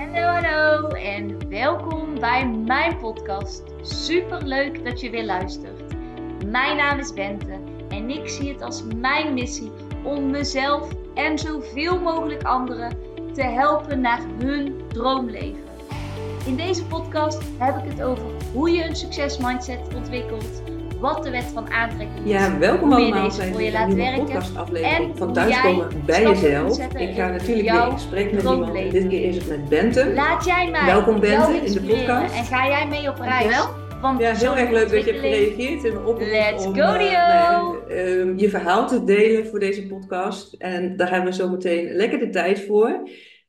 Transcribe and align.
Hallo, 0.00 0.20
hallo 0.20 0.88
en 0.88 1.48
welkom 1.48 2.20
bij 2.20 2.48
mijn 2.48 2.96
podcast. 2.98 3.62
Super 3.80 4.46
leuk 4.46 4.84
dat 4.84 5.00
je 5.00 5.10
weer 5.10 5.24
luistert. 5.24 5.82
Mijn 6.46 6.76
naam 6.76 6.98
is 6.98 7.12
Bente 7.12 7.60
en 7.88 8.10
ik 8.10 8.28
zie 8.28 8.52
het 8.52 8.62
als 8.62 8.82
mijn 8.96 9.34
missie 9.34 9.70
om 10.04 10.30
mezelf 10.30 10.88
en 11.14 11.38
zoveel 11.38 12.00
mogelijk 12.00 12.42
anderen 12.42 12.96
te 13.32 13.42
helpen 13.42 14.00
naar 14.00 14.20
hun 14.38 14.82
droomleven. 14.88 15.64
In 16.46 16.56
deze 16.56 16.86
podcast 16.86 17.42
heb 17.58 17.76
ik 17.76 17.90
het 17.90 18.02
over 18.02 18.26
hoe 18.52 18.70
je 18.70 18.84
een 18.84 18.96
succesmindset 18.96 19.94
ontwikkelt, 19.94 20.62
wat 21.00 21.24
de 21.24 21.30
wet 21.30 21.44
van 21.44 21.70
aantrekking 21.70 22.24
is. 22.24 22.30
Ja, 22.30 22.58
welkom 22.58 22.92
allemaal 22.92 23.22
deze 23.22 23.38
bij 23.38 23.52
voor 23.52 23.62
je 23.62 23.72
laat 23.72 23.94
werken 23.94 24.24
podcastaflevering 24.24 25.10
en 25.10 25.16
van 25.16 25.32
Thuiskomen 25.32 25.88
bij 26.06 26.22
jezelf. 26.22 26.78
Ik 26.78 27.14
ga 27.14 27.28
natuurlijk 27.30 27.70
weer 27.70 27.86
in 27.86 27.92
gesprek 27.92 28.32
met 28.32 28.42
iemand. 28.42 28.72
Dit 28.90 29.08
keer 29.08 29.24
is 29.28 29.36
het 29.36 29.48
met 29.48 29.68
Bente. 29.68 30.12
Laat 30.14 30.44
jij 30.44 30.70
mij 30.70 30.84
Welkom, 30.84 31.20
Bente, 31.20 31.52
in 31.52 31.72
de 31.72 31.80
podcast. 31.80 32.34
En 32.34 32.44
ga 32.44 32.66
jij 32.66 32.86
mee 32.88 33.08
op 33.08 33.18
reis? 33.18 33.66
Want 34.00 34.20
Ja, 34.20 34.34
heel 34.34 34.56
erg 34.56 34.70
leuk 34.70 34.90
dat 34.90 35.04
je 35.04 35.10
hebt 35.10 35.24
gereageerd 35.24 35.82
mijn 35.82 36.04
oproep 36.04 36.28
Let's 36.28 36.66
om 36.66 36.74
go, 36.74 36.80
eh, 36.80 36.98
Dio! 36.98 37.08
ja, 37.08 37.74
ehm, 37.88 38.38
je 38.38 38.48
verhaal 38.48 38.88
te 38.88 39.04
delen 39.04 39.46
voor 39.46 39.58
deze 39.58 39.86
podcast. 39.86 40.54
En 40.54 40.96
daar 40.96 41.10
hebben 41.10 41.30
we 41.30 41.36
zo 41.36 41.48
meteen 41.48 41.92
lekker 41.92 42.18
de 42.18 42.30
tijd 42.30 42.60
voor. 42.60 43.08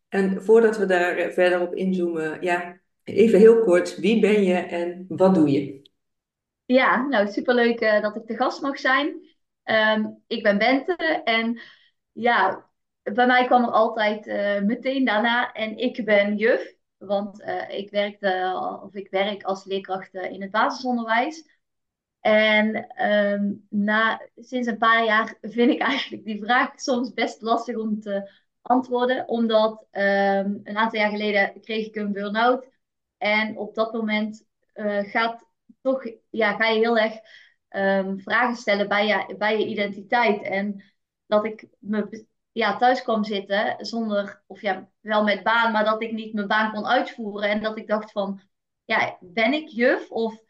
En 0.10 0.42
voordat 0.42 0.78
we 0.78 0.86
daar 0.86 1.18
eh, 1.18 1.32
verder 1.32 1.62
op 1.62 1.76
inzoomen, 1.76 2.38
ja, 2.40 2.80
even 3.04 3.40
heel 3.40 3.60
kort. 3.60 4.00
Wie 4.00 4.20
ben 4.20 4.44
je 4.44 4.54
en 4.54 5.06
wat 5.08 5.36
doe 5.36 5.52
je? 5.52 5.81
Ja, 6.72 7.06
nou 7.08 7.28
superleuk 7.28 7.80
eh, 7.80 8.02
dat 8.02 8.16
ik 8.16 8.28
de 8.28 8.36
gast 8.36 8.62
mag 8.62 8.80
zijn. 8.80 9.22
Ehm, 9.64 10.06
ik 10.28 10.44
ben 10.44 10.58
Bente 10.58 10.96
en 11.24 11.60
ja, 12.12 12.70
bij 13.04 13.26
mij 13.26 13.46
kwam 13.46 13.64
er 13.64 13.72
altijd 13.72 14.28
eh, 14.28 14.62
meteen 14.62 15.06
daarna 15.06 15.52
en 15.52 15.78
ik 15.78 16.06
ben 16.06 16.38
juf, 16.38 16.74
want 16.98 17.42
eh, 17.42 17.70
ik 17.70 17.90
werkte, 17.90 18.60
of 18.84 18.94
ik 18.94 19.10
werk 19.10 19.44
als 19.44 19.66
leerkracht 19.66 20.14
in 20.14 20.42
het 20.42 20.52
basisonderwijs. 20.52 21.60
En 22.20 22.88
ehm, 22.88 23.54
na, 23.70 24.22
sinds 24.36 24.68
een 24.68 24.78
paar 24.78 25.06
jaar 25.06 25.38
vind 25.42 25.72
ik 25.72 25.82
eigenlijk 25.82 26.24
die 26.24 26.44
vraag 26.44 26.80
soms 26.80 27.14
best 27.14 27.42
lastig 27.42 27.76
om 27.76 28.00
te 28.00 28.32
antwoorden, 28.62 29.28
omdat 29.28 29.88
ehm, 29.92 30.58
een 30.64 30.78
aantal 30.78 31.00
jaar 31.00 31.10
geleden 31.10 31.62
kreeg 31.62 31.86
ik 31.88 31.96
een 31.96 32.12
burn-out 32.12 32.70
en 33.18 33.58
op 33.58 33.76
dat 33.76 33.94
moment 33.94 34.46
gaat 35.04 35.51
toch, 35.82 36.04
ja, 36.30 36.56
ga 36.56 36.68
je 36.68 36.80
heel 36.80 36.98
erg 36.98 37.14
ehm, 37.68 38.18
vragen 38.18 38.56
stellen 38.56 38.88
bij 38.88 39.08
je, 39.08 39.36
bij 39.38 39.60
je 39.60 39.66
identiteit. 39.66 40.42
En 40.42 40.84
dat 41.26 41.46
ik 41.46 41.68
me 41.80 42.26
ja, 42.52 42.78
thuis 42.78 43.02
kwam 43.02 43.24
zitten 43.24 43.76
zonder, 43.86 44.44
of 44.48 44.62
ja, 44.62 44.90
wel 45.00 45.24
met 45.24 45.44
baan, 45.44 45.72
maar 45.72 45.86
dat 45.86 46.02
ik 46.02 46.12
niet 46.12 46.34
mijn 46.34 46.48
baan 46.48 46.72
kon 46.72 46.86
uitvoeren. 46.86 47.50
En 47.50 47.62
dat 47.62 47.78
ik 47.78 47.88
dacht 47.88 48.12
van, 48.12 48.42
ja, 48.86 49.18
ben 49.20 49.54
ik 49.54 49.68
juf 49.68 50.10
of 50.10 50.42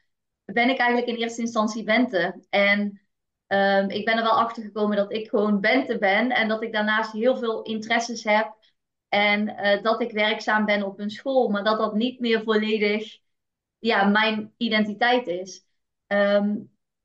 ben 0.45 0.69
ik 0.69 0.77
eigenlijk 0.77 1.09
in 1.09 1.23
eerste 1.23 1.41
instantie 1.41 1.83
Bente? 1.83 2.45
En 2.49 3.01
ehm, 3.47 3.89
ik 3.89 4.05
ben 4.05 4.17
er 4.17 4.23
wel 4.23 4.39
achter 4.39 4.63
gekomen 4.63 4.97
dat 4.97 5.13
ik 5.13 5.29
gewoon 5.29 5.59
Bente 5.59 5.97
ben 5.97 6.29
en 6.31 6.47
dat 6.47 6.63
ik 6.63 6.73
daarnaast 6.73 7.11
heel 7.11 7.37
veel 7.37 7.61
interesses 7.61 8.23
heb. 8.23 8.59
En 9.09 9.47
eh, 9.57 9.83
dat 9.83 10.01
ik 10.01 10.11
werkzaam 10.11 10.65
ben 10.65 10.83
op 10.83 10.99
een 10.99 11.09
school, 11.09 11.49
maar 11.49 11.63
dat 11.63 11.77
dat 11.77 11.93
niet 11.93 12.19
meer 12.19 12.43
volledig 12.43 13.20
ja, 13.81 14.05
mijn 14.05 14.53
identiteit 14.57 15.27
is. 15.27 15.65
Ehm, 16.07 16.55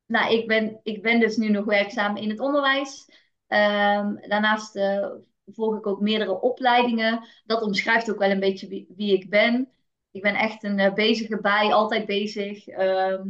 nou, 0.05 0.33
ik 0.33 0.47
ben, 0.47 0.79
ik 0.83 1.01
ben 1.01 1.19
dus 1.19 1.37
nu 1.37 1.49
nog 1.49 1.65
werkzaam 1.65 2.17
in 2.17 2.29
het 2.29 2.39
onderwijs. 2.39 3.09
Ehm, 3.47 4.15
daarnaast 4.29 4.75
eh, 4.75 5.09
volg 5.45 5.77
ik 5.77 5.87
ook 5.87 5.99
meerdere 6.01 6.41
opleidingen. 6.41 7.27
Dat 7.45 7.61
omschrijft 7.61 8.11
ook 8.11 8.19
wel 8.19 8.31
een 8.31 8.39
beetje 8.39 8.67
wie, 8.67 8.87
wie 8.95 9.13
ik 9.13 9.29
ben. 9.29 9.71
Ik 10.11 10.21
ben 10.21 10.35
echt 10.35 10.63
een 10.63 10.79
eh, 10.79 10.93
bezige 10.93 11.41
bij, 11.41 11.73
altijd 11.73 12.05
bezig. 12.05 12.67
Ehm, 12.67 13.29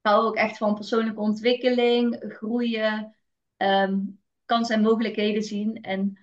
ik 0.00 0.10
hou 0.10 0.26
ook 0.26 0.36
echt 0.36 0.56
van 0.56 0.74
persoonlijke 0.74 1.20
ontwikkeling, 1.20 2.24
groeien, 2.28 3.16
ehm, 3.56 3.98
kansen 4.44 4.76
en 4.76 4.82
mogelijkheden 4.82 5.42
zien. 5.42 5.82
En 5.82 6.18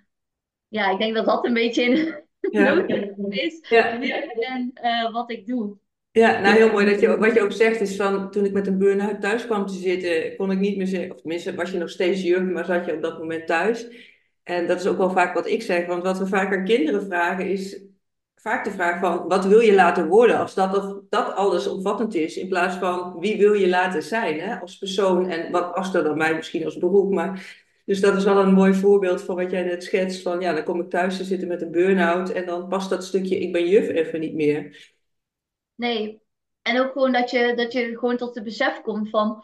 ja, 0.68 0.92
ik 0.92 0.98
denk 1.00 1.16
dat 1.16 1.26
dat 1.26 1.46
een 1.46 1.54
beetje 1.54 1.84
in 1.84 2.24
Ja. 2.52 2.86
is 3.30 3.70
Ja. 3.70 4.00
wie 4.00 4.14
ik 4.14 4.36
ben, 4.40 4.72
eh, 4.74 5.12
wat 5.12 5.32
ik 5.32 5.48
doe. 5.48 5.78
Ja, 6.16 6.40
nou 6.42 6.56
heel 6.56 6.72
mooi 6.72 6.86
dat 6.86 7.00
je, 7.00 7.18
wat 7.18 7.34
je 7.34 7.42
ook 7.42 7.52
zegt 7.52 7.82
is 7.82 7.96
van 7.96 8.32
toen 8.32 8.46
ik 8.46 8.52
met 8.52 8.68
een 8.68 8.78
burn-out 8.78 9.22
thuis 9.22 9.46
kwam 9.46 9.66
te 9.66 9.74
zitten, 9.74 10.36
kon 10.36 10.52
ik 10.52 10.60
niet 10.60 10.78
meer 10.78 10.88
zeggen, 10.88 11.12
of 11.12 11.20
tenminste 11.22 11.56
was 11.56 11.72
je 11.72 11.78
nog 11.78 11.90
steeds 11.90 12.22
juf, 12.22 12.42
maar 12.42 12.66
zat 12.66 12.86
je 12.86 12.94
op 12.94 13.02
dat 13.02 13.20
moment 13.20 13.48
thuis. 13.48 13.88
En 14.44 14.68
dat 14.68 14.80
is 14.80 14.88
ook 14.88 14.98
wel 14.98 15.10
vaak 15.10 15.34
wat 15.34 15.48
ik 15.48 15.62
zeg, 15.62 15.86
want 15.86 16.04
wat 16.04 16.18
we 16.18 16.28
vaak 16.28 16.56
aan 16.56 16.66
kinderen 16.66 17.06
vragen 17.06 17.50
is 17.50 17.84
vaak 18.36 18.64
de 18.64 18.72
vraag 18.72 19.00
van 19.00 19.28
wat 19.28 19.46
wil 19.46 19.60
je 19.60 19.74
laten 19.74 20.08
worden 20.08 20.38
als 20.38 20.54
dat, 20.54 20.78
of, 20.78 21.00
dat 21.10 21.34
alles 21.36 21.68
omvattend 21.68 22.16
is, 22.16 22.38
in 22.38 22.48
plaats 22.48 22.76
van 22.76 23.20
wie 23.20 23.38
wil 23.38 23.54
je 23.54 23.68
laten 23.68 24.04
zijn 24.04 24.40
hè, 24.40 24.56
als 24.60 24.78
persoon 24.78 25.30
en 25.30 25.52
wat 25.52 25.74
past 25.74 25.96
er 25.96 26.04
dan 26.04 26.18
bij 26.18 26.36
misschien 26.36 26.66
als 26.66 26.78
beroep. 26.78 27.14
Maar, 27.14 27.64
dus 27.86 28.02
dat 28.02 28.16
is 28.16 28.24
wel 28.24 28.38
een 28.38 28.54
mooi 28.54 28.74
voorbeeld 28.74 29.22
van 29.22 29.36
wat 29.36 29.52
jij 29.52 29.64
net 29.64 29.84
schetst 29.84 30.22
van 30.22 30.40
ja, 30.40 30.54
dan 30.54 30.64
kom 30.64 30.82
ik 30.82 30.90
thuis 30.90 31.18
te 31.18 31.24
zitten 31.24 31.48
met 31.48 31.62
een 31.62 31.72
burn-out 31.72 32.30
en 32.32 32.46
dan 32.46 32.68
past 32.68 32.90
dat 32.90 33.04
stukje 33.04 33.40
ik 33.40 33.52
ben 33.52 33.68
juf 33.68 33.88
even 33.88 34.20
niet 34.20 34.34
meer. 34.34 34.94
Nee. 35.76 36.24
En 36.62 36.80
ook 36.80 36.92
gewoon 36.92 37.12
dat 37.12 37.30
je, 37.32 37.54
dat 37.56 37.72
je 37.74 37.98
gewoon 37.98 38.18
tot 38.18 38.36
het 38.36 38.44
besef 38.44 38.82
komt 38.82 39.10
van, 39.10 39.44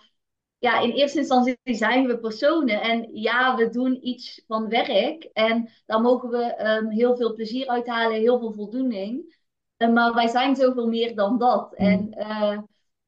ja, 0.58 0.80
in 0.82 0.92
eerste 0.92 1.18
instantie 1.20 1.58
zijn 1.64 2.08
we 2.08 2.20
personen. 2.20 2.82
En 2.82 3.16
ja, 3.16 3.56
we 3.56 3.70
doen 3.70 4.08
iets 4.08 4.44
van 4.48 4.70
werk. 4.70 5.24
En 5.34 5.70
daar 5.86 6.02
mogen 6.02 6.30
we 6.30 6.44
ehm, 6.44 6.88
heel 6.90 7.16
veel 7.16 7.34
plezier 7.34 7.68
uithalen, 7.68 8.20
heel 8.20 8.40
veel 8.40 8.54
voldoening. 8.54 9.36
Eh, 9.78 9.90
maar 9.90 10.14
wij 10.14 10.28
zijn 10.28 10.56
zoveel 10.56 10.88
meer 10.88 11.16
dan 11.16 11.38
dat. 11.38 11.74
En 11.76 12.12
eh, 12.14 12.60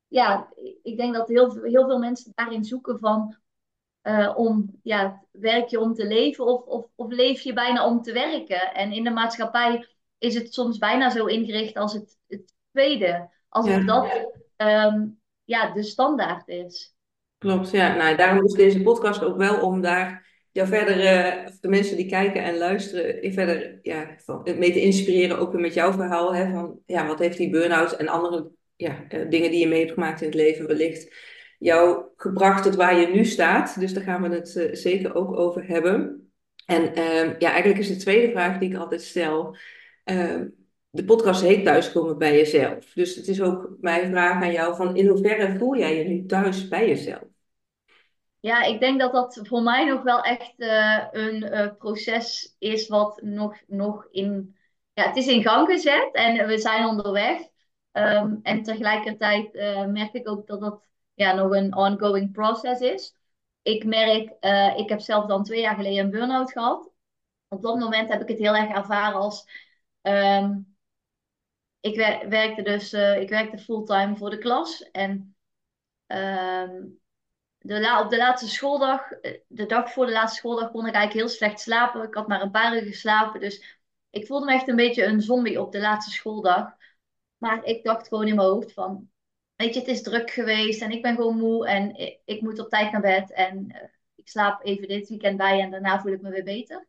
ja, 0.07 0.53
ik 0.83 0.97
denk 0.97 1.13
dat 1.15 1.27
heel, 1.27 1.51
veel- 1.51 1.63
heel 1.63 1.85
veel 1.85 1.99
mensen 1.99 2.31
daarin 2.35 2.63
zoeken 2.63 2.99
van, 2.99 3.37
eh, 4.01 4.33
om, 4.35 4.79
ja, 4.83 5.23
werk 5.31 5.67
je 5.69 5.79
om 5.79 5.93
te 5.93 6.07
leven 6.07 6.45
of, 6.45 6.63
of, 6.65 6.87
of 6.95 7.11
leef 7.11 7.41
je 7.41 7.53
bijna 7.53 7.87
om 7.87 8.01
te 8.01 8.13
werken? 8.13 8.73
En 8.73 8.91
in 8.91 9.03
de 9.03 9.09
maatschappij 9.09 9.87
is 10.17 10.35
het 10.35 10.53
soms 10.53 10.77
bijna 10.77 11.09
zo 11.09 11.25
ingericht 11.25 11.75
als 11.75 11.93
het 11.93 12.17
tweede. 12.73 13.29
Alsof 13.49 13.75
Ja. 13.75 13.83
dat 13.83 14.31
ehm, 14.55 15.05
ja, 15.43 15.73
de 15.73 15.83
standaard 15.83 16.47
is. 16.47 16.95
Klopt, 17.37 17.71
ja. 17.71 17.95
Nou, 17.95 18.15
daarom 18.15 18.45
is 18.45 18.53
deze 18.53 18.81
podcast 18.81 19.23
ook 19.23 19.37
wel 19.37 19.61
om 19.61 19.81
daar 19.81 20.31
jou 20.51 20.67
verder, 20.67 20.99
eh, 21.05 21.47
of 21.47 21.59
de 21.59 21.67
mensen 21.67 21.97
die 21.97 22.05
kijken 22.05 22.43
en 22.43 22.57
luisteren, 22.57 23.21
in 23.21 23.33
verder 23.33 23.79
ja, 23.81 24.15
van, 24.17 24.41
mee 24.43 24.71
te 24.71 24.81
inspireren, 24.81 25.39
ook 25.39 25.51
weer 25.51 25.61
met 25.61 25.73
jouw 25.73 25.91
verhaal. 25.91 26.35
Hè, 26.35 26.51
van 26.51 26.79
ja, 26.85 27.07
wat 27.07 27.19
heeft 27.19 27.37
die 27.37 27.49
burn-out 27.49 27.91
en 27.91 28.07
andere 28.07 28.51
ja, 28.75 29.05
eh, 29.07 29.29
dingen 29.29 29.51
die 29.51 29.59
je 29.59 29.67
mee 29.67 29.79
hebt 29.79 29.93
gemaakt 29.93 30.21
in 30.21 30.27
het 30.27 30.35
leven 30.35 30.67
wellicht 30.67 31.15
jou 31.57 32.03
gebracht 32.15 32.63
tot 32.63 32.75
waar 32.75 32.99
je 32.99 33.07
nu 33.07 33.25
staat. 33.25 33.79
Dus 33.79 33.93
daar 33.93 34.03
gaan 34.03 34.21
we 34.21 34.29
het 34.29 34.55
eh, 34.55 34.73
zeker 34.73 35.15
ook 35.15 35.37
over 35.37 35.67
hebben. 35.67 36.27
En 36.65 36.93
ehm, 36.93 37.35
ja, 37.39 37.49
eigenlijk 37.49 37.79
is 37.79 37.87
de 37.87 37.95
tweede 37.95 38.31
vraag 38.31 38.57
die 38.57 38.69
ik 38.69 38.77
altijd 38.77 39.01
stel. 39.01 39.57
De 40.95 41.05
podcast 41.05 41.41
heet 41.41 41.65
Thuiskomen 41.65 42.17
bij 42.17 42.35
jezelf. 42.35 42.93
Dus 42.93 43.15
het 43.15 43.27
is 43.27 43.41
ook 43.41 43.69
mijn 43.81 44.11
vraag 44.11 44.43
aan 44.43 44.51
jou 44.51 44.75
van 44.75 44.95
in 44.95 45.07
hoeverre 45.07 45.57
voel 45.57 45.77
jij 45.77 45.97
je 45.97 46.03
nu 46.03 46.25
thuis 46.25 46.67
bij 46.67 46.87
jezelf? 46.87 47.23
Ja, 48.39 48.63
ik 48.63 48.79
denk 48.79 48.99
dat 48.99 49.11
dat 49.11 49.39
voor 49.43 49.61
mij 49.61 49.85
nog 49.85 50.03
wel 50.03 50.21
echt 50.21 50.53
eh, 50.57 51.07
een 51.11 51.43
eh, 51.43 51.75
proces 51.77 52.55
is 52.59 52.87
wat 52.87 53.21
nog, 53.21 53.61
nog 53.67 54.07
in... 54.11 54.55
Ja, 54.93 55.07
het 55.07 55.15
is 55.15 55.27
in 55.27 55.41
gang 55.41 55.67
gezet 55.67 56.09
en 56.11 56.47
we 56.47 56.57
zijn 56.57 56.85
onderweg. 56.85 57.41
Ehm, 57.91 58.35
en 58.43 58.63
tegelijkertijd 58.63 59.55
eh, 59.55 59.85
merk 59.85 60.13
ik 60.13 60.29
ook 60.29 60.47
dat 60.47 60.59
dat 60.59 60.83
ja, 61.13 61.33
nog 61.33 61.51
een 61.51 61.75
ongoing 61.75 62.31
process 62.31 62.81
is. 62.81 63.15
Ik 63.61 63.85
merk, 63.85 64.29
ik 64.77 64.89
heb 64.89 64.99
zelf 64.99 65.25
dan 65.25 65.43
twee 65.43 65.61
jaar 65.61 65.75
geleden 65.75 66.03
een 66.03 66.11
burn-out 66.11 66.51
gehad. 66.51 66.91
Op 67.47 67.61
dat 67.61 67.79
moment 67.79 68.09
heb 68.09 68.21
ik 68.21 68.27
het 68.27 68.39
heel 68.39 68.55
erg 68.55 68.69
ervaren 68.75 69.19
als... 69.19 69.45
ehm, 70.01 70.51
ik 71.83 71.95
wer- 71.95 72.29
werkte 72.29 72.61
dus 72.61 72.93
eh, 72.93 73.21
ik 73.21 73.29
werkte 73.29 73.57
fulltime 73.57 74.15
voor 74.15 74.29
de 74.29 74.37
klas. 74.37 74.91
En 74.91 75.35
ehm, 76.07 76.81
de 77.59 77.99
op 78.03 78.09
de 78.09 78.17
laatste 78.17 78.49
schooldag, 78.49 79.11
eh, 79.11 79.39
de 79.47 79.65
dag 79.65 79.91
voor 79.93 80.05
de 80.05 80.11
laatste 80.11 80.37
schooldag, 80.39 80.71
kon 80.71 80.87
ik 80.87 80.93
eigenlijk 80.93 81.25
heel 81.27 81.37
slecht 81.37 81.59
slapen. 81.59 82.03
Ik 82.03 82.13
had 82.13 82.27
maar 82.27 82.41
een 82.41 82.51
paar 82.51 82.75
uur 82.75 82.81
geslapen. 82.81 83.39
Dus 83.39 83.79
ik 84.09 84.27
voelde 84.27 84.45
me 84.45 84.53
echt 84.53 84.67
een 84.67 84.75
beetje 84.75 85.05
een 85.05 85.21
zombie 85.21 85.61
op 85.61 85.71
de 85.71 85.79
laatste 85.79 86.11
schooldag. 86.11 86.75
Maar 87.37 87.63
ik 87.63 87.83
dacht 87.83 88.07
gewoon 88.07 88.27
in 88.27 88.35
mijn 88.35 88.47
hoofd 88.47 88.73
van, 88.73 89.09
weet 89.55 89.73
je, 89.73 89.79
het 89.79 89.89
is 89.89 90.01
druk 90.01 90.31
geweest 90.31 90.81
en 90.81 90.91
ik 90.91 91.01
ben 91.01 91.15
gewoon 91.15 91.37
moe 91.37 91.67
en 91.67 91.95
ik, 91.95 92.19
ik 92.25 92.41
moet 92.41 92.59
op 92.59 92.69
tijd 92.69 92.91
naar 92.91 93.01
bed. 93.01 93.31
En 93.31 93.71
eh, 93.71 93.89
ik 94.15 94.27
slaap 94.29 94.65
even 94.65 94.87
dit 94.87 95.09
weekend 95.09 95.37
bij 95.37 95.59
en 95.61 95.71
daarna 95.71 96.01
voel 96.01 96.13
ik 96.13 96.21
me 96.21 96.29
weer 96.29 96.43
beter. 96.43 96.87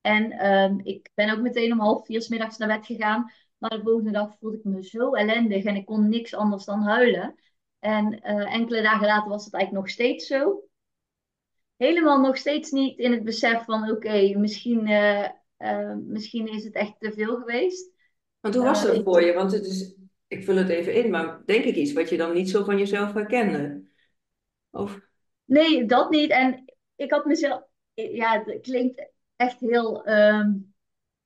En 0.00 0.32
ehm, 0.32 0.78
ik 0.82 1.10
ben 1.14 1.30
ook 1.30 1.40
meteen 1.40 1.72
om 1.72 1.80
half 1.80 2.06
vier 2.06 2.22
's 2.22 2.28
middags 2.28 2.56
naar 2.58 2.68
bed 2.68 2.86
gegaan. 2.86 3.32
Maar 3.58 3.70
de 3.70 3.82
volgende 3.82 4.10
dag 4.10 4.36
voelde 4.38 4.56
ik 4.56 4.64
me 4.64 4.84
zo 4.84 5.14
ellendig 5.14 5.64
en 5.64 5.76
ik 5.76 5.86
kon 5.86 6.08
niks 6.08 6.34
anders 6.34 6.64
dan 6.64 6.80
huilen. 6.80 7.34
En 7.78 8.20
eh, 8.20 8.54
enkele 8.54 8.82
dagen 8.82 9.06
later 9.06 9.28
was 9.28 9.44
het 9.44 9.54
eigenlijk 9.54 9.84
nog 9.84 9.94
steeds 9.94 10.26
zo. 10.26 10.64
Helemaal 11.76 12.20
nog 12.20 12.36
steeds 12.36 12.70
niet 12.70 12.98
in 12.98 13.12
het 13.12 13.24
besef 13.24 13.64
van 13.64 13.90
oké, 13.90 14.38
misschien, 14.38 14.86
eh, 14.86 15.24
eh, 15.56 15.94
misschien 16.06 16.48
is 16.48 16.64
het 16.64 16.74
echt 16.74 16.94
te 16.98 17.12
veel 17.12 17.36
geweest. 17.36 17.90
Want 18.40 18.54
hoe 18.54 18.64
was 18.64 18.82
dat 18.82 19.02
voor 19.02 19.22
je? 19.22 19.32
Want 19.32 19.52
het 19.52 19.66
is, 19.66 19.94
ik 20.26 20.44
vul 20.44 20.56
het 20.56 20.68
even 20.68 20.94
in, 20.94 21.10
maar 21.10 21.42
denk 21.44 21.64
ik 21.64 21.74
iets 21.74 21.92
wat 21.92 22.08
je 22.08 22.16
dan 22.16 22.32
niet 22.34 22.50
zo 22.50 22.64
van 22.64 22.78
jezelf 22.78 23.12
herkende? 23.12 23.84
Of, 24.70 25.00
nee, 25.44 25.84
dat 25.84 26.10
niet. 26.10 26.30
En 26.30 26.64
ik 26.96 27.10
had 27.10 27.24
mezelf, 27.24 27.62
ja, 27.94 28.42
het 28.44 28.60
klinkt 28.60 29.10
echt 29.36 29.60
heel, 29.60 30.04
ehm, 30.04 30.52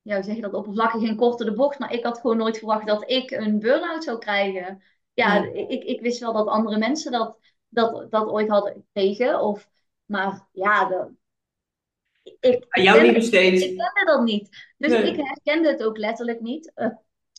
ja, 0.02 0.14
hoe 0.14 0.25
zeg 0.25 0.35
je 0.35 0.41
dat, 0.41 0.55
oppervlakkig 0.55 1.08
en 1.08 1.17
kort 1.17 1.38
door 1.38 1.47
de 1.47 1.55
bocht. 1.55 1.79
Maar 1.79 1.93
ik 1.93 2.05
had 2.05 2.19
gewoon 2.19 2.37
nooit 2.37 2.58
verwacht 2.58 2.87
dat 2.87 3.11
ik 3.11 3.31
een 3.31 3.58
burn-out 3.58 4.05
zou 4.05 4.19
krijgen. 4.19 4.82
Ja, 5.14 5.44
ik, 5.44 5.85
ik 5.85 6.00
wist 6.00 6.20
wel 6.20 6.32
dat 6.32 6.47
andere 6.47 6.79
mensen 6.79 7.12
dat, 7.12 7.38
dat, 7.69 8.11
dat 8.11 8.29
ooit 8.29 8.49
hadden 8.49 8.73
gekregen. 8.73 9.41
Of, 9.41 9.69
maar 10.05 10.47
ja, 10.52 10.85
de, 10.88 11.11
ik, 12.41 12.67
jou 12.70 13.12
niet 13.12 13.29
kende, 13.29 13.64
ik 13.64 13.76
kende 13.76 14.05
dat 14.05 14.23
niet. 14.23 14.49
Dus 14.79 14.93
ik 14.93 15.17
herkende 15.17 15.69
het 15.69 15.82
ook 15.82 15.99
letterlijk 15.99 16.41
niet. 16.41 16.73
Eh, 16.75 16.87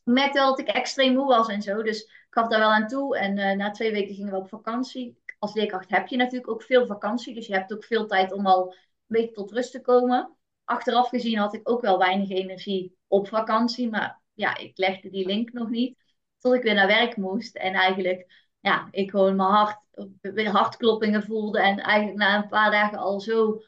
ik 0.04 0.14
merkte 0.14 0.40
wel 0.40 0.50
dat 0.50 0.60
ik 0.60 0.68
extreem 0.68 1.14
moe 1.14 1.28
was 1.28 1.48
en 1.48 1.62
zo. 1.62 1.84
Dus 1.84 2.02
ik 2.04 2.28
gaf 2.30 2.48
daar 2.48 2.60
wel 2.60 2.72
aan 2.72 2.88
toe. 2.88 3.18
En 3.18 3.38
eh, 3.38 3.58
na 3.58 3.72
twee 3.72 3.92
weken 3.92 4.16
gingen 4.16 4.32
we 4.32 4.38
op 4.38 4.50
vakantie. 4.50 5.20
Als 5.40 5.54
leerkracht 5.54 5.90
heb 5.90 6.08
je 6.08 6.18
natuurlijk 6.18 6.52
ook 6.52 6.64
veel 6.64 6.86
vakantie. 6.86 7.34
Dus 7.34 7.48
je 7.48 7.54
hebt 7.54 7.74
ook 7.74 7.84
veel 7.84 8.08
tijd 8.08 8.32
om 8.32 8.46
al 8.46 8.68
een 8.68 8.76
beetje 9.08 9.32
tot 9.32 9.52
rust 9.52 9.72
te 9.72 9.82
komen. 9.82 10.36
Achteraf 10.66 11.10
gezien 11.10 11.38
had 11.38 11.54
ik 11.54 11.70
ook 11.70 11.82
wel 11.82 11.98
weinig 11.98 12.30
energie 12.30 12.98
op 13.08 13.28
vakantie. 13.28 13.90
Maar 13.90 14.22
ja, 14.34 14.58
ik 14.58 14.78
legde 14.78 15.10
die 15.10 15.26
link 15.26 15.52
nog 15.54 15.70
niet. 15.70 15.98
Tot 16.40 16.54
ik 16.54 16.64
weer 16.64 16.74
naar 16.74 16.88
werk 16.88 17.18
moest. 17.18 17.56
En 17.56 17.74
eigenlijk, 17.74 18.52
ja, 18.60 18.88
ik 18.92 19.10
gewoon 19.10 19.36
mijn 19.36 19.50
hart, 19.50 19.86
weer 20.22 20.50
hartkloppingen 20.50 21.24
voelde. 21.24 21.62
En 21.62 21.80
eigenlijk 21.80 22.18
na 22.18 22.36
een 22.36 22.50
paar 22.50 22.72
dagen 22.72 22.98
al 22.98 23.20
zo 23.20 23.62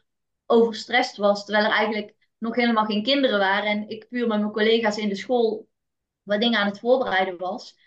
overstrest 0.46 1.16
was. 1.16 1.44
Terwijl 1.44 1.66
er 1.66 1.72
eigenlijk 1.72 2.14
nog 2.38 2.54
helemaal 2.54 2.84
geen 2.84 3.02
kinderen 3.02 3.38
waren. 3.38 3.70
En 3.70 3.88
ik 3.88 4.08
puur 4.08 4.26
met 4.26 4.38
mijn 4.38 4.52
collega's 4.52 4.96
in 4.96 5.08
de 5.08 5.14
school 5.14 5.68
wat 6.22 6.40
dingen 6.40 6.58
aan 6.60 6.66
het 6.66 6.78
voorbereiden 6.78 7.38
was. 7.38 7.78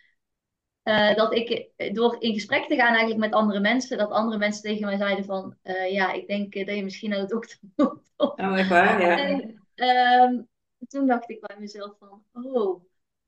Eh, 0.88 1.16
dat 1.16 1.34
ik 1.34 1.70
eh, 1.76 1.94
door 1.94 2.16
in 2.20 2.34
gesprek 2.34 2.68
te 2.68 2.76
gaan 2.76 2.88
eigenlijk 2.88 3.20
met 3.20 3.34
andere 3.34 3.60
mensen, 3.60 3.98
dat 3.98 4.12
andere 4.12 4.38
mensen 4.38 4.62
tegen 4.62 4.86
mij 4.86 4.98
zeiden 4.98 5.26
van, 5.26 5.58
eh, 5.62 5.92
ja, 5.92 6.12
ik 6.12 6.28
denk 6.28 6.54
dat 6.54 6.76
je 6.76 6.84
misschien 6.84 7.10
naar 7.10 7.20
de 7.20 7.26
dokter 7.26 7.60
moet. 7.76 8.12
Oh, 8.18 8.60
echt 8.60 8.70
waar? 8.70 9.02
Ja. 9.02 9.18
En 9.18 9.64
ehm, 9.76 10.42
toen 10.88 11.08
dacht 11.08 11.30
ik 11.30 11.40
bij 11.48 11.56
mezelf 11.60 11.98
van, 12.00 12.24
oh, 12.34 12.84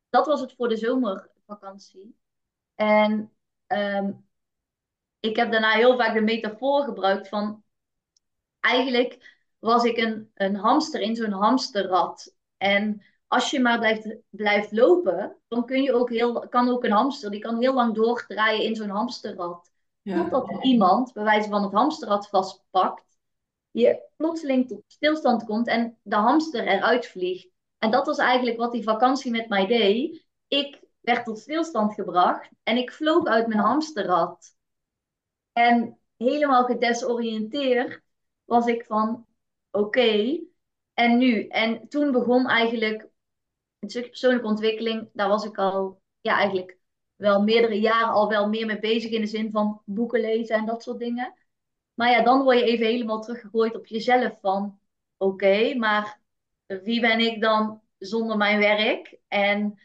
dat 0.10 0.26
was 0.26 0.42
het 0.42 0.54
voor 0.56 0.70
de 0.70 0.78
zomervakantie. 0.78 2.16
En 2.76 3.32
ehm, 3.68 4.12
ik 5.20 5.36
heb 5.36 5.52
daarna 5.52 5.72
heel 5.72 5.98
vaak 5.98 6.14
de 6.14 6.22
metafoor 6.22 6.84
gebruikt 6.84 7.28
van, 7.28 7.64
eigenlijk 8.60 9.38
was 9.60 9.84
ik 9.84 9.98
een, 9.98 10.32
een 10.34 10.56
hamster 10.56 11.02
in 11.02 11.16
zo'n 11.16 11.32
hamsterrad. 11.32 12.36
En 12.58 13.04
als 13.30 13.52
je 13.52 13.60
maar 13.60 13.80
blijft, 13.80 14.16
blijft 14.30 14.72
lopen, 14.72 15.38
dan 15.48 15.66
kun 15.66 15.81
je 15.81 15.94
ook 15.94 16.10
heel, 16.10 16.48
kan 16.48 16.70
ook 16.70 16.84
een 16.84 16.92
hamster, 16.92 17.31
die 17.31 17.40
kan 17.40 17.60
heel 17.60 17.74
lang 17.74 17.96
doordraaien 17.96 18.64
in 18.64 18.76
zo'n 18.76 18.90
hamsterrad. 18.90 19.72
Ja. 20.02 20.30
Totdat 20.30 20.64
iemand, 20.64 21.14
bij 21.14 21.24
wijze 21.24 21.50
van 21.50 21.64
het 21.64 21.72
hamsterrad 21.72 22.28
vastpakt, 22.28 23.18
je 23.72 24.02
plotseling 24.16 24.68
tot 24.68 24.84
stilstand 24.88 25.44
komt 25.44 25.68
en 25.68 25.98
de 26.02 26.16
hamster 26.16 26.68
eruit 26.68 27.08
vliegt. 27.08 27.48
En 27.78 27.92
dat 27.92 28.06
was 28.06 28.18
eigenlijk 28.18 28.58
wat 28.58 28.72
die 28.72 28.84
vakantie 28.84 29.32
met 29.32 29.50
mij 29.50 29.68
deed. 29.68 30.25
Ik 30.48 30.84
werd 31.00 31.25
tot 31.25 31.40
stilstand 31.40 31.94
gebracht 31.94 32.50
en 32.64 32.78
ik 32.78 32.92
vloog 32.92 33.25
uit 33.25 33.48
mijn 33.48 33.60
hamsterrad. 33.60 34.56
En 35.54 36.00
helemaal 36.18 36.64
gedesoriënteerd 36.64 38.02
was 38.46 38.66
ik 38.66 38.86
van, 38.86 39.25
oké, 39.72 40.40
en 40.94 41.18
nu? 41.18 41.48
En 41.48 41.88
toen 41.88 42.12
begon 42.12 42.48
eigenlijk 42.48 43.08
een 43.80 43.90
stukje 43.90 44.10
persoonlijke 44.10 44.48
ontwikkeling. 44.48 45.10
Daar 45.14 45.28
was 45.28 45.46
ik 45.46 45.58
al, 45.58 46.02
ja, 46.22 46.38
eigenlijk 46.38 46.78
wel 47.16 47.42
meerdere 47.42 47.80
jaren 47.80 48.14
al 48.14 48.30
wel 48.30 48.50
meer 48.50 48.66
mee 48.66 48.80
bezig 48.80 49.12
in 49.12 49.22
de 49.22 49.28
zin 49.28 49.52
van 49.52 49.81
boeken 49.86 50.20
lezen 50.20 50.56
en 50.56 50.66
dat 50.66 50.84
soort 50.84 51.00
dingen. 51.00 51.34
Maar 51.94 52.12
ja, 52.12 52.24
dan 52.24 52.44
word 52.44 52.60
je 52.60 52.66
even 52.66 52.86
helemaal 52.86 53.22
teruggegooid 53.22 53.76
op 53.76 53.86
jezelf 53.86 54.40
van, 54.42 54.80
oké, 55.18 55.74
maar 55.74 56.20
wie 56.66 57.02
ben 57.02 57.20
ik 57.20 57.42
dan 57.42 57.81
zonder 57.98 58.38
mijn 58.38 58.60
werk? 58.60 59.18
En 59.28 59.80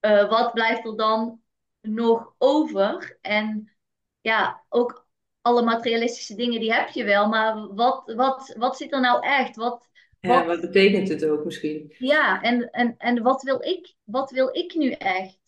eh, 0.00 0.28
wat 0.28 0.52
blijft 0.52 0.86
er 0.86 0.96
dan 0.96 1.42
nog 1.80 2.34
over? 2.38 3.18
En 3.20 3.72
ja, 4.20 4.64
ook 4.68 5.06
alle 5.40 5.62
materialistische 5.62 6.34
dingen, 6.34 6.60
die 6.60 6.72
heb 6.72 6.88
je 6.88 7.04
wel. 7.04 7.28
Maar 7.28 7.74
wat, 7.74 8.12
wat, 8.16 8.54
wat 8.58 8.76
zit 8.76 8.92
er 8.92 9.00
nou 9.00 9.26
echt? 9.26 9.56
Wat, 9.56 9.89
Ja, 10.20 10.46
wat 10.46 10.60
betekent 10.60 11.08
het 11.08 11.24
ook 11.24 11.44
misschien? 11.44 11.94
ja, 11.98 12.42
en, 12.42 12.70
en, 12.70 12.94
en 12.98 13.22
wat 13.22 13.42
wil 13.42 13.62
ik, 13.62 13.94
wat 14.04 14.30
wil 14.30 14.48
ik 14.52 14.74
nu 14.74 14.90
echt? 14.90 15.38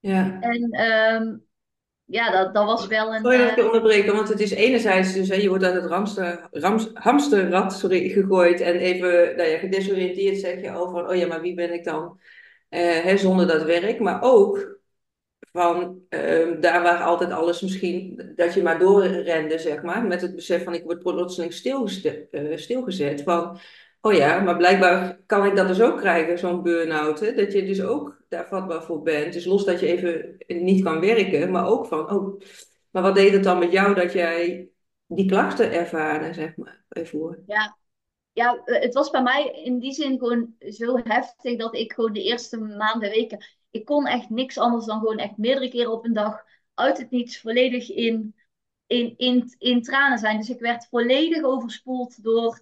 Ja. 0.00 0.40
En 0.40 0.70
ehm, 0.70 1.36
ja, 2.04 2.30
dat, 2.30 2.54
dat 2.54 2.64
was 2.64 2.86
wel 2.86 3.14
een... 3.14 3.20
Sorry 3.20 3.38
dat 3.38 3.48
ik 3.50 3.54
je 3.56 3.60
eh, 3.60 3.66
onderbreken, 3.66 4.14
want 4.14 4.28
het 4.28 4.40
is 4.40 4.50
enerzijds 4.50 5.12
dus, 5.12 5.28
hè, 5.28 5.34
je 5.34 5.48
wordt 5.48 5.64
uit 5.64 5.74
het 5.74 5.90
ramster, 5.90 6.48
rams, 6.50 6.90
hamsterrad 6.94 7.72
sorry, 7.72 8.08
gegooid 8.08 8.60
en 8.60 8.74
even 8.74 9.36
nou 9.36 9.48
ja, 9.48 9.58
gedesoriënteerd 9.58 10.38
zeg 10.38 10.60
je 10.60 10.70
over, 10.70 11.08
oh 11.08 11.14
ja, 11.14 11.26
maar 11.26 11.40
wie 11.40 11.54
ben 11.54 11.72
ik 11.72 11.84
dan 11.84 12.20
eh, 12.68 13.02
hè, 13.02 13.16
zonder 13.16 13.46
dat 13.46 13.62
werk? 13.62 14.00
Maar 14.00 14.22
ook 14.22 14.78
van 15.52 16.00
ehm, 16.08 16.60
daar 16.60 16.82
waar 16.82 17.02
altijd 17.02 17.30
alles 17.30 17.60
misschien, 17.60 18.32
dat 18.36 18.54
je 18.54 18.62
maar 18.62 18.78
doorrende, 18.78 19.58
zeg 19.58 19.82
maar, 19.82 20.04
met 20.04 20.20
het 20.20 20.34
besef 20.34 20.64
van 20.64 20.74
ik 20.74 20.84
word 20.84 20.98
plotseling 20.98 21.52
stilgezet, 21.52 22.28
eh, 22.30 22.56
stilgezet 22.56 23.22
van, 23.22 23.58
oh 24.06 24.12
ja, 24.12 24.40
maar 24.40 24.56
blijkbaar 24.56 25.20
kan 25.26 25.46
ik 25.46 25.56
dat 25.56 25.68
dus 25.68 25.80
ook 25.80 25.98
krijgen, 25.98 26.38
zo'n 26.38 26.62
burn-out, 26.62 27.36
dat 27.36 27.52
je 27.52 27.64
dus 27.64 27.82
ook 27.82 28.22
daar 28.28 28.48
vatbaar 28.48 28.82
voor 28.82 29.02
bent. 29.02 29.32
Dus 29.32 29.44
los 29.44 29.64
dat 29.64 29.80
je 29.80 29.86
even 29.86 30.36
niet 30.46 30.84
kan 30.84 31.00
werken, 31.00 31.50
maar 31.50 31.66
ook 31.66 31.86
van, 31.86 32.10
oh, 32.10 32.40
maar 32.90 33.02
wat 33.02 33.14
deed 33.14 33.32
het 33.32 33.44
dan 33.44 33.58
met 33.58 33.72
jou 33.72 33.94
dat 33.94 34.12
jij 34.12 34.68
die 35.06 35.26
klachten 35.26 35.72
ervaarde, 35.72 36.32
zeg 36.32 36.56
maar, 36.56 36.84
ervoor? 36.88 37.38
ja, 37.46 37.76
ja, 38.32 38.62
eh, 38.64 38.80
het 38.80 38.94
was 38.94 39.10
bij 39.10 39.22
mij 39.22 39.62
in 39.64 39.78
die 39.78 39.92
zin 39.92 40.18
gewoon 40.18 40.54
zo 40.58 40.98
heftig 41.02 41.56
dat 41.56 41.74
ik 41.74 41.92
gewoon 41.92 42.12
de 42.12 42.22
eerste 42.22 42.58
maanden, 42.58 43.10
weken, 43.10 43.44
ik 43.70 43.84
kon 43.84 44.06
echt 44.06 44.30
niks 44.30 44.58
anders 44.58 44.84
dan 44.84 44.98
gewoon 44.98 45.18
echt 45.18 45.36
meerdere 45.36 45.68
keren 45.68 45.92
op 45.92 46.04
een 46.04 46.12
dag 46.12 46.44
uit 46.74 46.98
het 46.98 47.10
niets 47.10 47.40
volledig 47.40 47.90
in, 47.90 48.34
in, 48.86 49.14
in, 49.16 49.54
in 49.58 49.82
tranen 49.82 50.18
zijn. 50.18 50.38
Dus 50.38 50.50
ik 50.50 50.60
werd 50.60 50.86
volledig 50.86 51.42
overspoeld 51.42 52.22
door, 52.22 52.60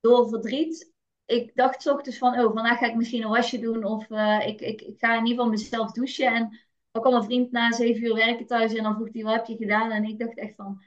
door 0.00 0.28
verdriet. 0.28 0.92
Ik 1.26 1.54
dacht 1.54 1.82
's 1.82 1.86
ochtends 1.86 2.18
van, 2.18 2.40
oh, 2.40 2.54
vandaag 2.54 2.78
ga 2.78 2.86
ik 2.86 2.94
misschien 2.94 3.22
een 3.22 3.28
wasje 3.28 3.58
doen 3.58 3.84
of 3.84 4.10
eh, 4.10 4.46
ik, 4.46 4.60
ik, 4.60 4.80
ik 4.80 4.98
ga 4.98 5.16
in 5.16 5.26
ieder 5.26 5.28
geval 5.30 5.50
mezelf 5.50 5.92
douchen. 5.92 6.34
En 6.34 6.58
dan 6.90 7.02
kwam 7.02 7.14
een 7.14 7.24
vriend 7.24 7.50
na 7.50 7.72
zeven 7.72 8.04
uur 8.04 8.14
werken 8.14 8.46
thuis 8.46 8.74
en 8.74 8.82
dan 8.82 8.94
vroeg 8.94 9.08
hij, 9.12 9.22
wat 9.22 9.34
heb 9.34 9.46
je 9.46 9.56
gedaan? 9.56 9.90
En 9.90 10.04
ik 10.04 10.18
dacht 10.18 10.38
echt 10.38 10.54
van, 10.54 10.82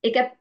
ik 0.00 0.14
heb 0.14 0.40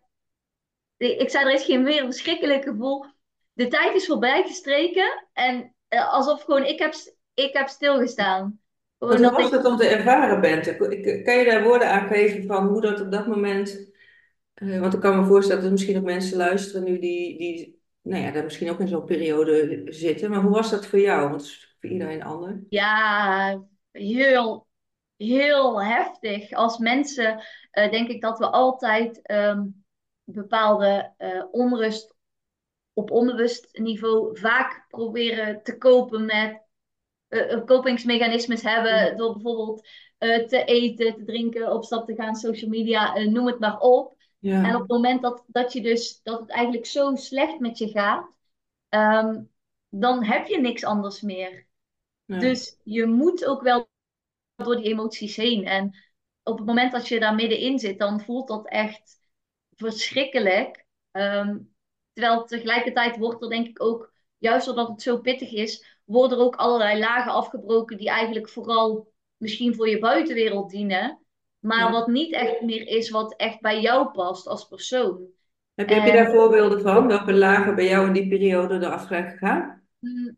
ik 0.97 1.29
zei, 1.29 1.45
er 1.45 1.53
is 1.53 1.65
geen 1.65 1.83
meer 1.83 2.05
verschrikkelijk 2.05 2.63
gevoel. 2.63 3.05
De 3.53 3.67
tijd 3.67 3.95
is 3.95 4.05
voorbij 4.05 4.43
gestreken. 4.43 5.27
En 5.33 5.75
eh, 5.87 6.13
alsof 6.13 6.43
gewoon, 6.43 6.65
ik 6.65 6.79
heb, 6.79 6.93
ik 7.33 7.53
heb 7.53 7.67
stilgestaan. 7.67 8.59
Hoe 8.97 9.09
was 9.19 9.45
ik, 9.45 9.51
dat 9.51 9.65
om 9.65 9.77
te 9.77 9.87
ervaren 9.87 10.41
bent? 10.41 10.77
Kan 11.23 11.37
je 11.37 11.45
daar 11.45 11.63
woorden 11.63 11.89
aan 11.91 12.07
geven 12.07 12.45
van 12.45 12.67
hoe 12.67 12.81
dat 12.81 13.01
op 13.01 13.11
dat 13.11 13.27
moment 13.27 13.89
Eh, 14.61 14.79
want 14.79 14.93
ik 14.93 14.99
kan 14.99 15.19
me 15.19 15.25
voorstellen 15.25 15.61
dat 15.61 15.65
er 15.65 15.71
misschien 15.77 15.97
ook 15.97 16.03
mensen 16.03 16.37
luisteren 16.37 16.83
nu 16.83 16.99
die, 16.99 17.37
die 17.37 17.80
nou 18.01 18.23
ja, 18.23 18.31
daar 18.31 18.43
misschien 18.43 18.69
ook 18.69 18.79
in 18.79 18.87
zo'n 18.87 19.05
periode 19.05 19.83
zitten. 19.85 20.29
Maar 20.29 20.41
hoe 20.41 20.51
was 20.51 20.69
dat 20.69 20.87
voor 20.87 20.99
jou? 20.99 21.29
Want 21.29 21.41
het 21.41 21.49
is 21.49 21.75
voor 21.79 21.89
iedereen 21.89 22.23
anders. 22.23 22.59
ja, 22.69 23.63
heel, 23.91 24.67
heel 25.15 25.83
heftig. 25.83 26.51
Als 26.51 26.77
mensen, 26.77 27.43
eh, 27.71 27.91
denk 27.91 28.09
ik 28.09 28.21
dat 28.21 28.39
we 28.39 28.49
altijd 28.49 29.21
ehm, 29.21 29.67
bepaalde 30.23 31.13
eh, 31.17 31.43
onrust 31.51 32.15
op 32.93 33.11
onbewust 33.11 33.69
niveau 33.79 34.37
vaak 34.37 34.85
proberen 34.87 35.63
te 35.63 35.77
kopen 35.77 36.25
met 36.25 36.61
eh, 37.27 37.65
kopingsmechanismes 37.65 38.61
hebben. 38.61 39.17
Door 39.17 39.33
bijvoorbeeld 39.33 39.87
te 40.47 40.63
eten, 40.65 41.15
te 41.15 41.23
drinken, 41.23 41.71
op 41.71 41.83
stap 41.83 42.05
te 42.05 42.15
gaan, 42.15 42.35
social 42.35 42.69
media, 42.69 43.19
noem 43.19 43.47
het 43.47 43.59
maar 43.59 43.79
op. 43.79 44.20
En 44.49 44.75
op 44.75 44.81
het 44.81 44.89
moment 44.89 45.21
dat, 45.21 45.43
dat 45.47 45.73
je 45.73 45.81
dus 45.81 46.21
dat 46.23 46.39
het 46.39 46.49
eigenlijk 46.49 46.85
zo 46.85 47.15
slecht 47.15 47.59
met 47.59 47.77
je 47.77 47.87
gaat, 47.87 48.29
ehm, 48.89 49.43
dan 49.89 50.23
heb 50.23 50.47
je 50.47 50.59
niks 50.61 50.83
anders 50.83 51.21
meer. 51.21 51.67
ja, 52.25 52.37
Dus 52.39 52.77
je 52.83 53.05
moet 53.05 53.45
ook 53.45 53.61
wel 53.61 53.89
door 54.55 54.75
die 54.75 54.85
emoties 54.85 55.35
heen. 55.35 55.65
En 55.65 55.95
op 56.43 56.57
het 56.57 56.67
moment 56.67 56.91
dat 56.91 57.07
je 57.07 57.19
daar 57.19 57.35
middenin 57.35 57.79
zit, 57.79 57.99
dan 57.99 58.21
voelt 58.21 58.47
dat 58.47 58.67
echt 58.67 59.19
verschrikkelijk. 59.75 60.85
Ehm, 61.11 61.57
terwijl 62.13 62.45
tegelijkertijd 62.45 63.17
wordt 63.17 63.43
er 63.43 63.49
denk 63.49 63.67
ik 63.67 63.81
ook, 63.83 64.13
juist 64.37 64.65
doordat 64.65 64.87
het 64.87 65.01
zo 65.01 65.17
pittig 65.21 65.51
is, 65.51 65.99
worden 66.05 66.37
er 66.37 66.43
ook 66.43 66.55
allerlei 66.55 66.99
lagen 66.99 67.31
afgebroken 67.31 67.97
die 67.97 68.09
eigenlijk 68.09 68.49
vooral 68.49 69.13
misschien 69.37 69.75
voor 69.75 69.89
je 69.89 69.99
buitenwereld 69.99 70.69
dienen. 70.69 71.20
Maar 71.61 71.77
ja. 71.77 71.91
wat 71.91 72.07
niet 72.07 72.33
echt 72.33 72.61
meer 72.61 72.87
is 72.87 73.09
wat 73.09 73.35
echt 73.35 73.61
bij 73.61 73.81
jou 73.81 74.11
past 74.11 74.47
als 74.47 74.67
persoon. 74.67 75.27
Heb 75.73 75.89
je, 75.89 75.95
heb 75.95 76.05
je 76.05 76.11
En 76.11 76.23
daar 76.23 76.31
voorbeelden 76.31 76.81
van? 76.81 77.07
Welke 77.07 77.33
lagen 77.33 77.75
bij 77.75 77.87
jou 77.87 78.07
in 78.07 78.13
die 78.13 78.27
periode 78.27 78.75
eraf 78.75 79.07
zijn 79.07 79.29
gegaan? 79.29 79.83
mm, 79.99 80.37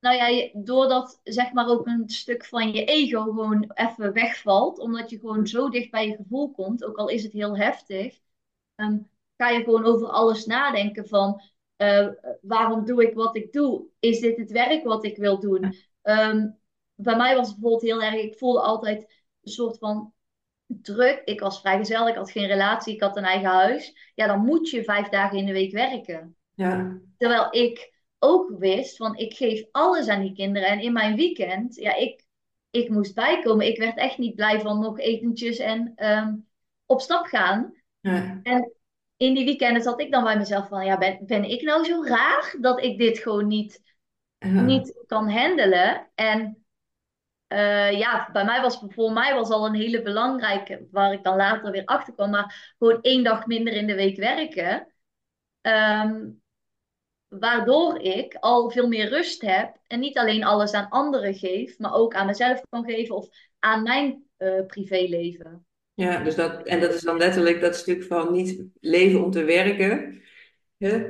nou 0.00 0.16
ja, 0.16 0.50
doordat 0.52 1.20
zeg 1.24 1.52
maar 1.52 1.68
ook 1.68 1.86
een 1.86 2.08
stuk 2.08 2.44
van 2.44 2.72
je 2.72 2.84
ego 2.84 3.22
gewoon 3.22 3.70
even 3.74 4.12
wegvalt, 4.12 4.78
omdat 4.78 5.10
je 5.10 5.18
gewoon 5.18 5.46
zo 5.46 5.68
dicht 5.68 5.90
bij 5.90 6.08
je 6.08 6.16
gevoel 6.16 6.50
komt, 6.50 6.84
ook 6.84 6.96
al 6.96 7.08
is 7.08 7.22
het 7.22 7.32
heel 7.32 7.56
heftig, 7.56 8.18
ehm, 8.74 8.98
ga 9.36 9.48
je 9.48 9.64
gewoon 9.64 9.84
over 9.84 10.08
alles 10.08 10.46
nadenken 10.46 11.08
van 11.08 11.40
eh, 11.76 12.08
waarom 12.40 12.84
doe 12.84 13.02
ik 13.06 13.14
wat 13.14 13.36
ik 13.36 13.52
doe? 13.52 13.86
Is 13.98 14.20
dit 14.20 14.36
het 14.36 14.50
werk 14.50 14.84
wat 14.84 15.04
ik 15.04 15.16
wil 15.16 15.40
doen? 15.40 15.74
Ehm, 16.02 16.48
bij 16.94 17.16
mij 17.16 17.36
was 17.36 17.48
het 17.48 17.60
bijvoorbeeld 17.60 17.90
heel 17.90 18.02
erg, 18.02 18.14
ik 18.14 18.38
voelde 18.38 18.60
altijd 18.60 19.00
een 19.42 19.50
soort 19.52 19.78
van 19.78 20.12
druk. 20.66 21.22
Ik 21.24 21.40
was 21.40 21.60
vrijgezel, 21.60 22.08
ik 22.08 22.14
had 22.14 22.30
geen 22.30 22.46
relatie, 22.46 22.94
ik 22.94 23.00
had 23.00 23.16
een 23.16 23.24
eigen 23.24 23.48
huis. 23.48 24.10
Ja, 24.14 24.26
dan 24.26 24.44
moet 24.44 24.70
je 24.70 24.84
vijf 24.84 25.08
dagen 25.08 25.38
in 25.38 25.46
de 25.46 25.52
week 25.52 25.72
werken. 25.72 26.36
Ja, 26.54 26.98
Terwijl 27.16 27.46
ik 27.50 27.94
ook 28.18 28.50
wist, 28.58 28.96
van 28.96 29.16
ik 29.16 29.34
geef 29.34 29.64
alles 29.70 30.08
aan 30.08 30.20
die 30.20 30.32
kinderen. 30.32 30.68
En 30.68 30.80
in 30.80 30.92
mijn 30.92 31.16
weekend, 31.16 31.74
ja, 31.74 31.94
ik, 31.94 32.24
ik 32.70 32.88
moest 32.88 33.14
bijkomen. 33.14 33.66
Ik 33.66 33.78
werd 33.78 33.96
echt 33.96 34.18
niet 34.18 34.34
blij 34.34 34.60
van 34.60 34.80
nog 34.80 34.98
etentjes 34.98 35.58
en 35.58 35.92
ehm, 35.94 36.34
op 36.86 37.00
stap 37.00 37.26
gaan. 37.26 37.74
ja, 38.00 38.40
En 38.42 38.72
in 39.16 39.34
die 39.34 39.44
weekenden 39.44 39.82
zat 39.82 40.00
ik 40.00 40.10
dan 40.10 40.24
bij 40.24 40.36
mezelf 40.36 40.68
van, 40.68 40.84
ja, 40.84 40.98
ben, 40.98 41.18
ben 41.26 41.44
ik 41.44 41.62
nou 41.62 41.84
zo 41.84 42.04
raar 42.04 42.56
dat 42.60 42.82
ik 42.82 42.98
dit 42.98 43.18
gewoon 43.18 43.46
niet, 43.46 43.82
ja, 44.38 44.60
niet 44.62 45.04
kan 45.06 45.30
handelen? 45.30 46.10
En 46.14 46.65
eh, 47.46 47.98
ja, 47.98 48.28
bij 48.32 48.44
mij 48.44 48.60
was, 48.60 48.82
voor 48.88 49.12
mij 49.12 49.34
was 49.34 49.50
al 49.50 49.66
een 49.66 49.74
hele 49.74 50.02
belangrijke, 50.02 50.88
waar 50.90 51.12
ik 51.12 51.22
dan 51.22 51.36
later 51.36 51.70
weer 51.70 51.84
achter 51.84 52.14
kwam, 52.14 52.30
maar 52.30 52.74
gewoon 52.78 52.98
één 53.02 53.24
dag 53.24 53.46
minder 53.46 53.72
in 53.72 53.86
de 53.86 53.94
week 53.94 54.16
werken. 54.16 54.92
Ehm, 55.60 56.28
waardoor 57.28 58.00
ik 58.00 58.36
al 58.40 58.70
veel 58.70 58.88
meer 58.88 59.08
rust 59.08 59.42
heb 59.42 59.76
en 59.86 60.00
niet 60.00 60.18
alleen 60.18 60.44
alles 60.44 60.72
aan 60.72 60.88
anderen 60.88 61.34
geef, 61.34 61.78
maar 61.78 61.94
ook 61.94 62.14
aan 62.14 62.26
mezelf 62.26 62.62
kan 62.68 62.84
geven 62.84 63.14
of 63.14 63.28
aan 63.58 63.82
mijn 63.82 64.24
eh, 64.36 64.66
privéleven. 64.66 65.66
ja, 65.94 66.22
dus 66.22 66.34
dat, 66.34 66.62
en 66.62 66.80
dat 66.80 66.94
is 66.94 67.00
dan 67.00 67.16
letterlijk 67.16 67.60
dat 67.60 67.76
stuk 67.76 68.04
van 68.04 68.32
niet 68.32 68.64
leven 68.80 69.24
om 69.24 69.30
te 69.30 69.44
werken, 69.44 70.22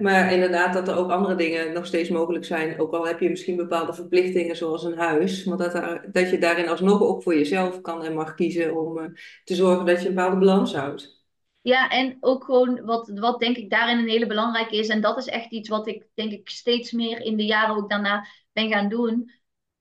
maar 0.01 0.33
inderdaad 0.33 0.73
dat 0.73 0.89
er 0.89 0.97
ook 0.97 1.11
andere 1.11 1.35
dingen 1.35 1.73
nog 1.73 1.87
steeds 1.87 2.09
mogelijk 2.09 2.45
zijn, 2.45 2.81
ook 2.81 2.93
al 2.93 3.07
heb 3.07 3.21
je 3.21 3.31
misschien 3.31 3.57
bepaalde 3.57 3.95
verplichtingen 3.95 4.57
zoals 4.57 4.85
een 4.85 4.99
huis, 4.99 5.45
maar 5.45 5.57
dat, 5.57 5.73
dat 6.13 6.31
je 6.31 6.39
daarin 6.39 6.69
alsnog 6.69 7.01
ook 7.01 7.23
voor 7.23 7.35
jezelf 7.35 7.81
kan 7.81 8.05
en 8.05 8.15
mag 8.15 8.35
kiezen 8.35 8.77
om 8.77 8.99
eh, 8.99 9.05
te 9.45 9.55
zorgen 9.55 9.87
dat 9.87 10.03
je 10.03 10.09
een 10.09 10.15
bepaalde 10.15 10.39
balans 10.39 10.75
houdt. 10.75 11.25
Ja, 11.63 11.89
en 11.89 12.17
ook 12.21 12.45
gewoon 12.45 12.85
wat, 12.85 13.09
wat 13.15 13.41
denk 13.41 13.57
ik 13.57 13.71
daarin 13.71 13.99
een 13.99 14.09
hele 14.09 14.27
belangrijke 14.27 14.77
is, 14.77 14.89
en 14.89 15.01
dat 15.01 15.19
is 15.19 15.27
echt 15.27 15.51
iets 15.51 15.69
wat 15.69 15.87
ik 15.87 16.07
denk 16.15 16.33
ik 16.33 16.49
steeds 16.49 16.93
meer 16.93 17.21
in 17.21 17.37
de 17.37 17.45
jaren 17.45 17.77
ook 17.77 17.91
daarna 17.91 18.27
ben 18.53 18.69
gaan 18.69 18.89
doen. 18.89 19.33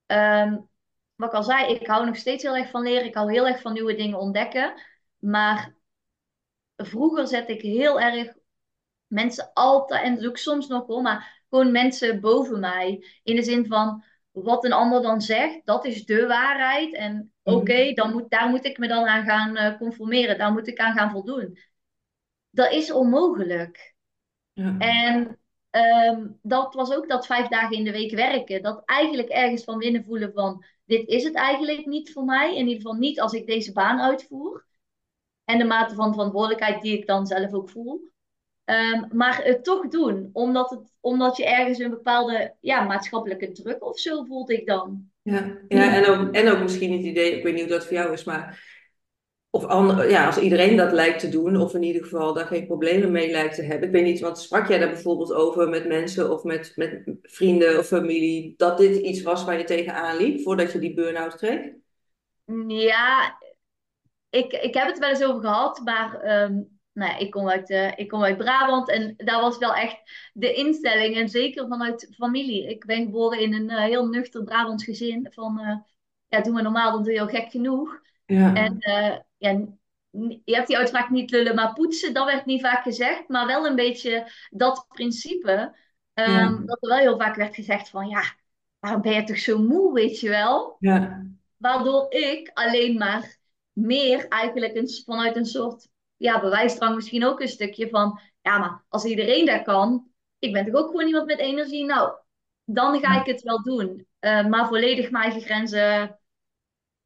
Ehm, 0.06 0.58
wat 1.16 1.30
ik 1.30 1.36
al 1.36 1.44
zei, 1.44 1.74
ik 1.74 1.88
hou 1.88 2.06
nog 2.06 2.16
steeds 2.16 2.44
heel 2.44 2.56
erg 2.56 2.70
van 2.70 2.82
leren, 2.82 3.06
ik 3.06 3.16
hou 3.16 3.32
heel 3.32 3.48
erg 3.48 3.62
van 3.62 3.74
nieuwe 3.74 3.96
dingen 3.96 4.20
ontdekken, 4.20 4.74
maar 5.20 5.76
vroeger 6.76 7.28
zet 7.28 7.50
ik 7.50 7.62
heel 7.62 8.00
erg 8.00 8.34
mensen 9.08 9.52
altijd, 9.54 10.04
en 10.04 10.14
dat 10.14 10.22
doe 10.22 10.32
ik 10.32 10.38
soms 10.38 10.68
nog 10.68 10.86
wel, 10.86 11.02
maar 11.02 11.44
gewoon 11.50 11.72
mensen 11.72 12.22
boven 12.22 12.60
mij. 12.60 13.06
In 13.24 13.36
de 13.36 13.44
zin 13.44 13.66
van 13.66 14.04
wat 14.32 14.66
een 14.66 14.74
ander 14.74 15.02
dan 15.02 15.22
zegt, 15.22 15.66
dat 15.66 15.86
is 15.86 16.06
de 16.06 16.28
waarheid. 16.28 16.94
En 16.94 17.34
oké, 17.44 17.94
dan 17.94 18.12
moet, 18.12 18.30
daar 18.30 18.50
moet 18.50 18.66
ik 18.66 18.78
me 18.78 18.88
dan 18.88 19.06
aan 19.06 19.26
gaan 19.26 19.56
eh, 19.56 19.78
conformeren, 19.78 20.38
daar 20.38 20.52
moet 20.52 20.68
ik 20.68 20.80
aan 20.80 20.98
gaan 20.98 21.12
voldoen. 21.12 21.58
Dat 22.50 22.72
is 22.72 22.92
onmogelijk. 22.92 23.96
Ja, 24.54 24.76
En 24.78 25.40
ehm, 25.70 26.28
dat 26.42 26.74
was 26.74 26.94
ook 26.94 27.10
dat 27.10 27.26
vijf 27.26 27.48
dagen 27.48 27.78
in 27.78 27.84
de 27.84 27.92
week 27.92 28.12
werken. 28.16 28.62
Dat 28.62 28.82
eigenlijk 28.86 29.30
ergens 29.30 29.64
van 29.64 29.78
binnen 29.78 30.04
voelen 30.04 30.32
van, 30.34 30.66
dit 30.86 31.08
is 31.08 31.24
het 31.24 31.36
eigenlijk 31.36 31.86
niet 31.86 32.12
voor 32.12 32.24
mij. 32.24 32.50
In 32.56 32.68
ieder 32.68 32.76
geval 32.76 32.94
niet 32.94 33.20
als 33.20 33.34
ik 33.34 33.48
deze 33.48 33.72
baan 33.72 34.00
uitvoer. 34.00 34.66
En 35.44 35.58
de 35.58 35.64
mate 35.64 35.96
van 35.96 36.14
verantwoordelijkheid 36.14 36.82
die 36.82 36.98
ik 36.98 37.08
dan 37.08 37.26
zelf 37.26 37.54
ook 37.54 37.70
voel. 37.70 38.14
Ehm, 38.66 39.04
maar 39.12 39.44
het 39.44 39.64
toch 39.64 39.88
doen, 39.88 40.30
omdat, 40.34 40.70
het, 40.70 40.94
omdat 41.00 41.38
je 41.38 41.46
ergens 41.46 41.80
een 41.80 41.90
bepaalde 41.90 42.56
ja, 42.60 42.84
maatschappelijke 42.84 43.52
druk 43.52 43.86
of 43.86 44.00
zo 44.00 44.24
voelt 44.24 44.50
ik 44.50 44.66
dan. 44.66 45.10
ja, 45.22 45.58
ja 45.68 45.94
en, 45.94 46.06
ook, 46.06 46.34
en 46.34 46.52
ook 46.52 46.60
misschien 46.60 46.92
het 46.92 47.04
idee, 47.04 47.38
ik 47.38 47.44
weet 47.44 47.54
niet 47.54 47.64
hoe 47.64 47.72
dat 47.72 47.86
voor 47.86 47.94
jou 47.94 48.14
is, 48.14 48.24
maar 48.24 48.64
Of 49.50 49.66
ander, 49.66 50.10
ja, 50.10 50.26
als 50.26 50.38
iedereen 50.38 50.76
dat 50.78 50.92
lijkt 50.92 51.20
te 51.20 51.30
doen, 51.30 51.58
of 51.58 51.74
in 51.74 51.84
ieder 51.84 52.04
geval 52.04 52.34
daar 52.34 52.46
geen 52.46 52.66
problemen 52.66 53.12
mee 53.12 53.32
lijkt 53.32 53.56
te 53.56 53.64
hebben. 53.64 53.88
Ik 53.88 53.94
weet 53.94 54.04
niet, 54.04 54.20
want 54.20 54.40
sprak 54.40 54.68
jij 54.68 54.78
daar 54.78 54.90
bijvoorbeeld 54.90 55.34
over 55.34 55.70
met 55.70 55.88
mensen 55.88 56.32
of 56.32 56.44
met, 56.44 56.72
met 56.76 57.04
vrienden 57.22 57.80
of 57.80 57.88
familie, 57.88 58.54
dat 58.58 58.78
dit 58.78 58.96
iets 58.96 59.22
was 59.22 59.44
waar 59.44 59.58
je 59.58 59.64
tegenaan 59.64 60.18
liep 60.18 60.42
voordat 60.42 60.72
je 60.72 60.80
die 60.80 60.94
burn-out 60.94 61.36
kreeg? 61.36 61.62
Ja, 62.68 63.40
ik, 64.30 64.54
ik 64.54 64.74
heb 64.74 64.88
het 64.88 65.00
wel 65.00 65.10
eens 65.10 65.24
over 65.24 65.42
gehad, 65.42 65.82
maar 65.84 66.22
ehm, 66.22 66.62
nou 66.96 67.20
ik 67.20 67.32
kom 67.32 67.50
uit, 67.50 67.70
eh, 67.70 67.92
ik 67.96 68.08
kom 68.08 68.24
uit 68.24 68.38
Brabant 68.38 68.90
en 68.90 69.14
daar 69.18 69.42
was 69.42 69.58
wel 69.58 69.74
echt 69.76 70.30
de 70.34 70.54
instelling, 70.54 71.16
en 71.16 71.30
zeker 71.30 71.68
vanuit 71.68 72.14
familie. 72.16 72.70
Ik 72.70 72.86
ben 72.86 73.04
geboren 73.04 73.40
in 73.40 73.54
een 73.54 73.70
eh, 73.70 73.84
heel 73.84 74.08
nuchter 74.08 74.44
Brabants 74.44 74.84
gezin 74.84 75.28
van, 75.32 75.60
eh, 75.60 75.76
ja, 76.28 76.42
doe 76.42 76.54
maar 76.54 76.64
normaal, 76.64 76.92
dan 76.92 77.04
doe 77.04 77.14
je 77.14 77.22
al 77.22 77.28
gek 77.28 77.52
genoeg. 77.52 78.02
Ja, 78.26 78.54
En 78.54 78.78
ja, 79.38 79.68
je 80.46 80.56
hebt 80.56 80.68
die 80.68 80.78
uitspraak 80.78 81.10
niet 81.10 81.32
lullen, 81.32 81.56
maar 81.56 81.74
poetsen, 81.74 82.14
dat 82.14 82.26
werd 82.26 82.46
niet 82.46 82.62
vaak 82.62 82.84
gezegd, 82.84 83.28
maar 83.28 83.48
wel 83.48 83.66
een 83.66 83.76
beetje 83.76 84.32
dat 84.50 84.86
principe, 84.88 85.76
ja, 86.14 86.24
ehm, 86.24 86.66
dat 86.66 86.78
er 86.82 86.90
wel 86.90 86.98
heel 86.98 87.18
vaak 87.18 87.36
werd 87.36 87.56
gezegd 87.56 87.90
van, 87.90 88.08
ja, 88.08 88.24
waarom 88.80 89.02
ben 89.02 89.14
je 89.14 89.24
toch 89.24 89.38
zo 89.38 89.58
moe, 89.58 89.94
weet 89.94 90.20
je 90.20 90.30
wel? 90.30 90.80
ja, 90.80 91.26
Waardoor 91.58 92.06
ik 92.14 92.52
alleen 92.54 92.98
maar 92.98 93.38
meer 93.72 94.28
eigenlijk 94.28 94.76
een, 94.76 94.90
vanuit 95.06 95.36
een 95.36 95.46
soort 95.46 95.88
ja, 96.18 96.40
bewijsdrang 96.40 96.96
misschien 96.96 97.26
ook 97.26 97.40
een 97.40 97.48
stukje 97.48 97.90
van, 97.90 98.20
ja, 98.42 98.58
maar 98.58 98.84
als 98.90 99.06
iedereen 99.06 99.46
dat 99.46 99.64
kan, 99.64 100.08
ik 100.40 100.54
ben 100.54 100.66
toch 100.66 100.76
ook 100.76 100.90
gewoon 100.90 101.08
iemand 101.08 101.26
met 101.26 101.40
energie, 101.40 101.86
nou, 101.86 102.14
dan 102.66 103.00
ga 103.00 103.20
ik 103.20 103.26
het 103.26 103.42
wel 103.42 103.64
doen. 103.64 104.08
Eh, 104.20 104.46
maar 104.46 104.68
volledig 104.68 105.12
mijn 105.12 105.24
eigen 105.24 105.42
grenzen 105.42 106.20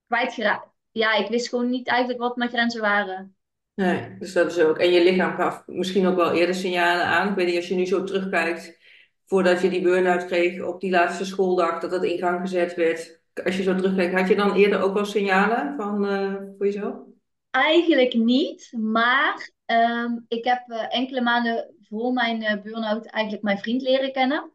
kwijtgeraakt. 0.07 0.67
Ja, 0.91 1.13
ik 1.13 1.29
wist 1.29 1.49
gewoon 1.49 1.69
niet 1.69 1.87
eigenlijk 1.87 2.19
wat 2.19 2.35
mijn 2.35 2.49
grenzen 2.49 2.81
waren. 2.81 3.35
nee, 3.75 4.17
dus 4.17 4.33
dat 4.33 4.51
is 4.51 4.59
ook. 4.59 4.77
En 4.77 4.91
je 4.91 5.03
lichaam 5.03 5.35
gaf 5.35 5.63
misschien 5.65 6.07
ook 6.07 6.15
wel 6.15 6.31
eerder 6.33 6.55
signalen 6.55 7.05
aan. 7.05 7.29
Ik 7.29 7.35
weet 7.35 7.47
niet, 7.47 7.55
als 7.55 7.67
je 7.67 7.75
nu 7.75 7.85
zo 7.85 8.03
terugkijkt, 8.03 8.77
voordat 9.25 9.61
je 9.61 9.69
die 9.69 9.81
burn-out 9.81 10.25
kreeg 10.25 10.61
op 10.61 10.81
die 10.81 10.91
laatste 10.91 11.25
schooldag, 11.25 11.79
dat 11.79 11.91
dat 11.91 12.03
in 12.03 12.17
gang 12.17 12.39
gezet 12.41 12.75
werd. 12.75 13.21
Als 13.43 13.57
je 13.57 13.63
zo 13.63 13.75
terugkijkt, 13.75 14.13
had 14.13 14.27
je 14.27 14.35
dan 14.35 14.55
eerder 14.55 14.81
ook 14.81 14.93
wel 14.93 15.05
signalen 15.05 15.75
van, 15.77 16.07
eh, 16.07 16.35
voor 16.57 16.65
jezelf? 16.65 17.08
Eigenlijk 17.51 18.13
niet, 18.13 18.71
maar 18.77 19.51
ehm, 19.65 20.17
ik 20.27 20.43
heb 20.43 20.69
eh, 20.69 20.95
enkele 20.95 21.21
maanden 21.21 21.75
voor 21.81 22.13
mijn 22.13 22.43
eh, 22.43 22.61
burn-out 22.61 23.05
eigenlijk 23.05 23.43
mijn 23.43 23.57
vriend 23.57 23.81
leren 23.81 24.11
kennen. 24.11 24.51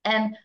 En 0.00 0.38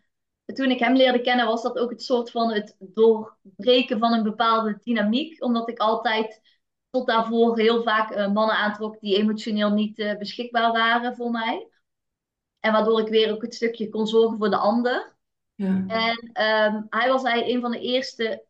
toen 0.46 0.70
ik 0.70 0.80
hem 0.80 0.96
leerde 0.96 1.22
kennen, 1.22 1.46
was 1.46 1.62
dat 1.62 1.78
ook 1.78 1.90
het 1.90 2.04
soort 2.04 2.32
van 2.32 2.52
het 2.52 2.76
doorbreken 2.80 4.00
van 4.00 4.14
een 4.14 4.24
bepaalde 4.24 4.80
dynamiek. 4.84 5.44
Omdat 5.44 5.70
ik 5.70 5.80
altijd 5.80 6.42
tot 6.90 7.08
daarvoor 7.08 7.60
heel 7.60 7.84
vaak 7.84 8.12
eh, 8.12 8.32
mannen 8.34 8.56
aantrok 8.56 9.00
die 9.00 9.18
emotioneel 9.18 9.70
niet 9.70 10.16
beschikbaar 10.20 10.72
waren 10.72 11.16
voor 11.16 11.32
mij. 11.32 11.68
En 12.60 12.72
waardoor 12.72 13.00
ik 13.00 13.08
weer 13.08 13.32
ook 13.32 13.42
het 13.42 13.56
stukje 13.56 13.90
kon 13.90 14.08
zorgen 14.08 14.38
voor 14.38 14.50
de 14.50 14.58
ander. 14.58 15.16
Ja, 15.56 15.84
En 15.88 16.30
ehm, 16.34 16.82
hij 16.90 17.10
was 17.10 17.24
eigenlijk 17.24 17.56
een 17.56 17.62
van 17.62 17.72
de 17.72 17.80
eerste, 17.80 18.46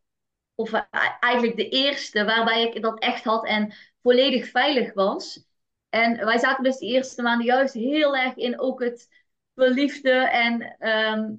of 0.56 0.74
eh, 0.74 0.82
eigenlijk 1.20 1.56
de 1.56 1.70
eerste, 1.70 2.26
waarbij 2.26 2.64
ik 2.68 2.82
dat 2.82 3.00
echt 3.00 3.24
had 3.24 3.46
en 3.46 3.74
volledig 4.02 4.50
veilig 4.50 4.94
was. 4.94 5.46
En 5.90 6.26
wij 6.26 6.38
zaten 6.40 6.64
dus 6.64 6.78
de 6.78 6.86
eerste 6.86 7.22
maanden 7.22 7.46
juist 7.46 7.74
heel 7.74 8.16
erg 8.18 8.36
in 8.36 8.60
ook 8.60 8.84
het 8.84 9.10
verliefde. 9.56 10.12
En 10.12 10.76
ehm, 10.80 11.34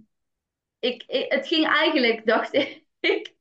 ik, 0.79 1.05
ik- 1.07 1.33
het 1.33 1.47
ging 1.47 1.67
eigenlijk, 1.67 2.27
dacht 2.35 2.53
ik, 3.01 3.35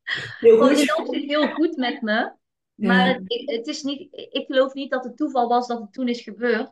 heel 0.80 1.06
goed. 1.06 1.25
heel 1.25 1.48
goed 1.51 1.75
met 1.77 2.01
me. 2.01 2.34
Maar 2.75 3.06
Ja, 3.06 3.08
het, 3.08 3.22
ik- 3.25 3.50
het 3.50 3.68
is 3.68 3.84
niet, 3.84 4.08
ik 4.12 4.46
geloof 4.46 4.74
niet 4.74 4.92
dat 4.92 5.03
het 5.03 5.18
toeval 5.18 5.48
was 5.48 5.68
dat 5.68 5.80
het 5.80 5.94
toen 5.94 6.08
is 6.08 6.22
gebeurd. 6.22 6.72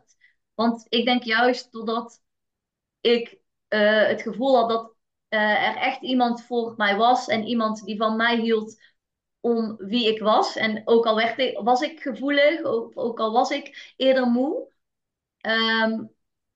Want 0.53 0.85
ik 0.89 1.05
denk 1.05 1.23
juist 1.23 1.71
doordat 1.71 2.21
ik 3.01 3.39
eh, 3.67 4.07
het 4.07 4.21
gevoel 4.21 4.55
had 4.55 4.69
dat 4.69 4.95
eh, 5.29 5.67
er 5.69 5.75
echt 5.75 6.01
iemand 6.01 6.43
voor 6.43 6.73
mij 6.77 6.95
was 6.97 7.27
en 7.27 7.43
iemand 7.45 7.83
die 7.85 7.97
van 7.97 8.15
mij 8.15 8.37
hield 8.41 8.81
om 9.41 9.75
wie 9.77 10.07
ik 10.07 10.19
was. 10.21 10.55
En 10.55 10.81
ook 10.85 11.05
al 11.05 11.15
werd 11.15 11.39
ik, 11.39 11.57
was 11.59 11.81
ik 11.81 11.99
gevoelig, 12.01 12.63
ook, 12.63 12.91
ook 12.95 13.19
al 13.19 13.31
was 13.31 13.49
ik 13.49 13.93
eerder 13.97 14.25
moe, 14.27 14.67
ehm, 15.37 16.03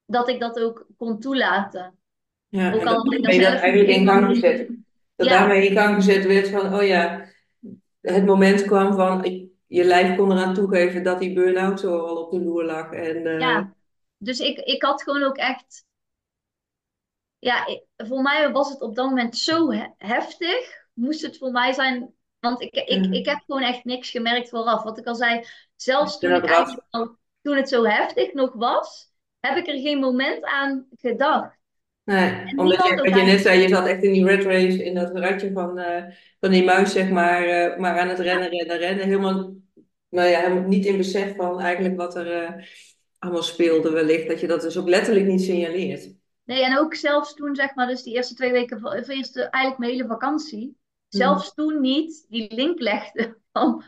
dat 0.06 0.30
ik 0.30 0.39
dat 0.39 0.60
ook 0.60 0.86
kon 0.98 1.20
toelaten. 1.20 1.98
ja, 2.48 2.74
Ook 2.74 2.86
al 2.86 3.04
dat 3.04 3.13
ik 3.13 3.32
je 3.32 3.46
eigenlijk 3.46 3.89
in 3.89 4.00
niet 4.00 4.10
gang 4.10 4.22
van. 4.25 4.36
gezet. 4.36 4.68
Dat 5.15 5.27
Ja, 5.27 5.38
daarmee 5.38 5.68
in 5.68 5.75
gang 5.77 5.96
gezet 5.96 6.25
werd 6.25 6.50
van, 6.50 6.74
oh 6.74 6.84
ja, 6.84 7.27
het 8.01 8.25
moment 8.25 8.62
kwam 8.62 8.94
van, 8.96 9.24
je 9.68 9.84
lijf 9.84 10.18
kon 10.18 10.32
eraan 10.32 10.54
toegeven 10.54 11.04
dat 11.04 11.20
die 11.20 11.34
burn-out 11.34 11.80
zo 11.80 11.98
al 12.00 12.18
op 12.24 12.32
de 12.32 12.39
loer 12.39 12.63
lag. 12.63 12.92
En, 12.92 13.25
eh, 13.25 13.39
ja. 13.39 13.74
Dus 14.18 14.39
ik, 14.39 14.58
ik 14.58 14.84
had 14.84 15.04
gewoon 15.04 15.24
ook 15.24 15.38
echt 15.38 15.86
ja, 17.39 17.65
ik- 17.65 17.84
voor 17.98 18.22
mij 18.22 18.51
was 18.51 18.70
het 18.70 18.82
op 18.82 18.96
dat 18.96 19.10
moment 19.10 19.38
zo 19.38 19.72
he- 19.72 19.89
heftig. 19.98 20.84
Moest 20.94 21.22
het 21.22 21.38
voor 21.38 21.51
mij 21.51 21.74
zijn. 21.74 22.13
Want 22.46 22.62
ik, 22.62 22.74
ik, 22.74 23.06
ik 23.06 23.25
heb 23.25 23.40
gewoon 23.46 23.62
echt 23.62 23.84
niks 23.84 24.10
gemerkt 24.10 24.50
vooraf. 24.50 24.84
Wat 24.84 24.98
ik 24.98 25.06
al 25.06 25.16
zei, 25.16 25.46
zelfs 25.75 26.20
toen 26.20 26.34
ik 26.36 26.46
eigenlijk 26.46 26.88
al, 26.90 27.18
toen 27.42 27.56
het 27.56 27.70
zo 27.70 27.86
heftig 27.86 28.34
nog 28.34 28.54
was, 28.54 29.12
heb 29.40 29.58
ik 29.58 29.68
er 29.68 29.80
geen 29.80 30.00
moment 30.00 30.44
aan 30.44 30.88
gedacht. 30.96 31.58
Nee, 32.04 32.58
omdat 32.58 32.88
je, 32.88 32.96
wat 32.96 33.16
je 33.16 33.22
net 33.22 33.42
zei, 33.42 33.62
je 33.62 33.68
zat 33.68 33.88
echt 33.88 34.04
in 34.04 34.14
die 34.14 34.25
red 34.25 34.44
race, 34.44 34.84
in 34.84 34.96
dat 34.96 35.18
ratje 35.18 35.52
van, 35.52 35.78
eh, 35.80 36.04
van 36.40 36.52
die 36.52 36.64
muis, 36.64 36.92
zeg 36.92 37.10
maar, 37.10 37.44
eh, 37.44 37.78
maar 37.78 38.00
aan 38.00 38.10
het 38.10 38.20
rennen, 38.20 38.50
rennen, 38.50 38.78
rennen. 38.78 39.06
Helemaal, 39.06 39.54
nou 40.10 40.30
ja, 40.30 40.40
helemaal 40.40 40.68
niet 40.68 40.86
in 40.86 40.98
besef 40.98 41.36
van 41.36 41.60
eigenlijk 41.60 41.98
wat 41.98 42.16
er 42.16 42.32
eh, 42.44 42.64
allemaal 43.20 43.44
speelde 43.44 43.90
wellicht. 43.90 44.28
Dat 44.28 44.40
je 44.40 44.48
dat 44.48 44.62
dus 44.62 44.78
ook 44.78 44.88
letterlijk 44.88 45.25
niet 45.25 45.42
signaleert. 45.42 46.14
Nee, 46.44 46.64
en 46.66 46.78
ook 46.78 46.96
zelfs 46.96 47.34
toen, 47.34 47.56
zeg 47.56 47.75
maar, 47.75 47.88
dus 47.88 48.04
die 48.04 48.16
eerste 48.16 48.36
twee 48.36 48.52
weken, 48.52 48.80
van- 48.80 49.00
of 49.00 49.08
eerste, 49.08 49.42
eigenlijk 49.42 49.78
mijn 49.78 49.92
hele 49.92 50.08
vakantie, 50.08 50.78
zelfs 51.15 51.53
toen 51.53 51.81
niet 51.81 52.25
die 52.29 52.53
link 52.55 52.79
legde 52.79 53.38
van, 53.51 53.84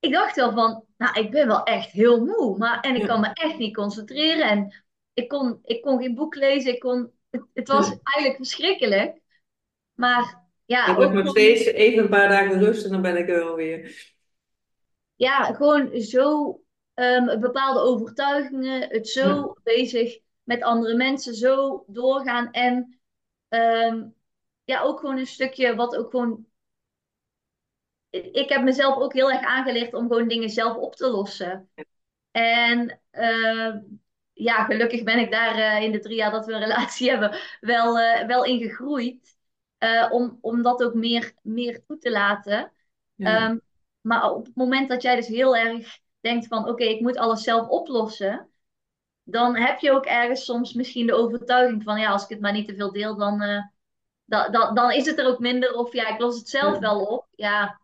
ik 0.00 0.12
dacht 0.12 0.36
wel 0.36 0.52
van, 0.52 0.84
nou, 0.96 1.20
ik 1.20 1.30
ben 1.30 1.46
wel 1.46 1.62
echt 1.62 1.90
heel 1.90 2.24
moe, 2.24 2.58
maar, 2.58 2.80
en 2.80 2.96
ik 2.96 3.04
kan 3.04 3.20
me 3.20 3.28
echt 3.32 3.58
niet 3.58 3.74
concentreren 3.76 4.48
en 4.48 4.84
ik 5.14 5.28
kon, 5.28 5.58
ik 5.64 5.82
kon 5.82 5.98
geen 6.02 6.14
boek 6.14 6.34
lezen, 6.34 6.72
ik 6.74 6.80
kon, 6.80 7.12
het, 7.30 7.42
het 7.54 7.68
was 7.68 7.88
eigenlijk 8.02 8.36
verschrikkelijk, 8.36 9.20
maar 9.94 10.44
ja, 10.64 10.86
Ik 10.92 10.96
heb 10.98 11.12
nog 11.12 11.28
steeds 11.28 11.64
even 11.64 12.02
een 12.02 12.08
paar 12.08 12.28
dagen 12.28 12.58
rust 12.58 12.84
en 12.84 12.90
dan 12.90 13.02
ben 13.02 13.16
ik 13.16 13.28
er 13.28 13.34
wel 13.44 13.54
weer. 13.56 14.14
ja, 15.16 15.44
gewoon 15.54 16.00
zo 16.00 16.60
ehm, 16.94 17.40
bepaalde 17.40 17.80
overtuigingen, 17.80 18.88
het 18.90 19.08
zo 19.08 19.32
Ja. 19.32 19.54
bezig 19.62 20.18
met 20.42 20.62
andere 20.62 20.94
mensen, 20.96 21.34
zo 21.34 21.84
doorgaan 21.86 22.50
en 22.50 23.00
ehm, 23.48 24.08
ja, 24.64 24.80
ook 24.82 25.00
gewoon 25.00 25.18
een 25.18 25.26
stukje 25.26 25.74
wat 25.76 25.96
ook 25.96 26.10
gewoon 26.10 26.46
ik 28.10 28.48
heb 28.48 28.62
mezelf 28.62 28.96
ook 28.96 29.12
heel 29.12 29.30
erg 29.32 29.44
aangeleerd 29.44 29.94
om 29.94 30.08
gewoon 30.08 30.28
dingen 30.28 30.50
zelf 30.50 30.76
op 30.76 30.94
te 30.96 31.10
lossen. 31.10 31.70
En 32.30 33.00
eh, 33.10 33.74
ja, 34.32 34.64
gelukkig 34.64 35.02
ben 35.02 35.18
ik 35.18 35.30
daar 35.30 35.54
eh, 35.54 35.82
in 35.82 35.92
de 35.92 35.98
drie 35.98 36.16
jaar 36.16 36.30
dat 36.30 36.46
we 36.46 36.52
een 36.52 36.60
relatie 36.60 37.10
hebben 37.10 37.38
wel, 37.60 37.98
eh, 37.98 38.26
wel 38.26 38.44
in 38.44 38.58
gegroeid. 38.58 39.34
Om, 40.10 40.38
om 40.40 40.62
dat 40.62 40.82
ook 40.82 40.94
meer, 40.94 41.32
meer 41.42 41.84
toe 41.86 41.98
te 41.98 42.10
laten. 42.10 42.72
Ja. 43.14 43.36
Ehm, 43.36 43.58
maar 44.00 44.30
op 44.30 44.46
het 44.46 44.54
moment 44.56 44.88
dat 44.88 45.02
jij 45.02 45.16
dus 45.16 45.26
heel 45.26 45.56
erg 45.56 45.98
denkt 46.20 46.46
van 46.46 46.68
oké, 46.68 46.84
ik 46.84 47.00
moet 47.00 47.16
alles 47.16 47.42
zelf 47.42 47.68
oplossen. 47.68 48.50
Dan 49.22 49.56
heb 49.56 49.78
je 49.78 49.92
ook 49.92 50.04
ergens 50.06 50.44
soms 50.44 50.72
misschien 50.72 51.06
de 51.06 51.14
overtuiging 51.14 51.82
van 51.82 52.00
ja, 52.00 52.10
als 52.10 52.22
ik 52.22 52.28
het 52.28 52.40
maar 52.40 52.52
niet 52.52 52.68
te 52.68 52.74
veel 52.74 52.92
deel, 52.92 53.16
dan, 53.16 53.38
da- 54.24 54.48
da- 54.48 54.72
dan 54.72 54.90
is 54.92 55.06
het 55.06 55.18
er 55.18 55.26
ook 55.26 55.38
minder. 55.38 55.74
Of 55.74 55.92
ja, 55.92 56.08
ik 56.08 56.20
los 56.20 56.38
het 56.38 56.48
zelf 56.48 56.74
Ja. 56.74 56.80
wel 56.80 57.04
op. 57.04 57.26
Ja, 57.34 57.80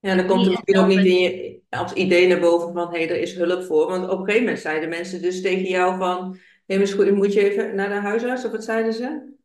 Ja, 0.00 0.14
dan 0.14 0.26
komt 0.26 0.46
er 0.46 0.52
echt 0.52 0.66
misschien 0.66 0.82
ook 0.82 0.88
niet 0.88 1.06
in 1.06 1.20
je, 1.20 1.60
als 1.70 1.92
idee 1.92 2.28
naar 2.28 2.40
boven 2.40 2.72
van, 2.72 2.92
hé, 2.92 2.98
hey, 2.98 3.10
er 3.10 3.20
is 3.20 3.34
hulp 3.34 3.64
voor. 3.64 3.86
Want 3.86 4.04
op 4.04 4.18
een 4.18 4.24
gegeven 4.24 4.42
moment 4.44 4.60
zeiden 4.62 4.88
mensen 4.88 5.22
dus 5.22 5.42
tegen 5.42 5.68
jou 5.68 5.98
van, 5.98 6.38
hé, 6.66 6.76
hey, 6.76 7.12
moet 7.12 7.32
je 7.32 7.50
even 7.50 7.74
naar 7.74 7.88
de 7.88 7.94
huisarts? 7.94 8.44
Of 8.44 8.50
wat 8.50 8.64
zeiden 8.64 8.92
ze? 8.92 9.38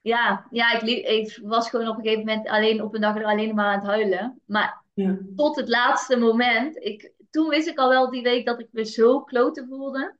Ja, 0.00 0.46
ja 0.50 0.80
ik, 0.80 1.06
ik 1.06 1.40
was 1.42 1.70
gewoon 1.70 1.88
op 1.88 1.96
een 1.96 2.02
gegeven 2.02 2.24
moment 2.24 2.48
alleen 2.48 2.82
op 2.82 2.94
een 2.94 3.00
dag 3.00 3.16
er 3.16 3.24
alleen 3.24 3.54
maar 3.54 3.66
aan 3.66 3.78
het 3.78 3.88
huilen. 3.88 4.40
Maar 4.44 4.82
Ja. 4.94 5.18
tot 5.36 5.56
het 5.56 5.68
laatste 5.68 6.16
moment, 6.16 6.76
ik, 6.76 7.12
toen 7.30 7.48
wist 7.48 7.68
ik 7.68 7.78
al 7.78 7.88
wel 7.88 8.10
die 8.10 8.22
week 8.22 8.46
dat 8.46 8.60
ik 8.60 8.68
me 8.70 8.84
zo 8.84 9.20
kloten 9.20 9.68
voelde. 9.68 10.16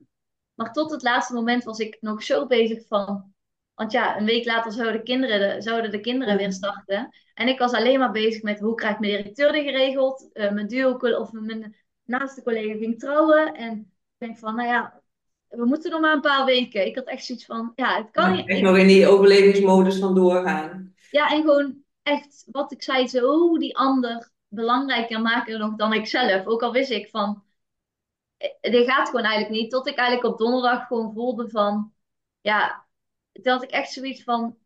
Maar 0.55 0.73
tot 0.73 0.90
het 0.90 1.02
laatste 1.02 1.35
moment 1.35 1.64
was 1.64 1.79
ik 1.79 1.97
nog 2.00 2.23
zo 2.23 2.47
bezig 2.47 2.87
van. 2.87 3.33
Want 3.80 3.92
ja, 3.92 4.16
een 4.18 4.25
week 4.25 4.44
later 4.44 4.72
zouden 4.72 4.96
de 4.96 5.02
kinderen, 5.02 5.54
de, 5.56 5.62
zouden 5.62 5.90
de 5.90 6.00
kinderen 6.00 6.37
weer 6.37 6.52
starten. 6.52 7.08
En 7.34 7.49
ik 7.49 7.58
was 7.58 7.72
alleen 7.72 7.99
maar 7.99 8.10
bezig 8.10 8.42
met 8.42 8.60
hoe 8.60 8.75
krijg 8.75 8.94
ik 8.94 9.00
mijn 9.00 9.12
directeur 9.12 9.52
dit 9.52 9.64
geregeld. 9.64 10.30
Eh, 10.32 10.50
mijn 10.50 10.66
duo 10.66 10.92
of 10.96 11.32
mijn 11.32 11.76
naaste 12.04 12.43
collega 12.43 12.78
ging 12.78 12.99
trouwen. 12.99 13.54
En 13.54 13.78
ik 13.78 13.86
denk 14.26 14.38
van, 14.38 14.54
nou 14.54 14.69
ja, 14.69 15.02
we 15.49 15.64
moeten 15.64 15.90
nog 15.90 16.00
maar 16.00 16.12
een 16.14 16.21
paar 16.21 16.45
weken. 16.45 16.86
Ik 16.86 16.95
had 16.97 17.04
echt 17.06 17.25
zoiets 17.25 17.45
van, 17.45 17.73
ja, 17.75 17.97
het 17.97 18.10
kan 18.10 18.30
Ja, 18.30 18.36
niet. 18.36 18.49
echt 18.49 18.60
nog 18.60 18.76
in 18.76 18.86
die 18.86 19.06
overlevingsmodus 19.06 19.99
van 19.99 20.14
doorgaan. 20.14 20.95
ja, 21.10 21.30
en 21.30 21.40
gewoon 21.40 21.76
echt, 22.02 22.47
wat 22.50 22.73
ik 22.73 22.82
zei, 22.82 23.08
zo 23.08 23.58
die 23.58 23.76
ander 23.76 24.30
belangrijker 24.49 25.21
maken 25.21 25.58
nog 25.58 25.76
dan 25.76 25.93
ik 25.93 26.06
zelf. 26.06 26.47
Ook 26.47 26.62
al 26.62 26.73
wist 26.73 26.90
ik 26.90 27.08
van, 27.08 27.43
eh, 28.36 28.71
dit 28.73 28.90
gaat 28.90 29.08
gewoon 29.08 29.25
eigenlijk 29.25 29.60
niet. 29.60 29.71
Tot 29.71 29.86
ik 29.88 29.97
eigenlijk 29.97 30.32
op 30.32 30.38
donderdag 30.38 30.86
gewoon 30.86 31.12
voelde 31.12 31.49
van, 31.49 31.93
ja, 32.40 32.88
had 33.43 33.62
ik 33.62 33.71
echt 33.71 33.93
zoiets 33.93 34.23
van, 34.23 34.56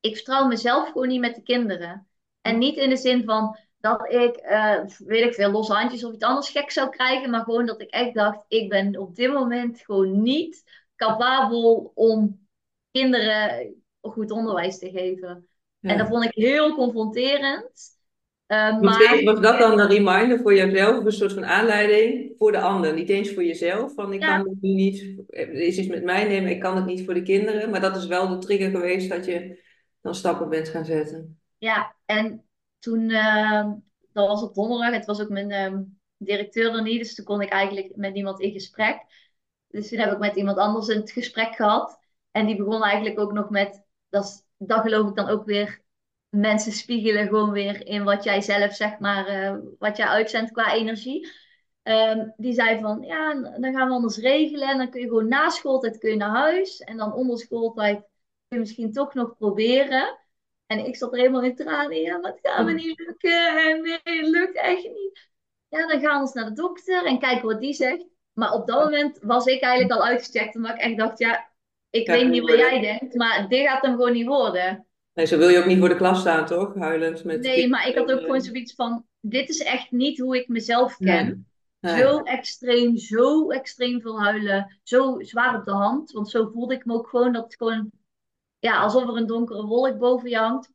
ik 0.00 0.14
vertrouw 0.14 0.46
mezelf 0.46 0.88
gewoon 0.88 1.08
niet 1.08 1.20
met 1.20 1.34
de 1.34 1.42
kinderen. 1.42 2.08
En 2.40 2.58
niet 2.58 2.76
in 2.76 2.88
de 2.88 2.96
zin 2.96 3.24
van 3.24 3.58
dat 3.78 4.12
ik, 4.12 4.36
eh, 4.36 4.84
weet 4.98 5.24
ik 5.24 5.34
veel, 5.34 5.50
losse 5.50 5.72
handjes 5.72 6.04
of 6.04 6.14
iets 6.14 6.24
anders 6.24 6.48
gek 6.48 6.70
zou 6.70 6.88
krijgen. 6.88 7.30
Maar 7.30 7.42
gewoon 7.42 7.66
dat 7.66 7.80
ik 7.80 7.90
echt 7.90 8.14
dacht, 8.14 8.44
ik 8.48 8.68
ben 8.68 8.98
op 8.98 9.14
dit 9.14 9.32
moment 9.32 9.80
gewoon 9.80 10.22
niet 10.22 10.64
capabel 10.96 11.92
om 11.94 12.48
kinderen 12.90 13.74
goed 14.00 14.30
onderwijs 14.30 14.78
te 14.78 14.90
geven. 14.90 15.48
En 15.80 15.98
dat 15.98 16.06
vond 16.06 16.24
ik 16.24 16.34
heel 16.34 16.74
confronterend. 16.74 17.95
Eh, 18.46 18.80
maar 18.80 19.20
was 19.24 19.40
dat 19.40 19.58
dan 19.58 19.80
een 19.80 19.88
reminder 19.88 20.38
voor 20.38 20.54
jezelf, 20.54 20.98
of 20.98 21.04
een 21.04 21.12
soort 21.12 21.32
van 21.32 21.44
aanleiding 21.44 22.32
voor 22.38 22.52
de 22.52 22.60
ander. 22.60 22.94
Niet 22.94 23.08
eens 23.08 23.32
voor 23.32 23.44
jezelf, 23.44 23.94
van 23.94 24.12
ik 24.12 24.20
Ja. 24.20 24.36
kan 24.36 24.48
het 24.48 24.62
nu 24.62 24.70
niet, 24.70 25.14
er 25.28 25.52
is 25.52 25.78
iets 25.78 25.88
met 25.88 26.04
mij 26.04 26.28
nemen, 26.28 26.50
ik 26.50 26.60
kan 26.60 26.76
het 26.76 26.86
niet 26.86 27.04
voor 27.04 27.14
de 27.14 27.22
kinderen. 27.22 27.70
Maar 27.70 27.80
dat 27.80 27.96
is 27.96 28.06
wel 28.06 28.28
de 28.28 28.38
trigger 28.38 28.70
geweest 28.70 29.08
dat 29.10 29.24
je 29.24 29.64
dan 30.00 30.14
stappen 30.14 30.48
bent 30.48 30.68
gaan 30.68 30.84
zetten. 30.84 31.40
Ja, 31.58 31.96
en 32.04 32.44
toen, 32.78 33.10
eh, 33.10 33.70
dat 34.12 34.28
was 34.28 34.42
op 34.42 34.54
donderdag, 34.54 34.92
het 34.92 35.06
was 35.06 35.20
ook 35.20 35.28
mijn 35.28 35.50
ehm, 35.50 35.82
directeur 36.16 36.74
er 36.74 36.82
niet, 36.82 36.98
dus 36.98 37.14
toen 37.14 37.24
kon 37.24 37.40
ik 37.40 37.48
eigenlijk 37.48 37.96
met 37.96 38.12
niemand 38.12 38.40
in 38.40 38.52
gesprek. 38.52 38.98
Dus 39.68 39.88
toen 39.88 39.98
heb 39.98 40.12
ik 40.12 40.18
met 40.18 40.36
iemand 40.36 40.58
anders 40.58 40.86
het 40.86 41.10
gesprek 41.10 41.54
gehad. 41.54 41.98
En 42.30 42.46
die 42.46 42.56
begon 42.56 42.82
eigenlijk 42.82 43.18
ook 43.18 43.32
nog 43.32 43.50
met, 43.50 43.84
dat, 44.08 44.46
dat 44.56 44.80
geloof 44.80 45.08
ik 45.08 45.14
dan 45.16 45.28
ook 45.28 45.44
weer, 45.44 45.80
mensen 46.36 46.72
spiegelen 46.72 47.26
gewoon 47.28 47.50
weer 47.50 47.86
in 47.86 48.04
wat 48.04 48.24
jij 48.24 48.40
zelf, 48.40 48.74
zeg 48.74 48.98
maar, 48.98 49.26
eh, 49.26 49.56
wat 49.78 49.96
jij 49.96 50.06
uitzendt 50.06 50.52
qua 50.52 50.72
energie. 50.74 51.28
Ehm, 51.82 52.28
die 52.36 52.52
zei 52.52 52.80
van, 52.80 53.02
ja, 53.02 53.34
dan 53.34 53.74
gaan 53.74 53.88
we 53.88 53.94
anders 53.94 54.16
regelen. 54.18 54.68
En 54.68 54.78
dan 54.78 54.90
kun 54.90 55.00
je 55.00 55.06
gewoon 55.08 55.28
na 55.28 55.48
schooltijd 55.50 55.98
kun 55.98 56.10
je 56.10 56.16
naar 56.16 56.36
huis. 56.36 56.80
En 56.80 56.96
dan 56.96 57.12
onder 57.12 57.38
schooltijd 57.38 57.98
kun 57.98 58.08
je 58.48 58.58
misschien 58.58 58.92
toch 58.92 59.14
nog 59.14 59.36
proberen. 59.36 60.18
En 60.66 60.86
ik 60.86 60.96
zat 60.96 61.12
er 61.12 61.18
helemaal 61.18 61.42
in 61.42 61.56
tranen. 61.56 62.00
Ja, 62.00 62.18
maar 62.18 62.30
het 62.30 62.40
gaat 62.42 62.64
me 62.64 62.72
niet 62.72 62.98
lukken. 62.98 63.68
En 63.68 63.80
nee, 63.82 64.00
het 64.20 64.28
lukt 64.28 64.56
echt 64.56 64.82
niet. 64.82 65.28
Ja, 65.68 65.86
dan 65.86 66.00
gaan 66.00 66.14
we 66.14 66.20
eens 66.20 66.32
naar 66.32 66.44
de 66.44 66.52
dokter 66.52 67.04
en 67.04 67.18
kijken 67.18 67.46
wat 67.48 67.60
die 67.60 67.74
zegt. 67.74 68.04
Maar 68.32 68.52
op 68.52 68.66
dat 68.66 68.84
moment 68.84 69.18
was 69.22 69.46
ik 69.46 69.62
eigenlijk 69.62 70.00
al 70.00 70.06
uitgecheckt. 70.06 70.56
Omdat 70.56 70.74
ik 70.74 70.80
echt 70.80 70.96
dacht, 70.96 71.18
ja, 71.18 71.50
ik 71.90 72.06
Ja, 72.06 72.12
weet 72.12 72.28
niet 72.28 72.42
wat 72.42 72.56
jij 72.58 72.80
denkt. 72.80 73.14
Maar 73.14 73.48
dit 73.48 73.66
gaat 73.66 73.82
hem 73.82 73.90
gewoon 73.94 74.12
niet 74.12 74.26
worden. 74.26 74.85
Nee, 75.16 75.26
zo 75.26 75.38
wil 75.38 75.48
je 75.48 75.58
ook 75.58 75.66
niet 75.66 75.78
voor 75.78 75.88
de 75.88 75.96
klas 75.96 76.20
staan, 76.20 76.46
toch? 76.46 76.74
Huilend 76.74 77.24
met 77.24 77.40
Nee, 77.40 77.68
maar 77.68 77.88
ik 77.88 77.96
had 77.96 78.12
ook 78.12 78.20
gewoon 78.20 78.40
zoiets 78.40 78.74
van... 78.74 79.04
Dit 79.20 79.48
is 79.48 79.62
echt 79.62 79.90
niet 79.90 80.18
hoe 80.18 80.36
ik 80.36 80.48
mezelf 80.48 80.96
ken. 80.96 81.26
Nee. 81.26 81.94
Nee. 81.94 82.02
Zo 82.02 82.22
extreem, 82.22 82.96
zo 82.96 83.50
extreem 83.50 84.00
veel 84.00 84.22
huilen. 84.22 84.80
Zo 84.82 85.20
zwaar 85.20 85.58
op 85.58 85.64
de 85.64 85.72
hand. 85.72 86.10
Want 86.12 86.30
zo 86.30 86.50
voelde 86.52 86.74
ik 86.74 86.84
me 86.84 86.94
ook 86.94 87.08
gewoon. 87.08 87.32
Dat 87.32 87.44
het 87.44 87.56
gewoon... 87.56 87.90
Ja, 88.58 88.80
alsof 88.80 89.02
er 89.02 89.16
een 89.16 89.26
donkere 89.26 89.66
wolk 89.66 89.98
boven 89.98 90.30
je 90.30 90.36
hangt. 90.36 90.70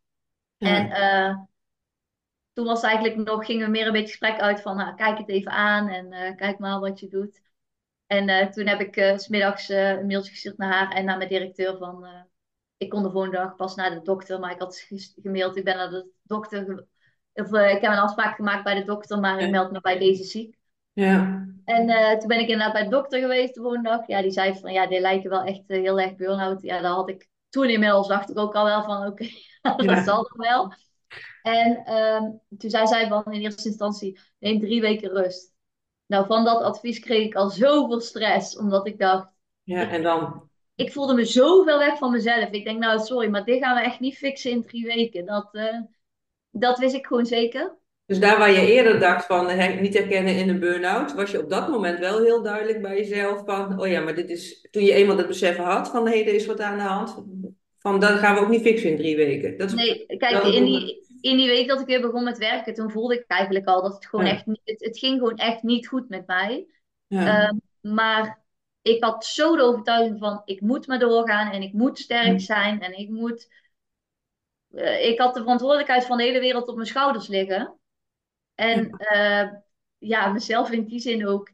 Ja. 0.57 0.67
En 0.67 0.91
eh, 0.91 1.37
toen 2.53 2.65
was 2.65 2.83
eigenlijk 2.83 3.15
nog, 3.15 3.45
gingen 3.45 3.65
we 3.65 3.71
meer 3.71 3.85
een 3.85 3.91
beetje 3.91 4.07
gesprek 4.07 4.39
uit 4.39 4.61
van, 4.61 4.77
nou, 4.77 4.95
kijk 4.95 5.17
het 5.17 5.29
even 5.29 5.51
aan 5.51 5.87
en 5.87 6.11
eh, 6.11 6.35
kijk 6.35 6.59
maar 6.59 6.79
wat 6.79 6.99
je 6.99 7.07
doet. 7.07 7.41
En 8.07 8.29
eh, 8.29 8.47
toen 8.47 8.67
heb 8.67 8.79
ik 8.79 8.95
eh, 8.95 9.17
's 9.17 9.23
smiddags 9.23 9.69
eh, 9.69 9.89
een 9.89 10.05
mailtje 10.05 10.31
gestuurd 10.31 10.57
naar 10.57 10.73
haar 10.73 10.91
en 10.91 11.05
naar 11.05 11.17
mijn 11.17 11.29
directeur 11.29 11.77
van, 11.77 12.05
eh, 12.05 12.21
ik 12.81 12.89
kon 12.89 13.03
de 13.03 13.11
volgende 13.11 13.37
dag 13.37 13.55
pas 13.55 13.75
naar 13.75 13.89
de 13.89 14.01
dokter, 14.01 14.39
maar 14.39 14.51
ik 14.51 14.59
had 14.59 14.87
gemaild, 15.21 15.55
ik 15.57 15.63
ben 15.63 15.75
naar 15.77 15.89
de 15.89 16.11
dokter, 16.23 16.87
of 17.33 17.53
eh, 17.53 17.73
ik 17.75 17.81
heb 17.81 17.91
een 17.91 17.97
afspraak 17.97 18.35
gemaakt 18.35 18.63
bij 18.63 18.75
de 18.75 18.83
dokter, 18.83 19.19
maar 19.19 19.39
ik 19.41 19.49
meld 19.49 19.71
me 19.71 19.81
bij 19.81 19.97
deze 19.99 20.23
ziek. 20.23 20.57
Ja. 20.93 21.47
En 21.63 21.89
eh, 21.89 22.17
toen 22.17 22.27
ben 22.27 22.39
ik 22.39 22.47
inderdaad 22.49 22.73
bij 22.73 22.83
de 22.83 22.89
dokter 22.89 23.19
geweest 23.19 23.53
de 23.53 23.61
volgende 23.61 23.89
dag. 23.89 24.07
Ja, 24.07 24.21
die 24.21 24.31
zei 24.31 24.59
van, 24.59 24.73
ja, 24.73 24.87
die 24.87 24.99
lijken 24.99 25.29
wel 25.29 25.43
echt 25.43 25.63
eh, 25.67 25.81
heel 25.81 25.99
erg 25.99 26.15
burn-out. 26.15 26.61
Ja, 26.61 26.81
daar 26.81 26.91
had 26.91 27.09
ik 27.09 27.29
toen 27.49 27.69
inmiddels, 27.69 28.07
dacht 28.07 28.29
ik 28.29 28.37
ook 28.37 28.55
al 28.55 28.65
wel 28.65 28.83
van, 28.83 29.05
oké, 29.07 29.25
dat 29.85 29.85
Ja. 29.87 30.03
zal 30.03 30.23
toch 30.23 30.37
wel. 30.37 30.73
En 31.41 31.85
ehm, 31.85 32.23
toen 32.57 32.69
zei 32.69 32.87
zij 32.87 33.07
van 33.07 33.23
in 33.33 33.41
eerste 33.41 33.67
instantie, 33.69 34.19
neem 34.39 34.59
drie 34.59 34.81
weken 34.81 35.09
rust. 35.09 35.53
Nou, 36.05 36.25
van 36.25 36.43
dat 36.45 36.61
advies 36.61 36.99
kreeg 36.99 37.25
ik 37.25 37.35
al 37.35 37.49
zoveel 37.49 38.01
stress, 38.01 38.57
omdat 38.57 38.87
ik 38.87 38.99
dacht, 38.99 39.29
Ja, 39.63 39.89
en 39.89 40.03
dan? 40.03 40.49
Ik 40.81 40.91
voelde 40.91 41.13
me 41.13 41.25
zo 41.25 41.63
ver 41.63 41.77
weg 41.77 41.97
van 41.97 42.11
mezelf. 42.11 42.49
Ik 42.51 42.63
denk, 42.63 42.79
nou, 42.79 42.99
sorry, 42.99 43.29
maar 43.29 43.45
dit 43.45 43.63
gaan 43.63 43.75
we 43.75 43.81
echt 43.81 43.99
niet 43.99 44.17
fixen 44.17 44.51
in 44.51 44.61
drie 44.63 44.85
weken. 44.85 45.25
Dat, 45.25 45.49
eh, 45.51 45.79
dat 46.51 46.77
wist 46.79 46.95
ik 46.95 47.05
gewoon 47.05 47.25
zeker. 47.25 47.79
Dus 48.05 48.19
daar 48.19 48.37
waar 48.37 48.51
je 48.51 48.71
eerder 48.73 48.99
dacht 48.99 49.25
van 49.25 49.49
hè, 49.49 49.79
niet 49.81 49.93
herkennen 49.93 50.35
in 50.35 50.49
een 50.49 50.59
burn-out, 50.59 51.13
was 51.13 51.31
je 51.31 51.43
op 51.43 51.49
dat 51.49 51.69
moment 51.69 51.99
wel 51.99 52.23
heel 52.23 52.43
duidelijk 52.43 52.81
bij 52.81 52.95
jezelf 52.97 53.41
van, 53.45 53.79
oh 53.81 53.87
ja, 53.87 54.01
maar 54.01 54.15
dit 54.15 54.29
is, 54.29 54.67
toen 54.71 54.83
je 54.83 54.93
eenmaal 54.93 55.17
het 55.17 55.27
besef 55.27 55.57
had 55.57 55.89
van, 55.89 56.07
hé, 56.07 56.13
er 56.13 56.33
is 56.33 56.45
wat 56.45 56.59
aan 56.59 56.77
de 56.77 56.83
hand, 56.83 57.23
van 57.79 57.99
dat 57.99 58.19
gaan 58.19 58.35
we 58.35 58.41
ook 58.41 58.49
niet 58.49 58.61
fixen 58.61 58.89
in 58.89 58.97
drie 58.97 59.15
weken. 59.15 59.57
Dat 59.57 59.67
is, 59.69 59.73
Nee, 59.75 60.05
kijk, 60.17 60.43
in 60.43 60.65
die, 60.65 61.07
in 61.21 61.37
die 61.37 61.47
week 61.47 61.67
dat 61.67 61.79
ik 61.79 61.85
weer 61.87 62.01
begon 62.01 62.23
met 62.23 62.37
werken, 62.37 62.73
toen 62.73 62.91
voelde 62.91 63.13
ik 63.15 63.23
eigenlijk 63.27 63.65
al 63.67 63.81
dat 63.81 63.93
het 63.93 64.05
gewoon 64.05 64.25
Ja. 64.25 64.31
echt, 64.31 64.45
niet- 64.45 64.61
het, 64.63 64.83
het 64.85 64.99
ging 64.99 65.17
gewoon 65.19 65.35
echt 65.37 65.63
niet 65.63 65.87
goed 65.87 66.09
met 66.09 66.27
mij. 66.27 66.67
ja. 67.07 67.43
Ehm, 67.47 67.55
maar 67.93 68.40
ik 68.81 69.03
had 69.03 69.25
zo 69.25 69.55
de 69.55 69.61
overtuiging 69.63 70.19
van, 70.19 70.41
ik 70.45 70.61
moet 70.61 70.87
maar 70.87 70.99
doorgaan 70.99 71.51
en 71.51 71.61
ik 71.61 71.73
moet 71.73 71.99
sterk 71.99 72.27
Hm. 72.31 72.37
zijn 72.39 72.81
en 72.81 72.97
ik 72.99 73.09
moet... 73.09 73.47
eh, 74.71 75.05
ik 75.09 75.19
had 75.19 75.33
de 75.33 75.39
verantwoordelijkheid 75.41 76.05
van 76.05 76.17
de 76.17 76.23
hele 76.23 76.39
wereld 76.39 76.67
op 76.67 76.75
mijn 76.75 76.87
schouders 76.87 77.27
liggen. 77.27 77.79
En 78.55 78.89
eh, 78.97 79.49
ja, 79.97 80.27
mezelf 80.31 80.71
in 80.71 80.85
die 80.85 80.99
zin 80.99 81.27
ook 81.27 81.51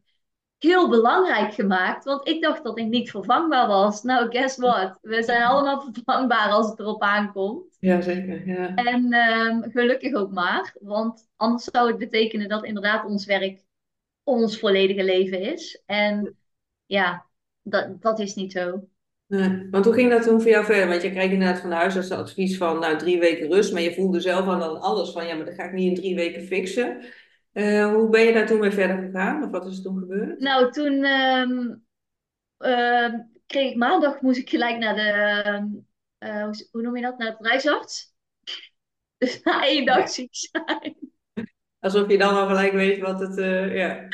heel 0.58 0.90
belangrijk 0.90 1.54
gemaakt, 1.54 2.04
want 2.04 2.28
ik 2.28 2.42
dacht 2.42 2.64
dat 2.64 2.78
ik 2.80 2.86
niet 2.88 3.10
vervangbaar 3.12 3.68
was. 3.68 4.04
Nou, 4.04 4.30
guess 4.32 4.58
what? 4.58 4.98
We 5.02 5.24
zijn 5.24 5.44
allemaal 5.44 5.82
vervangbaar 5.94 6.50
als 6.52 6.70
het 6.70 6.80
erop 6.80 7.02
aankomt. 7.02 7.78
ja, 7.80 8.02
zeker. 8.02 8.48
Ja. 8.48 8.76
En 8.76 9.14
ehm, 9.14 9.70
gelukkig 9.72 10.14
ook 10.14 10.32
maar, 10.32 10.76
want 10.82 11.28
anders 11.36 11.64
zou 11.64 11.88
het 11.88 11.98
betekenen 11.98 12.50
dat 12.50 12.64
inderdaad 12.66 13.06
ons 13.06 13.26
werk 13.26 13.66
ons 14.24 14.60
volledige 14.60 15.04
leven 15.04 15.40
is. 15.42 15.82
En 15.86 16.38
ja, 16.88 17.26
dat, 17.62 18.02
dat 18.02 18.20
is 18.20 18.36
niet 18.36 18.52
zo. 18.52 18.88
Nee, 19.28 19.68
want 19.72 19.86
hoe 19.86 19.94
ging 19.94 20.12
dat 20.12 20.24
toen 20.24 20.42
voor 20.42 20.52
jou 20.52 20.66
verder? 20.66 20.88
Want 20.88 21.02
je 21.02 21.12
kreeg 21.12 21.32
inderdaad 21.32 21.60
van 21.60 21.70
de 21.70 21.76
huisarts 21.76 22.10
het 22.10 22.20
advies 22.20 22.58
van 22.58 22.80
nou, 22.80 22.98
drie 22.98 23.20
weken 23.20 23.52
rust, 23.52 23.74
maar 23.74 23.82
je 23.82 23.94
voelde 23.94 24.20
zelf 24.20 24.48
aan 24.48 24.60
dan 24.60 24.82
alles 24.82 25.12
van 25.12 25.28
ja, 25.28 25.36
maar 25.36 25.46
dat 25.46 25.54
ga 25.54 25.64
ik 25.64 25.74
niet 25.74 25.90
in 25.90 25.96
drie 25.96 26.16
weken 26.16 26.44
fixen. 26.44 27.04
Eh, 27.52 27.94
hoe 27.94 28.10
ben 28.10 28.22
je 28.22 28.34
daar 28.34 28.48
toen 28.48 28.60
mee 28.60 28.72
verder 28.72 28.98
gegaan? 28.98 29.44
Of 29.44 29.50
wat 29.52 29.66
is 29.66 29.78
er 29.78 29.84
toen 29.84 30.00
gebeurd? 30.00 30.40
Nou, 30.40 30.72
toen 30.72 31.04
ehm, 31.04 31.76
ehm, 32.58 33.20
kreeg 33.46 33.72
ik 33.72 33.78
maandag, 33.78 34.22
moest 34.22 34.40
ik 34.40 34.50
gelijk 34.50 34.78
naar 34.78 34.96
de, 34.96 35.42
ehm, 35.44 35.66
eh, 36.18 36.44
hoe, 36.44 36.68
hoe 36.72 36.82
noem 36.82 36.96
je 36.96 37.02
dat, 37.02 37.18
naar 37.18 37.32
de 37.32 37.38
bedrijfsarts. 37.38 38.16
Dus 39.18 39.44
na 39.44 39.66
één 39.66 39.86
dag 39.86 40.10
ziek 40.10 40.36
zijn. 40.36 40.96
Alsof 41.80 42.12
je 42.12 42.18
dan 42.18 42.36
al 42.36 42.48
gelijk 42.48 42.74
weet 42.74 43.00
wat 43.00 43.20
het, 43.20 43.38
eh, 43.38 43.76
ja. 43.76 44.08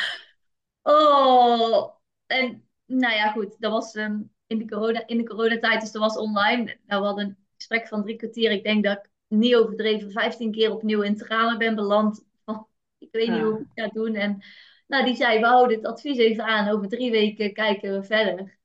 Oh, 0.82 1.96
en 2.39 2.63
nou 2.86 3.13
ja, 3.13 3.32
goed, 3.32 3.56
dat 3.60 3.72
was 3.72 3.93
ehm, 3.96 4.22
in 4.48 4.58
de 4.58 4.67
corona, 4.67 5.08
in 5.08 5.17
de 5.17 5.24
coronatijd, 5.24 5.82
dus 5.82 5.91
dat 5.91 6.02
was 6.02 6.17
online. 6.17 6.78
Nou, 6.88 7.02
we 7.02 7.08
hadden 7.08 7.26
een 7.26 7.38
gesprek 7.58 7.88
van 7.88 8.04
drie 8.04 8.15
kwartier. 8.15 8.52
Ik 8.52 8.63
denk 8.63 8.84
dat 8.84 8.98
ik 8.98 9.10
niet 9.28 9.56
overdreven 9.56 10.12
15 10.12 10.52
keer 10.52 10.72
opnieuw 10.72 11.02
in 11.02 11.17
tranen 11.17 11.58
ben 11.58 11.76
beland. 11.76 12.24
Van, 12.46 12.67
ik 12.98 13.10
weet 13.12 13.30
niet 13.30 13.41
hoe 13.41 13.60
ik 13.60 13.65
het 13.74 13.86
ga 13.86 14.00
doen. 14.00 14.15
En 14.15 14.41
nou, 14.88 15.06
die 15.06 15.15
zei, 15.15 15.39
we 15.39 15.46
houden 15.46 15.78
het 15.78 15.86
advies 15.86 16.17
even 16.17 16.43
aan. 16.43 16.69
Over 16.69 16.88
drie 16.88 17.12
weken 17.12 17.54
kijken 17.54 17.93
we 17.93 18.04
verder. 18.04 18.58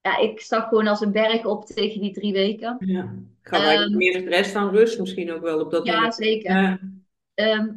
Ja, 0.00 0.18
ik 0.18 0.40
stak 0.40 0.68
gewoon 0.68 0.86
als 0.86 1.00
een 1.00 1.12
berg 1.12 1.44
op 1.44 1.66
tegen 1.66 2.00
die 2.00 2.12
drie 2.12 2.32
weken. 2.32 2.76
Ja. 2.78 3.14
Eigenlijk 3.42 3.88
Ehm, 3.90 3.96
meer 3.96 4.20
stress 4.20 4.52
dan 4.52 4.70
rust 4.70 4.98
misschien 4.98 5.32
ook 5.32 5.42
wel 5.42 5.60
op 5.60 5.70
dat 5.70 5.86
Ja, 5.86 5.94
moment. 5.94 6.14
zeker. 6.14 6.52
Ja. 6.52 6.80
Ehm, 7.34 7.72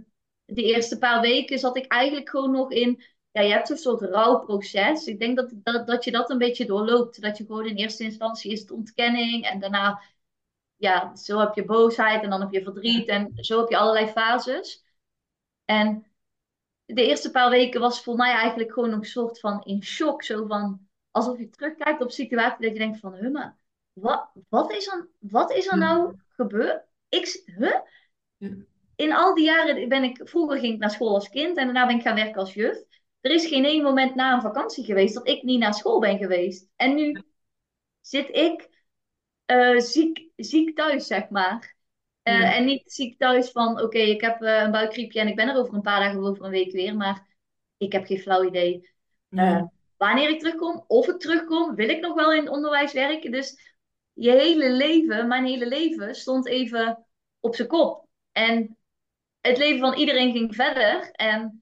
de 0.45 0.63
eerste 0.63 0.97
paar 0.97 1.21
weken 1.21 1.59
zat 1.59 1.77
ik 1.77 1.85
eigenlijk 1.85 2.29
gewoon 2.29 2.51
nog 2.51 2.71
in. 2.71 3.03
Ja, 3.31 3.41
je 3.41 3.51
hebt 3.51 3.67
zo'n 3.67 3.77
soort 3.77 4.01
rouwproces. 4.01 5.05
Ik 5.05 5.19
denk 5.19 5.37
dat, 5.37 5.51
dat, 5.53 5.87
dat 5.87 6.03
je 6.03 6.11
dat 6.11 6.29
een 6.29 6.37
beetje 6.37 6.65
doorloopt. 6.65 7.21
Dat 7.21 7.37
je 7.37 7.45
gewoon 7.45 7.65
in 7.65 7.75
eerste 7.75 8.03
instantie 8.03 8.51
is 8.51 8.61
het 8.61 8.71
ontkenning. 8.71 9.45
En 9.45 9.59
daarna, 9.59 10.01
ja, 10.75 11.15
zo 11.15 11.39
heb 11.39 11.55
je 11.55 11.65
boosheid. 11.65 12.23
En 12.23 12.29
dan 12.29 12.41
heb 12.41 12.51
je 12.51 12.63
verdriet. 12.63 13.07
En 13.07 13.31
zo 13.35 13.59
heb 13.59 13.69
je 13.69 13.77
allerlei 13.77 14.07
fases. 14.07 14.83
En 15.65 16.05
de 16.85 17.07
eerste 17.07 17.31
paar 17.31 17.49
weken 17.49 17.81
was 17.81 18.03
voor 18.03 18.15
mij 18.15 18.33
eigenlijk 18.33 18.73
gewoon 18.73 18.91
een 18.91 19.05
soort 19.05 19.39
van 19.39 19.63
in 19.63 19.83
shock. 19.83 20.23
Zo 20.23 20.45
van, 20.45 20.87
alsof 21.11 21.37
je 21.37 21.49
terugkijkt 21.49 22.01
op 22.01 22.11
situatie 22.11 22.61
dat 22.61 22.73
je 22.73 22.79
denkt 22.79 22.99
van, 22.99 23.13
huh, 23.13 23.31
maar 23.31 23.57
wat, 23.93 24.29
wat, 24.49 24.71
is 24.71 24.87
er, 24.87 25.09
wat 25.19 25.51
is 25.51 25.67
er 25.67 25.77
nou 25.77 26.15
gebeurd? 26.27 26.83
Ik, 27.09 27.43
huh? 27.45 27.79
In 28.95 29.13
al 29.13 29.35
die 29.35 29.45
jaren 29.45 29.89
ben 29.89 30.03
ik, 30.03 30.21
vroeger 30.23 30.59
ging 30.59 30.73
ik 30.73 30.79
naar 30.79 30.91
school 30.91 31.13
als 31.13 31.29
kind 31.29 31.57
en 31.57 31.65
daarna 31.65 31.85
ben 31.87 31.95
ik 31.95 32.01
gaan 32.01 32.15
werken 32.15 32.39
als 32.39 32.53
juf. 32.53 32.83
Er 33.21 33.31
is 33.31 33.47
geen 33.47 33.65
één 33.65 33.83
moment 33.83 34.15
na 34.15 34.33
een 34.33 34.41
vakantie 34.41 34.83
geweest 34.85 35.13
dat 35.13 35.27
ik 35.27 35.43
niet 35.43 35.59
naar 35.59 35.73
school 35.73 35.99
ben 35.99 36.17
geweest. 36.17 36.67
En 36.75 36.95
nu 36.95 37.23
zit 38.01 38.29
ik 38.29 38.69
eh, 39.45 39.77
ziek, 39.77 40.29
ziek 40.35 40.75
thuis, 40.75 41.07
zeg 41.07 41.29
maar. 41.29 41.75
Eh, 42.23 42.39
Ja. 42.39 42.55
En 42.55 42.65
niet 42.65 42.91
ziek 42.91 43.17
thuis 43.17 43.51
van, 43.51 43.81
oké, 43.81 43.97
ik 43.97 44.21
heb 44.21 44.41
eh, 44.41 44.61
een 44.61 44.71
buikgriepje 44.71 45.19
en 45.19 45.27
ik 45.27 45.35
ben 45.35 45.49
er 45.49 45.55
over 45.55 45.73
een 45.73 45.81
paar 45.81 45.99
dagen 45.99 46.19
of 46.19 46.25
over 46.29 46.45
een 46.45 46.51
week 46.51 46.71
weer. 46.71 46.95
Maar 46.95 47.27
ik 47.77 47.91
heb 47.91 48.05
geen 48.05 48.19
flauw 48.19 48.43
idee 48.45 48.89
Ja. 49.29 49.71
wanneer 49.97 50.29
ik 50.29 50.39
terugkom, 50.39 50.83
of 50.87 51.07
ik 51.07 51.19
terugkom, 51.19 51.75
wil 51.75 51.89
ik 51.89 52.01
nog 52.01 52.13
wel 52.15 52.33
in 52.33 52.39
het 52.39 52.49
onderwijs 52.49 52.93
werken. 52.93 53.31
Dus 53.31 53.75
je 54.13 54.31
hele 54.31 54.71
leven, 54.71 55.27
mijn 55.27 55.45
hele 55.45 55.67
leven, 55.67 56.15
stond 56.15 56.47
even 56.47 57.05
op 57.39 57.55
zijn 57.55 57.67
kop. 57.67 58.07
En 58.31 58.77
het 59.41 59.57
leven 59.57 59.79
van 59.79 59.93
iedereen 59.93 60.31
ging 60.31 60.55
verder. 60.55 61.11
En 61.11 61.60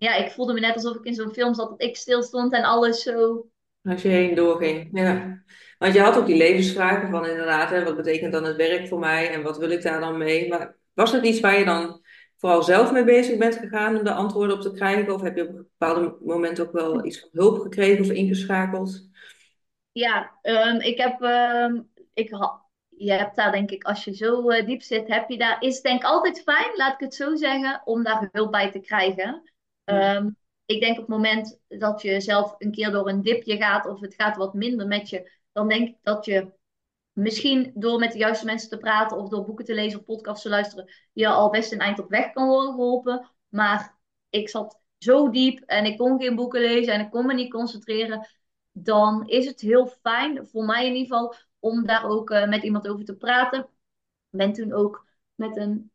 ja, 0.00 0.14
ik 0.14 0.30
voelde 0.30 0.52
me 0.52 0.60
net 0.60 0.74
alsof 0.74 0.96
ik 0.96 1.04
in 1.04 1.14
zo'n 1.14 1.32
film 1.32 1.54
zat, 1.54 1.68
dat 1.68 1.82
ik 1.82 1.96
stil 1.96 2.22
stond 2.22 2.52
en 2.52 2.62
alles 2.64 3.02
zo. 3.02 3.46
Als 3.82 4.02
je 4.02 4.08
heen 4.08 4.34
doorging, 4.34 4.88
ja. 4.92 5.42
Want 5.78 5.94
je 5.94 6.00
had 6.00 6.16
ook 6.16 6.26
die 6.26 6.36
levensvragen 6.36 7.10
van 7.10 7.26
inderdaad, 7.26 7.70
hè, 7.70 7.84
wat 7.84 7.96
betekent 7.96 8.32
dan 8.32 8.44
het 8.44 8.56
werk 8.56 8.88
voor 8.88 8.98
mij 8.98 9.30
en 9.30 9.42
wat 9.42 9.58
wil 9.58 9.70
ik 9.70 9.82
daar 9.82 10.00
dan 10.00 10.18
mee? 10.18 10.48
Maar 10.48 10.76
was 10.92 11.12
het 11.12 11.24
iets 11.24 11.40
waar 11.40 11.58
je 11.58 11.64
dan 11.64 12.00
vooral 12.38 12.62
zelf 12.62 12.92
mee 12.92 13.04
bezig 13.04 13.38
bent 13.38 13.54
gegaan 13.56 13.96
om 13.96 14.04
de 14.04 14.12
antwoorden 14.12 14.56
op 14.56 14.62
te 14.62 14.72
krijgen? 14.72 15.14
Of 15.14 15.22
heb 15.22 15.36
je 15.36 15.42
op 15.42 15.48
een 15.48 15.68
bepaald 15.78 16.24
moment 16.26 16.60
ook 16.60 16.72
wel 16.72 17.04
iets 17.04 17.20
van 17.20 17.28
hulp 17.32 17.58
gekregen 17.58 18.04
of 18.04 18.10
ingeschakeld? 18.10 19.08
Ja, 19.92 20.38
ehm, 20.42 20.76
ik 20.80 20.98
heb, 20.98 21.20
ehm, 21.22 21.82
ik 22.14 22.30
ha- 22.30 22.62
je 22.88 23.12
hebt 23.12 23.36
daar 23.36 23.52
denk 23.52 23.70
ik, 23.70 23.84
als 23.84 24.04
je 24.04 24.14
zo 24.14 24.48
eh, 24.50 24.66
diep 24.66 24.82
zit, 24.82 25.08
heb 25.08 25.28
je 25.28 25.38
daar, 25.38 25.62
is 25.62 25.80
denk 25.80 26.00
ik 26.00 26.06
altijd 26.08 26.42
fijn, 26.42 26.76
laat 26.76 26.92
ik 26.94 27.00
het 27.00 27.14
zo 27.14 27.36
zeggen, 27.36 27.82
om 27.84 28.02
daar 28.02 28.28
hulp 28.32 28.50
bij 28.52 28.70
te 28.70 28.80
krijgen. 28.80 29.42
Ehm, 29.84 30.30
ik 30.64 30.80
denk 30.80 30.92
op 30.98 31.06
het 31.06 31.16
moment 31.16 31.60
dat 31.68 32.02
je 32.02 32.20
zelf 32.20 32.54
een 32.58 32.70
keer 32.70 32.90
door 32.90 33.08
een 33.08 33.22
dipje 33.22 33.56
gaat 33.56 33.86
of 33.86 34.00
het 34.00 34.14
gaat 34.14 34.36
wat 34.36 34.54
minder 34.54 34.86
met 34.86 35.08
je, 35.08 35.30
dan 35.52 35.68
denk 35.68 35.88
ik 35.88 35.96
dat 36.02 36.24
je 36.24 36.52
misschien 37.12 37.72
door 37.74 37.98
met 37.98 38.12
de 38.12 38.18
juiste 38.18 38.44
mensen 38.44 38.68
te 38.68 38.78
praten 38.78 39.16
of 39.16 39.28
door 39.28 39.44
boeken 39.44 39.64
te 39.64 39.74
lezen 39.74 39.98
of 39.98 40.04
podcasts 40.04 40.42
te 40.42 40.48
luisteren, 40.48 40.90
je 41.12 41.28
al 41.28 41.50
best 41.50 41.72
een 41.72 41.78
eind 41.80 41.98
op 41.98 42.10
weg 42.10 42.32
kan 42.32 42.48
worden 42.48 42.74
geholpen. 42.74 43.30
Maar 43.48 43.98
ik 44.30 44.48
zat 44.48 44.80
zo 44.98 45.30
diep 45.30 45.60
en 45.66 45.84
ik 45.84 45.98
kon 45.98 46.20
geen 46.20 46.34
boeken 46.36 46.60
lezen 46.60 46.92
en 46.94 47.00
ik 47.00 47.10
kon 47.10 47.26
me 47.26 47.34
niet 47.34 47.50
concentreren. 47.52 48.28
Dan 48.72 49.28
is 49.28 49.46
het 49.46 49.60
heel 49.60 49.86
fijn, 49.86 50.46
voor 50.46 50.64
mij 50.64 50.86
in 50.86 50.94
ieder 50.94 51.16
geval, 51.16 51.34
om 51.58 51.86
daar 51.86 52.04
ook 52.04 52.30
eh, 52.30 52.48
met 52.48 52.62
iemand 52.62 52.88
over 52.88 53.04
te 53.04 53.16
praten. 53.16 53.60
Ik 53.60 54.38
ben 54.38 54.52
toen 54.52 54.72
ook 54.72 55.06
met 55.34 55.56
een, 55.56 55.90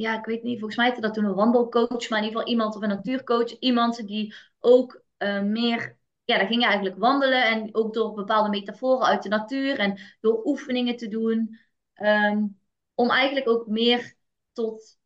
ja, 0.00 0.18
ik 0.18 0.24
weet 0.24 0.42
niet, 0.42 0.58
volgens 0.58 0.76
mij 0.76 0.86
heette 0.86 1.00
dat 1.00 1.14
toen 1.14 1.24
een 1.24 1.34
wandelcoach, 1.34 2.08
maar 2.08 2.18
in 2.18 2.24
ieder 2.24 2.38
geval 2.40 2.46
iemand 2.46 2.76
of 2.76 2.82
een 2.82 2.88
natuurcoach. 2.88 3.58
Iemand 3.58 4.06
die 4.06 4.34
ook 4.58 5.02
eh, 5.16 5.42
meer 5.42 5.98
ja, 6.30 6.38
dan 6.38 6.46
ging 6.46 6.60
je 6.60 6.66
eigenlijk 6.66 6.98
wandelen 6.98 7.44
en 7.44 7.74
ook 7.74 7.94
door 7.94 8.14
bepaalde 8.14 8.48
metaforen 8.48 9.06
uit 9.06 9.22
de 9.22 9.28
natuur 9.28 9.78
en 9.78 9.98
door 10.20 10.44
oefeningen 10.44 10.96
te 10.96 11.08
doen, 11.08 11.58
ehm, 11.94 12.46
om 12.94 13.10
eigenlijk 13.10 13.48
ook 13.48 13.66
meer 13.66 14.14
tot, 14.52 14.98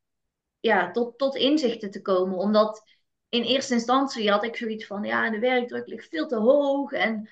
ja, 0.60 0.90
tot, 0.90 1.18
tot 1.18 1.34
inzichten 1.34 1.90
te 1.90 2.02
komen. 2.02 2.38
Omdat 2.38 2.84
in 3.28 3.42
eerste 3.42 3.74
instantie 3.74 4.30
had 4.30 4.44
ik 4.44 4.56
zoiets 4.56 4.86
van, 4.86 5.04
ja, 5.04 5.30
de 5.30 5.38
werkdruk 5.38 5.86
ligt 5.86 6.08
veel 6.08 6.26
te 6.26 6.36
hoog 6.36 6.92
en 6.92 7.28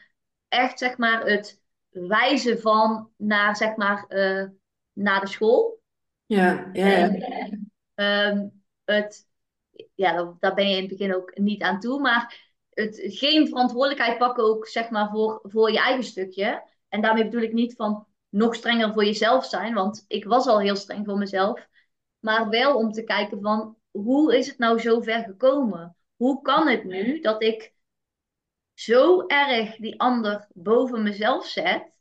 echt, 0.49 0.79
zeg 0.79 0.99
maar, 0.99 1.27
het 1.27 1.61
wijzen 1.89 2.61
van 2.61 3.11
naar, 3.17 3.57
zeg 3.57 3.77
maar, 3.77 4.07
eh, 4.07 4.49
naar 4.93 5.21
de 5.21 5.27
school. 5.27 5.82
Ja, 6.27 6.71
ja. 6.73 6.83
En 6.83 7.73
ehm, 7.95 8.49
het, 8.85 9.27
ja, 9.95 10.13
daar- 10.13 10.35
daar 10.39 10.55
ben 10.55 10.69
je 10.69 10.75
in 10.77 10.81
het 10.81 10.89
begin 10.91 11.15
ook 11.15 11.39
niet 11.39 11.63
aan 11.63 11.81
toe, 11.81 12.01
maar 12.01 12.51
het 12.71 13.01
geen 13.05 13.49
verantwoordelijkheid 13.49 14.19
pakken 14.19 14.45
ook, 14.45 14.67
zeg 14.69 14.91
maar, 14.91 15.11
voor, 15.11 15.41
voor 15.43 15.71
je 15.73 15.79
eigen 15.79 16.05
stukje. 16.05 16.63
En 16.89 17.01
daarmee 17.01 17.25
bedoel 17.25 17.43
ik 17.43 17.53
niet 17.53 17.75
van 17.77 18.07
nog 18.29 18.55
strenger 18.55 18.93
voor 18.93 19.05
jezelf 19.05 19.45
zijn, 19.45 19.75
want 19.75 20.05
ik 20.09 20.25
was 20.25 20.47
al 20.47 20.61
heel 20.61 20.77
streng 20.77 21.05
voor 21.07 21.19
mezelf. 21.19 21.69
Maar 22.19 22.49
wel 22.49 22.77
om 22.77 22.93
te 22.93 23.05
kijken 23.05 23.41
van, 23.41 23.77
hoe 23.91 24.37
is 24.39 24.47
het 24.47 24.59
nou 24.59 24.79
zo 24.81 25.01
ver 25.01 25.23
gekomen? 25.25 25.97
Hoe 26.17 26.43
kan 26.43 26.69
het 26.69 26.85
nu 26.85 27.21
dat 27.21 27.43
ik 27.43 27.75
zo 28.75 29.27
erg 29.27 29.77
die 29.77 30.01
ander 30.01 30.49
boven 30.55 31.03
mezelf 31.03 31.47
zet, 31.47 31.92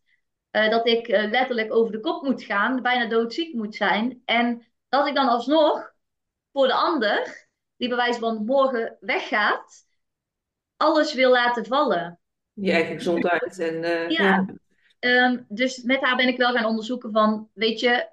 eh, 0.51 0.69
dat 0.69 0.87
ik 0.87 1.07
eh, 1.07 1.29
letterlijk 1.29 1.73
over 1.73 1.91
de 1.91 1.99
kop 1.99 2.23
moet 2.23 2.43
gaan, 2.43 2.81
bijna 2.81 3.05
doodziek 3.05 3.53
moet 3.53 3.75
zijn. 3.75 4.21
En 4.25 4.65
dat 4.89 5.07
ik 5.07 5.15
dan 5.15 5.27
alsnog 5.27 5.93
voor 6.51 6.67
de 6.67 6.73
ander, 6.73 7.47
die 7.77 7.87
bij 7.87 7.97
wijze 7.97 8.19
van 8.19 8.45
morgen 8.45 8.97
weggaat, 8.99 9.85
alles 10.77 11.13
wil 11.13 11.31
laten 11.31 11.65
vallen. 11.65 12.19
Je 12.53 12.71
eigen 12.71 12.95
gezondheid. 12.95 13.59
En, 13.59 13.83
eh, 13.83 14.09
Ja. 14.09 14.23
ja. 14.23 14.45
Ehm, 14.99 15.43
dus 15.47 15.83
met 15.83 16.01
haar 16.01 16.15
ben 16.15 16.27
ik 16.27 16.37
wel 16.37 16.53
gaan 16.53 16.65
onderzoeken 16.65 17.11
van, 17.11 17.49
weet 17.53 17.79
je, 17.79 18.09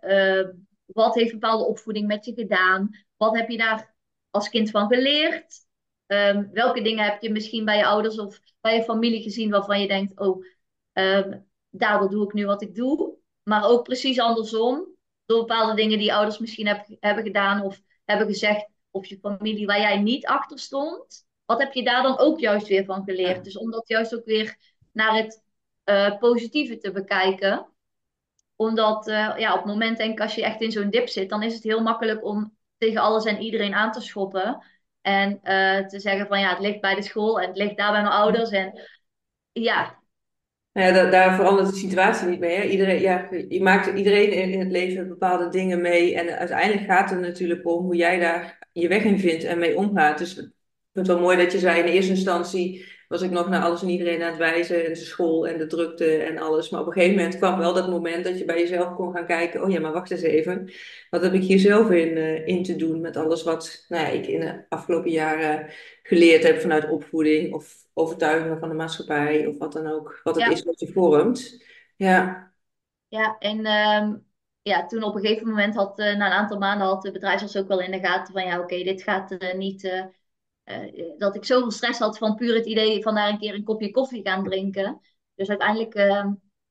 wat 0.87 1.15
heeft 1.15 1.33
bepaalde 1.33 1.65
opvoeding 1.65 2.07
met 2.07 2.25
je 2.25 2.33
gedaan? 2.35 2.91
Wat 3.17 3.37
heb 3.37 3.49
je 3.49 3.57
daar 3.57 3.95
als 4.31 4.49
kind 4.49 4.71
van 4.71 4.89
geleerd? 4.89 5.67
Ehm, 6.07 6.45
welke 6.53 6.83
dingen 6.83 7.05
heb 7.05 7.23
je 7.23 7.33
misschien 7.33 7.65
bij 7.65 7.77
je 7.77 7.87
ouders 7.87 8.19
of 8.19 8.41
bij 8.61 8.75
je 8.75 8.83
familie 8.83 9.23
gezien 9.23 9.51
waarvan 9.51 9.81
je 9.81 9.89
denkt, 9.89 10.19
oh, 10.21 10.45
ehm, 10.93 11.39
daardoor 11.71 12.11
doe 12.11 12.25
ik 12.25 12.33
nu 12.33 12.47
wat 12.47 12.63
ik 12.63 12.75
doe. 12.75 13.17
maar 13.43 13.65
ook 13.65 13.83
precies 13.83 14.21
andersom. 14.21 14.87
Door 15.27 15.39
bepaalde 15.39 15.75
dingen 15.75 15.99
die 15.99 16.15
ouders 16.15 16.39
misschien 16.39 16.67
heb, 16.67 16.87
hebben 17.01 17.25
gedaan 17.25 17.63
of 17.63 17.81
hebben 18.05 18.27
gezegd. 18.27 18.69
Of 18.91 19.07
je 19.07 19.19
familie 19.19 19.67
waar 19.67 19.81
jij 19.81 19.99
niet 19.99 20.27
achter 20.27 20.59
stond. 20.59 21.27
Wat 21.45 21.59
heb 21.59 21.73
je 21.73 21.85
daar 21.85 22.03
dan 22.03 22.19
ook 22.19 22.39
juist 22.41 22.69
weer 22.69 22.85
van 22.85 23.05
geleerd? 23.05 23.45
Dus 23.45 23.59
om 23.59 23.71
dat 23.71 23.89
juist 23.89 24.15
ook 24.15 24.25
weer 24.25 24.57
naar 24.93 25.17
het 25.17 25.43
uh, 25.85 26.19
positieve 26.19 26.79
te 26.79 26.93
bekijken. 26.93 27.67
Omdat 28.57 29.09
uh, 29.09 29.35
ja, 29.37 29.53
op 29.53 29.59
het 29.59 29.67
moment 29.67 29.97
denk 29.97 30.13
ik 30.13 30.21
als 30.21 30.35
je 30.35 30.45
echt 30.45 30.61
in 30.61 30.73
zo'n 30.73 30.91
dip 30.91 31.09
zit. 31.09 31.29
Dan 31.29 31.43
is 31.43 31.55
het 31.55 31.63
heel 31.63 31.83
makkelijk 31.83 32.25
om 32.25 32.57
tegen 32.79 33.01
alles 33.01 33.25
en 33.25 33.41
iedereen 33.41 33.75
aan 33.75 33.93
te 33.93 34.01
schoppen. 34.01 34.63
En 35.01 35.31
uh, 35.33 35.87
te 35.87 36.01
zeggen 36.01 36.27
van 36.27 36.41
ja, 36.41 36.51
het 36.51 36.59
ligt 36.59 36.81
bij 36.81 36.95
de 36.95 37.03
school 37.03 37.41
en 37.41 37.49
het 37.49 37.57
ligt 37.57 37.77
daar 37.77 37.93
bij 37.93 38.03
mijn 38.03 38.15
ouders. 38.15 38.51
En 38.51 38.89
ja, 39.53 40.03
nou 40.79 40.95
ja, 40.95 41.11
daar 41.11 41.35
verandert 41.35 41.69
de 41.69 41.77
situatie 41.77 42.29
niet 42.29 42.41
mee. 42.41 42.71
Iedereen, 42.71 43.01
ja, 43.01 43.29
je 43.49 43.63
maakt 43.63 43.99
iedereen 43.99 44.33
in 44.33 44.59
het 44.59 44.71
leven 44.71 45.09
bepaalde 45.09 45.49
dingen 45.49 45.81
mee. 45.81 46.15
En 46.15 46.39
uiteindelijk 46.39 46.87
gaat 46.87 47.11
het 47.11 47.21
natuurlijk 47.21 47.67
om 47.67 47.85
hoe 47.85 47.97
jij 47.97 48.19
daar 48.19 48.69
je 48.73 48.89
weg 48.89 49.03
in 49.05 49.19
vindt 49.19 49.45
en 49.45 49.59
mee 49.59 49.77
omgaat. 49.77 50.19
Dus 50.19 50.31
ik 50.31 50.37
vind 50.37 50.53
het 50.93 51.07
wel 51.07 51.21
mooi 51.21 51.37
dat 51.37 51.53
je 51.53 51.59
zei 51.59 51.81
in 51.81 51.87
eerste 51.87 52.11
instantie 52.11 52.87
was 53.09 53.23
ik 53.23 53.31
nog 53.31 53.49
naar 53.49 53.63
alles 53.63 53.83
en 53.83 53.89
iedereen 53.89 54.23
aan 54.23 54.29
het 54.29 54.39
wijzen. 54.39 54.85
En 54.85 54.93
de 54.93 54.99
school 54.99 55.47
en 55.47 55.59
de 55.59 55.67
drukte 55.67 56.17
en 56.17 56.39
alles. 56.39 56.71
Maar 56.71 56.81
op 56.81 56.87
een 56.87 56.93
gegeven 56.93 57.17
moment 57.17 57.37
kwam 57.37 57.59
wel 57.59 57.75
dat 57.75 57.89
moment 57.89 58.25
dat 58.25 58.39
je 58.39 58.45
bij 58.45 58.59
jezelf 58.59 58.95
kon 58.95 59.13
gaan 59.13 59.27
kijken. 59.27 59.63
Oh 59.63 59.71
ja, 59.71 59.81
maar 59.81 59.93
wacht 59.93 60.11
eens 60.11 60.23
even. 60.23 60.71
Wat 61.11 61.23
heb 61.23 61.33
ik 61.33 61.43
hier 61.43 61.59
zelf 61.59 61.91
in, 61.91 62.17
uh, 62.17 62.47
in 62.47 62.63
te 62.63 62.77
doen 62.77 63.01
met 63.01 63.17
alles 63.17 63.43
wat 63.43 63.85
nou 63.89 64.05
ja, 64.05 64.09
ik 64.09 64.27
in 64.27 64.41
de 64.41 64.65
afgelopen 64.69 65.11
jaren 65.11 65.71
geleerd 66.03 66.43
heb 66.43 66.61
vanuit 66.61 66.91
opvoeding 66.91 67.55
of 67.55 67.87
overtuigingen 67.93 68.59
van 68.59 68.69
de 68.69 68.75
maatschappij 68.75 69.47
of 69.47 69.59
wat 69.59 69.73
dan 69.73 69.87
ook. 69.87 70.21
Wat 70.23 70.35
het 70.35 70.45
ja. 70.45 70.51
is 70.51 70.63
wat 70.63 70.81
je 70.81 70.93
vormt. 70.93 71.65
Ja. 71.97 72.47
Ja, 73.09 73.37
en 73.39 73.65
ehm, 73.65 74.15
ja, 74.63 74.87
toen 74.87 75.03
op 75.03 75.15
een 75.15 75.21
gegeven 75.21 75.49
moment 75.49 75.75
had, 75.75 75.99
uh, 75.99 76.17
na 76.17 76.27
een 76.27 76.33
aantal 76.33 76.59
maanden 76.59 76.87
had 76.87 77.03
de 77.03 77.13
bedrijfsarts 77.13 77.57
ook 77.57 77.69
wel 77.69 77.81
in 77.81 77.91
de 77.91 77.99
gaten 77.99 78.33
van 78.33 78.45
ja, 78.45 78.61
oké, 78.61 78.83
dit 78.83 79.03
gaat 79.03 79.33
uh, 79.33 79.55
niet 79.55 79.85
uh, 79.85 80.05
dat 81.19 81.35
ik 81.35 81.45
zoveel 81.45 81.71
stress 81.71 81.99
had 81.99 82.19
van 82.19 82.35
puur 82.35 82.55
het 82.55 82.67
idee 82.67 83.03
van 83.03 83.15
daar 83.15 83.29
een 83.29 83.39
keer 83.39 83.55
een 83.55 83.65
kopje 83.65 83.91
koffie 83.91 84.23
gaan 84.23 84.45
drinken. 84.45 85.01
Dus 85.35 85.49
uiteindelijk, 85.49 85.95
uh, 85.95 86.27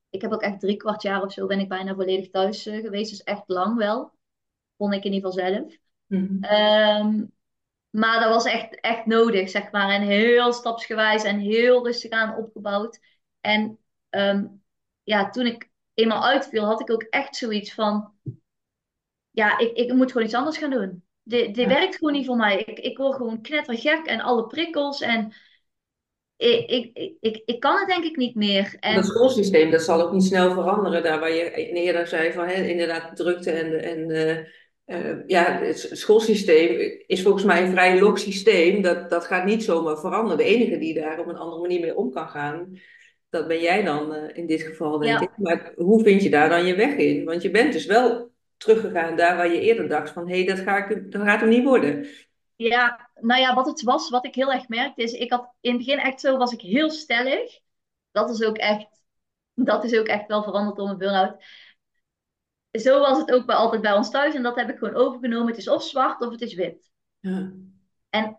ik 0.10 0.22
heb 0.22 0.32
ook 0.32 0.42
echt 0.42 0.60
drie 0.60 0.78
kwart 0.78 1.02
jaar 1.02 1.24
of 1.24 1.34
zo 1.34 1.48
ben 1.48 1.60
ik 1.60 1.70
bijna 1.70 1.96
volledig 1.96 2.30
thuis 2.30 2.68
uh, 2.68 2.82
geweest. 2.82 3.10
Dus 3.10 3.24
echt 3.24 3.44
lang 3.46 3.78
wel. 3.78 4.12
Vond 4.78 4.94
ik 4.94 5.04
in 5.04 5.14
ieder 5.14 5.32
geval 5.32 5.48
zelf. 5.50 5.78
Mm 6.06 6.28
-hmm. 6.28 6.44
um, 6.44 7.32
maar 7.90 8.20
dat 8.20 8.30
was 8.30 8.46
echt, 8.46 8.80
echt 8.80 9.06
nodig, 9.06 9.50
zeg 9.50 9.72
maar. 9.72 9.90
En 9.90 10.02
heel 10.02 10.54
stapsgewijs 10.54 11.24
en 11.24 11.40
heel 11.40 11.86
rustig 11.86 12.12
aan 12.12 12.36
opgebouwd. 12.36 13.00
En 13.42 13.80
um, 14.10 14.64
ja, 15.04 15.30
toen 15.30 15.46
ik 15.46 15.70
eenmaal 15.94 16.24
uitviel, 16.26 16.66
had 16.66 16.82
ik 16.82 16.92
ook 16.92 17.02
echt 17.02 17.36
zoiets 17.36 17.74
van... 17.74 18.14
Ja, 19.32 19.58
ik, 19.58 19.72
ik 19.72 19.94
moet 19.94 20.12
gewoon 20.12 20.28
iets 20.28 20.36
anders 20.36 20.58
gaan 20.58 20.70
doen. 20.70 21.07
Dit, 21.28 21.56
dit 21.56 21.66
ja. 21.66 21.68
werkt 21.68 21.96
gewoon 21.96 22.14
niet 22.14 22.26
voor 22.26 22.36
mij. 22.36 22.64
Ik, 22.66 22.80
ik 22.80 22.98
word 22.98 23.16
gewoon 23.16 23.42
knettergek 23.42 24.06
en 24.06 24.20
alle 24.20 24.48
prikkels. 24.48 25.02
En 25.02 25.34
ik, 26.38 26.70
ik, 26.94 27.16
ik, 27.20 27.42
ik 27.46 27.60
kan 27.60 27.78
het 27.78 27.88
denk 27.88 28.04
ik 28.04 28.16
niet 28.16 28.36
meer. 28.36 28.78
En... 28.80 28.96
Dat 28.96 29.06
schoolsysteem, 29.06 29.72
dat 29.72 29.82
zal 29.82 30.02
ook 30.02 30.12
niet 30.12 30.24
snel 30.24 30.52
veranderen. 30.52 31.04
Daar 31.04 31.20
waar 31.20 31.34
je 31.34 31.52
eerder 31.72 32.08
zei 32.08 32.32
van 32.32 32.48
hè, 32.48 32.64
inderdaad 32.64 33.16
drukte 33.16 33.52
en, 33.52 33.84
en 33.84 34.10
uh, 34.10 34.38
uh, 34.98 35.18
ja, 35.28 35.60
het 35.62 35.90
schoolsysteem 35.92 37.02
is 37.08 37.22
volgens 37.22 37.44
mij 37.44 37.62
een 37.62 37.72
vrij 37.72 38.00
log 38.00 38.20
systeem. 38.20 38.82
Dat, 38.82 39.10
dat 39.10 39.26
gaat 39.26 39.46
niet 39.46 39.64
zomaar 39.64 40.00
veranderen. 40.00 40.38
De 40.38 40.44
enige 40.44 40.78
die 40.78 40.94
daar 40.94 41.20
op 41.20 41.28
een 41.28 41.38
andere 41.38 41.62
manier 41.62 41.80
mee 41.80 41.96
om 41.96 42.12
kan 42.12 42.28
gaan, 42.28 42.80
dat 43.30 43.48
ben 43.48 43.62
jij 43.62 43.84
dan 43.84 44.16
uh, 44.16 44.24
in 44.34 44.46
dit 44.46 44.62
geval, 44.62 45.00
denk 45.00 45.20
ja. 45.20 45.26
ik. 45.26 45.38
Maar 45.38 45.74
hoe 45.76 46.04
vind 46.04 46.24
je 46.24 46.30
daar 46.30 46.50
dan 46.50 46.66
je 46.66 46.76
weg 46.76 46.96
in? 46.96 47.26
Want 47.26 47.42
je 47.42 47.52
bent 47.52 47.74
dus 47.74 47.86
wel 47.86 48.36
teruggegaan 48.58 49.16
daar 49.16 49.36
waar 49.36 49.52
je 49.52 49.60
eerder 49.60 49.88
dacht 49.88 50.10
van 50.10 50.30
hé, 50.30 50.36
hey, 50.36 50.56
dat, 50.56 50.60
ga 50.60 50.86
ik, 50.86 51.12
dat 51.12 51.22
gaat 51.22 51.40
hem 51.40 51.50
niet 51.50 51.64
worden. 51.64 52.08
Ja, 52.56 53.10
nou 53.14 53.42
ja, 53.42 53.54
wat 53.54 53.66
het 53.66 53.82
was, 53.82 54.10
wat 54.10 54.26
ik 54.26 54.36
heel 54.36 54.52
erg 54.52 54.68
merkte, 54.68 55.02
is 55.02 55.12
ik 55.12 55.32
had 55.32 55.54
in 55.62 55.70
het 55.70 55.86
begin 55.86 56.00
echt 56.00 56.20
zo, 56.20 56.38
was 56.38 56.52
ik 56.52 56.62
heel 56.62 56.90
stellig. 56.90 57.60
Dat 58.12 58.30
is 58.30 58.44
ook 58.44 58.58
echt, 58.58 59.04
dat 59.54 59.84
is 59.84 59.98
ook 59.98 60.08
echt 60.08 60.28
wel 60.28 60.44
veranderd 60.44 60.76
door 60.76 60.86
mijn 60.86 60.98
burn-out. 60.98 61.44
Zo 62.72 63.00
was 63.00 63.18
het 63.18 63.32
ook 63.32 63.46
bij, 63.46 63.56
altijd 63.56 63.82
bij 63.82 63.94
ons 63.94 64.10
thuis 64.10 64.36
en 64.36 64.44
dat 64.44 64.56
heb 64.56 64.70
ik 64.70 64.78
gewoon 64.78 64.96
overgenomen. 64.96 65.48
Het 65.48 65.58
is 65.58 65.70
of 65.70 65.84
zwart 65.84 66.22
of 66.22 66.32
het 66.32 66.42
is 66.42 66.54
wit. 66.54 66.92
Ja. 67.20 67.54
En 68.10 68.38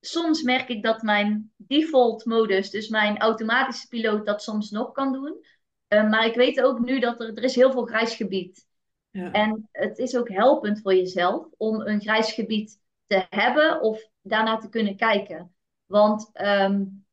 soms 0.00 0.42
merk 0.42 0.68
ik 0.68 0.82
dat 0.82 1.02
mijn 1.02 1.52
default 1.56 2.24
modus, 2.24 2.70
dus 2.70 2.88
mijn 2.88 3.18
automatische 3.18 3.88
piloot, 3.88 4.26
dat 4.26 4.42
soms 4.42 4.70
nog 4.70 4.92
kan 4.92 5.12
doen. 5.12 5.44
Uh, 5.88 6.10
maar 6.10 6.26
ik 6.26 6.34
weet 6.34 6.60
ook 6.60 6.80
nu 6.80 7.00
dat 7.00 7.20
er, 7.20 7.36
er 7.36 7.42
is 7.42 7.54
heel 7.54 7.72
veel 7.72 7.84
grijs 7.84 8.14
gebied 8.14 8.70
ja. 9.12 9.32
En 9.32 9.68
het 9.72 9.98
is 9.98 10.16
ook 10.16 10.28
helpend 10.28 10.80
voor 10.80 10.94
jezelf 10.94 11.46
om 11.56 11.80
een 11.80 12.00
grijs 12.00 12.32
gebied 12.32 12.80
te 13.06 13.26
hebben 13.30 13.80
of 13.80 14.08
daarna 14.22 14.56
te 14.56 14.68
kunnen 14.68 14.96
kijken. 14.96 15.54
Want 15.86 16.30
um, 16.34 17.06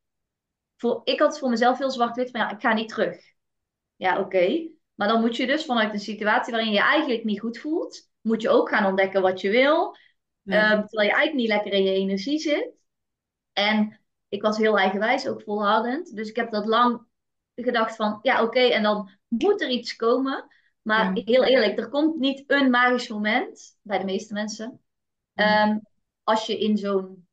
voor, 0.78 1.02
ik 1.04 1.20
had 1.20 1.40
voor 1.40 1.50
mezelf 1.50 1.78
heel 1.78 1.92
zwart-wit 1.92 2.32
van 2.32 2.40
ja, 2.40 2.52
ik 2.52 2.62
ga 2.62 2.74
niet 2.74 2.90
terug. 2.90 3.18
Ja, 3.96 4.12
oké. 4.12 4.22
Okay. 4.22 4.72
Maar 4.96 5.08
dan 5.08 5.22
moet 5.22 5.36
je 5.36 5.48
dus 5.48 5.66
vanuit 5.66 5.94
een 5.94 6.00
situatie 6.00 6.54
waarin 6.54 6.72
je 6.72 6.76
je 6.76 6.84
eigenlijk 6.84 7.24
niet 7.24 7.40
goed 7.40 7.58
voelt, 7.58 8.10
moet 8.22 8.42
je 8.42 8.50
ook 8.50 8.70
gaan 8.70 8.86
ontdekken 8.86 9.22
wat 9.22 9.42
je 9.42 9.50
wil. 9.50 9.98
Ja. 10.42 10.72
Um, 10.72 10.88
terwijl 10.88 11.10
je 11.10 11.16
eigenlijk 11.16 11.34
niet 11.34 11.48
lekker 11.48 11.72
in 11.74 11.84
je 11.84 11.92
energie 11.92 12.40
zit. 12.40 12.72
En 13.54 14.00
ik 14.28 14.42
was 14.42 14.58
heel 14.58 14.78
eigenwijs, 14.78 15.28
ook 15.28 15.42
volhoudend. 15.42 16.16
Dus 16.16 16.30
ik 16.30 16.36
heb 16.36 16.52
dat 16.52 16.66
lang 16.66 17.06
gedacht 17.56 17.96
van 17.96 18.20
ja, 18.22 18.34
oké, 18.34 18.44
okay, 18.44 18.72
en 18.72 18.84
dan 18.84 19.10
moet 19.28 19.62
er 19.62 19.70
iets 19.70 19.96
komen. 19.96 20.46
Maar 20.90 21.12
ja. 21.14 21.22
heel 21.26 21.44
eerlijk, 21.44 21.80
er 21.80 21.90
komt 21.90 22.20
niet 22.20 22.44
een 22.48 22.70
magisch 22.70 23.08
moment 23.08 23.78
bij 23.82 23.98
de 23.98 24.06
meeste 24.06 24.34
mensen. 24.34 24.80
Ja. 25.34 25.70
Um, 25.70 25.82
als 26.24 26.46
je 26.46 26.60
in 26.60 26.78
zo'n 26.78 27.28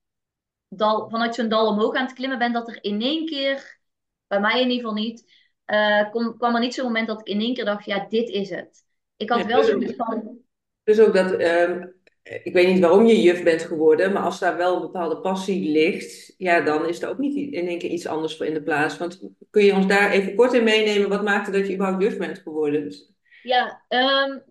dal, 0.69 1.11
vanuit 1.11 1.35
zo'n 1.35 1.49
dal 1.49 1.69
omhoog 1.69 1.95
aan 1.95 2.05
het 2.05 2.15
klimmen 2.15 2.39
bent, 2.39 2.55
dat 2.55 2.69
er 2.69 2.79
in 2.81 3.03
één 3.03 3.27
keer, 3.27 3.79
bij 4.27 4.41
mij 4.41 4.61
in 4.61 4.71
ieder 4.71 4.89
geval 4.89 5.03
niet, 5.03 5.33
uh, 5.67 6.11
kom, 6.11 6.37
kwam 6.37 6.55
er 6.55 6.61
niet 6.61 6.75
zo'n 6.75 6.85
moment 6.85 7.07
dat 7.07 7.21
ik 7.21 7.27
in 7.27 7.41
één 7.41 7.55
keer 7.55 7.65
dacht, 7.65 7.85
ja, 7.85 8.07
dit 8.09 8.29
is 8.29 8.51
het. 8.51 8.85
Ik 9.17 9.31
had 9.31 9.39
ja, 9.39 9.47
wel 9.47 9.63
zoiets 9.63 9.95
van... 9.97 10.39
Dus 10.83 11.01
ook 11.01 11.15
dat, 11.15 11.41
um, 11.41 11.95
ik 12.23 12.53
weet 12.53 12.69
niet 12.69 12.81
waarom 12.81 13.07
je 13.07 13.23
juf 13.23 13.43
bent 13.43 13.63
geworden, 13.63 14.13
maar 14.13 14.23
als 14.23 14.39
daar 14.39 14.57
wel 14.57 14.75
een 14.75 14.81
bepaalde 14.81 15.21
passie 15.21 15.71
ligt, 15.71 16.35
ja, 16.37 16.61
dan 16.61 16.89
is 16.89 17.03
er 17.03 17.09
ook 17.09 17.19
niet 17.19 17.53
in 17.53 17.69
één 17.69 17.79
keer 17.79 17.91
iets 17.91 18.07
anders 18.07 18.37
voor 18.37 18.47
in 18.47 18.55
de 18.55 18.63
plaats. 18.63 18.99
Want 18.99 19.21
kun 19.51 19.65
je 19.65 19.75
ons 19.75 19.87
daar 19.87 20.11
even 20.11 20.35
kort 20.35 20.53
in 20.53 20.65
meenemen, 20.65 21.09
wat 21.09 21.25
maakte 21.25 21.51
dat 21.51 21.67
je 21.67 21.75
überhaupt 21.75 22.03
juf 22.03 22.17
bent 22.19 22.39
geworden? 22.39 23.15
Ja, 23.47 23.85
um, 23.89 24.43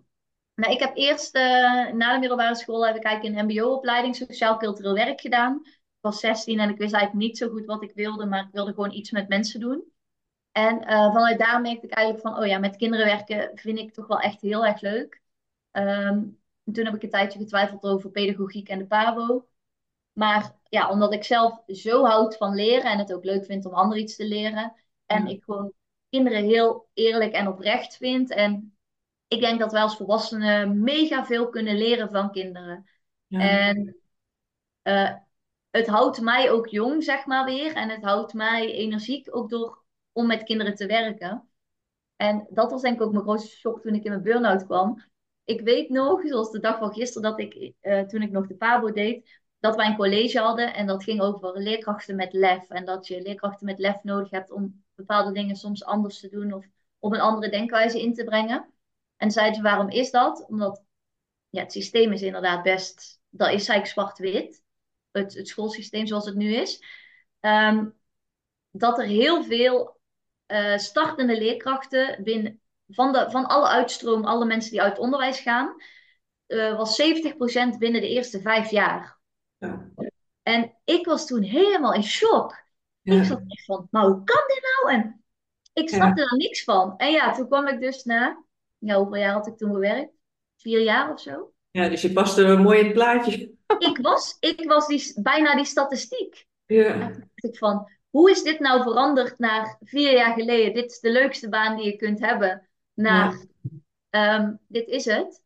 nou, 0.54 0.72
ik 0.72 0.80
heb 0.80 0.96
eerst 0.96 1.36
uh, 1.36 1.42
na 1.92 2.12
de 2.12 2.18
middelbare 2.18 2.54
school 2.54 2.86
heb 2.86 2.96
ik 2.96 3.02
eigenlijk 3.04 3.38
een 3.38 3.44
mbo-opleiding 3.44 4.16
sociaal-cultureel 4.16 4.94
werk 4.94 5.20
gedaan. 5.20 5.60
Ik 5.64 5.72
was 6.00 6.20
16 6.20 6.58
en 6.58 6.70
ik 6.70 6.78
wist 6.78 6.94
eigenlijk 6.94 7.26
niet 7.26 7.38
zo 7.38 7.48
goed 7.48 7.64
wat 7.64 7.82
ik 7.82 7.92
wilde, 7.94 8.26
maar 8.26 8.44
ik 8.44 8.52
wilde 8.52 8.72
gewoon 8.74 8.92
iets 8.92 9.10
met 9.10 9.28
mensen 9.28 9.60
doen. 9.60 9.92
En 10.52 10.82
uh, 10.82 11.12
vanuit 11.12 11.38
daar 11.38 11.60
merkte 11.60 11.86
ik 11.86 11.92
eigenlijk 11.92 12.26
van, 12.26 12.38
oh 12.38 12.46
ja, 12.46 12.58
met 12.58 12.76
kinderen 12.76 13.06
werken 13.06 13.50
vind 13.54 13.78
ik 13.78 13.92
toch 13.92 14.06
wel 14.06 14.20
echt 14.20 14.40
heel 14.40 14.66
erg 14.66 14.80
leuk. 14.80 15.22
Um, 15.72 16.40
toen 16.72 16.84
heb 16.84 16.94
ik 16.94 17.02
een 17.02 17.10
tijdje 17.10 17.38
getwijfeld 17.38 17.82
over 17.82 18.10
pedagogiek 18.10 18.68
en 18.68 18.78
de 18.78 18.86
PABO. 18.86 19.48
Maar 20.12 20.54
ja, 20.68 20.90
omdat 20.90 21.12
ik 21.12 21.24
zelf 21.24 21.62
zo 21.66 22.04
houd 22.04 22.36
van 22.36 22.54
leren 22.54 22.90
en 22.90 22.98
het 22.98 23.12
ook 23.12 23.24
leuk 23.24 23.44
vind 23.44 23.66
om 23.66 23.74
anderen 23.74 24.02
iets 24.02 24.16
te 24.16 24.26
leren. 24.26 24.74
En 25.06 25.26
ja. 25.26 25.30
ik 25.30 25.44
gewoon 25.44 25.72
kinderen 26.08 26.44
heel 26.44 26.88
eerlijk 26.94 27.32
en 27.32 27.48
oprecht 27.48 27.96
vind. 27.96 28.30
En 28.30 28.75
ik 29.28 29.40
denk 29.40 29.60
dat 29.60 29.72
wij 29.72 29.82
als 29.82 29.96
volwassenen 29.96 30.82
mega 30.82 31.24
veel 31.24 31.48
kunnen 31.48 31.76
leren 31.76 32.10
van 32.10 32.30
kinderen. 32.30 32.90
Ja. 33.26 33.40
En 33.40 33.96
uh, 34.82 35.14
het 35.70 35.86
houdt 35.86 36.20
mij 36.20 36.50
ook 36.50 36.66
jong, 36.66 37.04
zeg 37.04 37.26
maar 37.26 37.44
weer. 37.44 37.74
En 37.74 37.88
het 37.88 38.02
houdt 38.04 38.34
mij 38.34 38.72
energiek 38.72 39.36
ook 39.36 39.50
door 39.50 39.82
om 40.12 40.26
met 40.26 40.42
kinderen 40.42 40.74
te 40.74 40.86
werken. 40.86 41.48
En 42.16 42.46
dat 42.50 42.70
was 42.70 42.82
denk 42.82 42.94
ik 42.94 43.02
ook 43.02 43.12
mijn 43.12 43.24
grootste 43.24 43.56
shock 43.56 43.80
toen 43.80 43.94
ik 43.94 44.04
in 44.04 44.10
mijn 44.10 44.22
burn-out 44.22 44.64
kwam. 44.64 45.04
Ik 45.44 45.60
weet 45.60 45.88
nog, 45.88 46.20
zoals 46.26 46.50
de 46.50 46.60
dag 46.60 46.78
van 46.78 46.92
gisteren, 46.92 47.30
dat 47.30 47.40
ik, 47.40 47.72
uh, 47.82 48.00
toen 48.00 48.22
ik 48.22 48.30
nog 48.30 48.46
de 48.46 48.54
PABO 48.54 48.92
deed, 48.92 49.40
dat 49.58 49.76
wij 49.76 49.86
een 49.86 49.96
college 49.96 50.38
hadden. 50.38 50.74
En 50.74 50.86
dat 50.86 51.04
ging 51.04 51.20
over 51.20 51.58
leerkrachten 51.58 52.16
met 52.16 52.32
lef. 52.32 52.68
En 52.68 52.84
dat 52.84 53.06
je 53.06 53.22
leerkrachten 53.22 53.66
met 53.66 53.78
lef 53.78 54.02
nodig 54.02 54.30
hebt 54.30 54.50
om 54.50 54.84
bepaalde 54.94 55.32
dingen 55.32 55.56
soms 55.56 55.84
anders 55.84 56.20
te 56.20 56.28
doen. 56.28 56.52
Of 56.52 56.66
op 56.98 57.12
een 57.12 57.20
andere 57.20 57.50
denkwijze 57.50 58.00
in 58.02 58.14
te 58.14 58.24
brengen. 58.24 58.70
En 59.16 59.30
zeiden 59.30 59.56
ze, 59.56 59.62
waarom 59.62 59.88
is 59.88 60.10
dat? 60.10 60.46
Omdat 60.48 60.82
ja, 61.48 61.62
het 61.62 61.72
systeem 61.72 62.12
is 62.12 62.22
inderdaad 62.22 62.62
best, 62.62 63.20
dat 63.28 63.46
is 63.46 63.68
eigenlijk 63.68 63.86
zwart-wit. 63.86 64.62
Het, 65.10 65.34
het 65.34 65.48
schoolsysteem 65.48 66.06
zoals 66.06 66.26
het 66.26 66.34
nu 66.34 66.54
is. 66.54 66.82
Um, 67.40 67.94
dat 68.70 68.98
er 68.98 69.04
heel 69.04 69.44
veel 69.44 70.00
uh, 70.46 70.76
startende 70.76 71.38
leerkrachten 71.38 72.22
binnen, 72.24 72.60
van, 72.88 73.12
de, 73.12 73.26
van 73.30 73.46
alle 73.46 73.68
uitstroom, 73.68 74.24
alle 74.24 74.44
mensen 74.44 74.70
die 74.70 74.82
uit 74.82 74.92
het 74.92 75.00
onderwijs 75.00 75.40
gaan, 75.40 75.74
uh, 76.46 76.76
was 76.76 77.02
70% 77.02 77.78
binnen 77.78 78.00
de 78.00 78.08
eerste 78.08 78.40
vijf 78.40 78.70
jaar. 78.70 79.18
Ja. 79.58 79.90
En 80.42 80.74
ik 80.84 81.06
was 81.06 81.26
toen 81.26 81.42
helemaal 81.42 81.92
in 81.92 82.04
shock. 82.04 82.64
Ja. 83.00 83.14
Ik 83.14 83.24
zat 83.24 83.42
echt 83.46 83.64
van, 83.64 83.88
maar 83.90 84.04
hoe 84.04 84.24
kan 84.24 84.44
dit 84.46 84.62
nou? 84.62 84.96
En 84.96 85.24
Ik 85.72 85.90
Ja. 85.90 85.96
snapte 85.96 86.22
er 86.22 86.36
niks 86.36 86.64
van. 86.64 86.96
En 86.96 87.10
ja, 87.10 87.32
toen 87.32 87.46
kwam 87.46 87.68
ik 87.68 87.80
dus 87.80 88.04
na, 88.04 88.44
ja, 88.78 88.96
hoeveel 88.96 89.16
jaar 89.16 89.32
had 89.32 89.46
ik 89.46 89.56
toen 89.56 89.72
gewerkt? 89.72 90.12
Vier 90.56 90.80
jaar 90.80 91.12
of 91.12 91.20
zo. 91.20 91.52
Ja, 91.70 91.88
dus 91.88 92.02
je 92.02 92.12
paste 92.12 92.44
er 92.44 92.60
mooi 92.60 92.78
in 92.78 92.84
het 92.84 92.94
plaatje. 92.94 93.54
Ik 93.78 93.98
was, 94.02 94.36
ik 94.40 94.64
was 94.68 94.86
die, 94.86 95.22
bijna 95.22 95.54
die 95.54 95.64
statistiek. 95.64 96.46
En 96.66 96.76
Ja, 96.76 96.92
toen 96.92 97.18
dacht 97.18 97.44
ik 97.44 97.56
van, 97.56 97.90
hoe 98.10 98.30
is 98.30 98.42
dit 98.42 98.58
nou 98.58 98.82
veranderd 98.82 99.38
naar 99.38 99.76
vier 99.80 100.12
jaar 100.12 100.34
geleden? 100.34 100.74
Dit 100.74 100.90
is 100.90 101.00
de 101.00 101.10
leukste 101.10 101.48
baan 101.48 101.76
die 101.76 101.84
je 101.84 101.96
kunt 101.96 102.20
hebben. 102.20 102.68
Naar, 102.94 103.46
ja, 104.10 104.38
ehm, 104.38 104.54
dit 104.68 104.88
is 104.88 105.04
het. 105.04 105.42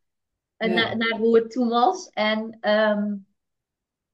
En 0.57 0.69
ja. 0.69 0.75
naar, 0.75 0.97
naar 0.97 1.19
hoe 1.19 1.37
het 1.37 1.51
toen 1.51 1.69
was. 1.69 2.09
En 2.09 2.57
ehm, 2.59 3.15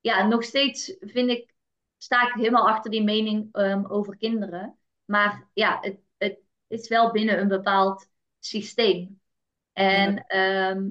ja, 0.01 0.27
nog 0.27 0.43
steeds 0.43 0.95
vind 0.99 1.29
ik, 1.29 1.53
sta 1.97 2.27
ik 2.27 2.33
helemaal 2.33 2.69
achter 2.69 2.91
die 2.91 3.03
mening 3.03 3.49
ehm, 3.51 3.85
over 3.85 4.17
kinderen. 4.17 4.77
Maar 5.05 5.47
ja, 5.53 5.77
het, 5.81 5.99
het 6.17 6.39
is 6.67 6.87
wel 6.87 7.11
binnen 7.11 7.39
een 7.39 7.47
bepaald 7.47 8.07
systeem. 8.47 9.21
Ja. 9.73 9.83
En 9.83 10.25
ehm, 10.27 10.85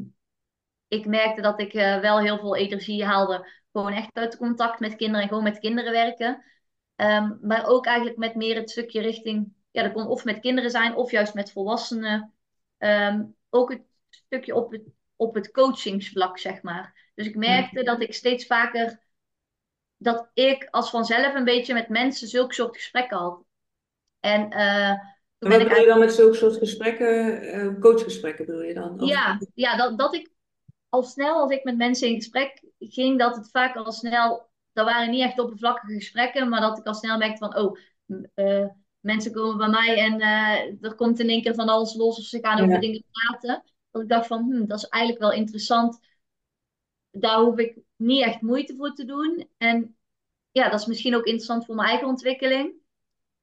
ik 0.89 1.07
merkte 1.07 1.41
dat 1.41 1.61
ik 1.61 1.75
eh, 1.75 2.01
wel 2.01 2.21
heel 2.21 2.39
veel 2.39 2.57
energie 2.57 3.05
haalde. 3.05 3.51
Gewoon 3.73 3.93
echt 3.93 4.11
uit 4.13 4.37
contact 4.37 4.81
met 4.81 4.97
kinderen 4.97 5.23
en 5.23 5.29
gewoon 5.29 5.43
met 5.43 5.59
kinderen 5.59 5.93
werken. 5.93 6.45
Ehm, 6.97 7.33
maar 7.41 7.67
ook 7.67 7.87
eigenlijk 7.87 8.17
met 8.19 8.35
meer 8.35 8.57
het 8.57 8.71
stukje 8.71 9.01
richting, 9.01 9.53
ja, 9.71 9.83
dat 9.83 9.93
kon 9.93 10.07
of 10.07 10.25
met 10.25 10.41
kinderen 10.41 10.71
zijn 10.71 10.95
of 10.95 11.11
juist 11.11 11.35
met 11.35 11.53
volwassenen. 11.53 12.35
Ehm, 12.79 13.25
ook 13.51 13.71
het 13.71 13.83
stukje 14.09 14.55
op 14.55 14.71
het, 14.73 14.83
op 15.17 15.35
het 15.35 15.51
coachingsvlak, 15.51 16.39
zeg 16.39 16.63
maar. 16.63 17.11
Dus 17.15 17.27
ik 17.27 17.37
merkte 17.37 17.83
dat 17.83 18.03
ik 18.03 18.15
steeds 18.15 18.47
vaker, 18.47 19.01
dat 19.97 20.31
ik 20.35 20.69
als 20.71 20.91
vanzelf 20.91 21.35
een 21.35 21.45
beetje 21.45 21.75
met 21.75 21.89
mensen 21.89 22.29
zulke 22.29 22.55
soort 22.55 22.77
gesprekken 22.77 23.17
had. 23.19 23.45
En 24.21 24.51
eh, 24.51 24.95
toen 25.39 25.51
En 25.51 25.59
ben 25.59 25.59
wat 25.59 25.61
ik 25.61 25.69
bedoel 25.69 25.81
je 25.85 25.87
dan 25.91 25.99
met 25.99 26.13
zulke 26.13 26.37
soort 26.37 26.57
gesprekken, 26.57 27.41
eh, 27.43 27.81
coachgesprekken 27.81 28.47
bedoel 28.47 28.63
je 28.63 28.75
dan? 28.75 29.01
Of- 29.01 29.09
Ja, 29.09 29.39
ja 29.55 29.77
dat, 29.77 29.99
dat 29.99 30.15
ik 30.15 30.31
al 30.89 31.03
snel 31.03 31.41
als 31.41 31.51
ik 31.51 31.65
met 31.65 31.77
mensen 31.77 32.09
in 32.09 32.15
gesprek 32.15 32.63
ging, 32.79 33.19
dat 33.19 33.37
het 33.37 33.51
vaak 33.51 33.77
al 33.77 33.93
snel, 33.93 34.49
dat 34.73 34.87
waren 34.87 35.11
niet 35.11 35.23
echt 35.23 35.39
oppervlakkige 35.39 35.93
gesprekken, 35.95 36.49
maar 36.49 36.61
dat 36.61 36.79
ik 36.79 36.87
al 36.87 36.95
snel 36.95 37.19
merkte 37.19 37.39
van, 37.39 37.57
oh, 37.59 37.79
eh, 38.35 38.67
mensen 39.01 39.33
komen 39.33 39.57
bij 39.57 39.69
mij 39.69 39.97
en 39.99 40.21
eh, 40.21 40.85
er 40.85 40.95
komt 40.95 41.21
in 41.21 41.29
één 41.29 41.43
keer 41.43 41.55
van 41.55 41.69
alles 41.69 41.95
los 41.95 42.19
of 42.19 42.25
ze 42.25 42.39
gaan 42.41 42.61
over 42.61 42.81
dingen 42.81 43.05
praten. 43.11 43.63
Dat 43.91 44.03
ik 44.03 44.09
dacht 44.09 44.27
van, 44.27 44.43
hm, 44.51 44.67
dat 44.67 44.79
is 44.79 44.89
eigenlijk 44.89 45.23
wel 45.23 45.33
interessant. 45.33 45.99
Daar 47.11 47.39
hoef 47.41 47.59
ik 47.59 47.79
niet 47.97 48.23
echt 48.25 48.41
moeite 48.41 48.75
voor 48.77 48.93
te 48.95 49.05
doen. 49.05 49.49
En 49.59 49.97
ja, 50.51 50.69
dat 50.69 50.81
is 50.81 50.87
misschien 50.87 51.15
ook 51.15 51.25
interessant 51.25 51.65
voor 51.65 51.75
mijn 51.75 51.89
eigen 51.89 52.09
ontwikkeling. 52.09 52.75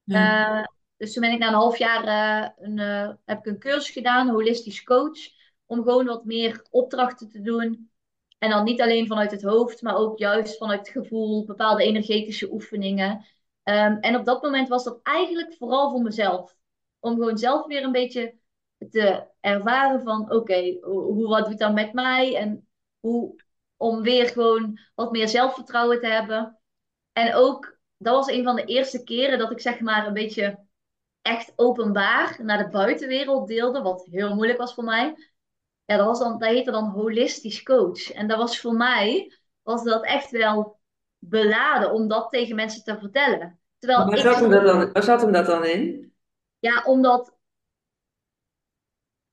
Ja. 0.03 0.71
Dus 1.03 1.13
toen 1.13 1.21
ben 1.21 1.31
ik 1.31 1.39
na 1.39 1.47
een 1.47 1.53
half 1.53 1.77
jaar 1.77 2.03
eh, 2.03 2.49
een, 2.57 2.79
eh, 2.79 3.09
heb 3.25 3.39
ik 3.39 3.45
een 3.45 3.59
cursus 3.59 3.89
gedaan, 3.89 4.29
holistisch 4.29 4.83
coach, 4.83 5.19
om 5.65 5.83
gewoon 5.83 6.05
wat 6.05 6.25
meer 6.25 6.65
opdrachten 6.69 7.29
te 7.29 7.41
doen. 7.41 7.91
En 8.37 8.49
dan 8.49 8.63
niet 8.63 8.81
alleen 8.81 9.07
vanuit 9.07 9.31
het 9.31 9.41
hoofd, 9.41 9.81
maar 9.81 9.95
ook 9.95 10.17
juist 10.17 10.57
vanuit 10.57 10.79
het 10.79 10.89
gevoel, 10.89 11.45
bepaalde 11.45 11.83
energetische 11.83 12.51
oefeningen. 12.51 13.25
Ehm, 13.63 13.97
en 13.99 14.15
op 14.15 14.25
dat 14.25 14.41
moment 14.41 14.67
was 14.67 14.83
dat 14.83 14.99
eigenlijk 15.03 15.55
vooral 15.57 15.91
voor 15.91 16.01
mezelf. 16.01 16.55
Om 16.99 17.13
gewoon 17.13 17.37
zelf 17.37 17.65
weer 17.65 17.83
een 17.83 17.91
beetje 17.91 18.35
te 18.89 19.27
ervaren 19.39 20.01
van, 20.01 20.31
oké, 20.31 20.77
hoe, 20.81 21.27
wat 21.27 21.45
doet 21.45 21.59
dat 21.59 21.73
met 21.73 21.93
mij? 21.93 22.35
En 22.35 22.67
hoe, 22.99 23.35
om 23.77 24.01
weer 24.01 24.27
gewoon 24.27 24.79
wat 24.95 25.11
meer 25.11 25.27
zelfvertrouwen 25.27 25.99
te 25.99 26.07
hebben. 26.07 26.59
En 27.13 27.33
ook, 27.33 27.77
dat 27.97 28.15
was 28.15 28.27
een 28.27 28.43
van 28.43 28.55
de 28.55 28.65
eerste 28.65 29.03
keren 29.03 29.37
dat 29.37 29.51
ik 29.51 29.59
zeg 29.59 29.79
maar 29.79 30.07
een 30.07 30.13
beetje 30.13 30.59
echt 31.23 31.53
openbaar 31.55 32.39
naar 32.43 32.57
de 32.57 32.69
buitenwereld 32.69 33.47
deelde, 33.47 33.81
wat 33.81 34.07
heel 34.11 34.35
moeilijk 34.35 34.59
was 34.59 34.75
voor 34.75 34.85
mij. 34.85 35.15
Ja, 35.85 35.97
dat 35.97 36.05
was 36.05 36.19
dan, 36.19 36.39
dat 36.39 36.49
heette 36.49 36.71
dan 36.71 36.89
holistisch 36.89 37.63
coach. 37.63 38.11
En 38.11 38.27
dat 38.27 38.37
was 38.37 38.59
voor 38.59 38.73
mij, 38.73 39.33
was 39.63 39.83
dat 39.83 40.05
echt 40.05 40.31
wel 40.31 40.79
beladen 41.19 41.93
om 41.93 42.09
dat 42.09 42.29
tegen 42.31 42.55
mensen 42.55 42.83
te 42.83 42.97
vertellen. 42.99 43.59
Terwijl 43.79 44.05
Waar 44.05 44.17
ik, 44.17 44.23
zat 44.23 44.39
hem 44.39 44.49
dat 44.49 44.63
dan, 44.65 44.91
waar 44.91 45.03
zat 45.03 45.21
hem 45.21 45.31
dat 45.31 45.45
dan 45.45 45.65
in? 45.65 46.13
ja, 46.59 46.83
omdat 46.85 47.33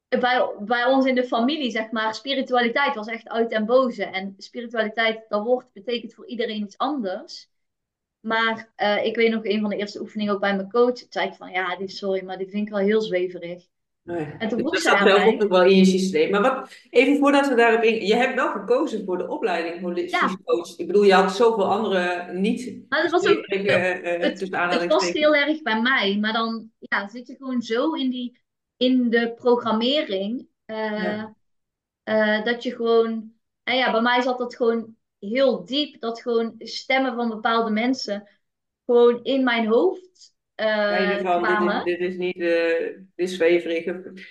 bij, 0.08 0.54
bij 0.60 0.84
ons 0.84 1.06
in 1.06 1.14
de 1.14 1.24
familie, 1.24 1.70
zeg 1.70 1.90
maar, 1.90 2.14
spiritualiteit 2.14 2.94
was 2.94 3.06
echt 3.06 3.28
uit 3.28 3.52
en 3.52 3.66
boze. 3.66 4.04
En 4.04 4.34
spiritualiteit, 4.38 5.24
dat 5.28 5.44
woord 5.44 5.72
betekent 5.72 6.14
voor 6.14 6.26
iedereen 6.26 6.62
iets 6.62 6.78
anders. 6.78 7.50
Maar 8.20 8.72
eh, 8.76 9.04
ik 9.04 9.16
weet 9.16 9.30
nog, 9.30 9.44
een 9.44 9.60
van 9.60 9.70
de 9.70 9.76
eerste 9.76 10.00
oefeningen 10.00 10.34
ook 10.34 10.40
bij 10.40 10.56
mijn 10.56 10.70
coach, 10.70 11.04
zei 11.08 11.28
ik 11.28 11.34
van, 11.34 11.50
ja, 11.50 11.76
die, 11.76 11.88
sorry, 11.88 12.24
maar 12.24 12.38
die 12.38 12.48
vind 12.48 12.66
ik 12.66 12.72
wel 12.72 12.82
heel 12.82 13.00
zweverig. 13.00 13.62
Nee. 14.02 14.26
En 14.38 14.48
toen 14.48 14.62
Dus 14.62 14.82
dat 14.82 14.98
zat 14.98 15.10
ook 15.10 15.38
nog 15.38 15.48
wel 15.48 15.64
in 15.64 15.76
je 15.76 15.84
systeem. 15.84 16.30
Maar 16.30 16.42
wat, 16.42 16.70
even 16.90 17.16
voordat 17.18 17.48
we 17.48 17.54
daarop 17.54 17.82
in... 17.82 18.06
Je 18.06 18.14
hebt 18.14 18.34
wel 18.34 18.50
gekozen 18.50 19.04
voor 19.04 19.18
de 19.18 19.28
opleiding 19.28 19.80
holistisch 19.80 20.20
ja, 20.20 20.36
coach. 20.44 20.78
Ik 20.78 20.86
bedoel, 20.86 21.02
je 21.02 21.12
had 21.12 21.36
zoveel 21.36 21.70
andere 21.70 22.32
niet 22.32 22.88
maar 22.88 23.02
dat 23.02 23.10
was 23.10 23.26
ook, 23.26 23.44
zweverige, 23.44 23.72
eh, 23.72 24.20
het, 24.20 24.88
past 24.88 25.12
heel 25.12 25.34
erg 25.34 25.62
bij 25.62 25.80
mij. 25.80 26.18
Maar 26.20 26.32
dan 26.32 26.70
ja, 26.78 27.08
zit 27.08 27.26
je 27.26 27.36
gewoon 27.36 27.62
zo 27.62 27.92
in, 27.92 28.10
die, 28.10 28.40
in 28.76 29.10
de 29.10 29.32
programmering, 29.34 30.46
eh, 30.64 31.02
Ja. 31.02 31.34
eh, 32.02 32.44
dat 32.44 32.62
je 32.62 32.74
gewoon, 32.74 33.32
en 33.62 33.76
ja, 33.76 33.90
bij 33.90 34.00
mij 34.00 34.20
zat 34.20 34.38
dat 34.38 34.56
gewoon 34.56 34.96
heel 35.20 35.64
diep, 35.64 36.00
dat 36.00 36.22
gewoon 36.22 36.54
stemmen 36.58 37.14
van 37.14 37.28
bepaalde 37.28 37.70
mensen 37.70 38.28
gewoon 38.84 39.24
in 39.24 39.44
mijn 39.44 39.66
hoofd 39.66 40.34
eh, 40.54 40.86
van, 40.96 41.06
dit 41.06 41.16
is, 41.16 41.20
kwamen. 41.20 41.84
dit 41.84 41.98
is 41.98 42.16
niet, 42.16 42.40
eh, 42.40 42.86
dit 43.14 43.28
is 43.28 43.34
zweverig. 43.34 43.84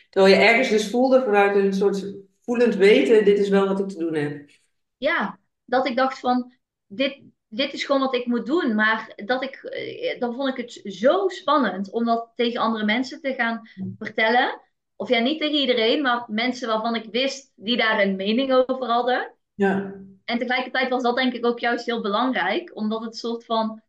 Terwijl 0.09 0.35
je 0.35 0.41
ergens 0.41 0.69
dus 0.69 0.89
voelde 0.89 1.23
vanuit 1.23 1.55
een 1.55 1.73
soort 1.73 2.13
voelend 2.41 2.75
weten, 2.75 3.25
dit 3.25 3.39
is 3.39 3.49
wel 3.49 3.67
wat 3.67 3.79
ik 3.79 3.87
te 3.87 3.97
doen 3.97 4.15
heb. 4.15 4.49
Ja, 4.97 5.39
dat 5.65 5.87
ik 5.87 5.95
dacht 5.95 6.19
van, 6.19 6.53
dit, 6.87 7.21
dit 7.47 7.73
is 7.73 7.83
gewoon 7.83 8.01
wat 8.01 8.15
ik 8.15 8.25
moet 8.25 8.45
doen. 8.45 8.75
Maar 8.75 9.13
dat 9.25 9.43
ik, 9.43 9.55
eh, 9.55 10.19
dan 10.19 10.35
vond 10.35 10.49
ik 10.49 10.57
het 10.57 10.93
zo 10.93 11.27
spannend 11.27 11.91
om 11.91 12.05
dat 12.05 12.31
tegen 12.35 12.61
andere 12.61 12.85
mensen 12.85 13.21
te 13.21 13.33
gaan 13.33 13.61
vertellen. 13.97 14.61
Of 14.95 15.09
ja, 15.09 15.19
niet 15.19 15.39
tegen 15.39 15.59
iedereen, 15.59 16.01
maar 16.01 16.23
mensen 16.27 16.67
waarvan 16.67 16.95
ik 16.95 17.11
wist 17.11 17.51
die 17.55 17.77
daar 17.77 18.01
een 18.01 18.15
mening 18.15 18.53
over 18.53 18.87
hadden. 18.87 19.33
Ja. 19.53 19.95
En 20.29 20.37
tegelijkertijd 20.37 20.89
was 20.89 21.03
dat 21.03 21.15
denk 21.15 21.33
ik 21.33 21.45
ook 21.45 21.59
juist 21.59 21.85
heel 21.85 22.01
belangrijk, 22.01 22.75
omdat 22.75 23.01
het 23.01 23.15
soort 23.15 23.45
van, 23.45 23.81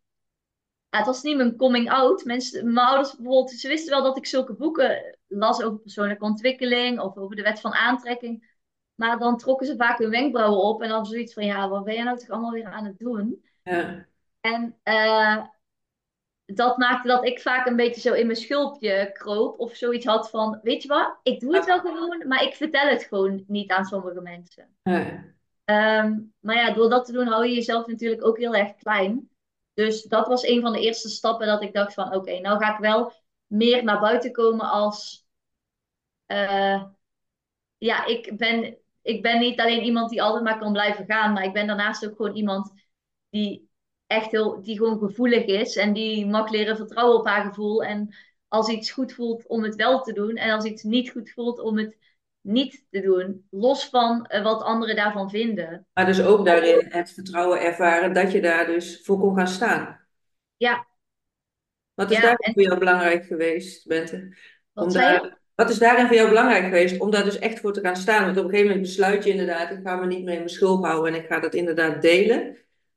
ja, 0.89 0.99
het 0.99 1.07
was 1.07 1.23
niet 1.23 1.37
mijn 1.37 1.57
coming 1.57 1.91
out. 1.91 2.25
Mensen, 2.25 2.73
mijn 2.73 2.87
ouders 2.87 3.17
bijvoorbeeld, 3.17 3.51
ze 3.51 3.69
wisten 3.69 3.91
wel 3.91 4.03
dat 4.03 4.17
ik 4.17 4.27
zulke 4.27 4.55
boeken 4.55 5.19
las 5.27 5.63
over 5.63 5.79
persoonlijke 5.79 6.25
ontwikkeling 6.25 7.01
of 7.01 7.17
over 7.17 7.37
de 7.37 7.43
wet 7.43 7.61
van 7.61 7.73
aantrekking. 7.73 8.49
Maar 8.95 9.19
dan 9.19 9.37
trokken 9.37 9.67
ze 9.67 9.77
vaak 9.77 9.99
hun 9.99 10.11
wenkbrauwen 10.11 10.63
op 10.63 10.83
en 10.83 10.89
dan 10.89 11.07
zoiets 11.07 11.33
van, 11.33 11.45
ja, 11.45 11.69
wat 11.69 11.85
ben 11.85 11.95
je 11.95 12.03
nou 12.03 12.19
toch 12.19 12.31
allemaal 12.31 12.53
weer 12.53 12.67
aan 12.67 12.85
het 12.85 12.99
doen? 12.99 13.45
Ja. 13.63 14.07
En 14.41 14.79
eh, 14.83 15.45
dat 16.45 16.77
maakte 16.77 17.09
dat 17.09 17.25
ik 17.25 17.41
vaak 17.41 17.67
een 17.67 17.77
beetje 17.77 18.01
zo 18.01 18.13
in 18.13 18.27
mijn 18.27 18.39
schulpje 18.39 19.11
kroop 19.13 19.59
of 19.59 19.75
zoiets 19.75 20.07
had 20.07 20.31
van, 20.31 20.61
weet 20.63 20.83
je 20.83 20.89
wat, 20.89 21.19
ik 21.23 21.41
doe 21.41 21.57
het 21.57 21.65
wel 21.65 21.81
gewoon, 21.81 22.29
maar 22.29 22.43
ik 22.43 22.55
vertel 22.55 22.89
het 22.89 23.05
gewoon 23.05 23.45
niet 23.47 23.71
aan 23.71 23.85
sommige 23.85 24.21
mensen. 24.21 24.69
Ja. 24.83 25.39
Ehm, 25.71 26.19
maar 26.41 26.57
ja, 26.57 26.73
door 26.73 26.91
dat 26.91 27.05
te 27.05 27.13
doen 27.13 27.27
hou 27.27 27.47
je 27.47 27.55
jezelf 27.55 27.87
natuurlijk 27.87 28.25
ook 28.25 28.39
heel 28.39 28.55
erg 28.55 28.75
klein. 28.75 29.31
Dus 29.75 30.03
dat 30.03 30.27
was 30.27 30.43
een 30.43 30.61
van 30.61 30.73
de 30.73 30.81
eerste 30.81 31.09
stappen 31.09 31.47
dat 31.47 31.63
ik 31.63 31.73
dacht 31.73 31.95
van, 31.95 32.15
oké, 32.15 32.41
nou 32.41 32.59
ga 32.59 32.73
ik 32.75 32.79
wel 32.81 33.13
meer 33.47 33.85
naar 33.85 34.01
buiten 34.01 34.33
komen 34.33 34.71
als, 34.71 35.27
eh, 36.27 36.85
ja, 37.79 38.07
ik 38.07 38.37
ben, 38.37 38.79
ik 39.03 39.23
ben 39.23 39.41
niet 39.41 39.61
alleen 39.61 39.83
iemand 39.83 40.11
die 40.11 40.23
altijd 40.23 40.45
maar 40.45 40.59
kan 40.59 40.73
blijven 40.73 41.05
gaan, 41.07 41.33
maar 41.33 41.45
ik 41.45 41.53
ben 41.53 41.67
daarnaast 41.67 42.07
ook 42.07 42.17
gewoon 42.17 42.37
iemand 42.37 42.73
die 43.29 43.69
echt 44.07 44.31
heel, 44.31 44.63
die 44.63 44.77
gewoon 44.77 44.99
gevoelig 44.99 45.45
is 45.45 45.77
en 45.77 45.93
die 45.93 46.27
mag 46.27 46.51
leren 46.51 46.77
vertrouwen 46.77 47.19
op 47.19 47.27
haar 47.27 47.45
gevoel. 47.45 47.85
En 47.85 48.15
als 48.49 48.69
iets 48.69 48.91
goed 48.91 49.13
voelt 49.13 49.47
om 49.47 49.63
het 49.63 49.75
wel 49.75 50.03
te 50.03 50.13
doen 50.13 50.37
en 50.37 50.51
als 50.51 50.65
iets 50.65 50.83
niet 50.83 51.11
goed 51.11 51.31
voelt 51.31 51.59
om 51.59 51.79
het 51.79 51.97
niet 52.41 52.85
te 52.91 53.01
doen, 53.01 53.47
los 53.51 53.89
van 53.89 54.27
eh, 54.27 54.43
wat 54.43 54.63
anderen 54.63 54.97
daarvan 54.97 55.31
vinden. 55.31 55.87
Maar 55.93 56.07
dus 56.07 56.23
ook 56.23 56.45
daarin 56.45 56.87
het 56.89 57.13
vertrouwen 57.13 57.61
ervaren 57.61 58.13
dat 58.13 58.33
je 58.33 58.41
daar 58.41 58.67
dus 58.67 59.01
voor 59.03 59.19
kon 59.19 59.37
gaan 59.37 59.49
staan. 59.49 60.01
Ja, 60.57 60.87
Wat 61.95 62.11
is 62.11 62.17
ja, 62.17 62.23
daarin 62.23 62.39
en 62.39 62.53
voor 62.53 62.63
jou 62.63 62.79
belangrijk 62.79 63.25
geweest, 63.25 63.87
Bente? 63.87 64.37
Wat 64.73 64.93
zei 64.93 65.13
je? 65.13 65.21
daar, 65.21 65.39
wat 65.55 65.71
is 65.71 65.79
daarin 65.79 66.07
voor 66.07 66.17
jou 66.17 66.29
belangrijk 66.29 66.65
geweest 66.65 67.01
om 67.01 67.11
daar 67.11 67.25
dus 67.25 67.39
echt 67.39 67.61
voor 67.61 67.73
te 67.73 67.81
gaan 67.81 67.97
staan? 67.97 68.25
Want 68.25 68.37
op 68.37 68.45
een 68.45 68.51
gegeven 68.51 68.71
moment 68.71 68.87
besluit 68.87 69.25
je 69.25 69.31
inderdaad, 69.31 69.71
ik 69.71 69.81
ga 69.83 69.97
me 69.97 70.07
niet 70.07 70.25
meer 70.25 70.33
in 70.33 70.39
mijn 70.39 70.49
schulp 70.49 70.85
houden 70.85 71.15
en 71.15 71.21
ik 71.21 71.27
ga 71.27 71.41
dat 71.41 71.55
inderdaad 71.55 72.03
delen. 72.03 72.57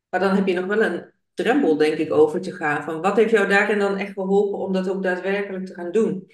Maar 0.09 0.19
dan 0.19 0.35
heb 0.35 0.47
je 0.47 0.53
nog 0.53 0.65
wel 0.65 0.83
een 0.83 1.11
drempel, 1.33 1.77
denk 1.77 1.97
ik, 1.97 2.13
over 2.13 2.41
te 2.41 2.51
gaan. 2.51 2.83
Van 2.83 3.01
wat 3.01 3.15
heeft 3.15 3.31
jou 3.31 3.47
daarin 3.47 3.79
dan 3.79 3.97
echt 3.97 4.13
geholpen 4.13 4.59
om 4.59 4.73
dat 4.73 4.89
ook 4.89 5.03
daadwerkelijk 5.03 5.65
te 5.65 5.73
gaan 5.73 5.91
doen? 5.91 6.31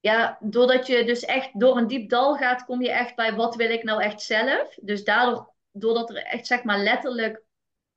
Ja, 0.00 0.38
doordat 0.40 0.86
je 0.86 1.04
dus 1.04 1.24
echt 1.24 1.60
door 1.60 1.76
een 1.76 1.86
diep 1.86 2.10
dal 2.10 2.36
gaat, 2.36 2.64
kom 2.64 2.82
je 2.82 2.90
echt 2.90 3.14
bij 3.14 3.34
wat 3.34 3.54
wil 3.54 3.70
ik 3.70 3.82
nou 3.82 4.02
echt 4.02 4.22
zelf. 4.22 4.74
Dus 4.80 5.04
daardoor, 5.04 5.52
doordat 5.72 6.10
er 6.10 6.16
echt 6.16 6.46
zeg 6.46 6.62
maar 6.62 6.78
letterlijk 6.78 7.42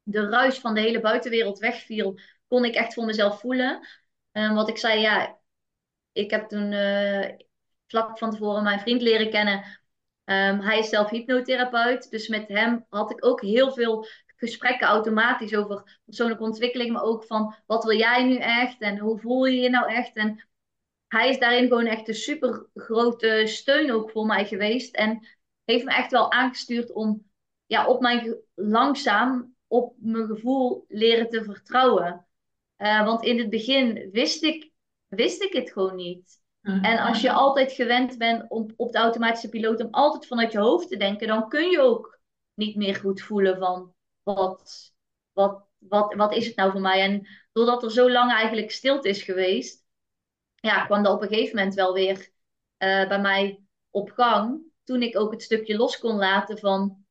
de 0.04 0.30
ruis 0.30 0.60
van 0.60 0.74
de 0.74 0.82
hele 0.82 1.00
buitenwereld 1.00 1.60
wegviel, 1.60 2.20
kon 2.48 2.66
ik 2.66 2.76
echt 2.76 2.94
voor 2.94 3.06
mezelf 3.06 3.40
voelen. 3.40 3.88
En 4.32 4.54
wat 4.54 4.70
ik 4.70 4.78
zei, 4.78 5.00
ja, 5.00 5.40
ik 6.12 6.32
heb 6.32 6.50
toen 6.50 6.72
uh, 6.72 7.30
vlak 7.88 8.18
van 8.18 8.32
tevoren 8.32 8.64
mijn 8.64 8.80
vriend 8.80 9.02
leren 9.02 9.30
kennen. 9.30 9.80
Um, 10.26 10.60
hij 10.60 10.80
is 10.80 10.90
zelf 10.90 11.10
hypnotherapeut, 11.10 12.10
dus 12.10 12.28
met 12.28 12.48
hem 12.48 12.86
had 12.90 13.12
ik 13.12 13.26
ook 13.26 13.42
heel 13.42 13.72
veel 13.72 14.08
gesprekken 14.36 14.88
automatisch 14.88 15.56
over 15.56 16.00
persoonlijke 16.06 16.44
ontwikkeling, 16.44 16.92
maar 16.92 17.04
ook 17.04 17.26
van 17.26 17.56
wat 17.66 17.84
wil 17.84 17.98
jij 17.98 18.24
nu 18.24 18.38
echt 18.38 18.82
en 18.82 18.98
hoe 18.98 19.20
voel 19.20 19.46
je 19.46 19.62
je 19.62 19.70
nou 19.70 19.94
echt? 19.94 20.16
En 20.16 20.48
hij 21.12 21.30
is 21.30 21.40
daarin 21.40 21.68
gewoon 21.68 21.86
echt 21.86 22.08
een 22.08 22.14
super 22.14 22.68
grote 22.74 23.42
steun 23.46 23.92
ook 23.92 24.12
voor 24.12 24.26
mij 24.26 24.46
geweest 24.46 24.96
en 24.96 25.28
heeft 25.64 25.86
me 25.86 25.92
echt 25.92 26.12
wel 26.12 26.32
aangestuurd 26.32 26.94
om 26.94 27.26
ja, 27.66 27.88
op 27.88 28.02
mijn 28.02 28.38
langzaam 28.56 29.56
op 29.68 29.96
mijn 30.00 30.26
gevoel 30.26 30.86
leren 30.88 31.30
te 31.30 31.44
vertrouwen. 31.44 32.28
Uh, 32.78 33.06
want 33.06 33.24
in 33.24 33.40
het 33.40 33.50
begin 33.50 34.10
wist 34.12 34.44
ik, 34.44 34.72
wist 35.08 35.42
ik 35.42 35.54
het 35.54 35.72
gewoon 35.72 35.96
niet. 35.96 36.40
En 36.62 36.98
als 36.98 37.22
je 37.22 37.32
altijd 37.32 37.72
gewend 37.72 38.18
bent 38.18 38.50
om 38.50 38.74
op 38.76 38.92
de 38.92 38.98
automatische 38.98 39.50
piloot 39.50 39.82
om 39.82 39.88
altijd 39.92 40.28
vanuit 40.28 40.52
je 40.52 40.60
hoofd 40.60 40.88
te 40.88 40.98
denken, 40.98 41.28
dan 41.28 41.50
kun 41.50 41.70
je 41.70 41.80
ook 41.80 42.20
niet 42.54 42.76
meer 42.76 42.96
goed 42.96 43.22
voelen 43.22 43.58
van 43.58 43.94
wat, 44.24 44.94
wat, 45.32 45.68
wat, 45.78 46.14
wat 46.14 46.36
is 46.36 46.48
het 46.48 46.56
nou 46.56 46.72
voor 46.72 46.82
mij? 46.82 47.02
En 47.02 47.28
doordat 47.52 47.84
er 47.84 47.92
zo 47.92 48.12
lang 48.12 48.32
eigenlijk 48.32 48.72
stilte 48.72 49.10
is 49.10 49.24
geweest, 49.24 49.81
ja, 50.62 50.86
kwam 50.86 51.04
dat 51.04 51.14
op 51.14 51.22
een 51.22 51.28
gegeven 51.28 51.56
moment 51.56 51.74
wel 51.74 51.94
weer 51.94 52.18
uh, 52.18 53.08
bij 53.08 53.20
mij 53.20 53.60
op 53.90 54.10
gang. 54.10 54.62
Toen 54.84 55.02
ik 55.02 55.20
ook 55.20 55.32
het 55.32 55.42
stukje 55.42 55.76
los 55.76 56.00
kon 56.00 56.16
laten 56.16 56.58
van, 56.58 57.06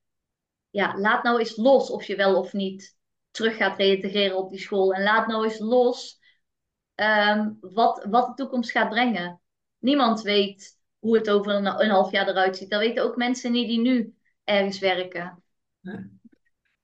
ja, 0.70 0.98
laat 0.98 1.22
nou 1.22 1.38
eens 1.38 1.56
los 1.56 1.90
of 1.90 2.04
je 2.04 2.16
wel 2.16 2.38
of 2.38 2.52
niet 2.52 2.96
terug 3.30 3.56
gaat 3.56 3.78
reïntegreren 3.78 4.36
op 4.36 4.50
die 4.50 4.58
school. 4.58 4.92
En 4.92 5.02
laat 5.02 5.26
nou 5.26 5.44
eens 5.44 5.58
los 5.58 6.20
um, 6.94 7.58
wat, 7.60 8.06
wat 8.10 8.26
de 8.26 8.34
toekomst 8.34 8.70
gaat 8.70 8.88
brengen. 8.88 9.40
Niemand 9.78 10.22
weet 10.22 10.78
hoe 10.98 11.16
het 11.16 11.30
over 11.30 11.54
een, 11.54 11.90
half 11.90 12.10
jaar 12.10 12.28
eruit 12.28 12.56
ziet. 12.56 12.70
Dat 12.70 12.80
weten 12.80 13.04
ook 13.04 13.16
mensen 13.16 13.52
niet 13.52 13.68
die 13.68 13.80
nu 13.80 14.14
ergens 14.44 14.78
werken. 14.78 15.42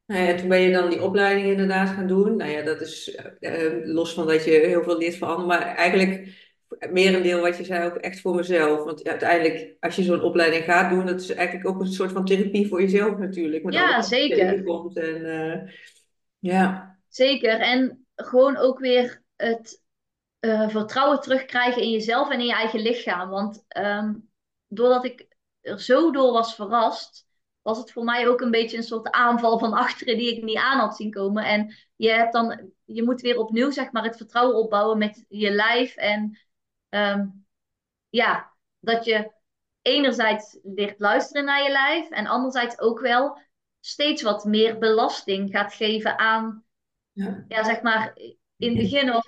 Nou 0.06 0.22
ja, 0.22 0.36
toen 0.36 0.48
ben 0.48 0.60
je 0.60 0.72
dan 0.72 0.90
die 0.90 1.02
opleiding 1.02 1.46
inderdaad 1.46 1.88
gaan 1.88 2.06
doen. 2.06 2.36
Nou 2.36 2.50
ja, 2.50 2.62
dat 2.62 2.80
is 2.80 3.18
uh, 3.40 3.86
los 3.86 4.14
van 4.14 4.26
dat 4.26 4.44
je 4.44 4.50
heel 4.50 4.82
veel 4.82 4.98
leert 4.98 5.16
van 5.16 5.28
anderen, 5.28 5.46
maar 5.46 5.74
eigenlijk 5.74 6.44
meer 6.90 7.14
een 7.14 7.22
deel 7.22 7.40
wat 7.40 7.56
je 7.56 7.64
zei 7.64 7.86
ook 7.86 7.96
echt 7.96 8.20
voor 8.20 8.34
mezelf. 8.34 8.84
Want 8.84 9.00
ja, 9.02 9.10
uiteindelijk, 9.10 9.76
als 9.80 9.96
je 9.96 10.02
zo'n 10.02 10.22
opleiding 10.22 10.64
gaat 10.64 10.90
doen, 10.90 11.06
dat 11.06 11.20
is 11.20 11.30
eigenlijk 11.30 11.68
ook 11.68 11.80
een 11.80 11.86
soort 11.86 12.12
van 12.12 12.24
therapie 12.24 12.68
voor 12.68 12.80
jezelf 12.80 13.18
natuurlijk. 13.18 13.64
Met 13.64 13.74
ja, 13.74 14.02
zeker. 14.02 14.62
Komt 14.62 14.96
en, 14.96 15.20
uh, 15.20 15.72
ja. 16.38 16.96
Zeker. 17.08 17.60
En 17.60 18.06
gewoon 18.14 18.56
ook 18.56 18.78
weer 18.78 19.22
het 19.36 19.82
uh, 20.40 20.68
vertrouwen 20.68 21.20
terugkrijgen 21.20 21.82
in 21.82 21.90
jezelf 21.90 22.30
en 22.30 22.40
in 22.40 22.46
je 22.46 22.52
eigen 22.52 22.80
lichaam. 22.80 23.28
Want 23.28 23.64
um, 23.78 24.28
doordat 24.66 25.04
ik 25.04 25.26
er 25.60 25.80
zo 25.80 26.10
door 26.10 26.32
was 26.32 26.54
verrast, 26.54 27.26
was 27.62 27.78
het 27.78 27.92
voor 27.92 28.04
mij 28.04 28.28
ook 28.28 28.40
een 28.40 28.50
beetje 28.50 28.76
een 28.76 28.82
soort 28.82 29.10
aanval 29.10 29.58
van 29.58 29.72
achteren 29.72 30.16
die 30.16 30.36
ik 30.36 30.42
niet 30.42 30.56
aan 30.56 30.78
had 30.78 30.96
zien 30.96 31.10
komen. 31.10 31.44
En 31.44 31.74
je, 31.96 32.10
hebt 32.10 32.32
dan, 32.32 32.70
je 32.84 33.02
moet 33.02 33.20
weer 33.20 33.38
opnieuw 33.38 33.70
zeg 33.70 33.92
maar, 33.92 34.04
het 34.04 34.16
vertrouwen 34.16 34.56
opbouwen 34.56 34.98
met 34.98 35.24
je 35.28 35.50
lijf. 35.50 35.96
En 35.96 36.38
um, 36.96 37.46
ja, 38.08 38.52
dat 38.78 39.04
je 39.04 39.32
enerzijds 39.82 40.58
leert 40.62 41.00
luisteren 41.00 41.44
naar 41.44 41.62
je 41.62 41.70
lijf 41.70 42.10
en 42.10 42.26
anderzijds 42.26 42.78
ook 42.78 43.00
wel 43.00 43.38
steeds 43.80 44.22
wat 44.22 44.44
meer 44.44 44.78
belasting 44.78 45.50
gaat 45.50 45.74
geven 45.74 46.18
aan, 46.18 46.64
ja, 47.12 47.44
ja 47.48 47.64
zeg 47.64 47.82
maar, 47.82 48.12
in 48.56 48.68
het 48.68 48.78
begin 48.78 49.10
was 49.10 49.26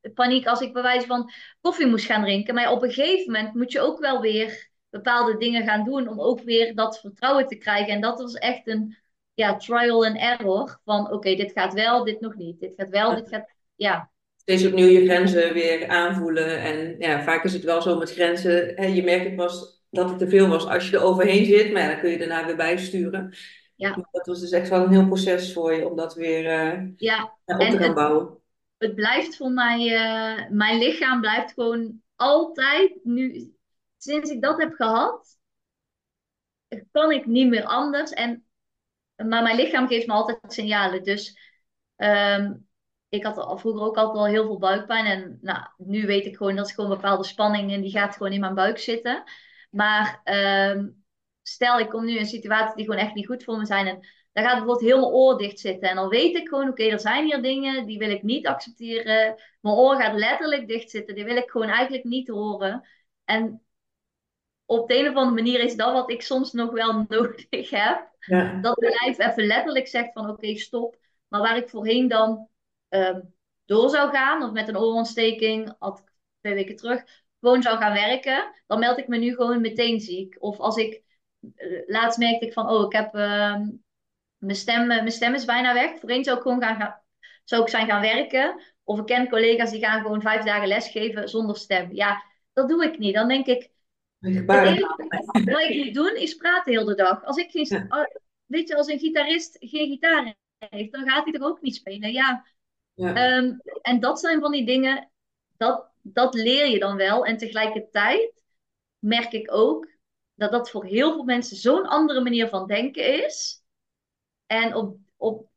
ik 0.00 0.14
paniek 0.14 0.46
als 0.46 0.60
ik 0.60 0.72
bij 0.72 0.82
wijze 0.82 1.06
van 1.06 1.30
koffie 1.60 1.86
moest 1.86 2.06
gaan 2.06 2.22
drinken. 2.22 2.54
Maar 2.54 2.70
op 2.70 2.82
een 2.82 2.92
gegeven 2.92 3.32
moment 3.32 3.54
moet 3.54 3.72
je 3.72 3.80
ook 3.80 3.98
wel 3.98 4.20
weer 4.20 4.70
bepaalde 4.90 5.36
dingen 5.36 5.64
gaan 5.64 5.84
doen 5.84 6.08
om 6.08 6.20
ook 6.20 6.40
weer 6.40 6.74
dat 6.74 7.00
vertrouwen 7.00 7.46
te 7.46 7.56
krijgen. 7.56 7.92
En 7.92 8.00
dat 8.00 8.18
was 8.18 8.34
echt 8.34 8.66
een 8.66 8.96
ja, 9.34 9.56
trial 9.56 10.06
and 10.06 10.16
error 10.16 10.80
van 10.84 11.12
oké, 11.12 11.34
dit 11.34 11.52
gaat 11.52 11.72
wel, 11.72 12.04
dit 12.04 12.20
nog 12.20 12.34
niet. 12.34 12.60
Dit 12.60 12.72
gaat 12.76 12.88
wel, 12.88 13.14
dit 13.14 13.28
gaat, 13.28 13.50
ja. 13.74 14.12
Steeds 14.44 14.66
opnieuw 14.66 14.88
je 14.88 15.04
grenzen 15.04 15.52
weer 15.52 15.88
aanvoelen. 15.88 16.60
En 16.60 16.96
ja, 16.98 17.22
vaak 17.22 17.44
is 17.44 17.52
het 17.52 17.64
wel 17.64 17.82
zo 17.82 17.98
met 17.98 18.12
grenzen. 18.12 18.72
Hè, 18.74 18.86
je 18.86 19.02
merkt 19.02 19.24
het 19.24 19.36
pas 19.36 19.82
dat 19.90 20.08
het 20.08 20.18
te 20.18 20.28
veel 20.28 20.48
was 20.48 20.66
als 20.66 20.90
je 20.90 20.96
er 20.96 21.02
overheen 21.02 21.44
zit. 21.44 21.72
Maar 21.72 21.82
ja, 21.82 21.88
dan 21.88 22.00
kun 22.00 22.10
je 22.10 22.18
daarna 22.18 22.46
weer 22.46 22.56
bijsturen. 22.56 23.34
Ja. 23.76 23.88
Maar 23.88 24.08
dat 24.10 24.26
was 24.26 24.40
dus 24.40 24.50
echt 24.50 24.68
wel 24.68 24.84
een 24.84 24.92
heel 24.92 25.06
proces 25.06 25.52
voor 25.52 25.74
je 25.74 25.88
om 25.88 25.96
dat 25.96 26.14
weer 26.14 26.44
uh, 26.44 26.90
ja. 26.96 27.38
op 27.44 27.60
te 27.60 27.78
gaan 27.78 27.94
bouwen. 27.94 28.38
Het 28.78 28.94
blijft 28.94 29.36
voor 29.36 29.50
mij, 29.50 29.78
uh, 29.78 30.50
mijn 30.50 30.78
lichaam 30.78 31.20
blijft 31.20 31.52
gewoon 31.52 32.02
altijd 32.16 32.94
nu 33.02 33.52
sinds 33.98 34.30
ik 34.30 34.42
dat 34.42 34.58
heb 34.58 34.74
gehad, 34.74 35.38
kan 36.92 37.12
ik 37.12 37.26
niet 37.26 37.48
meer 37.48 37.64
anders. 37.64 38.10
En, 38.10 38.46
maar 39.16 39.42
mijn 39.42 39.56
lichaam 39.56 39.86
geeft 39.86 40.06
me 40.06 40.12
altijd 40.12 40.38
signalen. 40.46 41.02
Dus 41.02 41.38
ehm, 41.96 42.52
ik 43.14 43.24
had 43.24 43.38
al 43.38 43.58
vroeger 43.58 43.82
ook 43.82 43.96
altijd 43.96 44.16
wel 44.16 44.26
heel 44.26 44.44
veel 44.44 44.58
buikpijn. 44.58 45.06
En 45.06 45.38
nou, 45.42 45.66
nu 45.76 46.06
weet 46.06 46.26
ik 46.26 46.36
gewoon 46.36 46.56
dat 46.56 46.66
is 46.66 46.74
gewoon 46.74 46.90
bepaalde 46.90 47.24
spanning 47.24 47.72
en 47.72 47.80
die 47.80 47.90
gaat 47.90 48.16
gewoon 48.16 48.32
in 48.32 48.40
mijn 48.40 48.54
buik 48.54 48.78
zitten. 48.78 49.22
Maar 49.70 50.20
ehm, 50.24 50.88
stel, 51.42 51.78
ik 51.78 51.88
kom 51.88 52.04
nu 52.04 52.12
in 52.12 52.18
een 52.18 52.26
situatie 52.26 52.76
die 52.76 52.84
gewoon 52.84 53.00
echt 53.00 53.14
niet 53.14 53.26
goed 53.26 53.44
voor 53.44 53.58
me 53.58 53.66
zijn. 53.66 53.86
En 53.86 54.06
dan 54.32 54.44
gaat 54.44 54.56
bijvoorbeeld 54.56 54.90
heel 54.90 55.00
mijn 55.00 55.12
oor 55.12 55.38
dicht 55.38 55.60
zitten. 55.60 55.88
En 55.88 55.96
dan 55.96 56.08
weet 56.08 56.36
ik 56.36 56.48
gewoon, 56.48 56.68
oké, 56.68 56.82
er 56.82 57.00
zijn 57.00 57.24
hier 57.24 57.42
dingen 57.42 57.86
die 57.86 57.98
wil 57.98 58.10
ik 58.10 58.22
niet 58.22 58.46
accepteren. 58.46 59.34
Mijn 59.60 59.76
oor 59.76 59.96
gaat 59.96 60.14
letterlijk 60.18 60.68
dicht 60.68 60.90
zitten. 60.90 61.14
Die 61.14 61.24
wil 61.24 61.36
ik 61.36 61.50
gewoon 61.50 61.68
eigenlijk 61.68 62.04
niet 62.04 62.28
horen. 62.28 62.88
En 63.24 63.62
op 64.66 64.88
de 64.88 64.98
een 64.98 65.08
of 65.08 65.14
andere 65.14 65.42
manier 65.42 65.60
is 65.60 65.76
dat 65.76 65.92
wat 65.92 66.10
ik 66.10 66.22
soms 66.22 66.52
nog 66.52 66.70
wel 66.70 67.04
nodig 67.08 67.70
heb. 67.70 68.12
Ja. 68.20 68.60
Dat 68.60 68.80
mijn 68.80 68.94
lijf 69.02 69.18
even 69.18 69.46
letterlijk 69.46 69.86
zegt 69.86 70.12
van 70.12 70.30
oké, 70.30 70.56
stop. 70.56 70.96
Maar 71.28 71.40
waar 71.40 71.56
ik 71.56 71.68
voorheen 71.68 72.08
dan 72.08 72.48
um, 72.94 73.34
door 73.64 73.90
zou 73.90 74.10
gaan, 74.10 74.42
of 74.42 74.52
met 74.52 74.68
een 74.68 74.78
oorontsteking, 74.78 75.74
had 75.78 75.98
ik 75.98 76.12
twee 76.40 76.54
weken 76.54 76.76
terug, 76.76 77.04
gewoon 77.40 77.62
zou 77.62 77.78
gaan 77.78 77.92
werken, 77.92 78.54
dan 78.66 78.78
meld 78.78 78.98
ik 78.98 79.08
me 79.08 79.16
nu 79.16 79.34
gewoon 79.34 79.60
meteen 79.60 80.00
ziek. 80.00 80.36
Of 80.38 80.58
als 80.58 80.76
ik, 80.76 81.02
uh, 81.56 81.82
laatst 81.86 82.18
merkte 82.18 82.46
ik 82.46 82.52
van, 82.52 82.68
oh, 82.68 82.84
ik 82.84 82.92
heb, 82.92 83.14
uh, 83.14 83.56
mijn, 84.38 84.56
stem, 84.56 84.86
mijn 84.86 85.10
stem 85.10 85.34
is 85.34 85.44
bijna 85.44 85.74
weg. 85.74 85.98
Voorheen 85.98 86.24
zou 86.24 86.36
ik 86.36 86.42
gewoon 86.42 86.62
gaan, 86.62 86.76
gaan, 86.76 87.00
zou 87.44 87.62
ik 87.62 87.68
zijn 87.68 87.86
gaan 87.86 88.00
werken. 88.00 88.60
Of 88.84 88.98
ik 88.98 89.06
ken 89.06 89.28
collega's 89.28 89.70
die 89.70 89.84
gaan 89.84 90.02
gewoon 90.02 90.22
vijf 90.22 90.44
dagen 90.44 90.68
lesgeven 90.68 91.28
zonder 91.28 91.56
stem. 91.56 91.94
Ja, 91.94 92.22
dat 92.52 92.68
doe 92.68 92.84
ik 92.84 92.98
niet. 92.98 93.14
Dan 93.14 93.28
denk 93.28 93.46
ik, 93.46 93.70
wat 94.46 94.66
ik 95.68 95.84
moet 95.84 95.94
doen 95.94 96.16
is 96.16 96.34
praten 96.34 96.72
de 96.72 96.78
hele 96.78 96.94
dag. 96.94 97.24
Als 97.24 97.36
ik 97.36 97.50
geen, 97.50 97.86
oh, 97.88 98.04
weet 98.46 98.68
je, 98.68 98.76
als 98.76 98.88
een 98.88 98.98
gitarist 98.98 99.56
geen 99.60 99.88
gitaar 99.88 100.34
heeft, 100.58 100.92
dan 100.92 101.08
gaat 101.08 101.24
hij 101.24 101.32
er 101.32 101.46
ook 101.46 101.60
niet 101.60 101.74
spelen. 101.74 102.12
Ja. 102.12 102.46
Ja. 102.94 103.14
Ehm, 103.14 103.52
en 103.82 104.00
dat 104.00 104.20
zijn 104.20 104.40
van 104.40 104.52
die 104.52 104.66
dingen, 104.66 105.10
dat, 105.56 105.88
dat 106.02 106.34
leer 106.34 106.66
je 106.66 106.78
dan 106.78 106.96
wel. 106.96 107.26
En 107.26 107.36
tegelijkertijd 107.36 108.42
merk 108.98 109.32
ik 109.32 109.52
ook 109.52 109.88
dat 110.34 110.52
dat 110.52 110.70
voor 110.70 110.84
heel 110.84 111.12
veel 111.12 111.24
mensen 111.24 111.56
zo'n 111.56 111.86
andere 111.86 112.20
manier 112.20 112.48
van 112.48 112.66
denken 112.66 113.24
is. 113.24 113.62
En 114.46 114.74
op, 114.74 114.96
op, 115.16 115.48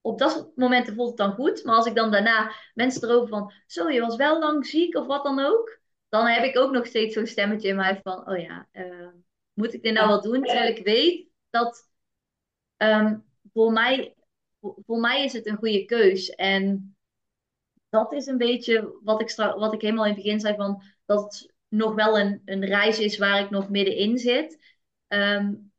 op 0.00 0.18
dat 0.18 0.50
moment 0.54 0.92
voelt 0.94 1.08
het 1.08 1.16
dan 1.16 1.32
goed. 1.32 1.64
Maar 1.64 1.76
als 1.76 1.86
ik 1.86 1.94
dan 1.94 2.10
daarna 2.10 2.52
mensen 2.74 3.08
erover 3.08 3.28
van, 3.28 3.52
zo, 3.66 3.90
je 3.90 4.00
was 4.00 4.16
wel 4.16 4.38
lang 4.38 4.66
ziek 4.66 4.96
of 4.96 5.06
wat 5.06 5.24
dan 5.24 5.40
ook 5.40 5.76
dan 6.08 6.26
heb 6.26 6.44
ik 6.44 6.58
ook 6.58 6.70
nog 6.72 6.86
steeds 6.86 7.14
zo'n 7.14 7.26
stemmetje 7.26 7.68
in 7.68 7.76
mij 7.76 8.00
van, 8.02 8.28
oh 8.28 8.38
ja, 8.38 8.68
uh, 8.72 9.08
moet 9.52 9.74
ik 9.74 9.82
dit 9.82 9.94
nou 9.94 10.08
wel 10.08 10.20
doen? 10.20 10.42
Terwijl 10.42 10.76
ik 10.76 10.84
weet 10.84 11.28
dat 11.50 11.88
um, 12.76 13.24
voor, 13.52 13.72
mij, 13.72 14.15
voor, 14.86 15.00
mij 15.00 15.24
is 15.24 15.32
het 15.32 15.46
een 15.46 15.56
goede 15.56 15.84
keus. 15.84 16.30
En 16.30 16.96
dat 17.88 18.12
is 18.12 18.26
een 18.26 18.38
beetje 18.38 18.98
wat 19.02 19.20
ik, 19.20 19.34
wat 19.34 19.72
ik 19.72 19.80
helemaal 19.80 20.04
in 20.04 20.12
het 20.12 20.22
begin 20.22 20.40
zei 20.40 20.54
van, 20.56 20.82
dat 21.04 21.22
het 21.22 21.54
nog 21.68 21.94
wel 21.94 22.18
een, 22.18 22.42
een 22.44 22.64
reis 22.64 22.98
is 22.98 23.18
waar 23.18 23.40
ik 23.40 23.50
nog 23.50 23.68
middenin 23.68 24.18
zit. 24.18 24.58
Um, 25.08 25.72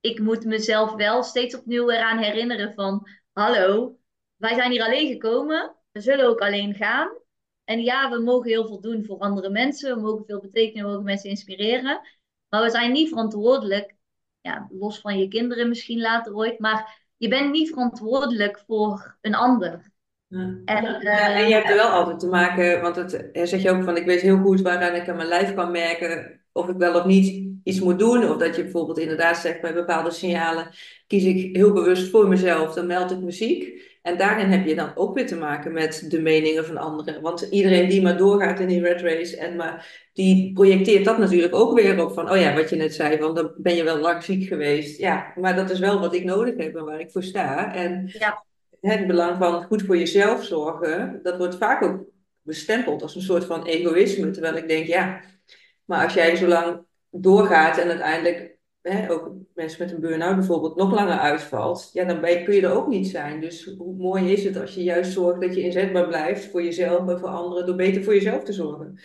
ik 0.00 0.18
moet 0.18 0.44
mezelf 0.44 0.94
wel 0.94 1.22
steeds 1.22 1.56
opnieuw 1.56 1.90
eraan 1.90 2.18
herinneren 2.18 2.74
van, 2.74 3.08
hallo, 3.32 3.98
wij 4.36 4.54
zijn 4.54 4.70
hier 4.70 4.82
alleen 4.84 5.12
gekomen, 5.12 5.76
we 5.92 6.00
zullen 6.00 6.26
ook 6.26 6.40
alleen 6.40 6.74
gaan. 6.74 7.20
En 7.64 7.82
ja, 7.82 8.10
we 8.10 8.18
mogen 8.18 8.50
heel 8.50 8.66
veel 8.66 8.80
doen 8.80 9.04
voor 9.04 9.18
andere 9.18 9.50
mensen. 9.50 9.94
We 9.94 10.00
mogen 10.00 10.24
veel 10.24 10.40
betekenen, 10.40 10.84
we 10.84 10.90
mogen 10.90 11.04
mensen 11.04 11.30
inspireren. 11.30 12.00
Maar 12.48 12.62
we 12.62 12.70
zijn 12.70 12.92
niet 12.92 13.08
verantwoordelijk, 13.08 13.94
ja, 14.40 14.68
los 14.70 15.00
van 15.00 15.18
je 15.18 15.28
kinderen 15.28 15.68
misschien 15.68 16.00
later 16.00 16.34
ooit, 16.34 16.58
maar 16.58 17.01
je 17.22 17.28
bent 17.28 17.50
niet 17.50 17.68
verantwoordelijk 17.68 18.62
voor 18.66 19.16
een 19.20 19.34
ander. 19.34 19.90
En, 20.28 20.62
en, 20.64 21.48
je 21.48 21.54
hebt 21.54 21.68
er 21.68 21.76
wel 21.76 21.88
altijd 21.88 22.18
te 22.18 22.26
maken, 22.26 22.80
want 22.80 22.96
het 22.96 23.30
zeg 23.32 23.62
je 23.62 23.70
ook 23.70 23.82
van, 23.82 23.96
ik 23.96 24.04
weet 24.04 24.20
heel 24.20 24.38
goed 24.38 24.60
waaraan 24.60 24.94
ik 24.94 25.08
aan 25.08 25.16
mijn 25.16 25.28
lijf 25.28 25.54
kan 25.54 25.70
merken 25.70 26.41
of 26.52 26.68
ik 26.68 26.76
wel 26.76 26.94
of 26.94 27.04
niet 27.04 27.50
iets 27.64 27.80
moet 27.80 27.98
doen. 27.98 28.30
Of 28.30 28.36
dat 28.36 28.56
je 28.56 28.62
bijvoorbeeld 28.62 28.98
inderdaad 28.98 29.36
zegt 29.36 29.60
bij 29.60 29.74
bepaalde 29.74 30.10
signalen 30.10 30.68
kies 31.06 31.24
ik 31.24 31.56
heel 31.56 31.72
bewust 31.72 32.10
voor 32.10 32.28
mezelf, 32.28 32.74
dan 32.74 32.86
meld 32.86 33.10
ik 33.10 33.18
muziek. 33.18 33.90
En 34.02 34.18
daarin 34.18 34.50
heb 34.50 34.66
je 34.66 34.74
dan 34.74 34.92
ook 34.94 35.14
weer 35.14 35.26
te 35.26 35.36
maken 35.36 35.72
met 35.72 36.04
de 36.08 36.20
meningen 36.20 36.66
van 36.66 36.76
anderen. 36.76 37.22
Want 37.22 37.46
iedereen 37.50 37.88
die 37.88 38.02
maar 38.02 38.16
doorgaat 38.16 38.60
in 38.60 38.66
die 38.68 38.80
red 38.80 39.00
race 39.00 39.36
en 39.36 39.56
maar 39.56 40.08
die 40.12 40.52
projecteert 40.52 41.04
dat 41.04 41.18
natuurlijk 41.18 41.54
ook 41.54 41.78
weer 41.80 42.04
op 42.04 42.12
van, 42.12 42.30
oh 42.30 42.36
ja, 42.36 42.54
wat 42.54 42.70
je 42.70 42.76
net 42.76 42.94
zei, 42.94 43.18
want 43.18 43.36
dan 43.36 43.52
ben 43.56 43.74
je 43.74 43.84
wel 43.84 43.98
lang 43.98 44.22
ziek 44.22 44.48
geweest. 44.48 44.98
Ja, 44.98 45.32
maar 45.36 45.56
dat 45.56 45.70
is 45.70 45.78
wel 45.78 46.00
wat 46.00 46.14
ik 46.14 46.24
nodig 46.24 46.56
heb 46.56 46.76
en 46.76 46.84
waar 46.84 47.00
ik 47.00 47.10
voor 47.10 47.22
sta. 47.22 47.74
En 47.74 48.10
Ja, 48.12 48.44
het 48.80 49.06
belang 49.06 49.36
van 49.36 49.62
goed 49.62 49.82
voor 49.82 49.96
jezelf 49.96 50.44
zorgen, 50.44 51.20
dat 51.22 51.36
wordt 51.36 51.56
vaak 51.56 51.82
ook 51.82 52.04
bestempeld 52.42 53.02
als 53.02 53.14
een 53.14 53.22
soort 53.22 53.44
van 53.44 53.66
egoïsme. 53.66 54.30
Terwijl 54.30 54.56
ik 54.56 54.68
denk, 54.68 54.86
ja, 54.86 55.20
maar 55.92 56.04
als 56.04 56.14
jij 56.14 56.36
zo 56.36 56.46
lang 56.46 56.84
doorgaat 57.10 57.78
en 57.78 57.88
uiteindelijk 57.88 58.56
hè, 58.82 59.10
ook 59.10 59.30
mensen 59.54 59.82
met 59.82 59.92
een 59.92 60.00
burn-out 60.00 60.36
bijvoorbeeld 60.36 60.76
nog 60.76 60.92
langer 60.92 61.18
uitvalt, 61.18 61.90
ja, 61.92 62.04
dan 62.04 62.20
ben 62.20 62.44
kun 62.44 62.54
je 62.54 62.62
er 62.62 62.74
ook 62.74 62.86
niet 62.86 63.08
zijn. 63.08 63.40
Dus 63.40 63.64
hoe 63.64 63.94
mooi 63.96 64.32
is 64.32 64.44
het 64.44 64.56
als 64.56 64.74
je 64.74 64.82
juist 64.82 65.12
zorgt 65.12 65.40
dat 65.40 65.54
je 65.54 65.62
inzetbaar 65.62 66.06
blijft 66.06 66.50
voor 66.50 66.62
jezelf 66.62 67.08
en 67.08 67.18
voor 67.18 67.28
anderen 67.28 67.66
door 67.66 67.76
beter 67.76 68.04
voor 68.04 68.14
jezelf 68.14 68.44
te 68.44 68.52
zorgen. 68.52 69.00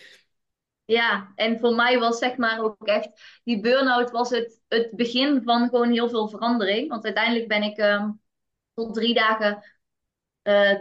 ja, 0.85 1.31
en 1.35 1.59
voor 1.59 1.75
mij 1.75 1.99
was 1.99 2.17
zeg 2.17 2.37
maar 2.37 2.59
ook 2.59 2.87
echt, 2.87 3.09
die 3.43 3.61
burn-out 3.61 4.11
was 4.11 4.29
het, 4.29 4.61
het 4.67 4.91
begin 4.95 5.41
van 5.43 5.69
gewoon 5.69 5.91
heel 5.91 6.09
veel 6.09 6.27
verandering. 6.27 6.89
Want 6.89 7.05
uiteindelijk 7.05 7.47
ben 7.47 7.63
ik 7.63 7.77
ehm, 7.77 8.11
tot 8.73 8.93
drie 8.93 9.13
dagen, 9.13 9.63
eh, 10.41 10.79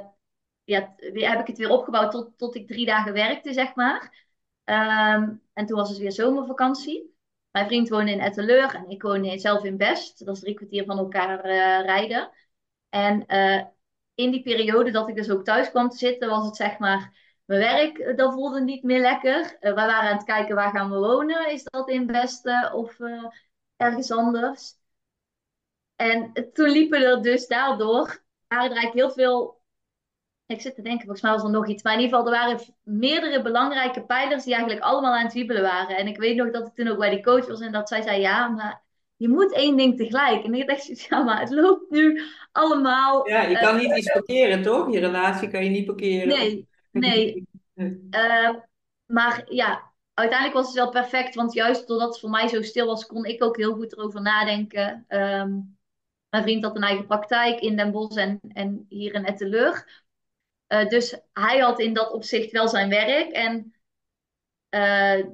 ja, 0.65 0.95
heb 1.13 1.41
ik 1.41 1.47
het 1.47 1.59
weer 1.59 1.71
opgebouwd 1.71 2.11
tot, 2.11 2.31
tot 2.37 2.55
ik 2.55 2.67
drie 2.67 2.87
dagen 2.87 3.13
werkte, 3.13 3.53
zeg 3.53 3.75
maar. 3.75 4.26
Ehm, 4.67 5.35
en 5.53 5.67
toen 5.67 5.77
was 5.77 5.89
het 5.89 5.99
weer 5.99 6.13
zomervakantie. 6.13 7.15
Mijn 7.51 7.67
vriend 7.67 7.89
woonde 7.89 8.11
in 8.13 8.21
Etteleur 8.21 8.75
en 8.75 8.91
ik 8.91 9.03
woonde 9.03 9.39
zelf 9.39 9.65
in 9.65 9.77
Best. 9.77 10.25
Dat 10.25 10.35
is 10.35 10.41
drie 10.43 10.55
kwartier 10.55 10.85
van 10.85 10.99
elkaar 10.99 11.41
eh, 11.41 11.85
rijden. 11.85 12.31
En 12.89 13.27
eh, 13.27 13.65
in 14.15 14.31
die 14.31 14.43
periode 14.43 14.91
dat 14.91 15.09
ik 15.09 15.15
dus 15.15 15.31
ook 15.31 15.45
thuis 15.45 15.71
kwam 15.71 15.89
te 15.89 15.97
zitten, 15.97 16.29
was 16.29 16.47
het 16.47 16.57
zeg 16.57 16.79
maar, 16.79 17.13
mijn 17.45 17.61
werk, 17.61 17.99
eh, 17.99 18.17
dat 18.17 18.33
voelde 18.33 18.61
niet 18.61 18.83
meer 18.83 19.01
lekker. 19.01 19.57
We 19.61 19.75
waren 19.75 19.95
aan 19.95 20.17
het 20.17 20.25
kijken 20.25 20.55
waar 20.55 20.71
gaan 20.71 20.91
we 20.91 20.97
wonen. 20.99 21.53
Is 21.53 21.65
dat 21.65 21.89
in 21.89 22.07
Best 22.07 22.73
of 22.73 22.99
ergens 23.77 24.11
anders? 24.11 24.75
En 25.97 26.33
toen 26.53 26.69
liepen 26.69 27.01
er 27.01 27.23
dus 27.23 27.47
daardoor, 27.47 28.23
waren 28.49 28.93
heel 28.93 29.11
veel 29.11 29.61
ik 30.47 30.61
zit 30.61 30.75
te 30.75 30.83
denken, 30.83 31.01
volgens 31.01 31.23
mij 31.23 31.33
was 31.33 31.43
er 31.43 31.51
nog 31.51 31.69
iets. 31.69 31.83
Maar 31.83 31.93
in 31.93 32.01
ieder 32.01 32.19
geval, 32.19 32.33
er 32.33 32.39
waren 32.39 32.65
meerdere 32.83 33.43
belangrijke 33.43 34.05
pijlers 34.05 34.45
die 34.45 34.55
eigenlijk 34.55 34.85
allemaal 34.85 35.15
aan 35.15 35.25
het 35.25 35.33
wiebelen 35.33 35.63
waren. 35.63 35.97
En 35.97 36.07
ik 36.07 36.17
weet 36.17 36.37
nog 36.37 36.51
dat 36.51 36.67
ik 36.67 36.75
toen 36.75 36.89
ook 36.89 36.99
bij 36.99 37.11
die 37.11 37.23
coach 37.23 37.47
was 37.47 37.61
en 37.61 37.73
dat 37.73 37.89
zij 37.89 38.03
zei, 38.03 38.21
ja, 38.21 38.49
maar 38.49 38.85
je 39.17 39.29
moet 39.29 39.53
één 39.53 39.77
ding 39.77 39.97
tegelijk. 39.97 40.45
En 40.45 40.55
ik 40.55 40.69
dacht, 40.69 41.01
ja, 41.09 41.23
maar 41.23 41.41
het 41.41 41.51
loopt 41.51 41.91
nu 41.91 42.23
allemaal. 42.53 43.29
Ja, 43.29 43.43
je 43.43 43.57
eh, 43.57 43.63
kan 43.63 43.77
niet 43.77 43.97
iets 43.97 44.13
parkeren, 44.13 44.63
toch? 44.63 44.93
Je 44.93 45.01
relatie 45.01 45.49
kan 45.49 45.65
je 45.65 45.71
niet 45.71 45.87
parkeren. 45.87 46.29
Nee, 46.29 46.69
nee. 46.91 47.47
Eh, 48.11 48.55
maar 49.07 49.45
ja, 49.49 49.93
uiteindelijk 50.15 50.59
was 50.59 50.67
het 50.67 50.77
wel 50.77 50.91
perfect. 50.91 51.35
Want 51.35 51.53
juist 51.53 51.87
doordat 51.87 52.09
het 52.09 52.21
voor 52.21 52.31
mij 52.31 52.49
zo 52.49 52.63
stil 52.63 52.87
was, 52.87 53.07
kon 53.07 53.25
ik 53.25 53.45
ook 53.45 53.57
heel 53.57 53.75
goed 53.75 53.93
erover 53.93 54.23
nadenken. 54.23 55.05
Ehm, 55.09 55.51
mijn 56.29 56.43
vriend 56.43 56.65
had 56.65 56.77
een 56.77 56.83
eigen 56.83 57.07
praktijk 57.07 57.61
in 57.61 57.77
Den 57.77 57.91
Bosch 57.91 58.17
en, 58.17 58.41
en 58.53 58.87
hier 58.89 59.15
in 59.15 59.25
Etteleur. 59.25 60.05
Eh, 60.67 60.89
dus 60.89 61.21
hij 61.33 61.59
had 61.59 61.81
in 61.81 61.95
dat 61.95 62.13
opzicht 62.13 62.51
wel 62.51 62.69
zijn 62.69 62.89
werk. 62.89 63.31
En 63.31 63.75
eh, 64.69 65.25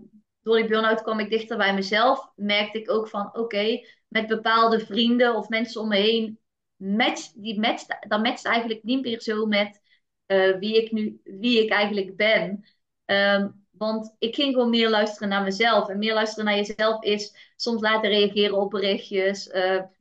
door 0.42 0.56
die 0.56 0.66
burn-out 0.66 1.02
kwam 1.02 1.18
ik 1.18 1.30
dichter 1.30 1.56
bij 1.56 1.74
mezelf. 1.74 2.30
Merkte 2.36 2.78
ik 2.78 2.90
ook 2.90 3.08
van, 3.08 3.36
oké, 3.36 3.80
met 4.08 4.26
bepaalde 4.26 4.80
vrienden 4.80 5.36
of 5.36 5.48
mensen 5.48 5.80
om 5.80 5.88
me 5.88 5.96
heen, 5.96 6.38
matcht, 6.76 7.42
die 7.42 7.60
matcht, 7.60 7.96
dat 8.08 8.22
matcht 8.22 8.44
eigenlijk 8.44 8.82
niet 8.82 9.02
meer 9.02 9.20
zo 9.20 9.46
met 9.46 9.80
eh, 10.26 10.58
wie 10.58 10.82
ik 10.82 10.92
nu, 10.92 11.20
wie 11.24 11.62
ik 11.64 11.70
eigenlijk 11.70 12.16
ben. 12.16 12.64
Ehm, 13.04 13.48
want 13.70 14.16
ik 14.18 14.34
ging 14.34 14.52
gewoon 14.52 14.70
meer 14.70 14.88
luisteren 14.90 15.28
naar 15.28 15.42
mezelf. 15.42 15.88
En 15.88 15.98
meer 15.98 16.14
luisteren 16.14 16.44
naar 16.44 16.56
jezelf 16.56 17.02
is 17.02 17.52
soms 17.56 17.80
laten 17.80 18.10
reageren 18.10 18.58
op 18.58 18.70
berichtjes, 18.70 19.50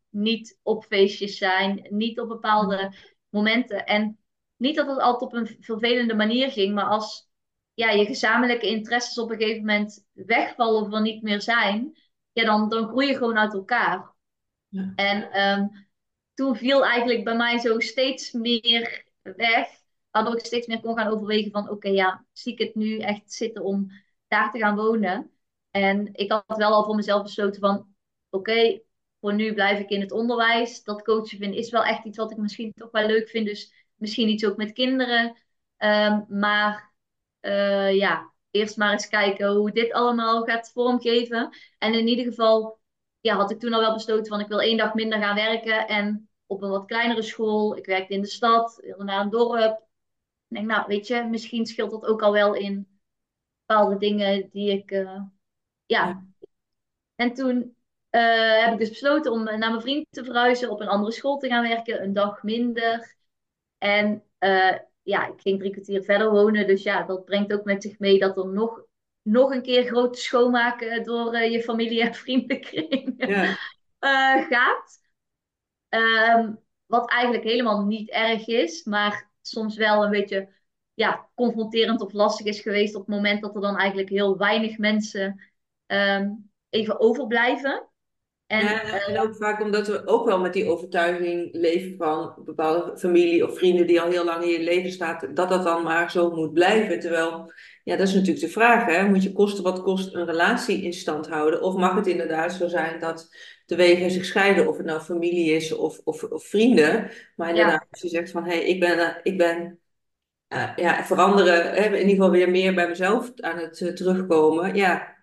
niet 0.10 0.60
op 0.64 0.86
feestjes 0.86 1.38
zijn, 1.38 1.88
niet 1.90 2.20
op 2.20 2.28
bepaalde 2.28 2.94
momenten. 3.30 3.86
En 3.86 4.21
niet 4.62 4.76
dat 4.76 4.88
het 4.88 5.00
altijd 5.00 5.32
op 5.32 5.34
een 5.34 5.58
vervelende 5.60 6.16
manier 6.16 6.52
ging, 6.52 6.74
maar 6.74 6.86
als 6.86 7.30
ja, 7.74 7.90
je 7.90 8.06
gezamenlijke 8.06 8.68
interesses 8.68 9.18
op 9.18 9.32
een 9.32 9.38
gegeven 9.38 9.66
moment 9.66 10.06
wegvallen 10.14 10.82
of 10.82 10.94
er 10.94 11.02
niet 11.02 11.22
meer 11.22 11.42
zijn, 11.42 11.98
ja, 12.32 12.46
dan, 12.46 12.70
dan 12.70 12.88
groei 12.88 13.08
je 13.08 13.18
gewoon 13.18 13.38
uit 13.38 13.54
elkaar. 13.54 14.14
Ja. 14.68 14.92
En 14.96 15.32
ehm, 15.32 15.68
toen 16.34 16.56
viel 16.56 16.86
eigenlijk 16.86 17.24
bij 17.24 17.36
mij 17.36 17.60
zo 17.60 17.80
steeds 17.80 18.32
meer 18.32 19.06
weg, 19.22 19.70
waardoor 20.12 20.38
ik 20.38 20.46
steeds 20.46 20.68
meer 20.68 20.80
kon 20.80 20.98
gaan 20.98 21.08
overwegen 21.12 21.52
van, 21.52 21.70
oké, 21.70 21.90
ja, 21.90 22.26
zie 22.32 22.54
ik 22.54 22.60
het 22.60 22.76
nu 22.76 23.00
echt 23.00 23.34
zitten 23.34 23.64
om 23.64 23.92
daar 24.28 24.52
te 24.52 24.58
gaan 24.58 24.76
wonen? 24.76 25.32
En 25.72 26.10
ik 26.14 26.32
had 26.32 26.58
wel 26.58 26.74
al 26.74 26.84
voor 26.84 26.96
mezelf 26.96 27.24
besloten 27.24 27.62
van, 27.62 27.96
oké, 28.30 28.82
voor 29.20 29.34
nu 29.34 29.54
blijf 29.54 29.80
ik 29.80 29.90
in 29.90 30.02
het 30.02 30.12
onderwijs. 30.12 30.84
Dat 30.84 31.02
coachen 31.02 31.38
vind 31.38 31.56
is 31.56 31.70
wel 31.70 31.84
echt 31.84 32.06
iets 32.06 32.18
wat 32.18 32.32
ik 32.32 32.38
misschien 32.38 32.74
toch 32.74 32.92
wel 32.92 33.08
leuk 33.08 33.30
vind, 33.30 33.46
dus 33.46 33.81
misschien 34.02 34.30
iets 34.30 34.46
ook 34.46 34.58
met 34.58 34.74
kinderen. 34.74 35.36
Ehm, 35.78 36.22
maar 36.30 36.94
eh, 37.40 37.96
ja, 37.96 38.34
eerst 38.52 38.78
maar 38.78 38.92
eens 38.92 39.08
kijken 39.08 39.48
hoe 39.56 39.72
dit 39.72 39.92
allemaal 39.94 40.44
gaat 40.44 40.72
vormgeven. 40.72 41.50
En 41.78 41.94
in 41.94 42.08
ieder 42.08 42.26
geval 42.26 42.80
ja, 43.22 43.36
had 43.36 43.52
ik 43.52 43.60
toen 43.60 43.74
al 43.74 43.80
wel 43.82 43.94
besloten 43.94 44.26
van 44.26 44.40
ik 44.40 44.48
wil 44.48 44.62
één 44.62 44.78
dag 44.78 44.94
minder 44.94 45.20
gaan 45.20 45.36
werken 45.36 45.88
en 45.88 46.30
op 46.46 46.62
een 46.62 46.70
wat 46.70 46.86
kleinere 46.86 47.22
school. 47.22 47.78
Ik 47.78 47.86
werkte 47.86 48.14
in 48.14 48.22
de 48.22 48.28
stad, 48.28 48.80
wilde 48.82 49.04
naar 49.04 49.22
een 49.22 49.30
dorp. 49.30 49.80
Ik 50.48 50.56
denk, 50.58 50.68
nou, 50.68 50.84
weet 50.88 51.08
je, 51.08 51.24
misschien 51.24 51.66
scheelt 51.66 51.92
dat 51.92 52.06
ook 52.06 52.22
al 52.22 52.32
wel 52.32 52.54
in 52.54 53.00
bepaalde 53.66 53.98
dingen 53.98 54.50
die 54.52 54.72
ik, 54.72 54.92
eh, 54.92 55.04
Ja. 55.06 56.08
ja. 56.08 56.26
En 57.16 57.34
toen 57.34 57.76
eh, 58.10 58.64
heb 58.64 58.74
ik 58.74 58.80
dus 58.80 58.90
besloten 58.90 59.32
om 59.32 59.44
naar 59.44 59.58
mijn 59.60 59.82
vriend 59.82 60.06
te 60.10 60.24
verhuizen, 60.24 60.70
op 60.70 60.80
een 60.80 60.88
andere 60.88 61.12
school 61.12 61.38
te 61.38 61.48
gaan 61.48 61.68
werken, 61.68 62.04
een 62.04 62.14
dag 62.14 62.44
minder. 62.44 63.16
En 63.82 64.24
eh, 64.38 64.78
ja, 65.02 65.28
ik 65.28 65.42
ging 65.42 65.60
drie 65.60 65.72
kwartier 65.72 66.04
verder 66.04 66.32
wonen. 66.32 66.68
Dus 66.68 66.84
ja, 66.84 67.04
dat 67.04 67.26
brengt 67.26 67.54
ook 67.54 67.64
met 67.64 67.82
zich 67.84 68.00
mee 68.00 68.20
dat 68.20 68.38
er 68.38 68.48
nog, 68.48 68.86
nog 69.22 69.52
een 69.52 69.62
keer 69.62 69.84
grote 69.84 70.20
schoonmaken 70.20 71.04
door 71.04 71.34
eh, 71.34 71.52
je 71.52 71.64
familie 71.64 72.02
en 72.02 72.14
vriendenkring 72.14 73.14
Ja. 73.18 73.44
eh, 74.00 74.48
gaat. 74.48 75.00
Ehm, 75.90 76.54
wat 76.86 77.10
eigenlijk 77.10 77.44
helemaal 77.44 77.86
niet 77.86 78.10
erg 78.10 78.48
is, 78.48 78.84
maar 78.84 79.30
soms 79.42 79.76
wel 79.78 80.04
een 80.04 80.12
beetje 80.12 80.54
ja, 80.94 81.30
confronterend 81.36 82.02
of 82.02 82.14
lastig 82.14 82.46
is 82.46 82.62
geweest 82.62 82.96
op 82.96 83.06
het 83.06 83.16
moment 83.16 83.42
dat 83.42 83.56
er 83.56 83.62
dan 83.62 83.78
eigenlijk 83.78 84.10
heel 84.10 84.38
weinig 84.38 84.78
mensen 84.78 85.52
ehm, 85.86 86.30
even 86.70 87.00
overblijven. 87.00 87.90
En 88.52 88.64
Ja, 88.64 89.06
en 89.08 89.20
ook 89.20 89.36
vaak 89.36 89.62
omdat 89.62 89.88
we 89.88 90.08
ook 90.08 90.26
wel 90.26 90.40
met 90.40 90.54
die 90.54 90.70
overtuiging 90.70 91.50
leven 91.52 91.98
van 91.98 92.34
bepaalde 92.46 92.98
familie 92.98 93.48
of 93.48 93.58
vrienden 93.58 93.88
die 93.88 94.02
al 94.02 94.10
heel 94.10 94.26
lang 94.26 94.44
in 94.44 94.50
je 94.50 94.64
leven 94.64 94.92
staat, 94.92 95.36
dat 95.36 95.50
dat 95.50 95.64
dan 95.64 95.84
maar 95.84 96.12
zo 96.12 96.36
moet 96.36 96.54
blijven. 96.54 97.00
Terwijl, 97.00 97.54
ja, 97.84 97.96
dat 97.96 98.08
is 98.08 98.14
natuurlijk 98.14 98.46
de 98.46 98.52
vraag, 98.52 98.86
hè? 98.86 99.10
Moet 99.10 99.24
je 99.24 99.32
kosten 99.32 99.64
wat 99.64 99.82
kost 99.82 100.14
een 100.16 100.26
relatie 100.26 100.84
in 100.84 100.94
stand 100.94 101.28
houden? 101.28 101.62
Of 101.62 101.76
mag 101.76 101.96
het 101.96 102.08
inderdaad 102.08 102.54
zo 102.54 102.68
zijn 102.68 103.00
dat 103.00 103.30
de 103.66 103.76
wegen 103.76 104.12
zich 104.12 104.26
scheiden, 104.26 104.68
of 104.68 104.78
het 104.78 104.86
nou 104.86 105.02
familie 105.02 105.52
is 105.52 105.74
of, 105.74 106.00
of, 106.04 106.24
of 106.24 106.46
vrienden. 106.46 107.10
Maar 107.36 107.50
inderdaad, 107.50 107.86
als 107.92 108.02
je 108.02 108.10
zegt 108.10 108.32
van, 108.32 108.44
hé, 108.44 108.56
hey, 108.56 108.64
ik 108.66 108.80
ben, 108.80 109.00
eh, 109.00 109.16
ik 109.24 109.38
ben 109.38 109.80
eh, 110.48 110.72
ja, 110.76 111.04
veranderen, 111.04 111.74
hè, 111.74 111.86
in 111.86 111.94
ieder 111.94 112.10
geval 112.10 112.32
weer 112.32 112.50
meer 112.50 112.74
bij 112.74 112.88
mezelf 112.88 113.32
aan 113.36 113.58
het 113.58 113.82
eh, 113.82 113.94
terugkomen. 113.94 114.76
Ja, 114.76 115.21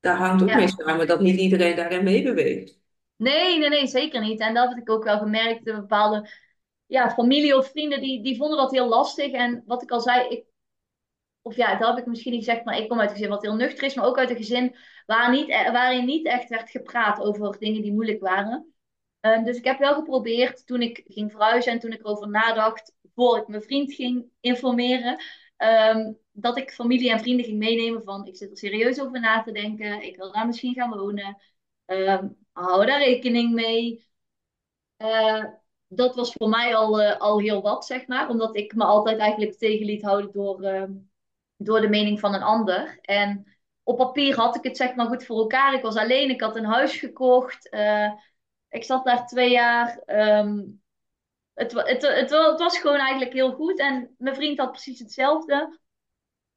daar 0.00 0.16
hangt 0.16 0.42
ook 0.42 0.48
ja. 0.48 0.56
mee 0.56 0.68
samen 0.68 1.06
dat 1.06 1.20
niet 1.20 1.40
iedereen 1.40 1.76
daarin 1.76 2.04
meebeweegt. 2.04 2.78
Nee, 3.16 3.58
nee, 3.58 3.68
nee, 3.68 3.86
zeker 3.86 4.20
niet. 4.20 4.40
En 4.40 4.54
dat 4.54 4.68
heb 4.68 4.78
ik 4.78 4.90
ook 4.90 5.04
wel 5.04 5.18
gemerkt. 5.18 5.64
De 5.64 5.72
bepaalde 5.72 6.28
ja, 6.86 7.10
familie 7.10 7.56
of 7.56 7.70
vrienden 7.70 8.00
die, 8.00 8.22
die 8.22 8.36
vonden 8.36 8.58
dat 8.58 8.70
heel 8.70 8.88
lastig. 8.88 9.32
En 9.32 9.62
wat 9.66 9.82
ik 9.82 9.90
al 9.90 10.00
zei, 10.00 10.28
ik, 10.28 10.44
of 11.42 11.56
ja, 11.56 11.78
dat 11.78 11.88
heb 11.88 11.98
ik 11.98 12.06
misschien 12.06 12.32
niet 12.32 12.44
gezegd, 12.44 12.64
maar 12.64 12.78
ik 12.78 12.88
kom 12.88 13.00
uit 13.00 13.08
een 13.10 13.16
gezin 13.16 13.30
wat 13.30 13.42
heel 13.42 13.54
nuchter 13.54 13.84
is, 13.84 13.94
maar 13.94 14.06
ook 14.06 14.18
uit 14.18 14.30
een 14.30 14.36
gezin 14.36 14.76
waar 15.06 15.30
niet, 15.30 15.48
e- 15.48 15.72
waarin 15.72 16.04
niet 16.04 16.26
echt 16.26 16.48
werd 16.48 16.70
gepraat 16.70 17.20
over 17.20 17.58
dingen 17.58 17.82
die 17.82 17.92
moeilijk 17.92 18.20
waren. 18.20 18.74
Ehm, 19.20 19.44
dus 19.44 19.56
ik 19.56 19.64
heb 19.64 19.78
wel 19.78 19.94
geprobeerd 19.94 20.66
toen 20.66 20.82
ik 20.82 21.02
ging 21.04 21.30
verhuizen 21.30 21.72
en 21.72 21.78
toen 21.78 21.92
ik 21.92 22.00
erover 22.00 22.28
nadacht, 22.28 22.94
voor 23.14 23.38
ik 23.38 23.48
mijn 23.48 23.62
vriend 23.62 23.92
ging 23.92 24.24
informeren, 24.40 25.22
ehm, 25.56 26.12
dat 26.32 26.58
ik 26.58 26.70
familie 26.70 27.10
en 27.10 27.20
vrienden 27.20 27.44
ging 27.44 27.58
meenemen 27.58 28.02
van 28.02 28.26
ik 28.26 28.36
zit 28.36 28.50
er 28.50 28.56
serieus 28.58 29.00
over 29.00 29.20
na 29.20 29.42
te 29.42 29.52
denken, 29.52 30.02
ik 30.02 30.16
wil 30.16 30.32
daar 30.32 30.46
misschien 30.46 30.74
gaan 30.74 30.90
wonen, 30.90 31.36
Ehm, 31.86 32.28
hou 32.52 32.86
daar 32.86 32.98
rekening 32.98 33.52
mee. 33.54 34.06
Eh, 34.96 35.44
dat 35.86 36.14
was 36.14 36.32
voor 36.32 36.48
mij 36.48 36.76
al, 36.76 37.00
eh, 37.02 37.20
al 37.20 37.40
heel 37.40 37.62
wat, 37.62 37.86
zeg 37.86 38.06
maar, 38.06 38.28
omdat 38.28 38.56
ik 38.56 38.74
me 38.74 38.84
altijd 38.84 39.18
eigenlijk 39.18 39.58
tegen 39.58 39.86
liet 39.86 40.02
houden 40.02 40.32
door, 40.32 40.62
ehm, 40.62 40.92
door 41.56 41.80
de 41.80 41.88
mening 41.88 42.20
van 42.20 42.34
een 42.34 42.42
ander. 42.42 42.98
En 43.00 43.56
op 43.82 43.96
papier 43.96 44.36
had 44.36 44.56
ik 44.56 44.62
het 44.64 44.76
zeg 44.76 44.94
maar 44.94 45.06
goed 45.06 45.24
voor 45.24 45.38
elkaar. 45.38 45.74
Ik 45.74 45.82
was 45.82 45.96
alleen, 45.96 46.30
ik 46.30 46.40
had 46.40 46.56
een 46.56 46.64
huis 46.64 46.96
gekocht. 46.96 47.72
Uh, 47.74 48.12
ik 48.68 48.84
zat 48.84 49.04
daar 49.04 49.26
twee 49.26 49.50
jaar. 49.50 50.02
Het, 51.56 51.72
het, 51.72 52.02
het, 52.02 52.30
het, 52.30 52.58
was 52.58 52.78
gewoon 52.78 52.98
eigenlijk 52.98 53.32
heel 53.32 53.52
goed. 53.52 53.78
En 53.78 54.14
mijn 54.18 54.34
vriend 54.34 54.58
had 54.58 54.70
precies 54.70 54.98
hetzelfde. 54.98 55.78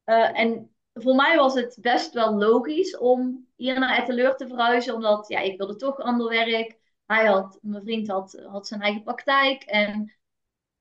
Uh, 0.04 0.38
en 0.38 0.74
voor 0.92 1.14
mij 1.14 1.36
was 1.36 1.54
het 1.54 1.78
best 1.80 2.12
wel 2.12 2.34
logisch 2.34 2.96
om 2.96 3.48
hier 3.56 3.78
naar 3.78 3.98
Etteleur 3.98 4.36
te 4.36 4.46
verhuizen. 4.46 4.94
Omdat 4.94 5.28
ja, 5.28 5.38
ik 5.38 5.58
wilde 5.58 5.76
toch 5.76 5.98
ander 5.98 6.28
werk. 6.28 6.78
Hij 7.06 7.26
had, 7.26 7.58
mijn 7.62 7.82
vriend 7.82 8.08
had, 8.08 8.42
had 8.46 8.66
zijn 8.66 8.80
eigen 8.80 9.02
praktijk. 9.02 9.62
En 9.62 10.14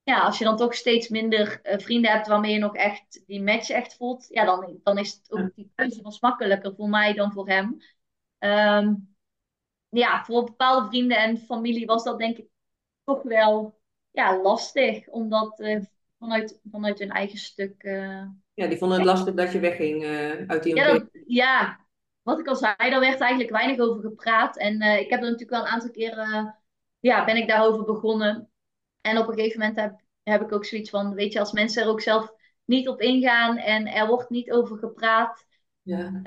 ja, 0.04 0.22
als 0.22 0.38
je 0.38 0.44
dan 0.44 0.58
toch 0.58 0.74
steeds 0.74 1.10
minder 1.10 1.60
uh, 1.64 1.78
vrienden 1.78 2.12
hebt 2.12 2.28
waarmee 2.28 2.54
je 2.54 2.60
nog 2.60 2.76
echt 2.76 3.24
die 3.26 3.42
match 3.42 3.70
echt 3.70 3.96
voelt, 3.96 4.26
ja, 4.30 4.46
dan, 4.46 4.80
dan 4.84 4.98
is 4.98 5.14
het 5.14 5.32
ook 5.32 5.56
die 5.56 5.72
keuze 5.76 6.18
makkelijker 6.20 6.76
voor 6.76 6.90
mij 6.90 7.14
dan 7.14 7.32
voor 7.32 7.48
hem. 7.48 7.78
Um, 8.40 9.16
ja, 9.90 10.24
voor 10.24 10.44
bepaalde 10.44 10.88
vrienden 10.88 11.18
en 11.18 11.38
familie 11.38 11.86
was 11.86 12.04
dat 12.04 12.20
denk 12.20 12.38
ik 12.38 12.48
toch 13.04 13.24
wel 13.24 13.79
ja, 14.20 14.42
lastig, 14.42 15.08
omdat 15.08 15.60
uh, 15.60 15.80
vanuit, 16.18 16.60
vanuit 16.72 17.00
hun 17.00 17.10
eigen 17.10 17.38
stuk. 17.38 17.84
Uh, 17.84 18.24
ja, 18.54 18.68
die 18.68 18.78
vonden 18.78 18.98
het 18.98 19.08
lastig 19.08 19.34
dat 19.34 19.52
je 19.52 19.60
wegging 19.60 20.06
uit 20.48 20.64
die 20.64 20.76
ja, 20.76 20.92
dat, 20.92 21.08
ja, 21.26 21.86
wat 22.22 22.40
ik 22.40 22.48
al 22.48 22.56
zei, 22.56 22.76
daar 22.78 23.00
werd 23.00 23.20
eigenlijk 23.20 23.52
weinig 23.52 23.80
over 23.80 24.02
gepraat. 24.02 24.58
En 24.58 24.82
ik 24.82 25.10
heb 25.10 25.20
er 25.20 25.26
natuurlijk 25.26 25.50
wel 25.50 25.62
een 25.62 25.72
aantal 25.72 25.92
keren, 25.92 26.60
ja, 27.00 27.26
ben 27.26 27.36
ik 27.36 27.48
daarover 27.48 27.84
begonnen. 27.84 28.50
En 29.02 29.18
op 29.18 29.28
een 29.28 29.34
gegeven 29.34 29.60
moment 29.60 29.80
heb, 29.80 30.02
heb 30.24 30.42
ik 30.42 30.52
ook 30.52 30.66
zoiets 30.66 30.90
van, 30.90 31.14
weet 31.14 31.34
je, 31.34 31.40
als 31.40 31.52
mensen 31.52 31.84
er 31.84 31.90
ook 31.90 32.02
zelf 32.02 32.34
niet 32.66 32.88
op 32.88 33.02
ingaan 33.02 33.58
en 33.58 33.88
er 33.88 34.08
wordt 34.08 34.30
niet 34.30 34.52
over 34.52 34.78
gepraat, 34.78 35.46
ja, 35.82 36.22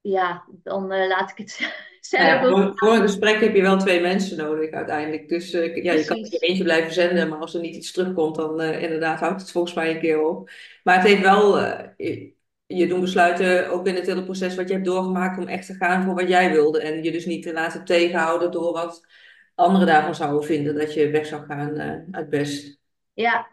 ja 0.00 0.44
dan 0.62 0.86
laat 0.86 1.30
ik 1.30 1.36
het 1.36 1.58
ja, 2.00 2.48
voor, 2.48 2.72
voor, 2.74 2.94
een 2.94 3.00
gesprek 3.00 3.40
heb 3.40 3.54
je 3.54 3.62
wel 3.62 3.78
twee 3.78 4.00
mensen 4.00 4.36
nodig 4.36 4.70
uiteindelijk. 4.70 5.28
Dus 5.28 5.54
uh, 5.54 5.82
ja, 5.82 5.92
je 5.92 6.04
kan 6.04 6.16
er 6.18 6.42
eentje 6.42 6.62
blijven 6.62 6.92
zenden, 6.92 7.28
maar 7.28 7.38
als 7.38 7.54
er 7.54 7.60
niet 7.60 7.74
iets 7.74 7.92
terugkomt, 7.92 8.36
dan 8.36 8.60
inderdaad 8.60 9.20
houdt 9.20 9.40
het 9.40 9.50
volgens 9.50 9.74
mij 9.74 9.90
een 9.90 10.00
keer 10.00 10.22
op. 10.22 10.50
Maar 10.82 10.94
het 10.96 11.06
heeft 11.06 11.22
wel, 11.22 11.58
je, 11.96 12.34
je 12.66 12.86
doen 12.86 13.00
besluiten 13.00 13.70
ook 13.70 13.86
in 13.86 13.94
het 13.94 14.06
hele 14.06 14.24
proces 14.24 14.54
wat 14.54 14.68
je 14.68 14.74
hebt 14.74 14.86
doorgemaakt 14.86 15.38
om 15.38 15.48
echt 15.48 15.66
te 15.66 15.74
gaan 15.74 16.04
voor 16.04 16.14
wat 16.14 16.28
jij 16.28 16.50
wilde. 16.52 16.80
En 16.80 17.02
je 17.02 17.12
dus 17.12 17.26
niet 17.26 17.42
te 17.42 17.52
laten 17.52 17.84
tegenhouden 17.84 18.50
door 18.50 18.72
wat 18.72 19.06
anderen 19.54 19.86
daarvan 19.86 20.14
zouden 20.14 20.44
vinden 20.44 20.74
dat 20.74 20.94
je 20.94 21.10
weg 21.10 21.26
zou 21.26 21.44
gaan 21.46 21.80
uit 22.10 22.28
best. 22.28 22.78
Ja, 23.12 23.48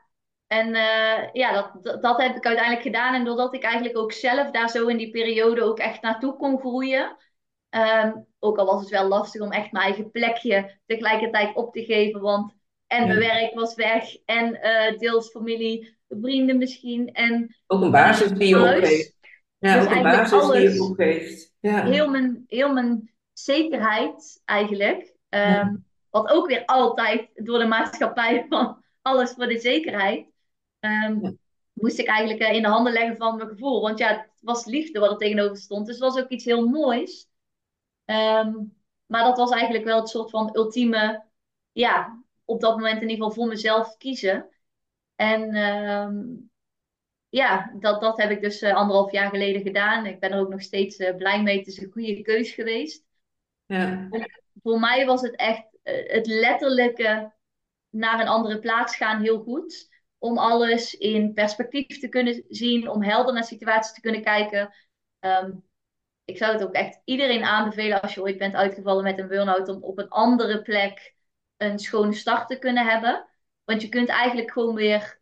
en 0.48 0.68
uh, 0.68 1.34
ja, 1.34 1.52
dat, 1.82 2.02
dat, 2.02 2.22
heb 2.22 2.36
ik 2.36 2.46
uiteindelijk 2.46 2.86
gedaan. 2.86 3.14
En 3.14 3.26
doordat 3.26 3.54
ik 3.54 3.64
eigenlijk 3.64 3.98
ook 3.98 4.12
zelf 4.12 4.52
daar 4.52 4.70
zo 4.70 4.88
in 4.88 4.98
die 4.98 5.12
periode 5.12 5.64
ook 5.64 5.80
echt 5.80 6.02
naartoe 6.02 6.36
kon 6.36 6.60
groeien. 6.60 7.18
Um, 7.70 8.26
ook 8.40 8.58
al 8.58 8.66
was 8.66 8.82
het 8.82 8.90
wel 8.90 9.08
lastig 9.08 9.42
om 9.42 9.52
echt 9.52 9.72
mijn 9.72 9.86
eigen 9.86 10.12
plekje 10.12 10.80
tegelijkertijd 10.86 11.56
op 11.56 11.74
te 11.74 11.84
geven. 11.84 12.22
Want 12.22 12.56
en 12.88 13.08
mijn 13.08 13.20
werk 13.20 13.54
was 13.54 13.76
weg. 13.76 14.16
En 14.26 14.60
uh, 14.64 14.98
deels 14.98 15.30
familie, 15.30 15.98
vrienden 16.10 16.58
misschien. 16.58 17.12
En, 17.12 17.56
ook 17.68 17.82
een 17.82 17.92
basis 17.92 18.32
die 18.32 18.48
je 18.48 18.76
opgeeft. 18.76 19.16
Ja, 19.58 19.80
dus 19.80 19.86
ook 19.86 19.96
een 19.96 20.04
basis 20.04 20.52
die 20.52 20.74
je 20.74 20.84
opgeeft. 20.84 21.56
Ja. 21.60 21.86
Heel, 21.86 22.10
mijn, 22.10 22.44
heel 22.48 22.74
mijn 22.74 23.14
zekerheid 23.34 24.42
eigenlijk. 24.46 25.16
Um, 25.30 25.86
wat 26.10 26.30
ook 26.30 26.48
weer 26.48 26.66
altijd 26.66 27.30
door 27.36 27.60
de 27.60 27.66
maatschappij 27.66 28.46
van 28.50 28.84
alles 29.02 29.32
voor 29.32 29.48
de 29.48 29.60
zekerheid. 29.60 30.28
Ehm, 30.80 31.32
moest 31.74 32.00
ik 32.00 32.08
eigenlijk 32.08 32.40
eh, 32.40 32.56
in 32.56 32.62
de 32.62 32.68
handen 32.68 32.94
leggen 32.94 33.18
van 33.18 33.36
mijn 33.36 33.50
gevoel. 33.50 33.82
Want 33.82 33.98
ja, 33.98 34.08
het 34.08 34.40
was 34.42 34.66
liefde 34.66 35.00
wat 35.00 35.12
er 35.12 35.18
tegenover 35.18 35.58
stond. 35.58 35.86
Dus 35.86 35.96
het 35.96 36.04
was 36.04 36.24
ook 36.24 36.30
iets 36.30 36.46
heel 36.46 36.68
moois. 36.68 37.28
Ehm, 38.08 38.54
maar 39.06 39.24
dat 39.24 39.38
was 39.38 39.52
eigenlijk 39.52 39.84
wel 39.84 40.00
het 40.00 40.10
soort 40.10 40.30
van 40.30 40.50
ultieme, 40.54 41.26
ja, 41.72 42.24
op 42.46 42.62
dat 42.62 42.76
moment 42.78 43.02
in 43.02 43.10
ieder 43.10 43.16
geval 43.16 43.32
voor 43.32 43.48
mezelf 43.48 43.98
kiezen. 43.98 44.50
En 45.16 45.54
ehm, 45.54 46.24
ja, 47.30 47.74
dat, 47.80 48.02
dat 48.02 48.18
heb 48.18 48.30
ik 48.30 48.42
dus 48.42 48.62
uh, 48.62 48.74
anderhalf 48.74 49.12
jaar 49.12 49.30
geleden 49.30 49.62
gedaan. 49.62 50.06
Ik 50.06 50.20
ben 50.20 50.32
er 50.32 50.40
ook 50.40 50.50
nog 50.50 50.62
steeds 50.62 51.00
uh, 51.00 51.16
blij 51.16 51.44
mee. 51.44 51.58
Het 51.58 51.68
is 51.68 51.82
een 51.82 51.92
goede 51.92 52.22
keus 52.22 52.52
geweest. 52.52 53.06
Ja. 53.66 54.10
Voor 54.64 54.80
mij 54.80 55.06
was 55.06 55.22
het 55.22 55.36
echt 55.36 55.78
eh, 55.84 56.14
het 56.14 56.28
letterlijke 56.28 57.34
naar 57.90 58.20
een 58.20 58.28
andere 58.28 58.60
plaats 58.60 58.96
gaan 58.96 59.22
heel 59.22 59.40
goed. 59.40 59.96
Om 60.18 60.38
alles 60.38 60.94
in 60.94 61.34
perspectief 61.34 62.00
te 62.00 62.08
kunnen 62.08 62.44
zien, 62.48 62.90
om 62.90 63.04
helder 63.04 63.34
naar 63.34 63.44
situaties 63.44 63.94
te 63.94 64.02
kunnen 64.02 64.24
kijken. 64.24 64.74
Ehm, 65.20 65.52
ik 66.28 66.38
zou 66.38 66.54
het 66.54 66.64
ook 66.64 66.74
echt 66.74 67.02
iedereen 67.06 67.44
aanbevelen 67.44 68.02
als 68.02 68.14
je 68.14 68.22
ooit 68.22 68.38
bent 68.38 68.54
uitgevallen 68.56 69.04
met 69.04 69.20
een 69.20 69.28
burn-out, 69.28 69.68
om 69.70 69.84
op 69.84 69.98
een 69.98 70.10
andere 70.10 70.62
plek 70.62 71.16
een 71.58 71.80
schone 71.80 72.14
start 72.14 72.48
te 72.48 72.60
kunnen 72.60 72.86
hebben. 72.86 73.28
Want 73.64 73.82
je 73.82 73.90
kunt 73.90 74.10
eigenlijk 74.10 74.52
gewoon 74.52 74.76
weer 74.76 75.22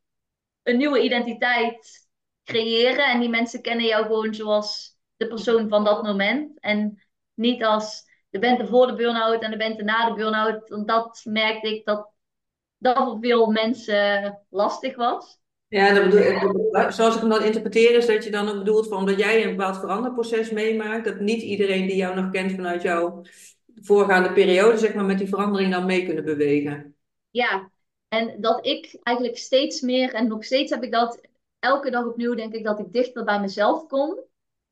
een 0.64 0.78
nieuwe 0.78 1.02
identiteit 1.02 2.08
creëren. 2.44 3.06
En 3.06 3.20
die 3.20 3.30
mensen 3.30 3.62
kennen 3.62 3.86
jou 3.86 4.06
gewoon 4.06 4.34
zoals 4.34 4.98
de 5.18 5.28
persoon 5.28 5.70
van 5.70 5.84
dat 5.84 6.04
moment. 6.04 6.60
En 6.60 7.04
niet 7.34 7.64
als 7.64 8.04
de 8.30 8.40
bent 8.40 8.70
voor 8.70 8.88
de 8.88 8.96
burn-out 8.96 9.42
en 9.42 9.52
de 9.52 9.58
bent 9.58 9.82
na 9.82 10.10
de 10.10 10.16
burn-out. 10.16 10.70
Want 10.70 10.88
dat 10.88 11.22
merkte 11.24 11.76
ik 11.76 11.86
dat 11.86 12.12
dat 12.78 12.98
voor 12.98 13.18
veel 13.22 13.52
mensen 13.52 14.46
lastig 14.50 14.96
was. 14.96 15.40
Ja, 15.68 15.94
dat 15.94 16.04
bedoel, 16.04 16.92
zoals 16.92 17.16
ik 17.16 17.22
hem 17.22 17.30
dan 17.30 17.44
interpreteer 17.44 17.96
is 17.96 18.06
dat 18.06 18.24
je 18.24 18.32
dan 18.32 18.50
ook 18.50 18.58
bedoelt 18.58 18.88
van 18.88 18.98
omdat 18.98 19.20
jij 19.20 19.44
een 19.44 19.56
bepaald 19.56 19.80
veranderproces 19.80 20.52
meemaakt, 20.52 21.06
dat 21.06 21.20
niet 21.20 21.42
iedereen 21.42 21.88
die 21.88 21.96
jou 21.96 22.16
nog 22.16 22.32
kent 22.32 22.52
vanuit 22.52 22.82
jouw 22.82 23.22
voorgaande 23.82 24.32
periode, 24.32 24.78
zeg 24.78 24.94
maar, 24.94 25.06
met 25.06 25.18
die 25.18 25.30
verandering 25.30 25.72
dan 25.72 25.86
mee 25.86 26.06
kunnen 26.06 26.26
bewegen. 26.26 26.96
Ja, 27.30 27.72
en 28.08 28.42
dat 28.42 28.66
ik 28.66 28.98
eigenlijk 29.04 29.38
steeds 29.38 29.82
meer, 29.82 30.14
en 30.14 30.28
nog 30.28 30.44
steeds 30.44 30.72
heb 30.72 30.84
ik 30.84 30.92
dat, 30.92 31.22
elke 31.60 31.90
dag 31.92 32.06
opnieuw 32.06 32.36
denk 32.36 32.54
ik 32.54 32.64
dat 32.64 32.80
ik 32.80 32.94
dichter 32.94 33.24
bij 33.24 33.40
mezelf 33.40 33.88
kom. 33.88 34.20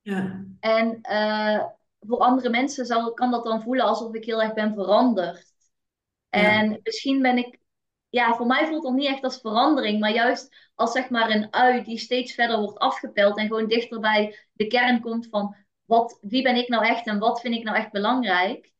Ja. 0.02 0.46
En 0.60 1.00
uh, 1.12 1.64
voor 2.00 2.18
andere 2.18 2.50
mensen 2.50 2.86
zal, 2.86 3.14
kan 3.14 3.32
dat 3.32 3.44
dan 3.44 3.62
voelen 3.62 3.86
alsof 3.86 4.14
ik 4.14 4.26
heel 4.26 4.42
erg 4.42 4.54
ben 4.54 4.74
veranderd. 4.74 5.52
En 6.30 6.80
misschien 6.84 7.22
ben 7.22 7.38
ik, 7.38 7.58
ja, 8.14 8.36
voor 8.36 8.46
mij 8.46 8.68
voelt 8.68 8.84
dat 8.84 8.94
niet 8.94 9.08
echt 9.08 9.24
als 9.24 9.40
verandering, 9.40 10.00
maar 10.00 10.14
juist 10.14 10.56
als 10.76 10.92
zeg 10.92 11.10
maar 11.10 11.30
een 11.30 11.54
ui 11.54 11.84
die 11.84 11.98
steeds 11.98 12.34
verder 12.34 12.60
wordt 12.60 12.80
afgepeld 12.80 13.38
en 13.38 13.48
gewoon 13.48 13.68
dichter 13.68 14.00
bij 14.00 14.40
de 14.52 14.68
kern 14.68 15.02
komt 15.02 15.28
van 15.30 15.56
wat, 15.86 16.18
wie 16.22 16.44
ben 16.44 16.56
ik 16.56 16.68
nou 16.68 16.86
echt 16.86 17.08
en 17.08 17.20
wat 17.20 17.42
vind 17.42 17.56
ik 17.56 17.64
nou 17.64 17.78
echt 17.78 17.92
belangrijk. 17.92 18.72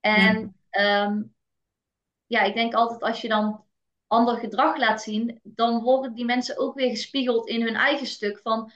En 0.00 0.56
ja, 0.70 1.04
ehm, 1.04 1.22
ja 2.26 2.42
ik 2.42 2.54
denk 2.54 2.74
altijd 2.74 3.02
als 3.02 3.20
je 3.20 3.28
dan 3.28 3.64
ander 4.06 4.36
gedrag 4.36 4.76
laat 4.76 5.02
zien, 5.02 5.40
dan 5.42 5.82
worden 5.82 6.14
die 6.14 6.24
mensen 6.24 6.58
ook 6.58 6.74
weer 6.74 6.90
gespiegeld 6.90 7.48
in 7.48 7.62
hun 7.62 7.74
eigen 7.74 8.06
stuk 8.06 8.38
van 8.38 8.72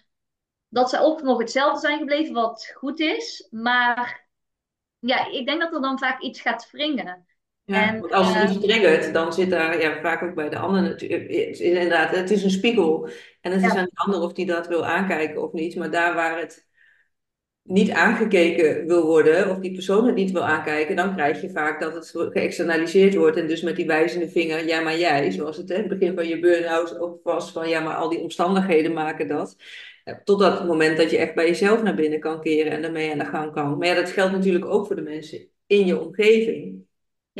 dat 0.69 0.91
ze 0.91 1.01
ook 1.01 1.23
nog 1.23 1.39
hetzelfde 1.39 1.81
zijn 1.81 1.99
gebleven, 1.99 2.35
wat 2.35 2.73
goed 2.75 3.01
is. 3.01 3.47
Maar 3.51 4.29
ja, 4.99 5.27
ik 5.27 5.47
denk 5.47 5.61
dat 5.61 5.75
er 5.75 5.81
dan 5.81 5.99
vaak 5.99 6.21
iets 6.21 6.41
gaat 6.41 6.71
wringen. 6.71 7.27
Ja, 7.67 7.93
en, 7.93 8.01
want 8.01 8.13
als 8.13 8.35
het 8.35 8.51
iets 8.51 8.65
triggert, 8.65 9.13
dan 9.13 9.33
zit 9.33 9.51
daar 9.51 9.81
ja, 9.81 10.01
vaak 10.01 10.23
ook 10.23 10.35
bij 10.35 10.49
de 10.49 10.59
ander 10.59 10.83
natuurlijk. 10.83 11.23
Het 11.23 11.31
is 11.31 11.61
inderdaad, 11.61 12.17
het 12.17 12.31
is 12.31 12.43
een 12.43 12.51
spiegel. 12.51 13.09
En 13.41 13.53
het 13.53 13.63
is 13.63 13.75
aan 13.75 13.85
de 13.85 13.91
ander 13.95 14.21
of 14.21 14.33
die 14.33 14.47
dat 14.47 14.69
wil 14.69 14.87
aankijken 14.87 15.43
of 15.43 15.53
niet. 15.53 15.77
Maar 15.77 15.91
daar 15.91 16.15
waar 16.15 16.39
het 16.39 16.67
niet 17.63 17.91
aangekeken 17.91 18.87
wil 18.87 19.07
worden, 19.07 19.51
of 19.51 19.59
die 19.59 19.73
persoon 19.73 20.07
het 20.07 20.15
niet 20.15 20.31
wil 20.31 20.45
aankijken, 20.45 20.97
dan 20.97 21.15
krijg 21.15 21.41
je 21.41 21.51
vaak 21.51 21.81
dat 21.81 21.95
het 21.95 22.13
geëxternaliseerd 22.33 23.15
wordt. 23.15 23.37
En 23.37 23.47
dus 23.47 23.63
met 23.63 23.77
die 23.77 23.87
wijzende 23.87 24.29
vinger, 24.29 24.67
ja 24.67 24.81
maar 24.81 24.99
jij, 24.99 25.31
zoals 25.31 25.57
het 25.57 25.71
in 25.71 25.77
het 25.79 25.89
begin 25.89 26.15
van 26.15 26.29
je 26.29 26.41
burn-out 26.41 26.99
ook 26.99 27.21
was, 27.23 27.53
van 27.53 27.69
ja 27.69 27.81
maar 27.81 27.95
al 27.95 28.09
die 28.09 28.21
omstandigheden 28.21 28.93
maken 28.93 29.29
dat. 29.29 29.57
Tot 30.25 30.39
dat 30.39 30.67
moment 30.67 30.97
dat 30.97 31.11
je 31.11 31.19
echt 31.19 31.35
bij 31.35 31.47
jezelf 31.47 31.83
naar 31.83 31.95
binnen 31.95 32.21
kan 32.21 32.41
keren 32.41 32.73
en 32.73 32.83
daarmee 32.83 33.13
aan 33.13 33.19
de 33.19 33.25
gang 33.25 33.53
kan. 33.53 33.79
Maar 33.79 33.89
ja, 33.89 33.95
dat 33.95 34.11
geldt 34.11 34.33
natuurlijk 34.33 34.65
ook 34.65 34.87
voor 34.87 34.97
de 34.97 35.03
mensen 35.03 35.49
in 35.67 35.87
je 35.87 36.01
omgeving. 36.01 36.86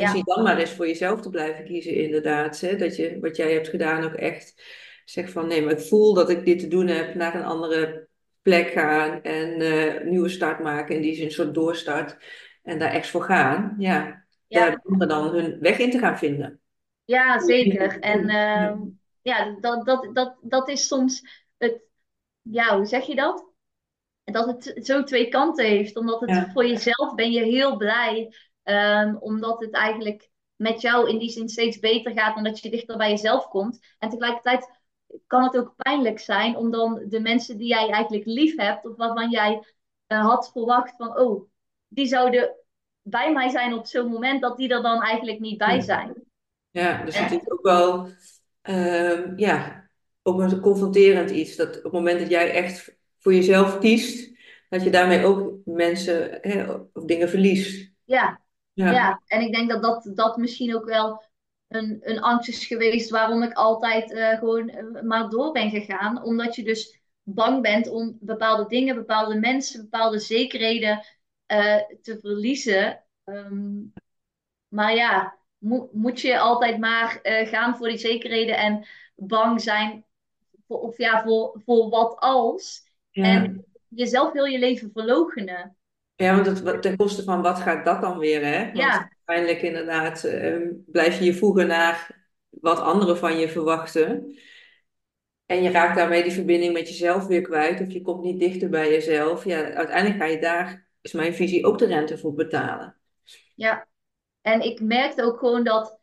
Ja. 0.01 0.11
zie 0.11 0.23
dan 0.23 0.43
maar 0.43 0.57
eens 0.57 0.71
voor 0.71 0.87
jezelf 0.87 1.21
te 1.21 1.29
blijven 1.29 1.65
kiezen, 1.65 1.93
inderdaad. 1.93 2.59
Hè? 2.59 2.75
Dat 2.75 2.95
je 2.95 3.19
wat 3.19 3.35
jij 3.35 3.53
hebt 3.53 3.67
gedaan 3.67 4.03
ook 4.03 4.13
echt 4.13 4.63
zegt 5.05 5.31
van 5.31 5.47
nee, 5.47 5.61
maar 5.61 5.73
ik 5.73 5.79
voel 5.87 6.13
dat 6.13 6.29
ik 6.29 6.45
dit 6.45 6.59
te 6.59 6.67
doen 6.67 6.87
heb, 6.87 7.15
naar 7.15 7.35
een 7.35 7.43
andere 7.43 8.07
plek 8.41 8.67
gaan 8.67 9.21
en 9.21 9.61
uh, 9.61 10.03
nieuwe 10.03 10.29
start 10.29 10.59
maken. 10.59 10.95
In 10.95 11.01
die 11.01 11.15
zin 11.15 11.25
een 11.25 11.31
soort 11.31 11.53
doorstart. 11.53 12.17
En 12.63 12.79
daar 12.79 12.91
echt 12.91 13.09
voor 13.09 13.23
gaan. 13.23 13.75
Ja, 13.77 14.25
ja. 14.47 14.79
daar 14.85 15.07
dan 15.07 15.29
hun 15.29 15.59
weg 15.59 15.77
in 15.77 15.91
te 15.91 15.99
gaan 15.99 16.17
vinden. 16.17 16.59
Ja, 17.05 17.39
zeker. 17.39 17.99
En 17.99 18.23
uh, 18.23 18.73
ja, 19.21 19.57
dat, 19.59 19.85
dat, 19.85 20.09
dat, 20.13 20.37
dat 20.41 20.69
is 20.69 20.87
soms 20.87 21.45
het 21.57 21.81
ja, 22.41 22.77
hoe 22.77 22.85
zeg 22.85 23.05
je 23.05 23.15
dat? 23.15 23.45
Dat 24.23 24.45
het 24.45 24.85
zo 24.85 25.03
twee 25.03 25.29
kanten 25.29 25.65
heeft. 25.65 25.97
Omdat 25.97 26.19
het 26.19 26.51
voor 26.53 26.65
jezelf 26.65 27.15
ben 27.15 27.31
je 27.31 27.43
heel 27.43 27.77
blij. 27.77 28.33
Um, 28.69 29.17
omdat 29.19 29.59
het 29.59 29.71
eigenlijk 29.71 30.29
met 30.55 30.81
jou 30.81 31.09
in 31.09 31.17
die 31.17 31.29
zin 31.29 31.49
steeds 31.49 31.79
beter 31.79 32.11
gaat. 32.11 32.35
Omdat 32.35 32.59
je 32.59 32.69
dichter 32.69 32.97
bij 32.97 33.09
jezelf 33.09 33.47
komt. 33.47 33.79
En 33.99 34.09
tegelijkertijd 34.09 34.69
kan 35.27 35.43
het 35.43 35.57
ook 35.57 35.73
pijnlijk 35.75 36.19
zijn 36.19 36.55
om 36.55 36.71
dan 36.71 37.03
de 37.07 37.19
mensen 37.19 37.57
die 37.57 37.67
jij 37.67 37.89
eigenlijk 37.89 38.25
lief 38.25 38.57
hebt. 38.57 38.85
Of 38.85 38.95
waarvan 38.95 39.29
jij 39.29 39.63
eh, 40.07 40.25
had 40.25 40.51
verwacht 40.51 40.95
van, 40.95 41.17
oh, 41.17 41.49
die 41.87 42.05
zouden 42.05 42.55
bij 43.01 43.33
mij 43.33 43.49
zijn 43.49 43.73
op 43.73 43.85
zo'n 43.85 44.11
moment 44.11 44.41
dat 44.41 44.57
die 44.57 44.69
er 44.69 44.81
dan 44.81 45.01
eigenlijk 45.01 45.39
niet 45.39 45.57
bij 45.57 45.81
zijn. 45.81 46.13
Ja, 46.69 47.03
dus 47.03 47.19
het 47.19 47.31
is 47.31 47.49
ook 47.49 47.61
wel, 47.61 48.07
ehm, 48.61 49.33
ja, 49.35 49.87
ook 50.23 50.39
een 50.39 50.59
confronterend 50.59 51.29
iets. 51.29 51.55
Dat 51.55 51.77
op 51.77 51.83
het 51.83 51.91
moment 51.91 52.19
dat 52.19 52.29
jij 52.29 52.51
echt 52.51 52.97
voor 53.19 53.33
jezelf 53.33 53.79
kiest, 53.79 54.31
dat 54.69 54.83
je 54.83 54.89
daarmee 54.89 55.25
ook 55.25 55.53
mensen 55.65 56.37
hè, 56.41 56.71
of 56.93 57.03
dingen 57.03 57.29
verliest. 57.29 57.91
Ja, 58.03 58.41
ja. 58.77 58.91
ja. 58.91 59.21
en 59.25 59.41
ik 59.41 59.53
denk 59.53 59.69
dat 59.69 59.81
dat, 59.81 60.11
dat 60.13 60.37
misschien 60.37 60.75
ook 60.75 60.85
wel 60.85 61.23
een, 61.67 61.97
een 62.01 62.21
angst 62.21 62.49
is 62.49 62.65
geweest 62.65 63.09
waarom 63.09 63.43
ik 63.43 63.53
altijd 63.53 64.11
uh, 64.11 64.37
gewoon 64.37 64.69
uh, 64.69 65.01
maar 65.01 65.29
door 65.29 65.51
ben 65.51 65.69
gegaan. 65.69 66.23
Omdat 66.23 66.55
je 66.55 66.63
dus 66.63 66.99
bang 67.23 67.61
bent 67.61 67.89
om 67.89 68.17
bepaalde 68.19 68.67
dingen, 68.67 68.95
bepaalde 68.95 69.39
mensen, 69.39 69.81
bepaalde 69.81 70.19
zekerheden 70.19 71.05
uh, 71.47 71.75
te 72.01 72.17
verliezen. 72.19 73.03
Um, 73.25 73.93
maar 74.67 74.95
ja, 74.95 75.37
mo 75.57 75.89
moet 75.91 76.21
je 76.21 76.39
altijd 76.39 76.79
maar 76.79 77.19
gaan 77.23 77.77
voor 77.77 77.87
die 77.87 77.97
zekerheden 77.97 78.57
en 78.57 78.87
bang 79.15 79.61
zijn 79.61 80.05
voor, 80.67 80.79
of 80.79 80.97
ja, 80.97 81.23
voor, 81.23 81.61
voor 81.65 81.89
wat 81.89 82.19
als. 82.19 82.91
Ja. 83.09 83.23
En 83.23 83.65
jezelf 83.87 84.33
heel 84.33 84.45
je 84.45 84.59
leven 84.59 84.91
verlogenen. 84.93 85.76
Ja, 86.17 86.41
want 86.41 86.63
het, 86.63 86.81
ten 86.81 86.97
koste 86.97 87.23
van 87.23 87.41
wat 87.41 87.59
gaat 87.59 87.85
dat 87.85 88.01
dan 88.01 88.17
weer, 88.17 88.45
hè? 88.45 88.63
Want 88.63 88.77
ja. 88.77 89.09
uiteindelijk 89.25 89.65
inderdaad 89.65 90.23
uh, 90.25 90.71
blijf 90.85 91.19
je 91.19 91.25
je 91.25 91.33
voegen 91.33 91.67
naar 91.67 92.27
wat 92.49 92.79
anderen 92.79 93.17
van 93.17 93.37
je 93.37 93.49
verwachten. 93.49 94.37
En 95.45 95.63
je 95.63 95.71
raakt 95.71 95.95
daarmee 95.95 96.23
die 96.23 96.31
verbinding 96.31 96.73
met 96.73 96.87
jezelf 96.87 97.27
weer 97.27 97.41
kwijt. 97.41 97.81
Of 97.81 97.91
je 97.91 98.01
komt 98.01 98.23
niet 98.23 98.39
dichter 98.39 98.69
bij 98.69 98.89
jezelf. 98.89 99.45
Ja, 99.45 99.71
uiteindelijk 99.71 100.21
ga 100.21 100.25
je 100.25 100.39
daar, 100.39 100.87
is 101.01 101.11
mijn 101.11 101.33
visie, 101.33 101.65
ook 101.65 101.77
de 101.77 101.85
rente 101.85 102.17
voor 102.17 102.33
betalen. 102.33 102.95
Ja, 103.55 103.87
en 104.41 104.61
ik 104.61 104.81
merkte 104.81 105.23
ook 105.23 105.39
gewoon 105.39 105.63
dat, 105.63 105.99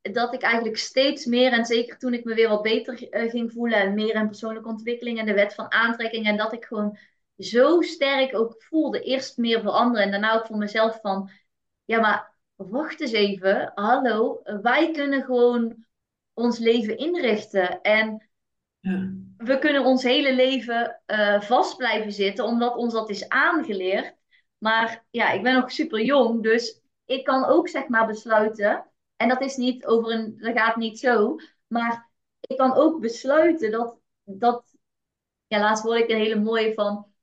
dat 0.00 0.34
ik 0.34 0.42
eigenlijk 0.42 0.76
steeds 0.76 1.24
meer, 1.24 1.52
en 1.52 1.64
zeker 1.64 1.98
toen 1.98 2.14
ik 2.14 2.24
me 2.24 2.34
weer 2.34 2.48
wat 2.48 2.62
beter 2.62 3.06
uh, 3.10 3.30
ging 3.30 3.52
voelen, 3.52 3.78
en 3.78 3.94
meer 3.94 4.14
in 4.14 4.26
persoonlijke 4.26 4.68
ontwikkeling 4.68 5.18
en 5.18 5.26
de 5.26 5.34
wet 5.34 5.54
van 5.54 5.72
aantrekking, 5.72 6.26
en 6.26 6.36
dat 6.36 6.52
ik 6.52 6.64
gewoon 6.64 6.98
zo 7.38 7.80
sterk 7.80 8.36
ook 8.36 8.62
voelde. 8.62 9.00
Eerst 9.00 9.36
meer 9.36 9.62
voor 9.62 9.70
anderen 9.70 10.04
en 10.04 10.10
daarna 10.10 10.34
ook 10.34 10.46
voor 10.46 10.56
mezelf 10.56 11.00
van, 11.00 11.30
ja, 11.84 12.00
maar 12.00 12.34
wacht 12.54 13.00
eens 13.00 13.12
even, 13.12 13.72
hallo, 13.74 14.40
wij 14.62 14.90
kunnen 14.90 15.24
gewoon 15.24 15.84
ons 16.32 16.58
leven 16.58 16.96
inrichten. 16.96 17.80
En 17.80 18.28
ja. 18.80 19.12
we 19.36 19.58
kunnen 19.58 19.84
ons 19.84 20.02
hele 20.02 20.34
leven 20.34 21.00
uh, 21.06 21.40
vast 21.40 21.76
blijven 21.76 22.12
zitten, 22.12 22.44
omdat 22.44 22.76
ons 22.76 22.92
dat 22.92 23.10
is 23.10 23.28
aangeleerd. 23.28 24.16
Maar 24.58 25.04
ja, 25.10 25.30
ik 25.30 25.42
ben 25.42 25.54
nog 25.54 25.70
super 25.70 26.00
jong, 26.00 26.42
dus 26.42 26.80
ik 27.04 27.24
kan 27.24 27.44
ook 27.44 27.68
zeg 27.68 27.88
maar 27.88 28.06
besluiten. 28.06 28.90
En 29.16 29.28
dat 29.28 29.40
is 29.40 29.56
niet 29.56 29.86
over 29.86 30.12
een, 30.12 30.38
dat 30.38 30.58
gaat 30.58 30.76
niet 30.76 30.98
zo. 30.98 31.36
Maar 31.66 32.10
ik 32.40 32.56
kan 32.56 32.74
ook 32.74 33.00
besluiten 33.00 33.70
dat, 33.70 33.98
dat 34.24 34.64
ja, 35.46 35.58
laatst 35.58 35.84
hoorde 35.84 36.02
ik 36.02 36.10
een 36.10 36.16
hele 36.16 36.40
mooie 36.40 36.74
van, 36.74 37.13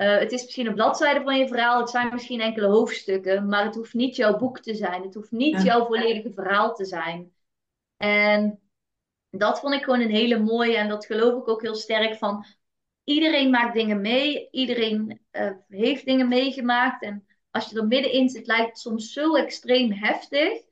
uh, 0.00 0.18
het 0.18 0.32
is 0.32 0.42
misschien 0.42 0.66
een 0.66 0.74
bladzijde 0.74 1.22
van 1.22 1.38
je 1.38 1.48
verhaal, 1.48 1.80
het 1.80 1.90
zijn 1.90 2.12
misschien 2.12 2.40
enkele 2.40 2.66
hoofdstukken, 2.66 3.48
maar 3.48 3.64
het 3.64 3.74
hoeft 3.74 3.94
niet 3.94 4.16
jouw 4.16 4.36
boek 4.36 4.60
te 4.60 4.74
zijn. 4.74 5.02
Het 5.02 5.14
hoeft 5.14 5.30
niet 5.30 5.62
jouw 5.62 5.86
volledige 5.86 6.32
verhaal 6.32 6.74
te 6.74 6.84
zijn. 6.84 7.32
En 7.96 8.60
dat 9.30 9.60
vond 9.60 9.74
ik 9.74 9.82
gewoon 9.82 10.00
een 10.00 10.10
hele 10.10 10.38
mooie 10.38 10.76
en 10.76 10.88
dat 10.88 11.06
geloof 11.06 11.42
ik 11.42 11.48
ook 11.48 11.62
heel 11.62 11.74
sterk 11.74 12.16
van. 12.16 12.44
Iedereen 13.04 13.50
maakt 13.50 13.74
dingen 13.74 14.00
mee, 14.00 14.48
iedereen 14.50 15.20
uh, 15.32 15.50
heeft 15.68 16.04
dingen 16.04 16.28
meegemaakt. 16.28 17.02
En 17.02 17.26
als 17.50 17.70
je 17.70 17.76
er 17.76 17.86
middenin 17.86 18.28
zit, 18.28 18.46
lijkt 18.46 18.68
het 18.68 18.78
soms 18.78 19.12
zo 19.12 19.34
extreem 19.34 19.92
heftig. 19.92 20.62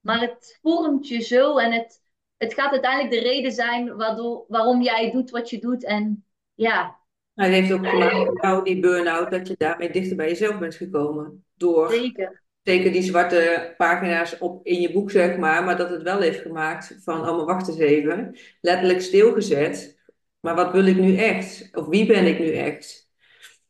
Maar 0.00 0.20
het 0.20 0.58
vormt 0.62 1.08
je 1.08 1.20
zo 1.20 1.58
en 1.58 1.72
het, 1.72 2.02
het 2.36 2.54
gaat 2.54 2.70
uiteindelijk 2.72 3.12
de 3.12 3.28
reden 3.28 3.52
zijn 3.52 3.96
waardoor, 3.96 4.44
waarom 4.48 4.82
jij 4.82 5.10
doet 5.10 5.30
wat 5.30 5.50
je 5.50 5.58
doet. 5.58 5.84
En 5.84 6.26
ja, 6.54 6.98
hij 7.38 7.50
heeft 7.50 7.72
ook 7.72 7.86
gemaakt 7.86 8.32
met 8.32 8.42
jou 8.42 8.64
die 8.64 8.80
burn-out, 8.80 9.30
dat 9.30 9.48
je 9.48 9.54
daarmee 9.58 9.90
dichter 9.90 10.16
bij 10.16 10.28
jezelf 10.28 10.58
bent 10.58 10.74
gekomen. 10.74 11.44
Door 11.56 11.90
zeker. 11.90 12.42
zeker 12.62 12.92
die 12.92 13.02
zwarte 13.02 13.74
pagina's 13.76 14.38
op 14.38 14.66
in 14.66 14.80
je 14.80 14.92
boek, 14.92 15.10
zeg 15.10 15.36
maar, 15.36 15.64
maar 15.64 15.76
dat 15.76 15.90
het 15.90 16.02
wel 16.02 16.20
heeft 16.20 16.40
gemaakt 16.40 16.98
van, 17.02 17.28
oh 17.28 17.36
maar 17.36 17.44
wacht 17.44 17.68
eens 17.68 17.78
even, 17.78 18.36
letterlijk 18.60 19.00
stilgezet. 19.00 19.98
Maar 20.40 20.54
wat 20.54 20.72
wil 20.72 20.86
ik 20.86 20.96
nu 20.96 21.16
echt? 21.16 21.68
Of 21.72 21.86
wie 21.86 22.06
ben 22.06 22.26
ik 22.26 22.38
nu 22.38 22.52
echt? 22.52 23.10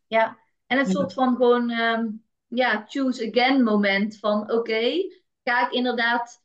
Ja, 0.06 0.38
en 0.66 0.78
een 0.78 0.86
soort 0.86 1.12
van 1.12 1.36
gewoon, 1.36 1.70
um, 1.70 2.24
ja, 2.46 2.84
choose 2.88 3.28
again 3.28 3.62
moment 3.62 4.18
van, 4.18 4.52
oké, 4.52 5.08
ga 5.44 5.66
ik 5.66 5.72
inderdaad 5.72 6.40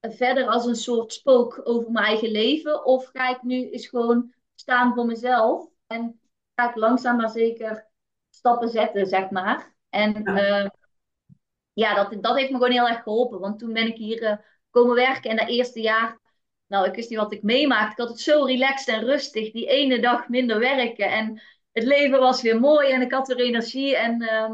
verder 0.00 0.46
als 0.46 0.66
een 0.66 0.76
soort 0.76 1.12
spook 1.12 1.60
over 1.64 1.90
mijn 1.90 2.04
eigen 2.04 2.30
leven? 2.30 2.84
Of 2.84 3.10
ga 3.12 3.30
ik 3.30 3.42
nu 3.42 3.70
eens 3.70 3.88
gewoon 3.88 4.32
staan 4.54 4.94
voor 4.94 5.06
mezelf 5.06 5.68
en 5.86 6.20
ga 6.56 6.68
ik 6.68 6.76
langzaam 6.76 7.16
maar 7.16 7.30
zeker 7.30 7.86
stappen 8.30 8.68
zetten, 8.68 9.06
zeg 9.06 9.30
maar. 9.30 9.74
En 9.88 10.20
ja, 10.24 10.62
uh, 10.62 10.68
ja 11.72 11.94
dat, 11.94 12.22
dat 12.22 12.36
heeft 12.36 12.50
me 12.50 12.56
gewoon 12.56 12.72
heel 12.72 12.88
erg 12.88 13.02
geholpen. 13.02 13.40
Want 13.40 13.58
toen 13.58 13.72
ben 13.72 13.86
ik 13.86 13.96
hier 13.96 14.22
uh, 14.22 14.36
komen 14.70 14.94
werken 14.94 15.30
en 15.30 15.36
dat 15.36 15.48
eerste 15.48 15.80
jaar, 15.80 16.20
nou, 16.66 16.86
ik 16.86 16.94
wist 16.94 17.10
niet 17.10 17.18
wat 17.18 17.32
ik 17.32 17.42
meemaakte. 17.42 17.90
Ik 17.90 17.98
had 17.98 18.08
het 18.08 18.20
zo 18.20 18.44
relaxed 18.44 18.94
en 18.94 19.04
rustig, 19.04 19.52
die 19.52 19.66
ene 19.66 20.00
dag 20.00 20.28
minder 20.28 20.58
werken. 20.58 21.10
En 21.10 21.42
het 21.72 21.84
leven 21.84 22.18
was 22.18 22.42
weer 22.42 22.60
mooi 22.60 22.90
en 22.90 23.02
ik 23.02 23.12
had 23.12 23.26
weer 23.26 23.40
energie. 23.40 23.96
En, 23.96 24.22
uh, 24.22 24.50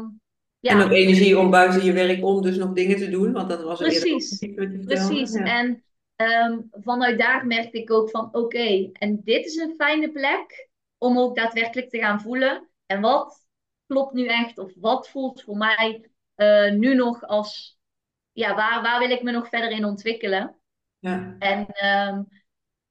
ja. 0.59 0.71
en 0.71 0.81
ook 0.81 0.91
energie 0.91 1.39
om 1.39 1.49
buiten 1.49 1.83
je 1.83 1.93
werk 1.93 2.23
om 2.23 2.41
dus 2.41 2.57
nog 2.57 2.73
dingen 2.73 2.97
te 2.97 3.09
doen, 3.09 3.31
want 3.31 3.49
dat 3.49 3.63
was 3.63 3.79
Precies, 3.79 4.41
eerder 4.41 4.79
precies. 4.85 5.33
Ja. 5.33 5.43
En 5.43 5.83
um, 6.15 6.67
vanuit 6.71 7.17
daar 7.19 7.45
merkte 7.45 7.77
ik 7.77 7.91
ook 7.91 8.09
van, 8.09 8.25
oké, 8.25 8.37
okay, 8.37 8.89
en 8.93 9.21
dit 9.23 9.45
is 9.45 9.55
een 9.55 9.73
fijne 9.77 10.11
plek 10.11 10.71
om 11.03 11.19
ook 11.19 11.35
daadwerkelijk 11.35 11.89
te 11.89 11.97
gaan 11.97 12.21
voelen. 12.21 12.69
En 12.85 13.01
wat 13.01 13.45
klopt 13.87 14.13
nu 14.13 14.27
echt? 14.27 14.57
Of 14.57 14.71
wat 14.75 15.09
voelt 15.09 15.41
voor 15.41 15.57
mij 15.57 16.09
uh, 16.35 16.71
nu 16.71 16.95
nog 16.95 17.23
als... 17.23 17.79
Ja, 18.31 18.55
waar, 18.55 18.81
waar 18.81 18.99
wil 18.99 19.09
ik 19.09 19.23
me 19.23 19.31
nog 19.31 19.49
verder 19.49 19.71
in 19.71 19.85
ontwikkelen? 19.85 20.55
Ja. 20.99 21.35
En 21.39 21.87
um, 21.87 22.27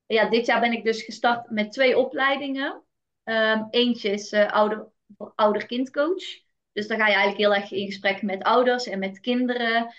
ja, 0.06 0.28
dit 0.28 0.46
jaar 0.46 0.60
ben 0.60 0.72
ik 0.72 0.84
dus 0.84 1.02
gestart 1.02 1.50
met 1.50 1.72
twee 1.72 1.98
opleidingen. 1.98 2.82
Um, 3.24 3.66
eentje 3.70 4.10
is 4.10 4.32
uh, 4.32 4.50
ouder, 4.50 4.88
ouder-kindcoach. 5.34 6.24
Dus 6.72 6.86
dan 6.86 6.98
ga 6.98 7.06
je 7.06 7.14
eigenlijk 7.14 7.38
heel 7.38 7.54
erg 7.54 7.72
in 7.72 7.86
gesprek 7.86 8.22
met 8.22 8.42
ouders 8.42 8.86
en 8.86 8.98
met 8.98 9.20
kinderen. 9.20 9.94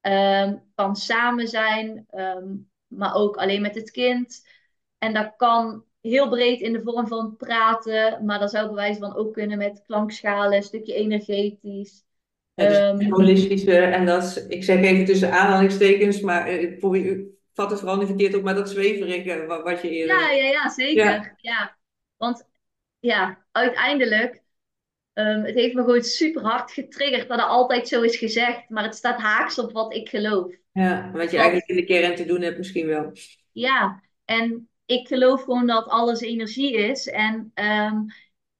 Um, 0.00 0.70
kan 0.74 0.96
samen 0.96 1.48
zijn, 1.48 2.06
maar 2.86 3.14
ook 3.14 3.36
alleen 3.36 3.62
met 3.62 3.74
het 3.74 3.90
kind. 3.90 4.48
En 4.98 5.14
dat 5.14 5.34
kan 5.36 5.84
heel 6.08 6.28
breed 6.28 6.60
in 6.60 6.72
de 6.72 6.82
vorm 6.82 7.06
van 7.06 7.36
praten, 7.36 8.24
maar 8.24 8.38
dat 8.38 8.50
zou 8.50 8.68
bewijzen 8.68 9.00
van 9.00 9.16
ook 9.16 9.32
kunnen 9.32 9.58
met 9.58 9.82
klankschalen, 9.86 10.56
een 10.56 10.62
stukje 10.62 10.94
energetisch. 10.94 12.04
Ja, 12.54 12.68
dus 12.68 12.78
um, 12.78 13.12
holistische, 13.12 13.78
en 13.78 14.06
dat 14.06 14.22
is, 14.22 14.46
ik 14.46 14.64
zeg 14.64 14.82
even 14.82 15.04
tussen 15.04 15.32
aanhalingstekens, 15.32 16.20
maar 16.20 16.52
uh, 16.52 16.80
voor 16.80 16.98
u 16.98 17.38
vat 17.54 17.70
het 17.70 17.78
vooral 17.78 17.96
niet 17.96 18.06
verkeerd 18.06 18.34
op, 18.34 18.42
maar 18.42 18.54
dat 18.54 18.70
zweverige 18.70 19.46
wat, 19.46 19.62
wat 19.62 19.82
je 19.82 19.90
eerder... 19.90 20.16
Ja, 20.16 20.30
ja, 20.30 20.44
ja 20.44 20.68
zeker. 20.68 21.04
Ja. 21.04 21.36
ja. 21.36 21.76
Want 22.16 22.48
ja, 22.98 23.44
uiteindelijk, 23.52 24.42
um, 25.14 25.44
het 25.44 25.54
heeft 25.54 25.74
me 25.74 25.80
gewoon 25.82 26.02
super 26.02 26.42
hard 26.42 26.72
getriggerd 26.72 27.28
dat 27.28 27.38
het 27.38 27.48
altijd 27.48 27.88
zo 27.88 28.02
is 28.02 28.16
gezegd, 28.16 28.68
maar 28.68 28.84
het 28.84 28.94
staat 28.94 29.20
haaks 29.20 29.58
op 29.58 29.72
wat 29.72 29.94
ik 29.94 30.08
geloof. 30.08 30.52
Ja, 30.72 31.10
wat 31.12 31.30
je 31.30 31.36
eigenlijk 31.36 31.68
in 31.68 31.76
de 31.76 31.84
kern 31.84 32.14
te 32.14 32.24
doen 32.24 32.40
hebt 32.40 32.58
misschien 32.58 32.86
wel. 32.86 33.12
Ja, 33.52 34.02
en 34.24 34.68
ik 34.86 35.06
geloof 35.06 35.42
gewoon 35.42 35.66
dat 35.66 35.86
alles 35.86 36.20
energie 36.20 36.76
is. 36.76 37.06
En 37.06 37.52
um, 37.54 38.06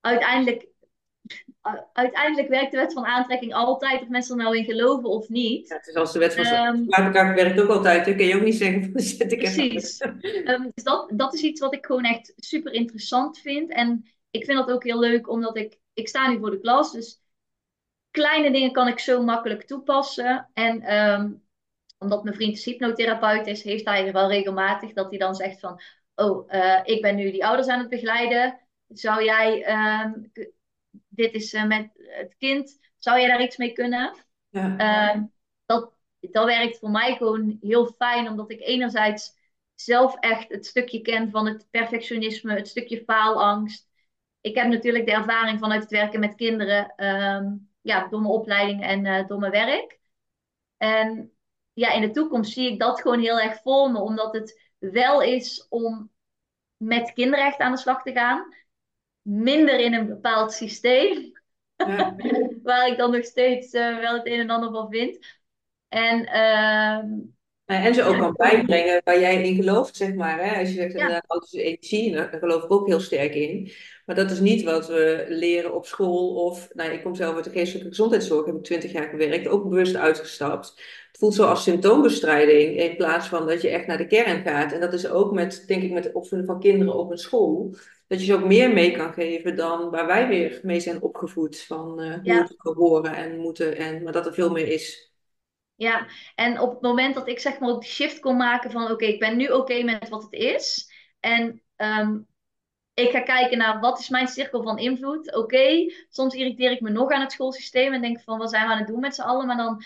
uiteindelijk, 0.00 0.66
uiteindelijk 1.92 2.48
werkt 2.48 2.70
de 2.70 2.76
wet 2.76 2.92
van 2.92 3.04
aantrekking 3.04 3.54
altijd, 3.54 4.02
of 4.02 4.08
mensen 4.08 4.38
er 4.38 4.44
nou 4.44 4.56
in 4.56 4.64
geloven 4.64 5.08
of 5.08 5.28
niet. 5.28 5.68
Ja, 5.68 5.76
het 5.76 5.86
is 5.86 5.94
als 5.94 6.12
de 6.12 6.18
wet 6.18 6.34
van 6.34 6.46
um, 6.46 6.84
zwaartekracht 6.88 7.34
werkt 7.34 7.60
ook 7.60 7.68
altijd. 7.68 8.04
Dan 8.04 8.16
kun 8.16 8.26
je 8.26 8.36
ook 8.36 8.42
niet 8.42 8.56
zeggen 8.56 8.82
van 8.92 9.00
zet 9.00 9.32
ik 9.32 9.38
Precies. 9.38 10.00
um, 10.44 10.70
dus 10.74 10.84
dat, 10.84 11.10
dat 11.14 11.34
is 11.34 11.42
iets 11.42 11.60
wat 11.60 11.74
ik 11.74 11.86
gewoon 11.86 12.04
echt 12.04 12.32
super 12.36 12.72
interessant 12.72 13.38
vind. 13.38 13.70
En 13.70 14.04
ik 14.30 14.44
vind 14.44 14.58
dat 14.58 14.70
ook 14.70 14.84
heel 14.84 14.98
leuk, 14.98 15.28
omdat 15.28 15.56
ik, 15.56 15.78
ik 15.94 16.08
sta 16.08 16.28
nu 16.28 16.38
voor 16.38 16.50
de 16.50 16.60
klas. 16.60 16.92
Dus 16.92 17.20
kleine 18.10 18.50
dingen 18.50 18.72
kan 18.72 18.88
ik 18.88 18.98
zo 18.98 19.22
makkelijk 19.22 19.62
toepassen. 19.62 20.50
En 20.54 20.94
um, 20.94 21.44
omdat 21.98 22.24
mijn 22.24 22.36
vriend 22.36 22.58
hypnotherapeut 22.58 23.46
is, 23.46 23.62
heeft 23.62 23.84
hij 23.84 24.12
wel 24.12 24.28
regelmatig 24.28 24.92
dat 24.92 25.10
hij 25.10 25.18
dan 25.18 25.34
zegt 25.34 25.60
van 25.60 25.80
oh, 26.16 26.50
uh, 26.52 26.80
ik 26.84 27.02
ben 27.02 27.16
nu 27.16 27.30
die 27.30 27.46
ouders 27.46 27.68
aan 27.68 27.78
het 27.78 27.88
begeleiden. 27.88 28.60
Zou 28.88 29.24
jij, 29.24 29.66
um, 30.04 30.32
dit 31.08 31.34
is 31.34 31.52
uh, 31.52 31.64
met 31.64 31.90
het 31.94 32.36
kind, 32.38 32.78
zou 32.98 33.18
jij 33.18 33.28
daar 33.28 33.42
iets 33.42 33.56
mee 33.56 33.72
kunnen? 33.72 34.14
Ja. 34.48 35.14
Um, 35.14 35.32
dat, 35.66 35.92
dat 36.20 36.44
werkt 36.44 36.78
voor 36.78 36.90
mij 36.90 37.16
gewoon 37.16 37.58
heel 37.60 37.86
fijn, 37.86 38.28
omdat 38.28 38.50
ik 38.50 38.60
enerzijds 38.60 39.34
zelf 39.74 40.16
echt 40.20 40.48
het 40.48 40.66
stukje 40.66 41.00
ken 41.00 41.30
van 41.30 41.46
het 41.46 41.66
perfectionisme, 41.70 42.54
het 42.54 42.68
stukje 42.68 43.02
faalangst. 43.04 43.88
ik 44.40 44.54
heb 44.54 44.66
natuurlijk 44.66 45.06
de 45.06 45.12
ervaring 45.12 45.58
vanuit 45.58 45.82
het 45.82 45.90
werken 45.90 46.20
met 46.20 46.34
kinderen, 46.34 46.92
ehm, 46.96 47.54
ja, 47.80 48.08
door 48.08 48.20
mijn 48.20 48.32
opleiding 48.32 48.82
en 48.82 49.06
eh, 49.06 49.26
door 49.26 49.38
mijn 49.38 49.52
werk. 49.52 50.00
En 50.76 51.32
ja, 51.72 51.92
in 51.92 52.00
de 52.00 52.10
toekomst 52.10 52.52
zie 52.52 52.72
ik 52.72 52.78
dat 52.78 53.00
gewoon 53.00 53.20
heel 53.20 53.40
erg 53.40 53.60
voor 53.62 53.90
me, 53.90 53.98
omdat 53.98 54.32
het 54.32 54.65
wel 54.78 55.22
is 55.22 55.66
om 55.68 56.10
met 56.76 57.12
kinderrecht 57.12 57.58
aan 57.58 57.72
de 57.72 57.78
slag 57.78 58.02
te 58.02 58.12
gaan. 58.12 58.54
Minder 59.22 59.78
in 59.78 59.94
een 59.94 60.06
bepaald 60.06 60.52
systeem, 60.52 61.32
ja. 61.76 62.16
waar 62.62 62.88
ik 62.88 62.98
dan 62.98 63.10
nog 63.10 63.24
steeds 63.24 63.74
uh, 63.74 63.98
wel 63.98 64.14
het 64.14 64.26
een 64.26 64.40
en 64.40 64.50
ander 64.50 64.70
van 64.70 64.90
vind. 64.90 65.18
En 65.88 66.20
uh, 66.20 67.26
en 67.66 67.94
ze 67.94 68.02
ook 68.02 68.18
kan 68.18 68.34
bijbrengen 68.36 69.00
waar 69.04 69.20
jij 69.20 69.42
in 69.42 69.54
gelooft, 69.54 69.96
zeg 69.96 70.14
maar. 70.14 70.44
Hè? 70.44 70.58
Als 70.58 70.68
je 70.68 70.74
zegt, 70.74 70.92
ja. 70.92 71.22
auto's 71.26 71.52
energie, 71.52 72.12
daar 72.12 72.36
geloof 72.38 72.62
ik 72.62 72.72
ook 72.72 72.86
heel 72.86 73.00
sterk 73.00 73.34
in. 73.34 73.72
Maar 74.04 74.16
dat 74.16 74.30
is 74.30 74.40
niet 74.40 74.62
wat 74.62 74.86
we 74.86 75.24
leren 75.28 75.74
op 75.74 75.86
school. 75.86 76.44
Of, 76.44 76.68
nou, 76.74 76.90
ik 76.90 77.02
kom 77.02 77.14
zelf 77.14 77.34
uit 77.34 77.44
de 77.44 77.50
geestelijke 77.50 77.88
gezondheidszorg, 77.88 78.46
heb 78.46 78.54
ik 78.54 78.64
twintig 78.64 78.92
jaar 78.92 79.08
gewerkt, 79.08 79.48
ook 79.48 79.68
bewust 79.68 79.96
uitgestapt. 79.96 80.82
Het 81.16 81.24
voelt 81.24 81.36
zo 81.36 81.46
als 81.46 81.62
symptoombestrijding, 81.62 82.76
in 82.76 82.96
plaats 82.96 83.28
van 83.28 83.46
dat 83.46 83.62
je 83.62 83.68
echt 83.68 83.86
naar 83.86 83.98
de 83.98 84.06
kern 84.06 84.42
gaat. 84.42 84.72
En 84.72 84.80
dat 84.80 84.92
is 84.92 85.08
ook 85.08 85.32
met, 85.32 85.64
denk 85.66 85.82
ik, 85.82 85.92
met 85.92 86.04
het 86.04 86.14
opvoeden 86.14 86.46
van 86.46 86.60
kinderen 86.60 86.94
op 86.94 87.10
een 87.10 87.18
school. 87.18 87.76
Dat 88.06 88.18
je 88.20 88.24
ze 88.24 88.34
ook 88.34 88.44
meer 88.44 88.72
mee 88.72 88.90
kan 88.90 89.12
geven 89.12 89.56
dan 89.56 89.90
waar 89.90 90.06
wij 90.06 90.28
weer 90.28 90.60
mee 90.62 90.80
zijn 90.80 91.02
opgevoed. 91.02 91.60
Van 91.60 92.00
uh, 92.00 92.18
ja. 92.22 92.38
moeten 92.38 92.74
horen 92.74 93.14
en 93.14 93.38
moeten, 93.38 93.76
en, 93.76 94.02
maar 94.02 94.12
dat 94.12 94.26
er 94.26 94.34
veel 94.34 94.50
meer 94.50 94.68
is. 94.68 95.12
Ja, 95.74 96.06
en 96.34 96.60
op 96.60 96.70
het 96.70 96.80
moment 96.80 97.14
dat 97.14 97.28
ik 97.28 97.38
zeg 97.38 97.58
maar 97.58 97.70
ook 97.70 97.80
die 97.80 97.90
shift 97.90 98.20
kon 98.20 98.36
maken 98.36 98.70
van 98.70 98.90
oké, 98.90 99.04
ik 99.04 99.20
ben 99.20 99.36
nu 99.36 99.48
oké 99.48 99.82
met 99.82 100.08
wat 100.08 100.22
het 100.22 100.32
is. 100.32 100.92
En 101.20 101.62
ehm, 101.76 102.18
ik 102.94 103.10
ga 103.10 103.20
kijken 103.20 103.58
naar 103.58 103.80
wat 103.80 103.98
is 103.98 104.08
mijn 104.08 104.28
cirkel 104.28 104.62
van 104.62 104.78
invloed. 104.78 105.34
Oké, 105.34 105.92
soms 106.08 106.34
irriteer 106.34 106.70
ik 106.70 106.80
me 106.80 106.90
nog 106.90 107.10
aan 107.10 107.20
het 107.20 107.32
schoolsysteem 107.32 107.92
en 107.92 108.00
denk 108.00 108.20
van 108.20 108.38
wat 108.38 108.50
zijn 108.50 108.66
we 108.66 108.72
aan 108.72 108.78
het 108.78 108.86
doen 108.86 109.00
met 109.00 109.14
z'n 109.14 109.22
allen. 109.22 109.46
Maar 109.46 109.56
dan, 109.56 109.82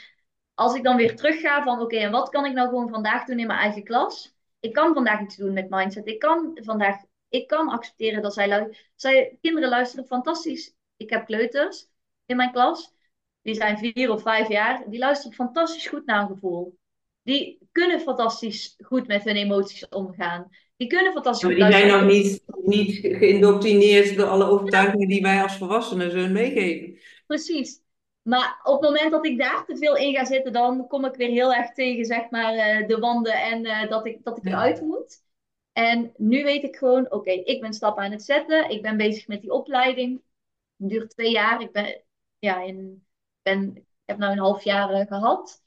als 0.60 0.74
ik 0.74 0.82
dan 0.82 0.96
weer 0.96 1.16
terug 1.16 1.40
ga 1.40 1.62
van 1.62 1.80
oké, 1.80 1.96
en 1.96 2.10
wat 2.10 2.28
kan 2.28 2.46
ik 2.46 2.52
nou 2.52 2.68
gewoon 2.68 2.88
vandaag 2.88 3.24
doen 3.24 3.38
in 3.38 3.46
mijn 3.46 3.58
eigen 3.58 3.84
klas? 3.84 4.34
Ik 4.60 4.72
kan 4.72 4.94
vandaag 4.94 5.20
iets 5.20 5.36
doen 5.36 5.52
met 5.52 5.70
mindset. 5.70 6.06
Ik 6.06 6.18
kan 6.18 6.58
vandaag, 6.62 6.96
ik 7.28 7.46
kan 7.46 7.68
accepteren 7.68 8.22
dat 8.22 8.34
zij, 8.34 8.48
luisteren. 8.48 9.38
kinderen 9.40 9.68
luisteren 9.68 10.06
fantastisch. 10.06 10.74
Ik 10.96 11.10
heb 11.10 11.26
kleuters 11.26 11.88
in 12.26 12.36
mijn 12.36 12.52
klas 12.52 12.94
die 13.42 13.54
zijn 13.54 13.78
vier 13.78 14.10
of 14.10 14.22
vijf 14.22 14.48
jaar, 14.48 14.84
die 14.86 14.98
luisteren 14.98 15.36
fantastisch 15.36 15.86
goed 15.86 16.06
naar 16.06 16.22
een 16.22 16.28
gevoel. 16.28 16.78
Die 17.22 17.58
kunnen 17.72 18.00
fantastisch 18.00 18.76
goed 18.84 19.06
met 19.06 19.24
hun 19.24 19.36
emoties 19.36 19.88
omgaan. 19.88 20.48
Die 20.76 20.88
kunnen 20.88 21.12
fantastisch 21.12 21.58
maar 21.58 21.70
die 21.70 21.78
zijn 21.78 21.88
nog 21.88 22.10
niet, 22.10 22.42
niet 22.64 22.98
geïndoctrineerd 23.00 24.16
door 24.16 24.26
alle 24.26 24.44
overtuigingen 24.44 25.08
die 25.08 25.22
wij 25.22 25.42
als 25.42 25.56
volwassenen 25.56 26.10
zo 26.10 26.28
meegeven. 26.28 26.98
Precies. 27.26 27.80
Maar 28.22 28.60
op 28.62 28.80
het 28.80 28.90
moment 28.90 29.10
dat 29.10 29.26
ik 29.26 29.38
daar 29.38 29.64
te 29.64 29.76
veel 29.76 29.96
in 29.96 30.14
ga 30.14 30.24
zitten, 30.24 30.52
dan 30.52 30.86
kom 30.86 31.04
ik 31.04 31.14
weer 31.14 31.28
heel 31.28 31.54
erg 31.54 31.72
tegen 31.72 32.04
zeg 32.04 32.30
maar, 32.30 32.54
uh, 32.54 32.86
de 32.86 32.98
wanden 32.98 33.32
en 33.32 33.64
uh, 33.64 33.88
dat 33.88 34.06
ik, 34.06 34.24
dat 34.24 34.36
ik 34.36 34.44
eruit 34.44 34.80
moet. 34.80 35.22
En 35.72 36.12
nu 36.16 36.44
weet 36.44 36.62
ik 36.62 36.76
gewoon, 36.76 37.12
oké, 37.12 37.30
ik 37.30 37.60
ben 37.60 37.72
stappen 37.72 38.04
aan 38.04 38.10
het 38.10 38.22
zetten. 38.22 38.70
Ik 38.70 38.82
ben 38.82 38.96
bezig 38.96 39.26
met 39.26 39.40
die 39.40 39.52
opleiding. 39.52 40.22
Het 40.76 40.88
duurt 40.88 41.10
twee 41.10 41.30
jaar. 41.30 41.60
Ik 41.60 41.72
ben 41.72 42.02
ja, 42.38 42.62
in 42.62 43.06
ben, 43.42 43.76
ik 43.76 43.84
heb 44.04 44.18
nu 44.18 44.26
een 44.26 44.38
half 44.38 44.64
jaar 44.64 44.92
uh, 44.92 45.06
gehad. 45.06 45.62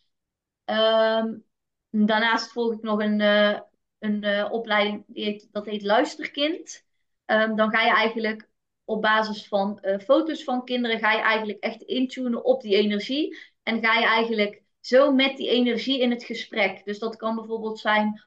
Um, 0.65 1.45
daarnaast 1.89 2.51
volg 2.51 2.73
ik 2.73 2.81
nog 2.81 2.99
een, 2.99 3.19
uh, 3.19 3.59
een 3.99 4.23
uh, 4.23 4.51
opleiding, 4.51 5.03
die 5.07 5.23
heet, 5.23 5.47
dat 5.51 5.65
heet 5.65 5.81
Luisterkind. 5.81 6.85
Um, 7.25 7.55
dan 7.55 7.69
ga 7.69 7.81
je 7.81 7.91
eigenlijk 7.91 8.49
op 8.85 9.01
basis 9.01 9.47
van 9.47 9.79
foto's 10.03 10.43
van 10.43 10.65
kinderen, 10.65 10.99
ga 10.99 11.11
je 11.11 11.21
eigenlijk 11.21 11.59
echt 11.59 11.81
intunen 11.81 12.45
op 12.45 12.61
die 12.61 12.75
energie. 12.75 13.37
En 13.63 13.83
ga 13.83 13.99
je 13.99 14.05
eigenlijk 14.05 14.63
zo 14.79 15.11
met 15.11 15.37
die 15.37 15.49
energie 15.49 16.01
in 16.01 16.09
het 16.11 16.23
gesprek. 16.23 16.85
Dus 16.85 16.99
dat 16.99 17.15
kan 17.15 17.35
bijvoorbeeld 17.35 17.79
zijn 17.79 18.23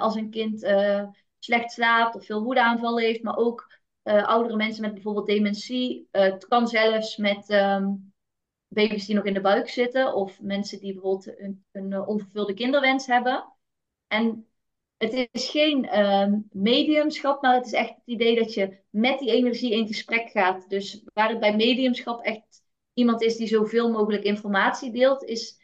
als 0.00 0.14
een 0.14 0.30
kind 0.30 0.60
slecht 1.38 1.72
slaapt 1.72 2.14
of 2.14 2.24
veel 2.24 2.42
woedeaanvallen 2.42 3.04
heeft, 3.04 3.22
maar 3.22 3.36
ook 3.36 3.78
oudere 4.02 4.56
mensen 4.56 4.82
met 4.82 4.94
bijvoorbeeld 4.94 5.26
dementie. 5.26 6.08
het 6.10 6.46
kan 6.46 6.68
zelfs 6.68 7.16
met 7.16 7.50
um, 7.50 8.10
baby's 8.70 9.06
die 9.06 9.14
nog 9.14 9.24
in 9.24 9.34
de 9.34 9.40
buik 9.40 9.68
zitten 9.68 10.14
of 10.14 10.40
mensen 10.40 10.78
die 10.80 10.92
bijvoorbeeld 10.92 11.38
een, 11.38 11.64
een 11.72 11.92
eh, 11.92 12.08
onvervulde 12.08 12.54
kinderwens 12.54 13.06
hebben. 13.06 13.52
En 14.06 14.49
het 15.00 15.28
is 15.32 15.48
geen 15.48 15.98
um, 15.98 16.48
mediumschap, 16.52 17.42
maar 17.42 17.54
het 17.54 17.66
is 17.66 17.72
echt 17.72 17.94
het 17.94 18.02
idee 18.04 18.38
dat 18.38 18.54
je 18.54 18.78
met 18.90 19.18
die 19.18 19.30
energie 19.30 19.72
in 19.72 19.86
gesprek 19.86 20.30
gaat. 20.30 20.68
Dus 20.68 21.04
waar 21.14 21.28
het 21.28 21.40
bij 21.40 21.56
mediumschap 21.56 22.22
echt 22.22 22.62
iemand 22.94 23.22
is 23.22 23.36
die 23.36 23.46
zoveel 23.46 23.90
mogelijk 23.90 24.22
informatie 24.22 24.92
deelt, 24.92 25.24
is 25.24 25.58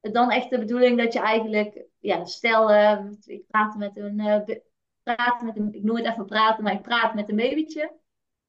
het 0.00 0.14
dan 0.14 0.30
echt 0.30 0.50
de 0.50 0.58
bedoeling 0.58 0.98
dat 0.98 1.12
je 1.12 1.18
eigenlijk, 1.18 1.84
ja, 1.98 2.24
stel, 2.24 2.70
uh, 2.70 3.04
ik 3.24 3.46
praat 3.46 3.76
met 3.76 3.96
een, 3.96 4.18
uh, 4.18 4.56
praat 5.02 5.42
met 5.42 5.56
een, 5.56 5.74
ik 5.74 5.90
het 5.96 6.06
even 6.06 6.26
praten, 6.26 6.64
maar 6.64 6.72
ik 6.72 6.82
praat 6.82 7.14
met 7.14 7.28
een 7.28 7.36
babytje. 7.36 7.98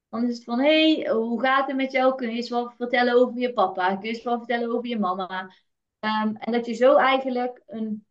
Dan 0.08 0.24
is 0.24 0.34
het 0.34 0.44
van, 0.44 0.60
hé, 0.60 0.94
hey, 0.94 1.12
hoe 1.12 1.40
gaat 1.40 1.66
het 1.66 1.76
met 1.76 1.92
jou? 1.92 2.14
Kun 2.14 2.28
je 2.28 2.36
eens 2.36 2.48
wat 2.48 2.74
vertellen 2.76 3.14
over 3.14 3.40
je 3.40 3.52
papa? 3.52 3.96
Kun 3.96 4.08
je 4.08 4.14
eens 4.14 4.24
wat 4.24 4.38
vertellen 4.38 4.72
over 4.72 4.88
je 4.88 4.98
mama? 4.98 5.52
Um, 6.00 6.36
en 6.36 6.52
dat 6.52 6.66
je 6.66 6.72
zo 6.72 6.96
eigenlijk 6.96 7.62
een, 7.66 8.06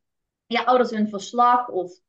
ja, 0.45 0.63
ouders 0.63 0.91
een 0.91 1.09
verslag 1.09 1.69
of 1.69 1.99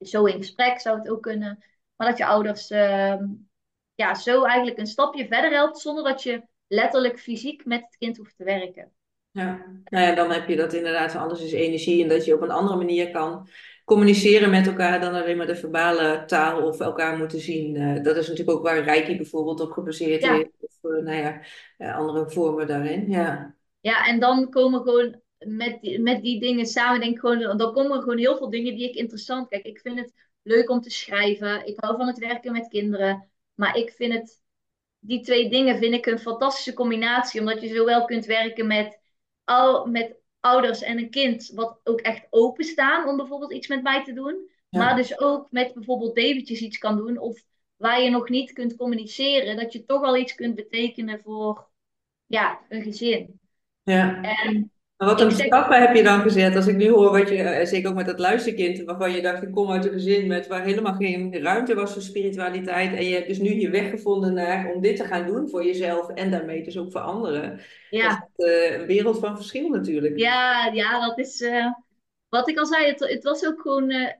zo 0.00 0.24
in 0.24 0.36
gesprek 0.36 0.80
zou 0.80 0.98
het 0.98 1.08
ook 1.08 1.22
kunnen. 1.22 1.64
Maar 1.96 2.08
dat 2.08 2.18
je 2.18 2.26
ouders 2.26 2.70
um, 2.70 3.48
ja, 3.94 4.14
zo 4.14 4.44
eigenlijk 4.44 4.78
een 4.78 4.86
stapje 4.86 5.26
verder 5.26 5.50
helpt 5.50 5.78
zonder 5.78 6.04
dat 6.04 6.22
je 6.22 6.42
letterlijk 6.66 7.18
fysiek 7.20 7.64
met 7.64 7.80
het 7.80 7.96
kind 7.98 8.16
hoeft 8.16 8.36
te 8.36 8.44
werken. 8.44 8.92
Ja, 9.30 9.64
nou 9.84 10.06
ja, 10.06 10.14
dan 10.14 10.30
heb 10.30 10.48
je 10.48 10.56
dat 10.56 10.72
inderdaad, 10.72 11.14
alles 11.14 11.42
is 11.42 11.52
energie 11.52 12.02
en 12.02 12.08
dat 12.08 12.24
je 12.24 12.34
op 12.34 12.40
een 12.40 12.50
andere 12.50 12.76
manier 12.76 13.10
kan 13.10 13.48
communiceren 13.84 14.50
met 14.50 14.66
elkaar 14.66 15.00
dan 15.00 15.14
alleen 15.14 15.36
maar 15.36 15.46
de 15.46 15.56
verbale 15.56 16.24
taal 16.26 16.62
of 16.62 16.80
elkaar 16.80 17.16
moeten 17.16 17.40
zien. 17.40 17.74
Uh, 17.74 18.02
dat 18.02 18.16
is 18.16 18.28
natuurlijk 18.28 18.58
ook 18.58 18.64
waar 18.64 18.82
Reiki 18.82 19.16
bijvoorbeeld 19.16 19.60
op 19.60 19.70
gebaseerd 19.70 20.22
is. 20.22 20.46
Of 20.60 20.90
uh, 20.90 21.02
nou 21.02 21.16
ja, 21.16 21.40
uh, 21.78 21.96
andere 21.96 22.30
vormen 22.30 22.66
daarin. 22.66 23.10
Ja, 23.10 23.54
ja 23.80 24.06
en 24.06 24.20
dan 24.20 24.50
komen 24.50 24.82
gewoon 24.82 25.20
met 25.38 25.80
die, 25.80 26.00
met 26.00 26.22
die 26.22 26.40
dingen 26.40 26.66
samen, 26.66 27.00
denk 27.00 27.12
ik 27.12 27.18
gewoon, 27.18 27.56
dan 27.56 27.72
komen 27.72 27.96
er 27.96 28.02
gewoon 28.02 28.18
heel 28.18 28.36
veel 28.36 28.50
dingen 28.50 28.74
die 28.74 28.88
ik 28.88 28.94
interessant. 28.94 29.48
Kijk, 29.48 29.64
ik 29.64 29.80
vind 29.80 29.98
het 29.98 30.12
leuk 30.42 30.70
om 30.70 30.80
te 30.80 30.90
schrijven. 30.90 31.66
Ik 31.66 31.80
hou 31.80 31.96
van 31.96 32.06
het 32.06 32.18
werken 32.18 32.52
met 32.52 32.68
kinderen. 32.68 33.30
Maar 33.54 33.76
ik 33.76 33.90
vind 33.90 34.12
het, 34.12 34.42
die 34.98 35.20
twee 35.20 35.50
dingen 35.50 35.78
vind 35.78 35.94
ik 35.94 36.06
een 36.06 36.18
fantastische 36.18 36.74
combinatie. 36.74 37.40
Omdat 37.40 37.60
je 37.60 37.68
zowel 37.68 38.04
kunt 38.04 38.26
werken 38.26 38.66
met, 38.66 39.00
al, 39.44 39.86
met 39.86 40.16
ouders 40.40 40.82
en 40.82 40.98
een 40.98 41.10
kind 41.10 41.50
wat 41.54 41.80
ook 41.84 42.00
echt 42.00 42.26
openstaan 42.30 43.08
om 43.08 43.16
bijvoorbeeld 43.16 43.52
iets 43.52 43.68
met 43.68 43.82
mij 43.82 44.04
te 44.04 44.12
doen. 44.12 44.50
Maar 44.70 44.96
dus 44.96 45.18
ook 45.18 45.50
met 45.50 45.74
bijvoorbeeld 45.74 46.14
babytjes 46.14 46.60
iets 46.60 46.78
kan 46.78 46.96
doen. 46.96 47.18
Of 47.18 47.44
waar 47.76 48.02
je 48.02 48.10
nog 48.10 48.28
niet 48.28 48.52
kunt 48.52 48.76
communiceren. 48.76 49.56
Dat 49.56 49.72
je 49.72 49.84
toch 49.84 50.02
al 50.02 50.16
iets 50.16 50.34
kunt 50.34 50.54
betekenen 50.54 51.20
voor 51.20 51.68
ja, 52.26 52.60
een 52.68 52.82
gezin. 52.82 53.40
Ja. 53.82 54.22
En 54.22 54.72
maar 54.98 55.08
wat 55.08 55.20
een 55.20 55.30
stappen 55.30 55.80
heb 55.80 55.94
je 55.94 56.02
dan 56.02 56.20
gezet? 56.20 56.56
Als 56.56 56.66
ik 56.66 56.76
nu 56.76 56.90
hoor 56.90 57.10
wat 57.10 57.28
je, 57.28 57.42
eh, 57.42 57.66
zeker 57.66 57.90
ook 57.90 57.96
met 57.96 58.06
dat 58.06 58.18
luisterkind, 58.18 58.84
waarvan 58.84 59.12
je 59.12 59.22
dacht, 59.22 59.42
ik 59.42 59.52
kom 59.52 59.70
uit 59.70 59.84
een 59.84 59.92
gezin 59.92 60.26
met, 60.26 60.46
waar 60.46 60.64
helemaal 60.64 60.94
geen 60.94 61.42
ruimte 61.42 61.74
was 61.74 61.92
voor 61.92 62.02
spiritualiteit. 62.02 62.96
En 62.96 63.04
je 63.04 63.14
hebt 63.14 63.28
dus 63.28 63.38
nu 63.38 63.54
je 63.54 63.70
weg 63.70 63.90
gevonden 63.90 64.34
naar, 64.34 64.72
om 64.74 64.80
dit 64.80 64.96
te 64.96 65.04
gaan 65.04 65.26
doen 65.26 65.48
voor 65.48 65.64
jezelf 65.64 66.08
en 66.08 66.30
daarmee 66.30 66.62
dus 66.62 66.78
ook 66.78 66.92
voor 66.92 67.00
anderen. 67.00 67.60
Ja. 67.90 68.28
Dat 68.36 68.46
is 68.46 68.74
een 68.74 68.86
wereld 68.86 69.18
van 69.18 69.36
verschil 69.36 69.68
natuurlijk. 69.68 70.18
Ja, 70.18 70.66
ja 70.66 71.06
dat 71.06 71.18
is, 71.18 71.40
uh, 71.40 71.72
wat 72.28 72.48
ik 72.48 72.58
al 72.58 72.66
zei, 72.66 72.86
het, 72.86 73.00
het 73.00 73.24
was 73.24 73.46
ook 73.46 73.60
gewoon, 73.60 73.90
uh, 73.90 74.10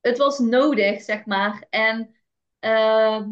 het 0.00 0.18
was 0.18 0.38
nodig, 0.38 1.02
zeg 1.02 1.24
maar. 1.24 1.66
En 1.70 2.14
ehm, 2.58 3.28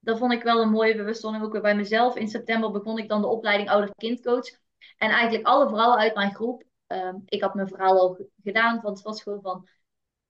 dat 0.00 0.18
vond 0.18 0.32
ik 0.32 0.42
wel 0.42 0.62
een 0.62 0.70
mooie 0.70 0.96
bewustwording 0.96 1.44
ook 1.44 1.52
weer 1.52 1.60
bij 1.60 1.76
mezelf. 1.76 2.16
In 2.16 2.28
september 2.28 2.70
begon 2.70 2.98
ik 2.98 3.08
dan 3.08 3.20
de 3.20 3.28
opleiding 3.28 3.70
ouder-kindcoach. 3.70 4.62
En 4.96 5.10
eigenlijk 5.10 5.46
alle 5.46 5.68
vrouwen 5.68 5.98
uit 5.98 6.14
mijn 6.14 6.34
groep, 6.34 6.62
um, 6.86 7.22
ik 7.26 7.42
had 7.42 7.54
mijn 7.54 7.68
verhaal 7.68 7.98
al 7.98 8.28
gedaan, 8.42 8.80
want 8.80 8.96
het 8.96 9.06
was 9.06 9.22
gewoon 9.22 9.40
van, 9.40 9.68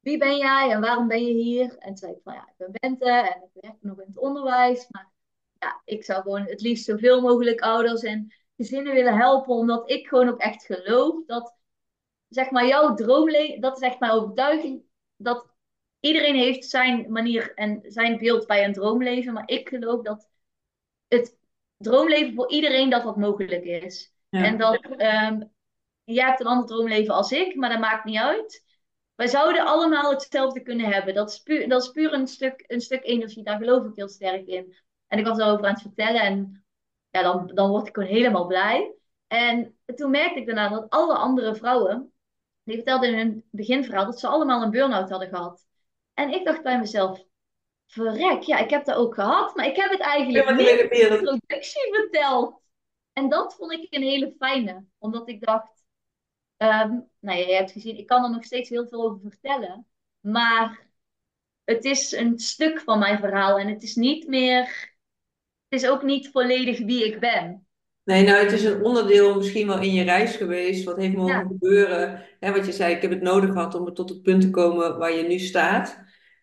wie 0.01 0.19
ben 0.19 0.37
jij 0.37 0.71
en 0.71 0.81
waarom 0.81 1.09
ben 1.09 1.25
je 1.25 1.33
hier? 1.33 1.79
En 1.79 1.89
toen 1.89 1.97
zei 1.97 2.13
ik 2.13 2.21
van, 2.25 2.33
ja, 2.33 2.49
ik 2.49 2.55
ben 2.57 2.73
Bente 2.73 3.11
en 3.11 3.43
ik 3.43 3.63
werk 3.63 3.77
nog 3.81 4.01
in 4.01 4.07
het 4.07 4.19
onderwijs. 4.19 4.87
Maar 4.91 5.11
ja, 5.59 5.83
ik 5.85 6.05
zou 6.05 6.23
gewoon 6.23 6.43
het 6.47 6.61
liefst 6.61 6.85
zoveel 6.85 7.21
mogelijk 7.21 7.61
ouders 7.61 8.03
en 8.03 8.33
gezinnen 8.57 8.95
willen 8.95 9.17
helpen, 9.17 9.55
omdat 9.55 9.91
ik 9.91 10.09
gewoon 10.09 10.29
ook 10.29 10.41
echt 10.41 10.65
geloof 10.65 11.25
dat, 11.27 11.55
zeg 12.29 12.51
maar, 12.51 12.67
jouw 12.67 12.95
droomleven, 12.95 13.61
dat 13.61 13.77
is 13.77 13.83
echt 13.89 14.01
mijn 14.01 14.13
overtuiging, 14.13 14.83
dat 15.17 15.47
iedereen 16.01 16.35
heeft 16.35 16.65
zijn 16.65 17.13
manier 17.13 17.55
en 17.55 17.81
zijn 17.85 18.19
beeld 18.19 18.47
bij 18.47 18.65
een 18.65 18.73
droomleven, 18.73 19.33
maar 19.33 19.49
ik 19.49 19.69
geloof 19.69 20.03
dat 20.03 20.29
het 21.09 21.39
droomleven 21.77 22.35
voor 22.35 22.51
iedereen 22.51 22.91
dat 22.91 23.03
wat 23.03 23.17
mogelijk 23.17 23.65
is. 23.65 24.14
En 24.43 24.59
dat 24.59 24.85
um, 24.91 25.53
jij 26.05 26.27
hebt 26.27 26.41
een 26.41 26.47
ander 26.47 26.67
droomleven 26.67 27.15
als 27.15 27.33
ik, 27.33 27.55
maar 27.55 27.71
dat 27.71 27.79
maakt 27.79 28.05
niet 28.05 28.19
uit. 28.19 28.65
wij 29.15 29.27
zouden 29.27 29.65
allemaal 29.65 30.11
hetzelfde 30.11 30.63
kunnen 30.63 30.87
hebben. 30.87 31.15
Dat 31.15 31.31
is 31.31 31.39
puur, 31.39 31.69
dat 31.69 31.83
is 31.83 31.91
puur 31.91 32.13
een, 32.13 32.27
stuk, 32.27 32.65
een 32.67 32.81
stuk 32.81 33.05
energie, 33.05 33.45
daar 33.45 33.59
geloof 33.59 33.85
ik 33.85 33.93
heel 33.95 34.09
sterk 34.09 34.47
in. 34.47 34.77
En 35.07 35.19
ik 35.19 35.27
was 35.27 35.39
erover 35.39 35.67
aan 35.67 35.73
het 35.73 35.83
vertellen 35.83 36.21
en 36.21 36.65
ja, 37.11 37.23
dan, 37.23 37.51
dan 37.55 37.71
word 37.71 37.89
ik 37.89 37.95
gewoon 37.95 38.09
helemaal 38.09 38.47
blij. 38.47 38.95
En 39.27 39.79
toen 39.95 40.11
merkte 40.11 40.41
ik 40.41 40.47
daarna 40.47 40.69
dat 40.69 40.91
alle 40.91 41.15
andere 41.15 41.55
vrouwen, 41.55 42.13
die 42.63 42.75
vertelden 42.75 43.09
in 43.09 43.17
hun 43.17 43.45
beginverhaal 43.51 44.05
dat 44.05 44.21
ze 44.21 44.27
allemaal 44.27 44.63
een 44.63 44.71
burn-out 44.71 45.11
hadden 45.11 45.29
gehad. 45.29 45.67
En 46.15 46.33
ik 46.33 46.45
dacht 46.45 46.63
bij 46.63 46.79
mezelf, 46.79 47.25
verrek, 47.87 48.43
ja, 48.43 48.59
ik 48.59 48.71
heb 48.71 48.85
dat 48.85 48.97
ook 48.97 49.15
gehad, 49.15 49.55
maar 49.57 49.67
ik 49.67 49.77
heb 49.77 49.91
het 49.91 50.01
eigenlijk 50.01 50.49
Ja, 50.49 50.55
niet 50.55 50.69
in 50.69 50.89
de 50.89 51.09
introductie 51.11 51.95
verteld. 51.95 52.63
En 53.15 53.31
dat 53.31 53.57
vond 53.57 53.73
ik 53.73 53.89
een 53.91 54.03
hele 54.03 54.35
fijne, 54.39 54.87
omdat 54.99 55.31
ik 55.31 55.47
dacht, 55.47 55.85
ehm, 56.57 56.91
nou 57.21 57.39
ja, 57.41 57.47
je 57.49 57.55
hebt 57.55 57.73
gezien, 57.73 57.99
ik 57.99 58.07
kan 58.07 58.25
er 58.25 58.31
nog 58.31 58.45
steeds 58.45 58.69
heel 58.69 58.89
veel 58.89 59.03
over 59.05 59.21
vertellen, 59.31 59.89
maar 60.21 60.89
het 61.65 61.85
is 61.85 62.13
een 62.13 62.39
stuk 62.39 62.81
van 62.81 63.01
mijn 63.01 63.19
verhaal 63.19 63.59
en 63.59 63.69
het 63.69 63.85
is 63.85 63.95
niet 63.97 64.29
meer, 64.29 64.65
het 65.69 65.83
is 65.83 65.89
ook 65.89 66.03
niet 66.03 66.31
volledig 66.31 66.79
wie 66.79 67.07
ik 67.07 67.21
ben. 67.21 67.67
Nee, 68.05 68.25
nou, 68.25 68.43
het 68.45 68.53
is 68.53 68.65
een 68.65 68.83
onderdeel 68.85 69.37
misschien 69.37 69.67
wel 69.67 69.81
in 69.83 69.93
je 69.93 70.03
reis 70.05 70.37
geweest. 70.37 70.85
Wat 70.85 70.97
heeft 70.97 71.15
mogen 71.17 71.35
Ja, 71.35 71.47
gebeuren? 71.47 72.23
Hè, 72.41 72.53
wat 72.53 72.67
je 72.67 72.73
zei, 72.73 72.95
ik 72.95 73.03
heb 73.03 73.11
het 73.11 73.23
nodig 73.23 73.53
gehad 73.53 73.75
om 73.75 73.95
tot 73.95 74.09
het 74.09 74.23
punt 74.23 74.41
te 74.43 74.51
komen 74.51 74.99
waar 74.99 75.13
je 75.17 75.23
nu 75.23 75.39
staat. 75.39 75.99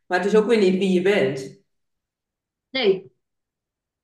Maar 0.08 0.18
het 0.20 0.28
is 0.28 0.36
ook 0.36 0.48
weer 0.48 0.58
niet 0.60 0.78
wie 0.78 0.92
je 0.94 1.02
bent. 1.02 1.60
nee, 2.74 3.11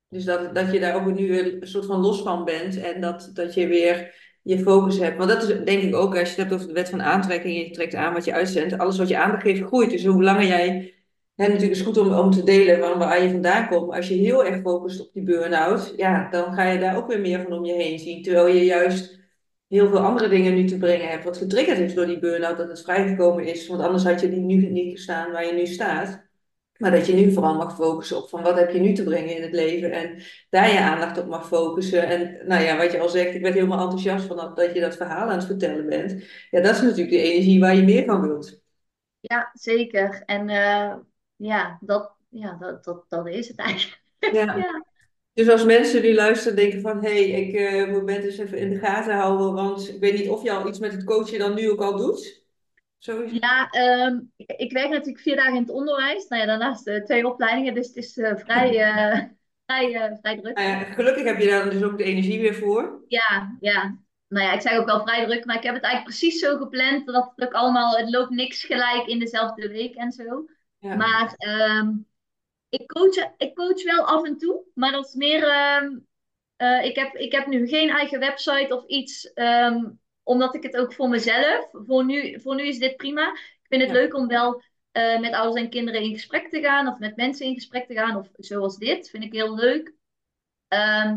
Dus 0.09 0.25
dat, 0.25 0.55
dat 0.55 0.71
je 0.71 0.79
daar 0.79 0.95
ook 0.95 1.15
nu 1.15 1.39
een 1.39 1.67
soort 1.67 1.85
van 1.85 1.99
los 1.99 2.21
van 2.21 2.45
bent 2.45 2.81
en 2.81 3.01
dat, 3.01 3.31
dat 3.33 3.53
je 3.53 3.67
weer 3.67 4.15
je 4.41 4.59
focus 4.59 4.97
hebt. 4.97 5.17
Want 5.17 5.29
dat 5.29 5.43
is 5.43 5.47
denk 5.65 5.83
ik 5.83 5.95
ook, 5.95 6.17
als 6.17 6.29
je 6.33 6.35
het 6.35 6.37
hebt 6.37 6.53
over 6.53 6.67
de 6.67 6.73
wet 6.73 6.89
van 6.89 7.01
aantrekking 7.01 7.57
je 7.57 7.71
trekt 7.71 7.95
aan 7.95 8.13
wat 8.13 8.25
je 8.25 8.33
uitzendt, 8.33 8.77
alles 8.77 8.97
wat 8.97 9.07
je 9.07 9.17
aandacht 9.17 9.41
geeft 9.41 9.63
groeit. 9.63 9.89
Dus 9.89 10.05
hoe 10.05 10.23
langer 10.23 10.45
jij, 10.45 10.93
hè, 11.35 11.47
natuurlijk 11.47 11.71
is 11.71 11.81
goed 11.81 11.97
om, 11.97 12.13
om 12.13 12.31
te 12.31 12.43
delen 12.43 12.79
van 12.79 12.99
waar 12.99 13.23
je 13.23 13.29
vandaan 13.29 13.67
komt. 13.67 13.93
Als 13.93 14.07
je 14.07 14.13
heel 14.13 14.45
erg 14.45 14.61
focust 14.61 15.01
op 15.01 15.13
die 15.13 15.23
burn-out, 15.23 15.93
ja, 15.97 16.29
dan 16.29 16.53
ga 16.53 16.63
je 16.63 16.79
daar 16.79 16.97
ook 16.97 17.07
weer 17.07 17.19
meer 17.19 17.41
van 17.41 17.53
om 17.53 17.65
je 17.65 17.73
heen 17.73 17.99
zien. 17.99 18.23
Terwijl 18.23 18.47
je 18.47 18.65
juist 18.65 19.19
heel 19.67 19.87
veel 19.87 19.99
andere 19.99 20.29
dingen 20.29 20.53
nu 20.53 20.65
te 20.65 20.77
brengen 20.77 21.09
hebt, 21.09 21.23
wat 21.23 21.37
getriggerd 21.37 21.79
is 21.79 21.93
door 21.93 22.05
die 22.05 22.19
burn-out, 22.19 22.57
dat 22.57 22.69
het 22.69 22.81
vrijgekomen 22.81 23.45
is. 23.45 23.67
Want 23.67 23.81
anders 23.81 24.03
had 24.03 24.21
je 24.21 24.29
die 24.29 24.39
nu 24.39 24.69
niet 24.69 24.91
gestaan 24.91 25.31
waar 25.31 25.45
je 25.45 25.53
nu 25.53 25.65
staat. 25.65 26.26
Maar 26.77 26.91
dat 26.91 27.05
je 27.07 27.13
nu 27.13 27.31
vooral 27.31 27.55
mag 27.55 27.75
focussen 27.75 28.17
op 28.17 28.29
van 28.29 28.43
wat 28.43 28.57
heb 28.57 28.71
je 28.71 28.79
nu 28.79 28.93
te 28.93 29.03
brengen 29.03 29.35
in 29.35 29.41
het 29.41 29.51
leven 29.51 29.91
en 29.91 30.21
daar 30.49 30.71
je 30.71 30.79
aandacht 30.79 31.17
op 31.17 31.27
mag 31.27 31.47
focussen. 31.47 32.07
En 32.07 32.47
nou 32.47 32.63
ja, 32.63 32.77
wat 32.77 32.91
je 32.91 32.99
al 32.99 33.09
zegt, 33.09 33.35
ik 33.35 33.41
werd 33.41 33.53
helemaal 33.53 33.81
enthousiast 33.81 34.25
van 34.25 34.37
dat, 34.37 34.55
dat 34.55 34.73
je 34.73 34.79
dat 34.79 34.95
verhaal 34.95 35.29
aan 35.29 35.37
het 35.37 35.45
vertellen 35.45 35.85
bent. 35.89 36.23
Ja, 36.49 36.61
dat 36.61 36.75
is 36.75 36.81
natuurlijk 36.81 37.09
de 37.09 37.21
energie 37.21 37.59
waar 37.59 37.75
je 37.75 37.83
meer 37.83 38.05
van 38.05 38.21
wilt. 38.21 38.61
ja, 39.19 39.51
zeker. 39.53 40.23
En 40.25 40.49
eh, 40.49 40.95
ja, 41.35 41.77
dat, 41.81 42.15
ja 42.29 42.57
dat, 42.59 42.83
dat, 42.83 43.05
dat 43.09 43.27
is 43.27 43.47
het 43.47 43.57
eigenlijk. 43.57 44.01
Ja. 44.31 44.55
Ja. 44.55 44.85
Dus 45.33 45.49
als 45.49 45.63
mensen 45.65 46.01
die 46.01 46.13
luisteren 46.13 46.55
denken 46.55 46.81
van 46.81 47.03
hé, 47.03 47.29
hey, 47.29 47.41
ik 47.41 47.55
eh, 47.55 47.87
moet 47.91 48.09
het 48.09 48.23
eens 48.23 48.37
even 48.37 48.57
in 48.57 48.69
de 48.69 48.79
gaten 48.79 49.15
houden, 49.15 49.53
want 49.53 49.89
ik 49.89 49.99
weet 49.99 50.13
niet 50.13 50.29
of 50.29 50.43
je 50.43 50.51
al 50.51 50.67
iets 50.67 50.79
met 50.79 50.91
het 50.91 51.03
coachen 51.03 51.39
dan 51.39 51.53
nu 51.55 51.71
ook 51.71 51.81
al 51.81 51.97
doet. 51.97 52.46
Sowieso. 52.97 53.35
Ja, 53.39 53.69
ehm, 53.69 54.19
ik, 54.35 54.51
ik 54.51 54.71
werk 54.71 54.89
natuurlijk 54.89 55.19
vier 55.19 55.35
dagen 55.35 55.55
in 55.55 55.61
het 55.61 55.69
onderwijs. 55.69 56.27
Nou 56.27 56.41
ja, 56.41 56.47
daarnaast 56.47 56.87
eh, 56.87 57.03
twee 57.03 57.27
opleidingen, 57.27 57.73
dus 57.73 57.87
het 57.87 57.95
is 57.95 58.17
eh, 58.17 58.35
vrij, 58.35 58.81
eh, 58.83 59.23
vrij, 59.65 60.17
vrij 60.21 60.37
druk. 60.37 60.57
Nou 60.57 60.69
ja, 60.69 60.79
gelukkig 60.83 61.23
heb 61.23 61.39
je 61.39 61.47
daar 61.47 61.69
dus 61.69 61.83
ook 61.83 61.97
de 61.97 62.03
energie 62.03 62.41
weer 62.41 62.55
voor. 62.55 63.03
Ja, 63.07 63.57
ja. 63.59 63.97
Nou 64.27 64.45
ja, 64.45 64.53
ik 64.53 64.61
zeg 64.61 64.77
ook 64.77 64.85
wel 64.85 65.01
vrij 65.01 65.25
druk, 65.25 65.45
maar 65.45 65.55
ik 65.55 65.63
heb 65.63 65.73
het 65.73 65.83
eigenlijk 65.83 66.17
precies 66.17 66.39
zo 66.39 66.57
gepland 66.57 67.05
dat 67.05 67.31
het 67.35 67.47
ook 67.47 67.53
allemaal, 67.53 67.97
het 67.97 68.09
loopt 68.09 68.29
niks 68.29 68.63
gelijk 68.63 69.07
in 69.07 69.19
dezelfde 69.19 69.69
week 69.69 69.95
en 69.95 70.11
zo. 70.11 70.45
Ja. 70.79 70.95
Maar 70.95 71.33
ehm, 71.37 71.89
ik, 72.69 72.87
coach, 72.87 73.33
ik 73.37 73.55
coach 73.55 73.83
wel 73.83 74.05
af 74.05 74.25
en 74.25 74.37
toe, 74.37 74.63
maar 74.73 74.91
dat 74.91 75.07
is 75.07 75.13
meer, 75.13 75.43
ehm, 75.43 75.97
eh, 76.55 76.85
ik 76.85 76.95
heb, 76.95 77.15
ik 77.15 77.31
heb 77.31 77.47
nu 77.47 77.67
geen 77.67 77.89
eigen 77.89 78.19
website 78.19 78.75
of 78.75 78.85
iets, 78.85 79.31
omdat 80.27 80.55
ik 80.55 80.63
het 80.63 80.77
ook 80.77 80.93
voor 80.93 81.09
mezelf, 81.09 81.69
voor 81.71 82.05
nu, 82.05 82.39
voor 82.41 82.55
nu 82.55 82.67
is 82.67 82.79
dit 82.79 82.95
prima. 82.95 83.31
Ik 83.31 83.65
vind 83.69 83.81
het 83.81 83.91
Ja. 83.91 83.97
leuk 83.97 84.13
om 84.15 84.27
wel 84.27 84.61
eh, 84.91 85.19
met 85.19 85.33
ouders 85.33 85.61
en 85.63 85.69
kinderen 85.69 86.01
in 86.01 86.13
gesprek 86.13 86.49
te 86.49 86.61
gaan, 86.61 86.87
of 86.87 86.97
met 86.99 87.15
mensen 87.15 87.45
in 87.45 87.53
gesprek 87.53 87.87
te 87.87 87.93
gaan, 87.93 88.15
of 88.15 88.27
zoals 88.33 88.77
dit, 88.77 89.09
vind 89.09 89.23
ik 89.23 89.33
heel 89.33 89.55
leuk. 89.55 89.93
Ehm, 90.67 91.15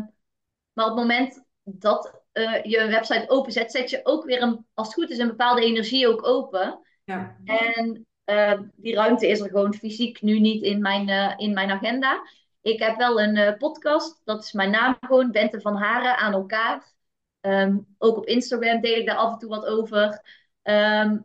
maar 0.73 0.85
op 0.85 0.91
het 0.91 0.99
moment 0.99 1.43
dat 1.63 2.19
eh, 2.31 2.63
je 2.63 2.77
een 2.77 2.89
website 2.89 3.29
openzet, 3.29 3.71
zet 3.71 3.89
je 3.89 3.99
ook 4.03 4.25
weer 4.25 4.41
een, 4.41 4.65
als 4.73 4.87
het 4.87 4.95
goed 4.95 5.09
is, 5.09 5.17
een 5.17 5.27
bepaalde 5.27 5.61
energie 5.61 6.07
ook 6.07 6.27
open. 6.27 6.79
Ja. 7.03 7.37
En 7.45 8.07
eh, 8.23 8.59
die 8.75 8.95
ruimte 8.95 9.27
is 9.27 9.39
er 9.39 9.49
gewoon 9.49 9.73
fysiek 9.73 10.21
nu 10.21 10.39
niet 10.39 10.63
in 10.63 10.81
mijn, 10.81 11.09
eh, 11.09 11.33
in 11.37 11.53
mijn 11.53 11.71
agenda. 11.71 12.27
Ik 12.61 12.79
heb 12.79 12.97
wel 12.97 13.21
een 13.21 13.57
podcast, 13.57 14.21
dat 14.23 14.43
is 14.43 14.51
mijn 14.51 14.71
naam 14.71 14.97
gewoon, 14.99 15.31
Bente 15.31 15.61
van 15.61 15.75
Haren 15.75 16.17
aan 16.17 16.33
elkaar. 16.33 16.93
Ehm, 17.41 17.77
ook 17.97 18.17
op 18.17 18.25
Instagram 18.25 18.81
deel 18.81 18.97
ik 18.97 19.05
daar 19.05 19.15
af 19.15 19.31
en 19.31 19.37
toe 19.39 19.49
wat 19.49 19.65
over. 19.65 20.21
Ehm, 20.61 21.17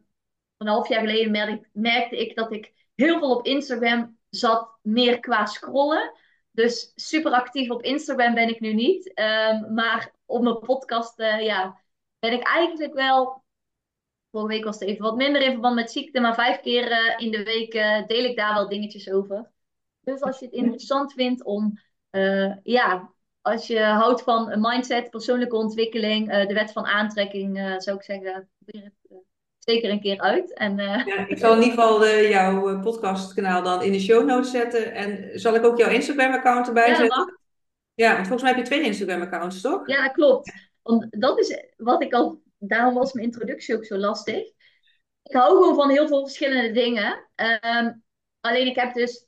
een 0.57 0.67
half 0.67 0.89
jaar 0.89 1.01
geleden 1.01 1.31
merk- 1.31 1.69
merkte 1.73 2.17
ik 2.17 2.37
dat 2.37 2.53
ik 2.53 2.73
heel 2.95 3.19
veel 3.19 3.37
op 3.37 3.47
Instagram 3.47 4.19
zat, 4.29 4.79
meer 4.83 5.21
qua 5.21 5.47
scrollen. 5.47 6.13
Dus 6.51 6.93
super 6.95 7.33
actief 7.33 7.71
op 7.71 7.83
Instagram 7.83 8.35
ben 8.35 8.49
ik 8.49 8.61
nu 8.61 8.75
niet. 8.75 9.15
Ehm, 9.15 9.75
maar 9.75 10.13
op 10.25 10.43
mijn 10.43 10.59
podcast 10.59 11.19
eh, 11.19 11.45
ja, 11.45 11.81
ben 12.19 12.33
ik 12.33 12.43
eigenlijk 12.43 12.95
wel. 12.95 13.45
Vorige 14.31 14.53
week 14.53 14.65
was 14.65 14.79
het 14.79 14.89
even 14.89 15.03
wat 15.03 15.17
minder 15.17 15.43
in 15.43 15.53
verband 15.53 15.75
met 15.75 15.91
ziekte, 15.91 16.21
maar 16.21 16.35
vijf 16.35 16.61
keer 16.61 16.91
eh, 16.91 17.15
in 17.25 17.31
de 17.31 17.43
week 17.43 17.75
eh, 17.75 18.07
deel 18.07 18.25
ik 18.25 18.37
daar 18.37 18.55
wel 18.55 18.69
dingetjes 18.69 19.11
over. 19.11 19.51
Dus 20.01 20.21
als 20.21 20.39
je 20.39 20.45
het 20.45 20.55
interessant 20.55 21.13
vindt 21.13 21.45
om, 21.45 21.81
ja, 22.63 23.15
als 23.47 23.67
je 23.67 23.81
houdt 23.81 24.23
van 24.23 24.51
een 24.51 24.61
mindset, 24.61 25.11
persoonlijke 25.11 25.57
ontwikkeling, 25.57 26.31
eh, 26.31 26.47
de 26.47 26.55
wet 26.55 26.73
van 26.73 26.87
aantrekking, 26.87 27.59
eh, 27.59 27.79
zou 27.79 27.97
ik 27.97 28.03
zeggen, 28.03 28.49
probeer 28.59 28.85
het 28.85 29.11
eh, 29.11 29.17
zeker 29.59 29.91
een 29.91 30.01
keer 30.01 30.21
uit. 30.21 30.55
En 30.55 30.77
Ja, 30.77 31.27
ik 31.29 31.39
zal 31.39 31.53
in 31.53 31.63
ieder 31.63 31.75
geval 31.75 32.07
jouw 32.09 32.81
podcastkanaal 32.81 33.63
dan 33.63 33.83
in 33.83 33.93
de 33.93 34.01
show 34.01 34.25
notes 34.25 34.51
zetten. 34.51 34.93
En 34.93 35.41
zal 35.41 35.55
ik 35.55 35.65
ook 35.65 35.79
jouw 35.79 35.91
Instagram-account 35.91 36.67
erbij 36.67 36.89
ja, 36.89 36.95
zetten? 36.95 37.19
mag. 37.19 37.29
Ja, 37.95 38.13
want 38.13 38.27
volgens 38.27 38.43
mij 38.43 38.51
heb 38.51 38.61
je 38.61 38.67
twee 38.67 38.85
Instagram-accounts, 38.85 39.61
toch? 39.61 39.89
Ja, 39.89 40.09
klopt. 40.09 40.53
Want 40.83 41.07
dat 41.11 41.39
is 41.39 41.65
wat 41.77 42.03
ik 42.03 42.13
al, 42.13 42.43
daarom 42.59 42.95
was 42.95 43.13
mijn 43.13 43.27
introductie 43.27 43.77
ook 43.77 43.85
zo 43.85 43.97
lastig. 43.97 44.43
Ik 45.23 45.35
hou 45.35 45.57
gewoon 45.57 45.75
van 45.75 45.91
heel 45.91 46.09
veel 46.09 46.25
verschillende 46.25 46.73
dingen. 46.73 47.29
Ehm, 47.35 47.93
alleen 48.41 48.67
ik 48.67 48.77
heb 48.77 48.95
dus 48.95 49.27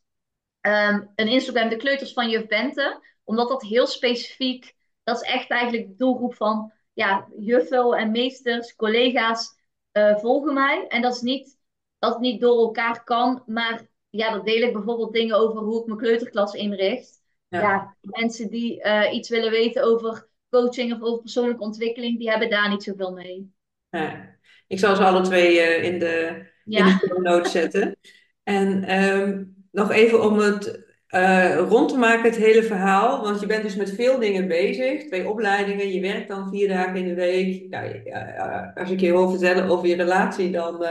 ehm, 0.61 1.01
een 1.15 1.29
Instagram, 1.29 1.69
de 1.69 1.77
kleuters 1.77 2.13
van 2.13 2.31
juf 2.31 2.47
Bente. 2.47 3.07
Omdat 3.29 3.49
dat 3.49 3.63
heel 3.63 3.87
specifiek, 3.87 4.77
dat 5.03 5.17
is 5.23 5.29
echt 5.29 5.51
eigenlijk 5.51 5.89
de 5.89 5.95
doelgroep 5.97 6.35
van 6.35 6.73
ja, 6.93 7.29
juffen 7.39 7.93
en 7.93 8.11
meesters, 8.11 8.75
collega's 8.75 9.59
eh, 9.93 10.17
volgen 10.17 10.55
mij. 10.55 10.87
En 10.89 11.03
dat 11.03 11.15
is 11.15 11.21
niet 11.21 11.59
dat 11.99 12.13
het 12.13 12.21
niet 12.21 12.41
door 12.41 12.59
elkaar 12.59 13.05
kan, 13.05 13.43
maar 13.47 13.87
ja, 14.09 14.31
dan 14.31 14.45
deel 14.45 14.63
ik 14.63 14.73
bijvoorbeeld 14.73 15.13
dingen 15.13 15.37
over 15.37 15.61
hoe 15.61 15.81
ik 15.81 15.87
mijn 15.87 15.99
kleuterklas 15.99 16.55
inricht. 16.55 17.23
Ja. 17.49 17.61
Ja, 17.61 17.97
mensen 18.01 18.51
die 18.51 18.83
eh, 18.83 19.15
iets 19.15 19.29
willen 19.29 19.51
weten 19.51 19.83
over 19.83 20.29
coaching 20.51 20.93
of 20.93 21.03
over 21.03 21.23
persoonlijke 21.23 21.63
ontwikkeling, 21.63 22.19
die 22.19 22.31
hebben 22.31 22.51
daar 22.51 22.69
niet 22.69 22.83
zoveel 22.83 23.13
mee. 23.13 23.53
Ja. 23.91 24.37
Ik 24.67 24.79
zal 24.79 24.97
ze 24.97 25.05
alle 25.05 25.21
twee 25.21 25.61
eh, 25.61 25.85
in 25.85 25.99
de, 25.99 26.47
in 26.65 26.71
de 26.71 26.77
Ja, 26.77 27.01
notes 27.17 27.53
zetten. 27.53 27.97
En 28.43 28.85
ehm, 28.85 29.45
nog 29.71 29.91
even 29.91 30.23
om 30.23 30.39
het 30.39 30.88
eh, 31.09 31.57
rond 31.69 31.89
te 31.89 31.99
maken, 31.99 32.31
het 32.31 32.37
hele 32.37 32.63
verhaal. 32.63 33.23
Want 33.23 33.41
je 33.41 33.47
bent 33.47 33.63
dus 33.63 33.77
met 33.77 33.91
veel 33.91 34.19
dingen 34.19 34.49
bezig. 34.49 35.07
Twee 35.07 35.29
opleidingen, 35.29 35.93
je 35.93 36.01
werkt 36.01 36.29
dan 36.29 36.51
vier 36.51 36.69
dagen 36.69 36.97
in 36.97 37.09
de 37.09 37.15
week. 37.15 37.69
Nou, 37.69 38.03
ja, 38.05 38.73
als 38.75 38.91
ik 38.91 39.01
je 39.01 39.11
hoor 39.11 39.31
vertellen 39.31 39.69
over 39.69 39.89
je 39.89 39.97
relatie, 39.97 40.51
dan 40.51 40.85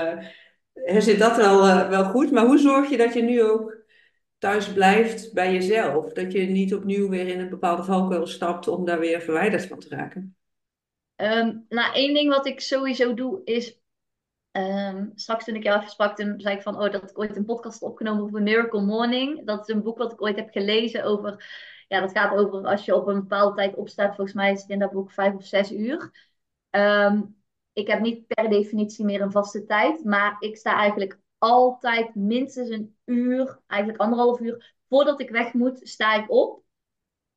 eh, 0.86 0.99
zit 0.99 1.20
dat 1.20 1.36
wel, 1.36 1.68
eh, 1.68 1.89
wel 1.89 2.03
goed. 2.03 2.32
Maar 2.32 2.45
hoe 2.45 2.57
zorg 2.57 2.89
je 2.89 2.97
dat 2.97 3.13
je 3.13 3.22
nu 3.22 3.43
ook 3.43 3.76
thuis 4.38 4.74
blijft 4.74 5.34
bij 5.34 5.53
jezelf? 5.53 6.13
Dat 6.13 6.32
je 6.32 6.41
niet 6.41 6.76
opnieuw 6.76 7.09
weer 7.09 7.28
in 7.28 7.39
een 7.39 7.49
bepaalde 7.49 7.84
valkuil 7.84 8.28
stapt 8.28 8.68
om 8.68 8.86
daar 8.86 8.99
weer 8.99 9.22
verwijderd 9.22 9.65
van 9.65 9.80
te 9.80 9.89
raken? 9.89 10.36
Ehm, 11.15 11.55
nou, 11.70 11.93
één 11.93 12.13
ding 12.13 12.30
wat 12.30 12.45
ik 12.45 12.59
sowieso 12.59 13.13
doe 13.13 13.41
is. 13.43 13.80
Ehm, 14.58 15.05
straks 15.16 15.45
toen 15.45 15.55
ik 15.55 15.64
jou 15.64 15.78
even 15.78 15.89
sprak, 15.89 16.16
toen 16.16 16.39
zei 16.39 16.55
ik 16.55 16.62
van, 16.62 16.76
oh, 16.76 16.91
dat 16.91 17.10
ik 17.10 17.20
ooit 17.20 17.36
een 17.36 17.45
podcast 17.45 17.82
opgenomen 17.82 18.24
over 18.24 18.41
Miracle 18.41 18.82
Morning. 18.82 19.45
Dat 19.45 19.70
is 19.70 19.76
een 19.76 19.84
boek 19.84 19.97
wat 19.97 20.12
ik 20.12 20.22
ooit 20.22 20.36
heb 20.36 20.49
gelezen 20.51 21.03
over, 21.03 21.45
ja, 21.88 21.99
dat 21.99 22.12
gaat 22.12 22.38
over 22.38 22.66
als 22.66 22.86
je 22.86 22.95
op 22.95 23.08
een 23.08 23.20
bepaalde 23.20 23.55
tijd 23.55 23.76
opstaat. 23.76 24.16
Volgens 24.16 24.36
mij 24.36 24.51
is 24.51 24.62
het 24.62 24.70
in 24.70 24.80
dat 24.80 24.91
boek 24.91 25.12
vijf 25.12 25.34
of 25.34 25.45
zes 25.45 25.72
uur. 25.72 26.12
Ehm, 26.70 27.22
ik 27.74 27.88
heb 27.88 27.99
niet 27.99 28.28
per 28.28 28.49
definitie 28.49 29.05
meer 29.05 29.22
een 29.22 29.32
vaste 29.32 29.66
tijd, 29.66 30.03
maar 30.03 30.36
ik 30.39 30.58
sta 30.58 30.76
eigenlijk 30.76 31.20
altijd 31.38 32.16
minstens 32.16 32.70
een 32.70 32.95
uur, 33.05 33.60
eigenlijk 33.68 34.01
anderhalf 34.01 34.39
uur, 34.39 34.76
voordat 34.89 35.22
ik 35.22 35.30
weg 35.30 35.53
moet, 35.53 35.80
sta 35.84 36.16
ik 36.16 36.32
op 36.32 36.66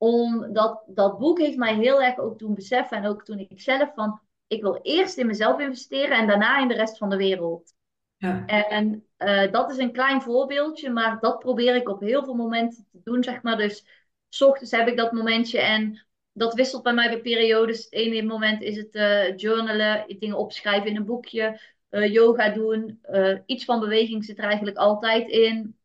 omdat 0.01 0.83
dat 0.87 1.17
boek 1.19 1.39
heeft 1.39 1.57
mij 1.57 1.75
heel 1.75 2.01
erg 2.01 2.17
ook 2.17 2.39
doen 2.39 2.53
beseffen. 2.53 2.97
En 2.97 3.05
ook 3.05 3.23
toen 3.23 3.39
ik 3.39 3.61
zelf 3.61 3.93
van, 3.93 4.19
ik 4.51 4.61
wil 4.61 4.79
eerst 4.81 5.17
in 5.17 5.27
mezelf 5.27 5.59
investeren 5.59 6.17
en 6.17 6.27
daarna 6.27 6.59
in 6.59 6.67
de 6.67 6.73
rest 6.73 6.97
van 6.97 7.09
de 7.09 7.15
wereld. 7.15 7.73
Ja. 8.17 8.45
En 8.45 9.05
eh, 9.17 9.51
dat 9.51 9.71
is 9.71 9.77
een 9.77 9.91
klein 9.91 10.21
voorbeeldje, 10.21 10.89
maar 10.89 11.19
dat 11.19 11.39
probeer 11.39 11.75
ik 11.75 11.89
op 11.89 11.99
heel 11.99 12.23
veel 12.23 12.33
momenten 12.33 12.87
te 12.91 12.99
doen, 13.03 13.23
zeg 13.23 13.41
maar. 13.41 13.57
Dus 13.57 13.85
s 14.29 14.41
ochtends 14.41 14.71
heb 14.71 14.87
ik 14.87 14.97
dat 14.97 15.11
momentje 15.11 15.59
en 15.59 16.05
dat 16.31 16.53
wisselt 16.53 16.83
bij 16.83 16.93
mij 16.93 17.09
bij 17.09 17.21
periodes. 17.21 17.83
Het 17.83 17.93
ene 17.93 18.21
moment 18.21 18.61
is 18.61 18.77
het 18.77 18.95
eh, 18.95 19.37
journalen, 19.37 20.05
dingen 20.19 20.37
opschrijven 20.37 20.89
in 20.89 20.95
een 20.95 21.05
boekje, 21.05 21.61
eh, 21.89 22.13
yoga 22.13 22.49
doen. 22.49 23.01
iets 23.45 23.65
van 23.65 23.79
beweging 23.79 24.25
zit 24.25 24.37
er 24.37 24.43
eigenlijk 24.43 24.77
altijd 24.77 25.27
in. 25.29 25.77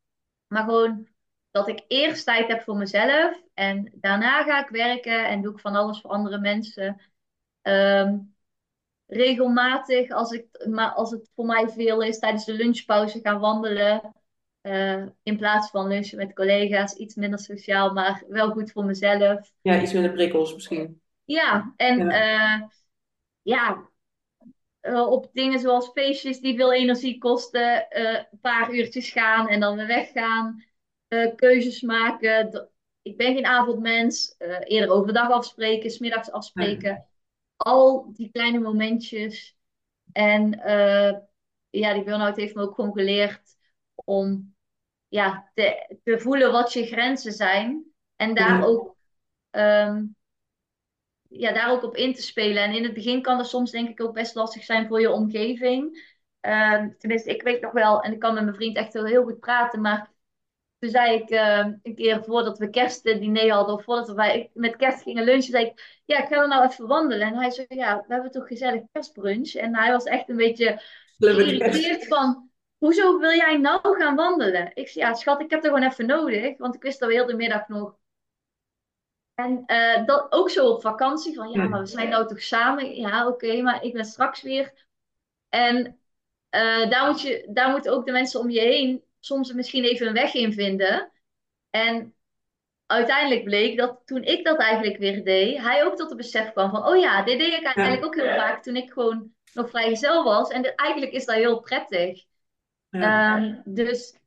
Maar 0.46 0.64
gewoon 0.64 1.08
dat 1.50 1.68
ik 1.68 1.84
eerst 1.88 2.24
tijd 2.24 2.48
heb 2.48 2.62
voor 2.62 2.76
mezelf 2.76 3.42
en 3.54 3.92
daarna 3.94 4.42
ga 4.42 4.62
ik 4.62 4.68
werken 4.68 5.26
en 5.26 5.42
doe 5.42 5.52
ik 5.52 5.60
van 5.60 5.74
alles 5.74 6.00
voor 6.00 6.10
andere 6.10 6.38
mensen. 6.38 7.00
Ehm, 7.62 8.18
regelmatig, 9.06 10.10
als, 10.10 10.30
ik, 10.30 10.66
maar 10.68 10.90
als 10.90 11.10
het 11.10 11.30
voor 11.34 11.46
mij 11.46 11.68
veel 11.68 12.02
is, 12.02 12.18
tijdens 12.18 12.44
de 12.44 12.52
lunchpauze 12.54 13.20
gaan 13.22 13.40
wandelen. 13.40 14.14
eh, 14.60 15.04
in 15.22 15.36
plaats 15.36 15.70
van 15.70 15.88
lunchen 15.88 16.18
met 16.18 16.34
collega's. 16.34 16.94
Iets 16.94 17.14
minder 17.14 17.38
sociaal, 17.38 17.92
maar 17.92 18.24
wel 18.28 18.50
goed 18.50 18.72
voor 18.72 18.84
mezelf. 18.84 19.52
Ja, 19.62 19.82
iets 19.82 19.92
minder 19.92 20.12
prikkels 20.12 20.54
misschien. 20.54 21.00
Ja, 21.24 21.72
en 21.76 21.98
Ja. 22.06 22.10
eh, 22.10 22.62
ja, 23.42 23.88
eh, 24.80 25.10
op 25.10 25.28
dingen 25.32 25.58
zoals 25.60 25.90
feestjes 25.94 26.40
die 26.40 26.56
veel 26.56 26.72
energie 26.72 27.18
kosten, 27.18 27.86
een 27.88 28.26
paar 28.40 28.74
uurtjes 28.74 29.10
gaan 29.10 29.48
en 29.48 29.60
dan 29.60 29.76
weer 29.76 29.86
weggaan. 29.86 30.64
Keuzes 31.36 31.80
maken. 31.80 32.68
Ik 33.02 33.16
ben 33.16 33.34
geen 33.34 33.46
avondmens. 33.46 34.34
eerder 34.64 34.90
overdag 34.90 35.30
afspreken, 35.30 35.90
's 35.90 35.98
middags 35.98 36.30
afspreken. 36.30 37.06
Al 37.56 38.12
die 38.12 38.30
kleine 38.32 38.58
momentjes. 38.58 39.56
En 40.12 40.60
eh, 40.62 41.16
ja, 41.70 41.94
die 41.94 42.04
burn-out 42.04 42.36
heeft 42.36 42.54
me 42.54 42.62
ook 42.62 42.74
gewoon 42.74 42.92
geleerd 42.92 43.56
om 43.94 44.54
ja, 45.08 45.50
te, 45.54 45.96
te 46.04 46.18
voelen 46.20 46.52
wat 46.52 46.72
je 46.72 46.86
grenzen 46.86 47.32
zijn. 47.32 47.84
En 48.16 48.34
daar 48.34 48.60
Ja. 48.60 48.66
ook, 48.66 48.96
ehm, 49.50 50.04
ja, 51.28 51.52
daar 51.52 51.70
ook 51.70 51.82
op 51.82 51.96
in 51.96 52.14
te 52.14 52.22
spelen. 52.22 52.62
En 52.62 52.74
in 52.74 52.84
het 52.84 52.94
begin 52.94 53.22
kan 53.22 53.36
dat 53.36 53.48
soms 53.48 53.70
denk 53.70 53.88
ik 53.88 54.00
ook 54.02 54.14
best 54.14 54.34
lastig 54.34 54.64
zijn 54.64 54.86
voor 54.88 55.00
je 55.00 55.10
omgeving. 55.10 56.14
Ehm, 56.40 56.90
tenminste, 56.98 57.30
ik 57.30 57.42
weet 57.42 57.60
nog 57.60 57.72
wel, 57.72 58.02
en 58.02 58.12
ik 58.12 58.18
kan 58.18 58.34
met 58.34 58.42
mijn 58.44 58.56
vriend 58.56 58.76
echt 58.76 58.92
heel, 58.92 59.04
heel 59.06 59.22
goed 59.24 59.40
praten, 59.40 59.80
maar 59.80 60.10
toen 60.78 60.90
zei 60.90 61.14
ik 61.14 61.30
ehm, 61.30 61.72
een 61.82 61.94
keer 61.94 62.24
voordat 62.24 62.58
we 62.58 62.70
kerstdiner 62.70 63.50
hadden, 63.50 63.74
of 63.74 63.84
voordat 63.84 64.08
we 64.08 64.50
met 64.52 64.76
kerst 64.76 65.02
gingen 65.02 65.24
lunchen, 65.24 65.50
zei 65.50 65.64
ik, 65.64 66.02
ja, 66.04 66.22
ik 66.22 66.28
ga 66.28 66.42
er 66.42 66.48
nou 66.48 66.66
even 66.66 66.86
wandelen. 66.86 67.26
En 67.26 67.34
hij 67.34 67.50
zei, 67.50 67.66
ja, 67.68 68.04
we 68.06 68.12
hebben 68.12 68.30
toch 68.30 68.46
gezellig 68.46 68.82
kerstbrunch. 68.92 69.54
En 69.54 69.76
hij 69.76 69.92
was 69.92 70.04
echt 70.04 70.28
een 70.28 70.36
beetje 70.36 70.82
geïrriteerd 71.18 72.06
van, 72.06 72.50
hoezo 72.78 73.18
wil 73.18 73.34
jij 73.34 73.56
nou 73.56 73.98
gaan 73.98 74.16
wandelen? 74.16 74.70
Ik 74.74 74.88
zei, 74.88 75.04
ja, 75.04 75.14
schat, 75.14 75.40
ik 75.40 75.50
heb 75.50 75.64
er 75.64 75.70
gewoon 75.70 75.88
even 75.88 76.06
nodig, 76.06 76.58
want 76.58 76.74
ik 76.74 76.82
wist 76.82 77.00
dat 77.00 77.08
we 77.08 77.14
heel 77.14 77.26
de 77.26 77.36
middag 77.36 77.68
nog. 77.68 77.96
En 79.34 79.62
eh, 79.66 80.06
dat 80.06 80.32
ook 80.32 80.50
zo 80.50 80.68
op 80.68 80.80
vakantie, 80.80 81.34
van 81.34 81.50
ja, 81.50 81.68
maar 81.68 81.80
we 81.80 81.86
zijn 81.86 82.08
nou 82.08 82.26
toch 82.26 82.42
samen? 82.42 82.96
Ja, 82.96 83.28
oké, 83.28 83.62
maar 83.62 83.84
ik 83.84 83.92
ben 83.92 84.04
straks 84.04 84.42
weer. 84.42 84.86
En 85.48 86.00
eh, 86.48 86.90
daar 86.90 87.06
moet 87.06 87.20
je, 87.20 87.48
daar 87.50 87.70
moeten 87.70 87.92
ook 87.92 88.06
de 88.06 88.12
mensen 88.12 88.40
om 88.40 88.50
je 88.50 88.60
heen 88.60 89.04
soms 89.26 89.52
misschien 89.52 89.84
even 89.84 90.06
een 90.06 90.12
weg 90.12 90.34
in 90.34 90.52
vinden. 90.52 91.12
En 91.70 92.14
uiteindelijk 92.86 93.44
bleek 93.44 93.78
dat 93.78 94.00
toen 94.04 94.22
ik 94.22 94.44
dat 94.44 94.58
eigenlijk 94.58 94.96
weer 94.98 95.24
deed, 95.24 95.58
hij 95.58 95.84
ook 95.84 95.96
tot 95.96 96.08
het 96.08 96.16
besef 96.16 96.52
kwam 96.52 96.70
van, 96.70 96.86
oh 96.86 96.96
ja, 96.98 97.22
dit 97.22 97.38
deed 97.38 97.52
ik 97.52 97.64
eigenlijk 97.64 98.04
ook 98.04 98.14
heel 98.14 98.34
vaak 98.34 98.62
toen 98.62 98.76
ik 98.76 98.92
gewoon 98.92 99.32
nog 99.52 99.70
vrijgezel 99.70 100.24
was. 100.24 100.50
En 100.50 100.62
dit- 100.62 100.74
eigenlijk 100.74 101.12
is 101.12 101.24
dat 101.24 101.36
heel 101.36 101.60
prettig. 101.60 102.24
Ja. 102.90 103.36
Ehm, 103.36 103.60
dus 103.64 104.18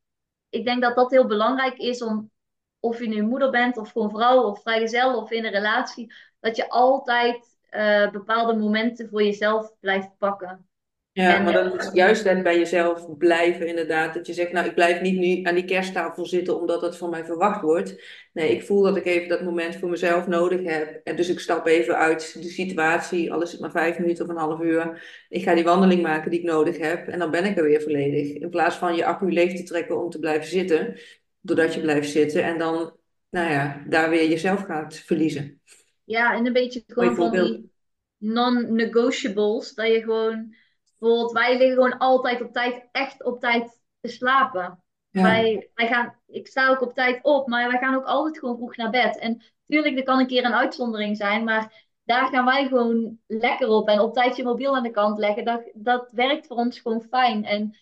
ik 0.49 0.65
denk 0.65 0.81
dat 0.81 0.95
dat 0.95 1.11
heel 1.11 1.27
belangrijk 1.27 1.77
is 1.77 2.01
om, 2.01 2.31
of 2.79 2.99
je 2.99 3.07
nu 3.07 3.21
moeder 3.21 3.49
bent, 3.49 3.77
of 3.77 3.91
gewoon 3.91 4.09
vrouw, 4.09 4.43
of 4.43 4.61
vrijgezel, 4.61 5.17
of 5.21 5.31
in 5.31 5.45
een 5.45 5.51
relatie, 5.51 6.13
dat 6.39 6.55
je 6.55 6.69
altijd 6.69 7.57
eh, 7.69 8.09
bepaalde 8.09 8.55
momenten 8.55 9.09
voor 9.09 9.23
jezelf 9.23 9.79
blijft 9.79 10.17
pakken. 10.17 10.68
Ja, 11.11 11.35
En- 11.37 11.43
maar 11.43 11.53
dat 11.53 11.75
is 11.81 11.89
juist 11.93 12.23
net 12.23 12.43
bij 12.43 12.57
jezelf 12.57 13.17
blijven, 13.17 13.67
inderdaad. 13.67 14.13
Dat 14.13 14.27
je 14.27 14.33
zegt, 14.33 14.51
nou, 14.51 14.67
ik 14.67 14.73
blijf 14.75 15.01
niet 15.01 15.17
nu 15.17 15.43
aan 15.43 15.55
die 15.55 15.65
kersttafel 15.65 16.25
zitten 16.25 16.59
omdat 16.59 16.81
dat 16.81 16.97
van 16.97 17.09
mij 17.09 17.25
verwacht 17.25 17.61
wordt. 17.61 18.03
Nee, 18.33 18.51
ik 18.51 18.63
voel 18.63 18.81
dat 18.81 18.97
ik 18.97 19.05
even 19.05 19.27
dat 19.27 19.41
moment 19.43 19.75
voor 19.75 19.89
mezelf 19.89 20.27
nodig 20.27 20.63
heb. 20.63 21.01
En 21.03 21.15
dus 21.15 21.29
ik 21.29 21.39
stap 21.39 21.67
even 21.67 21.97
uit 21.97 22.33
de 22.41 22.49
situatie, 22.49 23.33
al 23.33 23.41
is 23.41 23.51
het 23.51 23.61
maar 23.61 23.71
vijf 23.71 23.99
minuten 23.99 24.23
of 24.25 24.31
een 24.31 24.37
half 24.37 24.61
uur. 24.61 25.03
Ik 25.29 25.43
ga 25.43 25.55
die 25.55 25.63
wandeling 25.63 26.01
maken 26.01 26.31
die 26.31 26.39
ik 26.39 26.45
nodig 26.45 26.77
heb 26.77 27.07
en 27.07 27.19
dan 27.19 27.31
ben 27.31 27.45
ik 27.45 27.57
er 27.57 27.63
weer 27.63 27.81
volledig. 27.81 28.33
In 28.33 28.49
plaats 28.49 28.75
van 28.75 28.95
je 28.95 29.05
accu 29.05 29.31
leeg 29.31 29.53
te 29.55 29.63
trekken 29.63 30.03
om 30.03 30.09
te 30.09 30.19
blijven 30.19 30.47
zitten, 30.47 30.99
doordat 31.41 31.73
je 31.73 31.81
blijft 31.81 32.09
zitten 32.09 32.43
en 32.43 32.57
dan, 32.57 32.95
nou 33.29 33.51
ja, 33.51 33.83
daar 33.87 34.09
weer 34.09 34.29
jezelf 34.29 34.61
gaat 34.61 34.95
verliezen. 34.95 35.61
Ja, 36.03 36.33
en 36.35 36.45
een 36.45 36.53
beetje 36.53 36.83
gewoon 36.87 37.15
van 37.15 37.31
die 37.31 37.71
non-negotiables. 38.17 39.73
Dat 39.73 39.87
je 39.87 40.01
gewoon, 40.01 40.55
bijvoorbeeld, 40.99 41.31
wij 41.31 41.57
liggen 41.57 41.73
gewoon 41.75 41.97
altijd 41.97 42.41
op 42.41 42.53
tijd, 42.53 42.87
echt 42.91 43.23
op 43.23 43.39
tijd 43.39 43.79
te 44.01 44.07
slapen. 44.07 44.83
Ja, 45.09 45.21
Wij, 45.21 45.69
wij 45.73 45.87
gaan, 45.87 46.15
ik 46.27 46.47
sta 46.47 46.69
ook 46.69 46.81
op 46.81 46.93
tijd 46.93 47.19
op, 47.23 47.47
maar 47.47 47.69
wij 47.69 47.79
gaan 47.79 47.95
ook 47.95 48.05
altijd 48.05 48.39
gewoon 48.39 48.55
vroeg 48.57 48.75
naar 48.75 48.89
bed. 48.89 49.17
En 49.17 49.43
tuurlijk, 49.67 49.97
er 49.97 50.03
kan 50.03 50.19
een 50.19 50.27
keer 50.27 50.45
een 50.45 50.53
uitzondering 50.53 51.17
zijn, 51.17 51.43
maar 51.43 51.87
daar 52.03 52.27
gaan 52.27 52.45
wij 52.45 52.67
gewoon 52.67 53.19
lekker 53.27 53.67
op. 53.67 53.87
En 53.87 53.99
op 53.99 54.13
tijd 54.13 54.35
je 54.35 54.43
mobiel 54.43 54.75
aan 54.75 54.83
de 54.83 54.91
kant 54.91 55.17
leggen, 55.17 55.45
dat, 55.45 55.71
dat 55.73 56.11
werkt 56.11 56.47
voor 56.47 56.57
ons 56.57 56.79
gewoon 56.79 57.01
fijn. 57.09 57.45
En 57.45 57.77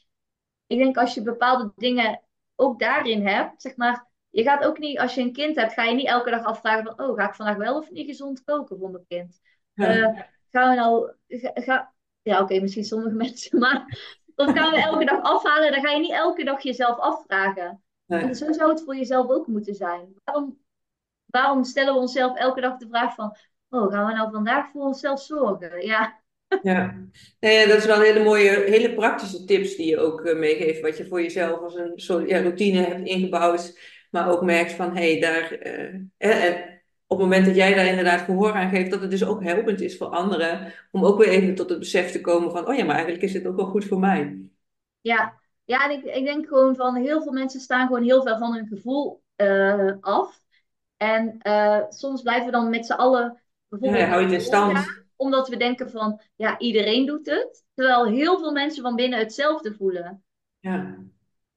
ik 0.68 0.78
denk 0.78 0.98
als 0.98 1.14
je 1.14 1.22
bepaalde 1.22 1.72
dingen 1.76 2.22
ook 2.56 2.80
daarin 2.80 3.28
hebt, 3.28 3.62
zeg 3.62 3.76
maar, 3.76 4.08
je 4.30 4.44
gaat 4.44 4.64
ook 4.66 4.78
niet, 4.78 5.00
als 5.00 5.16
je 5.16 5.22
een 5.22 5.34
kind 5.34 5.56
hebt, 5.56 5.74
ga 5.74 5.84
je 5.84 5.96
niet 5.96 6.08
elke 6.08 6.30
dag 6.30 6.44
afvragen 6.46 6.84
van, 6.84 7.08
oh, 7.08 7.16
ga 7.18 7.28
ik 7.28 7.36
vandaag 7.36 7.56
wel 7.58 7.78
of 7.78 7.90
niet 7.92 8.06
gezond 8.08 8.44
koken 8.44 8.78
voor 8.78 8.92
mijn 8.92 9.06
kind? 9.08 9.40
ja, 9.74 9.86
Eh, 9.88 10.22
gaan 10.52 10.70
we 10.70 10.76
nou, 10.76 11.12
ga- 11.54 11.94
ja, 12.28 12.42
oké, 12.42 12.60
misschien 12.60 12.84
sommige 12.86 13.16
mensen, 13.26 13.60
maar 13.60 13.98
of 14.36 14.52
gaan 14.52 14.72
we 14.72 14.82
elke 14.82 15.06
dag 15.06 15.22
afhalen? 15.22 15.72
Dan 15.72 15.82
ga 15.82 15.92
je 15.92 16.00
niet 16.00 16.12
elke 16.12 16.44
dag 16.44 16.64
jezelf 16.64 17.00
afvragen. 17.00 17.82
En 18.08 18.26
nee, 18.26 18.34
zo 18.34 18.52
zou 18.52 18.70
het 18.70 18.84
voor 18.84 18.96
jezelf 18.96 19.30
ook 19.30 19.48
moeten 19.48 19.76
zijn. 19.76 20.14
Waarom, 20.24 20.60
waarom 21.26 21.64
stellen 21.64 21.94
we 21.94 22.00
onszelf 22.00 22.38
elke 22.38 22.62
dag 22.62 22.78
de 22.78 22.88
vraag 22.88 23.16
van, 23.16 23.38
oh, 23.70 23.92
gaan 23.92 24.06
we 24.06 24.14
nou 24.14 24.32
vandaag 24.32 24.72
voor 24.72 24.86
onszelf 24.86 25.22
zorgen? 25.22 25.86
Ja, 25.86 26.22
ja. 26.62 27.08
Nee, 27.40 27.60
ja, 27.60 27.68
dat 27.68 27.78
is 27.78 27.86
wel 27.86 27.96
een 27.96 28.06
hele 28.06 28.24
mooie, 28.24 28.50
hele 28.50 28.94
praktische 28.94 29.46
tips 29.46 29.76
die 29.76 29.86
je 29.86 30.00
ook 30.00 30.22
eh, 30.22 30.38
meegeeft, 30.38 30.82
wat 30.82 30.98
je 30.98 31.08
voor 31.08 31.22
jezelf 31.22 31.60
als 31.60 31.76
een 31.76 31.92
soort 31.96 32.30
ja, 32.30 32.42
routine 32.42 32.82
hebt 32.82 33.08
ingebouwd, 33.08 33.80
maar 34.12 34.30
ook 34.30 34.42
merkt 34.42 34.72
van, 34.72 34.96
hé, 34.96 35.12
hey, 35.12 35.20
daar, 35.20 35.52
eh, 35.52 35.94
en 36.18 36.77
op 37.08 37.18
het 37.18 37.28
moment 37.28 37.46
dat 37.46 37.56
jij 37.56 37.74
daar 37.74 37.86
inderdaad 37.86 38.22
gehoor 38.22 38.52
aan 38.54 38.70
geeft, 38.70 38.92
dat 38.92 39.02
het 39.02 39.12
dus 39.12 39.26
ook 39.26 39.44
helpend 39.44 39.82
is 39.82 39.98
voor 39.98 40.08
anderen, 40.08 40.74
om 40.92 41.06
ook 41.06 41.18
weer 41.18 41.28
even 41.28 41.56
tot 41.56 41.70
het 41.70 41.80
besef 41.80 42.12
te 42.12 42.22
komen 42.22 42.52
van, 42.52 42.68
oh 42.68 42.76
ja, 42.76 42.84
maar 42.86 42.96
eigenlijk 42.96 43.24
is 43.24 43.32
dit 43.32 43.48
ook 43.48 43.56
wel 43.56 43.66
goed 43.66 43.86
voor 43.86 44.00
mij. 44.00 44.50
ja. 45.02 45.46
Ja, 45.68 45.90
en 45.90 45.98
ik, 45.98 46.16
ik 46.16 46.26
denk 46.26 46.48
gewoon 46.48 46.76
van 46.76 46.96
heel 46.96 47.22
veel 47.22 47.32
mensen 47.32 47.60
staan 47.60 47.88
gewoon 47.88 48.04
heel 48.04 48.24
veel 48.24 48.38
van 48.38 48.54
hun 48.54 48.68
gevoel 48.68 49.24
eh, 49.36 49.92
af. 50.00 50.42
En 50.98 51.38
eh, 51.40 51.82
soms 51.90 52.22
blijven 52.22 52.46
we 52.46 52.52
dan 52.52 52.70
met 52.70 52.86
z'n 52.86 52.94
allen 52.94 53.42
bijvoorbeeld 53.68 54.02
Ja, 54.02 54.08
hou 54.10 54.20
je 54.20 54.26
het 54.26 54.36
in 54.36 54.42
stand. 54.42 55.06
omdat 55.16 55.50
we 55.50 55.58
denken 55.58 55.90
van, 55.92 56.22
ja, 56.36 56.60
iedereen 56.60 57.06
doet 57.06 57.26
het. 57.26 57.66
Terwijl 57.74 58.06
heel 58.06 58.40
veel 58.40 58.52
mensen 58.52 58.84
van 58.84 58.96
binnen 58.96 59.20
hetzelfde 59.20 59.74
voelen. 59.74 60.24
Ja. 60.60 60.98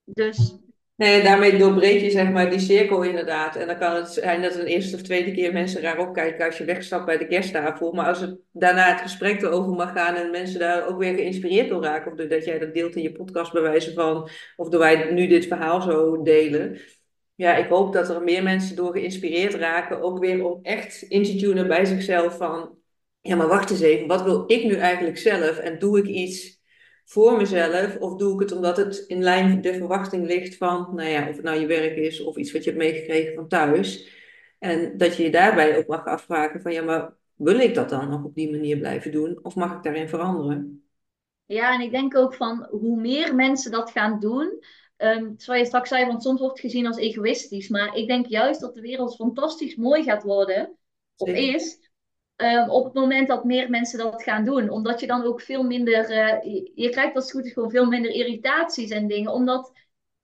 Dus 0.05 0.57
Nee, 1.01 1.23
daarmee 1.23 1.59
doorbreek 1.59 2.01
je 2.01 2.11
zeg 2.11 2.31
maar 2.31 2.51
die 2.51 2.59
cirkel 2.59 3.03
inderdaad. 3.03 3.57
En 3.57 3.67
dan 3.67 3.79
kan 3.79 3.95
het 3.95 4.09
zijn 4.09 4.43
dat 4.43 4.55
een 4.55 4.67
eerste 4.67 4.97
of 4.97 5.03
tweede 5.03 5.33
keer 5.33 5.53
mensen 5.53 5.83
raar 5.83 5.99
opkijken 5.99 6.47
als 6.47 6.59
je 6.59 6.65
wegstapt 6.65 7.07
bij 7.07 7.19
de 7.19 7.27
kersttafel. 7.27 7.93
Maar 7.93 8.07
als 8.07 8.21
het 8.21 8.39
daarna 8.53 8.91
het 8.91 9.01
gesprek 9.01 9.43
erover 9.43 9.73
mag 9.73 9.93
gaan 9.93 10.15
en 10.15 10.31
mensen 10.31 10.61
daar 10.61 10.89
ook 10.89 10.99
weer 10.99 11.15
geïnspireerd 11.15 11.69
door 11.69 11.83
raken. 11.83 12.11
Of 12.11 12.19
doordat 12.19 12.45
jij 12.45 12.59
dat 12.59 12.75
deelt 12.75 12.97
in 12.97 13.03
je 13.03 13.13
podcast 13.13 13.53
bij 13.53 13.63
wijze 13.63 13.93
van. 13.93 14.29
Of 14.57 14.69
door 14.69 14.81
wij 14.81 15.13
nu 15.13 15.27
dit 15.27 15.47
verhaal 15.47 15.81
zo 15.81 16.23
delen. 16.23 16.81
Ja, 17.35 17.57
ik 17.57 17.69
hoop 17.69 17.93
dat 17.93 18.09
er 18.09 18.23
meer 18.23 18.43
mensen 18.43 18.77
door 18.77 18.93
geïnspireerd 18.93 19.55
raken. 19.55 20.03
Ook 20.03 20.19
weer 20.19 20.45
om 20.45 20.59
echt 20.63 21.03
in 21.03 21.25
te 21.25 21.37
tunen 21.37 21.69
bij 21.69 21.85
zichzelf 21.85 22.37
van. 22.37 22.79
Ja, 23.21 23.37
maar 23.37 23.49
wacht 23.49 23.71
eens 23.71 23.81
even. 23.81 24.07
Wat 24.07 24.23
wil 24.23 24.45
ik 24.47 24.65
nu 24.65 24.75
eigenlijk 24.75 25.19
zelf? 25.19 25.59
En 25.59 25.79
doe 25.79 25.99
ik 25.99 26.07
iets 26.07 26.60
voor 27.11 27.37
mezelf? 27.37 27.97
Of 27.97 28.17
doe 28.17 28.35
ik 28.35 28.41
het 28.41 28.53
omdat 28.53 28.77
het 28.77 29.05
in 29.07 29.23
lijn 29.23 29.49
met 29.49 29.63
de 29.63 29.75
verwachting 29.75 30.27
ligt 30.27 30.57
van, 30.57 30.95
nou 30.95 31.09
ja, 31.09 31.29
of 31.29 31.37
het 31.37 31.45
nou 31.45 31.61
je 31.61 31.67
werk 31.67 31.97
is 31.97 32.21
of 32.21 32.37
iets 32.37 32.53
wat 32.53 32.65
je 32.65 32.71
hebt 32.71 32.83
meegekregen 32.83 33.35
van 33.35 33.49
thuis. 33.49 34.09
En 34.59 34.97
dat 34.97 35.17
je 35.17 35.23
je 35.23 35.31
daarbij 35.31 35.79
ook 35.79 35.87
mag 35.87 36.05
afvragen 36.05 36.61
van, 36.61 36.73
ja, 36.73 36.83
maar 36.83 37.15
wil 37.35 37.59
ik 37.59 37.75
dat 37.75 37.89
dan 37.89 38.09
nog 38.09 38.25
op 38.25 38.35
die 38.35 38.51
manier 38.51 38.79
blijven 38.79 39.13
doen? 39.13 39.39
Of 39.43 39.55
mag 39.55 39.77
ik 39.77 39.83
daarin 39.83 40.09
veranderen? 40.09 40.85
ja, 41.47 41.75
en 41.75 41.81
ik 41.81 41.91
denk 41.91 42.17
ook 42.17 42.35
van 42.35 42.67
hoe 42.71 43.01
meer 43.01 43.35
mensen 43.35 43.71
dat 43.71 43.91
gaan 43.91 44.21
doen. 44.21 44.65
ehm 44.97 45.33
zoals 45.37 45.61
je 45.61 45.67
straks 45.67 45.89
zei, 45.89 46.07
want 46.07 46.23
soms 46.23 46.41
wordt 46.41 46.63
het 46.63 46.71
gezien 46.71 46.87
als 46.87 46.97
egoïstisch. 46.97 47.69
Maar 47.69 47.97
ik 47.97 48.09
denk 48.09 48.27
juist 48.27 48.61
dat 48.61 48.75
de 48.75 48.81
wereld 48.81 49.15
fantastisch 49.15 49.77
mooi 49.77 50.03
gaat 50.03 50.23
worden. 50.23 50.77
Of 51.17 51.29
Zeker. 51.29 51.55
is. 51.55 51.90
Ehm, 52.41 52.71
op 52.71 52.85
het 52.85 52.95
moment 52.95 53.29
dat 53.29 53.45
meer 53.45 53.71
mensen 53.71 53.99
dat 53.99 54.23
gaan 54.23 54.45
doen. 54.45 54.71
Omdat 54.71 55.01
je 55.01 55.07
dan 55.07 55.25
ook 55.25 55.41
veel 55.41 55.63
minder, 55.63 56.11
uh, 56.11 56.55
je, 56.75 56.89
krijgt 56.89 57.15
als 57.15 57.31
goed 57.31 57.45
is 57.45 57.53
gewoon 57.53 57.71
veel 57.71 57.87
minder 57.87 58.11
irritaties 58.11 58.91
en 58.91 59.07
dingen. 59.07 59.33
Omdat 59.33 59.73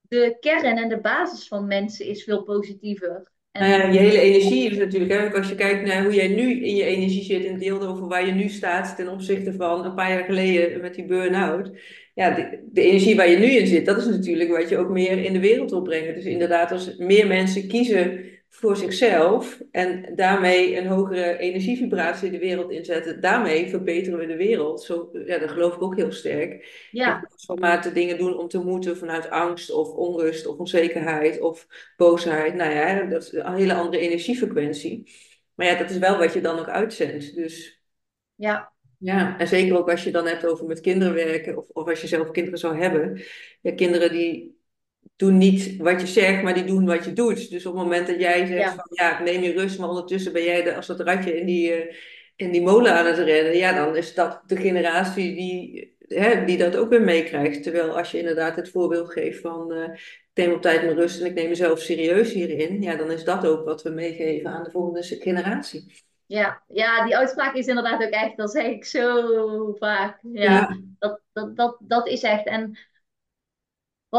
de 0.09 0.37
kern 0.41 0.77
en 0.77 0.89
de 0.89 1.01
basis 1.01 1.49
van 1.49 1.67
mensen 1.67 2.07
is 2.07 2.25
veel 2.25 2.43
positiever. 2.43 3.33
En... 3.53 3.69
Nou 3.69 3.93
je 3.93 3.99
hele 3.99 4.21
energie 4.21 4.71
is 4.71 4.79
natuurlijk, 4.79 5.37
als 5.37 5.49
je 5.49 5.55
kijkt 5.55 5.87
naar 5.87 6.05
hoe 6.05 6.15
jij 6.15 6.29
nu 6.29 6.65
in 6.65 6.77
je 6.77 6.85
energie 6.85 7.23
zit 7.23 7.45
en 7.45 7.59
deelt 7.59 7.85
over 7.85 8.09
waar 8.09 8.27
je 8.27 8.33
nu 8.33 8.49
staat 8.49 8.97
ten 8.97 9.09
opzichte 9.09 9.53
van 9.53 9.85
een 9.85 9.95
paar 9.95 10.11
jaar 10.11 10.25
geleden 10.25 10.81
met 10.81 10.95
die 10.95 11.05
burn-out. 11.05 11.71
Ja, 12.15 12.31
de, 12.31 12.69
de, 12.73 12.83
energie 12.83 13.17
waar 13.17 13.31
je 13.31 13.37
nu 13.37 13.47
in 13.47 13.67
zit, 13.67 13.87
dat 13.87 13.97
is 13.97 14.07
natuurlijk 14.07 14.51
wat 14.51 14.69
je 14.69 14.79
ook 14.79 14.91
meer 14.91 15.25
in 15.25 15.33
de 15.33 15.41
wereld 15.41 15.71
wil 15.71 15.83
brengen. 15.83 16.15
Dus 16.15 16.25
inderdaad, 16.25 16.73
als 16.73 16.97
meer 16.97 17.27
mensen 17.27 17.69
kiezen 17.69 18.25
voor 18.59 18.77
zichzelf 18.77 19.61
en 19.71 20.13
daarmee 20.15 20.77
een 20.77 20.87
hogere 20.87 21.39
energievibratie 21.39 22.27
in 22.27 22.33
de 22.33 22.39
wereld 22.39 22.71
inzetten, 22.71 23.21
daarmee 23.21 23.69
verbeteren 23.69 24.19
we 24.19 24.27
de 24.27 24.37
wereld. 24.37 24.83
Zo, 24.83 25.11
ja, 25.27 25.39
dat 25.39 25.51
geloof 25.51 25.75
ik 25.75 25.83
ook 25.83 25.97
heel 25.97 26.13
sterk. 26.13 26.87
Ja. 26.91 27.29
Dingen 27.93 28.19
doen 28.19 28.37
om 28.37 28.49
te 28.49 28.59
moeten 28.59 28.97
vanuit 28.97 29.31
angst 29.31 29.71
of 29.71 29.89
onrust 29.89 30.47
of 30.47 30.59
onzekerheid 30.59 31.41
of 31.41 31.67
boosheid. 31.97 32.55
Nou 32.55 32.73
ja, 32.73 33.03
dat 33.03 33.23
is 33.23 33.33
een 33.33 33.55
hele 33.55 33.75
andere 33.75 34.03
energiefrequentie. 34.03 35.13
Maar 35.55 35.67
ja, 35.67 35.79
dat 35.79 35.91
is 35.91 35.99
wel 35.99 36.19
wat 36.19 36.33
je 36.33 36.41
dan 36.41 36.59
ook 36.59 36.69
uitzendt. 36.69 37.35
Dus 37.35 37.83
ja. 38.35 38.73
Ja, 38.99 39.39
en 39.39 39.49
zeker 39.49 39.79
ook 39.79 39.91
als 39.91 40.05
je 40.05 40.11
dan 40.11 40.27
hebt 40.27 40.47
over 40.47 40.67
met 40.67 40.81
kinderen 40.81 41.15
werken, 41.15 41.57
of, 41.57 41.65
of 41.69 41.89
als 41.89 42.01
je 42.01 42.07
zelf 42.07 42.31
kinderen 42.31 42.59
zou 42.59 42.79
hebben. 42.79 43.23
Ja, 43.61 43.75
kinderen 43.75 44.13
die 44.13 44.56
doen 45.17 45.37
niet 45.37 45.77
wat 45.77 46.01
je 46.01 46.07
zegt, 46.07 46.43
maar 46.43 46.55
die 46.55 46.65
doen 46.65 46.87
wat 46.87 47.05
je 47.05 47.13
doet. 47.13 47.51
Dus 47.51 47.67
op 47.67 47.75
het 47.75 47.83
moment 47.83 48.07
dat 48.07 48.21
jij 48.21 48.47
zegt 48.47 48.75
van 48.75 48.87
ja, 48.91 49.23
neem 49.23 49.43
je 49.43 49.53
rust, 49.53 49.79
maar 49.79 49.89
ondertussen 49.89 50.33
ben 50.33 50.45
jij 50.45 50.63
de, 50.63 50.75
als 50.75 50.87
dat 50.87 51.01
ratje 51.01 51.39
in 51.39 51.47
die, 51.47 51.87
uh, 51.87 51.95
in 52.37 52.51
die 52.51 52.63
molen 52.63 52.93
aan 52.93 53.07
het 53.07 53.19
rennen, 53.19 53.57
ja, 53.57 53.73
dan 53.73 53.97
is 53.97 54.15
dat 54.15 54.43
de 54.47 54.57
generatie 54.57 55.35
die, 55.35 55.97
hè, 56.09 56.45
die 56.45 56.59
dat 56.59 56.77
ook 56.77 56.91
weer 56.91 57.03
meekrijgt. 57.03 57.63
Terwijl 57.63 57.97
als 57.97 58.11
je 58.11 58.19
inderdaad 58.19 58.57
het 58.57 58.71
voorbeeld 58.71 59.13
geeft 59.13 59.41
van 59.41 59.73
uh, 59.73 59.83
ik 59.85 60.31
neem 60.45 60.53
op 60.53 60.63
tijd 60.63 60.83
mijn 60.83 60.97
rust 60.97 61.21
en 61.21 61.27
ik 61.27 61.35
neem 61.35 61.49
mezelf 61.49 61.81
serieus 61.81 62.33
hierin, 62.33 62.83
ja, 62.83 62.97
dan 62.97 63.11
is 63.11 63.25
dat 63.25 63.47
ook 63.47 63.65
wat 63.65 63.83
we 63.83 63.91
meegeven 63.91 64.51
aan 64.51 64.65
de 64.65 64.71
volgende 64.71 65.03
generatie. 65.03 66.05
Ja, 66.27 66.63
ja, 66.69 67.05
die 67.05 67.17
uitspraak 67.17 67.55
is 67.55 67.67
inderdaad 67.67 68.05
ook 68.05 68.11
echt, 68.11 68.37
dat 68.37 68.51
zeg 68.51 68.67
ik 68.67 68.85
zo 68.85 69.75
vaak. 69.79 70.19
Ja, 70.23 70.43
ja. 70.43 70.79
Dat, 70.99 71.21
dat, 71.33 71.57
dat, 71.57 71.77
dat 71.81 72.09
is 72.09 72.23
echt. 72.23 72.47
En 72.47 72.79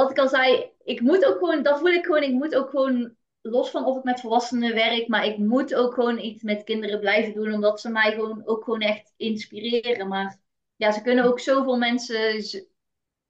wat 0.01 0.11
ik 0.11 0.17
al 0.19 0.27
zei, 0.27 0.71
ik 0.83 1.01
moet 1.01 1.25
ook 1.25 1.37
gewoon, 1.37 1.63
dat 1.63 1.79
voel 1.79 1.89
ik 1.89 2.05
gewoon, 2.05 2.23
ik 2.23 2.33
moet 2.33 2.55
ook 2.55 2.69
gewoon, 2.69 3.15
los 3.41 3.69
van 3.69 3.85
of 3.85 3.97
ik 3.97 4.03
met 4.03 4.19
volwassenen 4.19 4.73
werk, 4.73 5.07
maar 5.07 5.25
ik 5.25 5.37
moet 5.37 5.75
ook 5.75 5.93
gewoon 5.93 6.19
iets 6.19 6.43
met 6.43 6.63
kinderen 6.63 6.99
blijven 6.99 7.33
doen, 7.33 7.53
omdat 7.53 7.81
ze 7.81 7.89
mij 7.89 8.11
gewoon 8.11 8.41
ook 8.45 8.63
gewoon 8.63 8.81
echt 8.81 9.13
inspireren. 9.17 10.07
Maar 10.07 10.39
ja, 10.75 10.91
ze 10.91 11.01
kunnen 11.01 11.25
ook 11.25 11.39
zoveel 11.39 11.77
mensen 11.77 12.43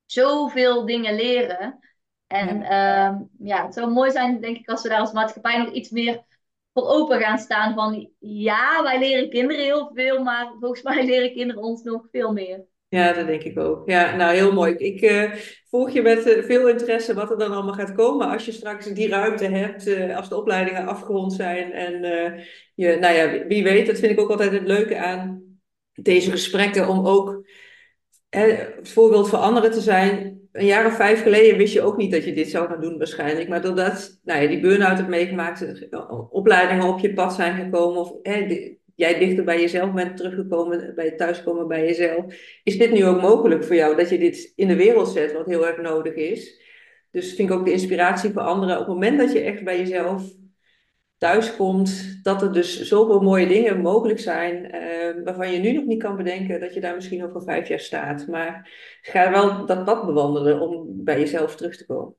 zoveel 0.05 0.85
dingen 0.85 1.15
leren. 1.15 1.79
En 2.27 2.59
ja. 2.59 3.09
Ehm, 3.09 3.23
ja, 3.39 3.65
het 3.65 3.73
zou 3.73 3.91
mooi 3.91 4.11
zijn, 4.11 4.41
denk 4.41 4.57
ik, 4.57 4.69
als 4.69 4.81
we 4.81 4.89
daar 4.89 4.99
als 4.99 5.11
maatschappij 5.11 5.57
nog 5.57 5.73
iets 5.73 5.89
meer 5.89 6.25
voor 6.73 6.87
open 6.87 7.19
gaan 7.19 7.37
staan. 7.37 7.73
Van 7.73 8.11
ja, 8.19 8.83
wij 8.83 8.99
leren 8.99 9.29
kinderen 9.29 9.63
heel 9.63 9.91
veel, 9.93 10.23
maar 10.23 10.53
volgens 10.59 10.81
mij 10.81 11.05
leren 11.05 11.33
kinderen 11.33 11.63
ons 11.63 11.83
nog 11.83 12.07
veel 12.11 12.33
meer. 12.33 12.65
Ja, 12.89 13.13
dat 13.13 13.27
denk 13.27 13.43
ik 13.43 13.59
ook. 13.59 13.89
Ja, 13.89 14.15
nou 14.15 14.35
heel 14.35 14.53
mooi. 14.53 14.73
Ik 14.73 15.01
uh, 15.01 15.33
volg 15.69 15.89
je 15.89 16.01
met 16.01 16.27
uh, 16.27 16.43
veel 16.43 16.69
interesse 16.69 17.13
wat 17.13 17.31
er 17.31 17.37
dan 17.37 17.51
allemaal 17.51 17.73
gaat 17.73 17.93
komen 17.93 18.27
als 18.27 18.45
je 18.45 18.51
straks 18.51 18.85
die 18.85 19.09
ruimte 19.09 19.45
hebt, 19.45 19.87
uh, 19.87 20.17
als 20.17 20.29
de 20.29 20.35
opleidingen 20.35 20.85
afgerond 20.85 21.33
zijn. 21.33 21.71
En 21.71 22.01
je, 22.75 22.97
nou 22.99 23.15
ja, 23.15 23.47
wie 23.47 23.63
weet, 23.63 23.87
dat 23.87 23.99
vind 23.99 24.11
ik 24.11 24.19
ook 24.19 24.29
altijd 24.29 24.51
het 24.51 24.67
leuke 24.67 24.97
aan 24.97 25.43
deze 25.93 26.31
gesprekken, 26.31 26.87
om 26.87 27.07
ook 27.07 27.45
het 28.29 28.89
voorbeeld 28.89 29.29
voor 29.29 29.39
anderen 29.39 29.71
te 29.71 29.81
zijn. 29.81 30.39
Een 30.51 30.65
jaar 30.65 30.85
of 30.85 30.95
vijf 30.95 31.23
geleden 31.23 31.57
wist 31.57 31.73
je 31.73 31.81
ook 31.81 31.97
niet 31.97 32.11
dat 32.11 32.25
je 32.25 32.33
dit 32.33 32.49
zou 32.49 32.67
gaan 32.67 32.81
doen 32.81 32.97
waarschijnlijk. 32.97 33.49
Maar 33.49 33.61
doordat 33.61 34.19
nou 34.23 34.41
ja, 34.41 34.47
die 34.47 34.59
burn-out 34.59 34.97
hebt 34.97 35.09
meegemaakt, 35.09 35.89
opleidingen 36.29 36.87
op 36.87 36.99
je 36.99 37.13
pad 37.13 37.33
zijn 37.33 37.55
gekomen, 37.55 38.01
of 38.01 38.13
jij 38.97 39.19
dichter 39.19 39.43
bij 39.43 39.61
jezelf 39.61 39.93
bent 39.93 40.17
teruggekomen, 40.17 40.95
bij 40.95 41.05
het 41.05 41.17
thuiskomen 41.17 41.67
bij 41.67 41.85
jezelf, 41.85 42.25
is 42.63 42.77
dit 42.77 42.91
nu 42.91 43.05
ook 43.05 43.21
mogelijk 43.21 43.63
voor 43.63 43.75
jou 43.75 43.95
dat 43.95 44.09
je 44.09 44.17
dit 44.17 44.53
in 44.55 44.67
de 44.67 44.75
wereld 44.75 45.07
zet, 45.07 45.33
wat 45.33 45.45
heel 45.45 45.67
erg 45.67 45.81
nodig 45.81 46.13
is. 46.13 46.61
Dus 47.11 47.33
vind 47.33 47.49
ik 47.49 47.55
ook 47.55 47.65
de 47.65 47.71
inspiratie 47.71 48.31
voor 48.31 48.41
anderen. 48.41 48.75
Op 48.75 48.85
het 48.85 48.93
moment 48.93 49.17
dat 49.17 49.31
je 49.31 49.39
echt 49.39 49.63
bij 49.63 49.77
jezelf 49.77 50.33
thuiskomt, 51.17 52.19
dat 52.23 52.41
er 52.41 52.53
dus 52.53 52.81
zoveel 52.81 53.19
mooie 53.19 53.47
dingen 53.47 53.81
mogelijk 53.81 54.19
zijn, 54.19 54.75
uh, 54.75 55.23
waarvan 55.23 55.51
je 55.51 55.59
nu 55.59 55.71
nog 55.71 55.85
niet 55.85 56.03
kan 56.03 56.17
bedenken 56.17 56.59
dat 56.59 56.73
je 56.73 56.81
daar 56.81 56.95
misschien 56.95 57.23
over 57.23 57.43
vijf 57.43 57.67
jaar 57.67 57.79
staat. 57.79 58.27
Maar 58.27 58.69
ga 59.01 59.31
wel 59.31 59.65
dat 59.65 59.85
pad 59.85 60.05
bewandelen 60.05 60.61
om 60.61 61.03
bij 61.03 61.19
jezelf 61.19 61.55
terug 61.55 61.77
te 61.77 61.85
komen. 61.85 62.15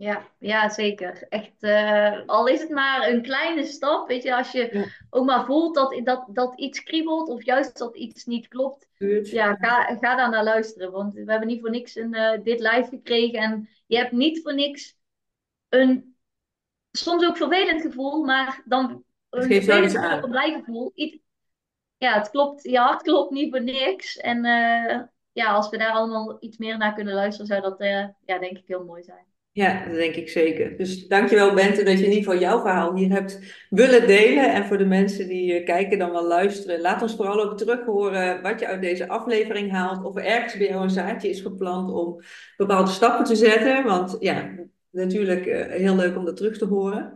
Ja, 0.00 0.28
ja, 0.38 0.68
zeker. 0.68 1.26
Echt, 1.28 1.52
uh, 1.60 2.26
al 2.26 2.46
is 2.46 2.60
het 2.60 2.70
maar 2.70 3.08
een 3.08 3.22
kleine 3.22 3.64
stap, 3.64 4.08
weet 4.08 4.22
je, 4.22 4.36
als 4.36 4.52
je 4.52 4.92
ook 5.10 5.26
maar 5.26 5.44
voelt 5.44 5.74
dat, 5.74 6.00
dat, 6.04 6.26
dat 6.28 6.58
iets 6.58 6.82
kriebelt 6.82 7.28
of 7.28 7.44
juist 7.44 7.78
dat 7.78 7.96
iets 7.96 8.24
niet 8.24 8.48
klopt, 8.48 8.88
ja, 9.22 9.54
ga, 9.54 9.84
ga 9.84 10.16
daar 10.16 10.30
naar 10.30 10.44
luisteren. 10.44 10.90
Want 10.90 11.14
we 11.14 11.24
hebben 11.26 11.48
niet 11.48 11.60
voor 11.60 11.70
niks 11.70 11.94
een, 11.94 12.14
uh, 12.14 12.42
dit 12.42 12.60
live 12.60 12.86
gekregen 12.88 13.38
en 13.38 13.68
je 13.86 13.96
hebt 13.96 14.12
niet 14.12 14.42
voor 14.42 14.54
niks 14.54 14.96
een 15.68 16.16
soms 16.90 17.26
ook 17.26 17.36
vervelend 17.36 17.82
gevoel, 17.82 18.24
maar 18.24 18.62
dan 18.64 19.04
een 19.30 19.42
vervelend 19.42 19.92
gevoel, 19.92 20.22
een 20.22 20.30
blij 20.30 20.52
gevoel. 20.52 20.92
Iets, 20.94 21.18
ja, 21.96 22.18
het 22.18 22.30
klopt, 22.30 22.62
je 22.62 22.78
hart 22.78 23.02
klopt 23.02 23.30
niet 23.30 23.50
voor 23.50 23.62
niks. 23.62 24.16
En 24.16 24.44
uh, 24.44 25.00
ja, 25.32 25.52
als 25.52 25.68
we 25.68 25.78
daar 25.78 25.92
allemaal 25.92 26.36
iets 26.40 26.56
meer 26.56 26.78
naar 26.78 26.94
kunnen 26.94 27.14
luisteren, 27.14 27.46
zou 27.46 27.60
dat 27.60 27.78
ja, 28.24 28.38
denk 28.38 28.58
ik 28.58 28.66
heel 28.66 28.84
mooi 28.84 29.02
zijn. 29.02 29.29
Ja, 29.52 29.84
dat 29.86 29.94
denk 29.94 30.14
ik 30.14 30.28
zeker. 30.28 30.76
Dus 30.76 31.06
dankjewel 31.08 31.54
Bente 31.54 31.82
dat 31.82 31.98
je 31.98 32.04
in 32.04 32.12
ieder 32.12 32.24
geval 32.24 32.40
jouw 32.40 32.60
verhaal 32.60 32.94
hier 32.94 33.10
hebt 33.10 33.38
willen 33.70 34.06
delen. 34.06 34.52
En 34.52 34.64
voor 34.64 34.78
de 34.78 34.84
mensen 34.84 35.28
die 35.28 35.60
uh, 35.60 35.64
kijken 35.64 35.98
dan 35.98 36.10
wel 36.10 36.26
luisteren, 36.26 36.80
laat 36.80 37.02
ons 37.02 37.16
vooral 37.16 37.40
ook 37.40 37.58
terug 37.58 37.84
horen 37.84 38.42
wat 38.42 38.60
je 38.60 38.66
uit 38.66 38.82
deze 38.82 39.08
aflevering 39.08 39.70
haalt. 39.70 40.04
Of 40.04 40.16
er 40.16 40.24
ergens 40.24 40.56
bij 40.56 40.72
een 40.72 40.90
zaadje 40.90 41.28
is 41.28 41.40
geplant 41.40 41.90
om 41.92 42.20
bepaalde 42.56 42.90
stappen 42.90 43.24
te 43.24 43.36
zetten. 43.36 43.84
Want 43.84 44.16
ja, 44.20 44.50
natuurlijk 44.90 45.46
uh, 45.46 45.66
heel 45.66 45.96
leuk 45.96 46.16
om 46.16 46.24
dat 46.24 46.36
terug 46.36 46.58
te 46.58 46.66
horen. 46.66 47.14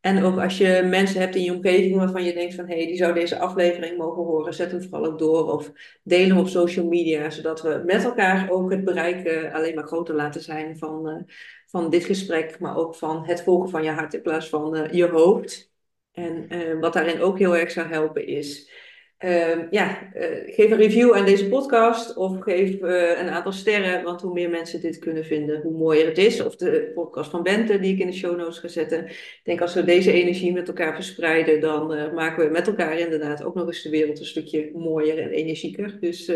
En 0.00 0.22
ook 0.22 0.38
als 0.38 0.58
je 0.58 0.86
mensen 0.90 1.20
hebt 1.20 1.34
in 1.34 1.42
je 1.42 1.54
omgeving 1.54 1.96
waarvan 1.96 2.24
je 2.24 2.32
denkt 2.32 2.54
van 2.54 2.66
hé, 2.68 2.76
hey, 2.76 2.86
die 2.86 2.96
zou 2.96 3.14
deze 3.14 3.38
aflevering 3.38 3.98
mogen 3.98 4.22
horen, 4.22 4.54
zet 4.54 4.70
hem 4.70 4.82
vooral 4.82 5.04
ook 5.04 5.18
door 5.18 5.52
of 5.52 5.72
deel 6.02 6.28
hem 6.28 6.38
op 6.38 6.48
social 6.48 6.86
media, 6.86 7.30
zodat 7.30 7.62
we 7.62 7.82
met 7.86 8.04
elkaar 8.04 8.50
ook 8.50 8.70
het 8.70 8.84
bereik 8.84 9.26
uh, 9.26 9.54
alleen 9.54 9.74
maar 9.74 9.86
groter 9.86 10.14
laten 10.14 10.40
zijn 10.40 10.78
van, 10.78 11.26
van 11.70 11.90
dit 11.90 12.04
gesprek, 12.04 12.58
maar 12.58 12.76
ook 12.76 12.94
van 12.94 13.24
het 13.24 13.42
volgen 13.42 13.70
van 13.70 13.82
je 13.82 13.90
hart 13.90 14.14
in 14.14 14.22
plaats 14.22 14.48
van 14.48 14.76
uh, 14.76 14.92
je 14.92 15.08
hoofd. 15.08 15.72
En 16.12 16.48
wat 16.80 16.92
daarin 16.92 17.20
ook 17.20 17.38
heel 17.38 17.56
erg 17.56 17.70
zou 17.70 17.88
helpen 17.88 18.26
is 18.26 18.78
Uh, 19.24 19.70
ja, 19.70 20.12
uh, 20.14 20.54
geef 20.54 20.70
een 20.70 20.76
review 20.76 21.14
aan 21.14 21.24
deze 21.24 21.48
podcast 21.48 22.16
of 22.16 22.40
geef 22.40 22.80
een 22.80 23.28
aantal 23.28 23.52
sterren, 23.52 24.02
want 24.02 24.20
hoe 24.20 24.32
meer 24.32 24.50
mensen 24.50 24.80
dit 24.80 24.98
kunnen 24.98 25.24
vinden, 25.24 25.60
hoe 25.60 25.78
mooier 25.78 26.06
het 26.06 26.18
is. 26.18 26.40
Of 26.40 26.56
de 26.56 26.90
podcast 26.94 27.30
van 27.30 27.42
Bente, 27.42 27.78
die 27.78 27.94
ik 27.94 28.00
in 28.00 28.06
de 28.06 28.12
show 28.12 28.36
notes 28.36 28.58
ga 28.58 28.68
zetten. 28.68 29.06
Ik 29.06 29.40
denk 29.42 29.60
als 29.60 29.74
we 29.74 29.84
deze 29.84 30.12
energie 30.12 30.52
met 30.52 30.68
elkaar 30.68 30.94
verspreiden, 30.94 31.60
dan 31.60 32.14
maken 32.14 32.44
we 32.44 32.50
met 32.50 32.66
elkaar 32.66 32.98
inderdaad 32.98 33.42
ook 33.42 33.54
nog 33.54 33.66
eens 33.66 33.82
de 33.82 33.90
wereld 33.90 34.18
een 34.18 34.24
stukje 34.24 34.70
mooier 34.74 35.18
en 35.18 35.30
energieker. 35.30 36.00
Dus 36.00 36.32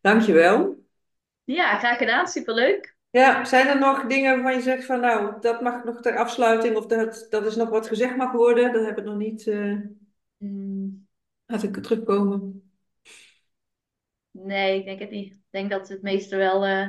dankjewel. 0.00 0.76
Ja, 1.44 1.78
graag 1.78 1.98
gedaan. 1.98 2.26
Superleuk. 2.26 2.95
Ja, 3.16 3.44
zijn 3.44 3.66
er 3.66 3.78
nog 3.78 4.06
dingen 4.06 4.34
waarvan 4.34 4.54
je 4.54 4.60
zegt 4.60 4.84
van 4.84 5.00
nou, 5.00 5.40
dat 5.40 5.60
mag 5.60 5.84
nog 5.84 6.00
ter 6.00 6.16
afsluiting 6.16 6.76
of 6.76 6.86
dat, 6.86 7.26
dat 7.30 7.46
is 7.46 7.56
nog 7.56 7.68
wat 7.68 7.86
gezegd 7.86 8.16
mag 8.16 8.32
worden? 8.32 8.72
Dat 8.72 8.84
heb 8.84 8.98
ik 8.98 9.04
nog 9.04 9.16
niet... 9.16 9.52
Mm. 10.38 11.06
Laat 11.46 11.62
ik 11.62 11.76
terugkomen. 11.76 12.70
Nee, 14.30 14.78
ik 14.78 14.84
denk 14.84 15.00
het 15.00 15.10
niet. 15.10 15.32
Ik 15.32 15.40
denk 15.50 15.70
dat 15.70 15.86
ze 15.86 15.92
het 15.92 16.02
meeste 16.02 16.36
wel, 16.36 16.66
uh, 16.66 16.88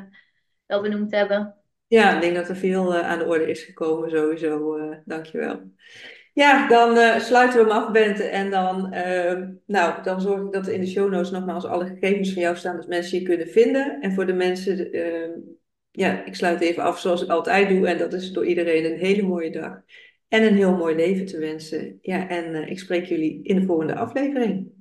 wel 0.66 0.82
benoemd 0.82 1.12
hebben. 1.12 1.56
Ja, 1.88 2.16
ik 2.16 2.22
denk 2.22 2.36
dat 2.36 2.50
er 2.50 2.56
veel 2.56 2.96
uh, 2.96 3.10
aan 3.10 3.20
de 3.20 3.26
orde 3.26 3.50
is 3.50 3.64
gekomen 3.64 4.10
sowieso. 4.10 4.78
Uh, 4.78 4.98
dankjewel. 5.06 5.72
Ja, 6.34 6.68
dan 6.68 7.22
sluiten 7.22 7.60
we 7.60 7.66
hem 7.66 7.84
af, 7.84 7.92
Bente. 7.92 8.24
En 8.24 8.50
dan, 8.50 8.90
nou, 9.66 10.04
dan 10.04 10.22
zorg 10.22 10.42
ik 10.42 10.52
dat 10.52 10.68
er 10.68 10.74
in 10.74 10.82
de 10.82 10.88
show 10.88 11.12
notes 11.12 11.32
nogmaals 11.32 11.66
alle 11.66 11.86
gegevens 11.86 12.34
van 12.34 12.42
jou 12.42 12.56
staan, 12.56 12.76
dat 12.76 12.88
mensen 12.88 13.20
je 13.20 13.26
kunnen 13.26 13.48
vinden. 13.48 14.02
En 14.02 14.14
voor 14.14 14.26
de 14.26 14.34
mensen, 14.34 14.92
ja, 15.98 16.26
ik 16.26 16.36
sluit 16.36 16.62
even 16.62 16.84
af 16.84 17.00
zoals 17.00 17.24
ik 17.24 17.30
altijd 17.30 17.70
doe. 17.70 17.88
En 17.88 17.98
dat 17.98 18.14
is 18.14 18.32
door 18.32 18.46
iedereen 18.46 18.86
een 18.86 19.00
hele 19.00 19.22
mooie 19.22 19.52
dag 19.52 19.82
en 20.28 20.44
een 20.44 20.56
heel 20.56 20.76
mooi 20.76 20.96
leven 20.96 21.26
te 21.26 21.40
wensen. 21.40 21.98
Ja, 22.02 22.30
en 22.30 22.56
uh, 22.56 22.70
ik 22.70 22.80
spreek 22.80 23.06
jullie 23.06 23.40
in 23.44 23.60
de 23.60 23.66
volgende 23.66 23.96
aflevering. 23.96 24.72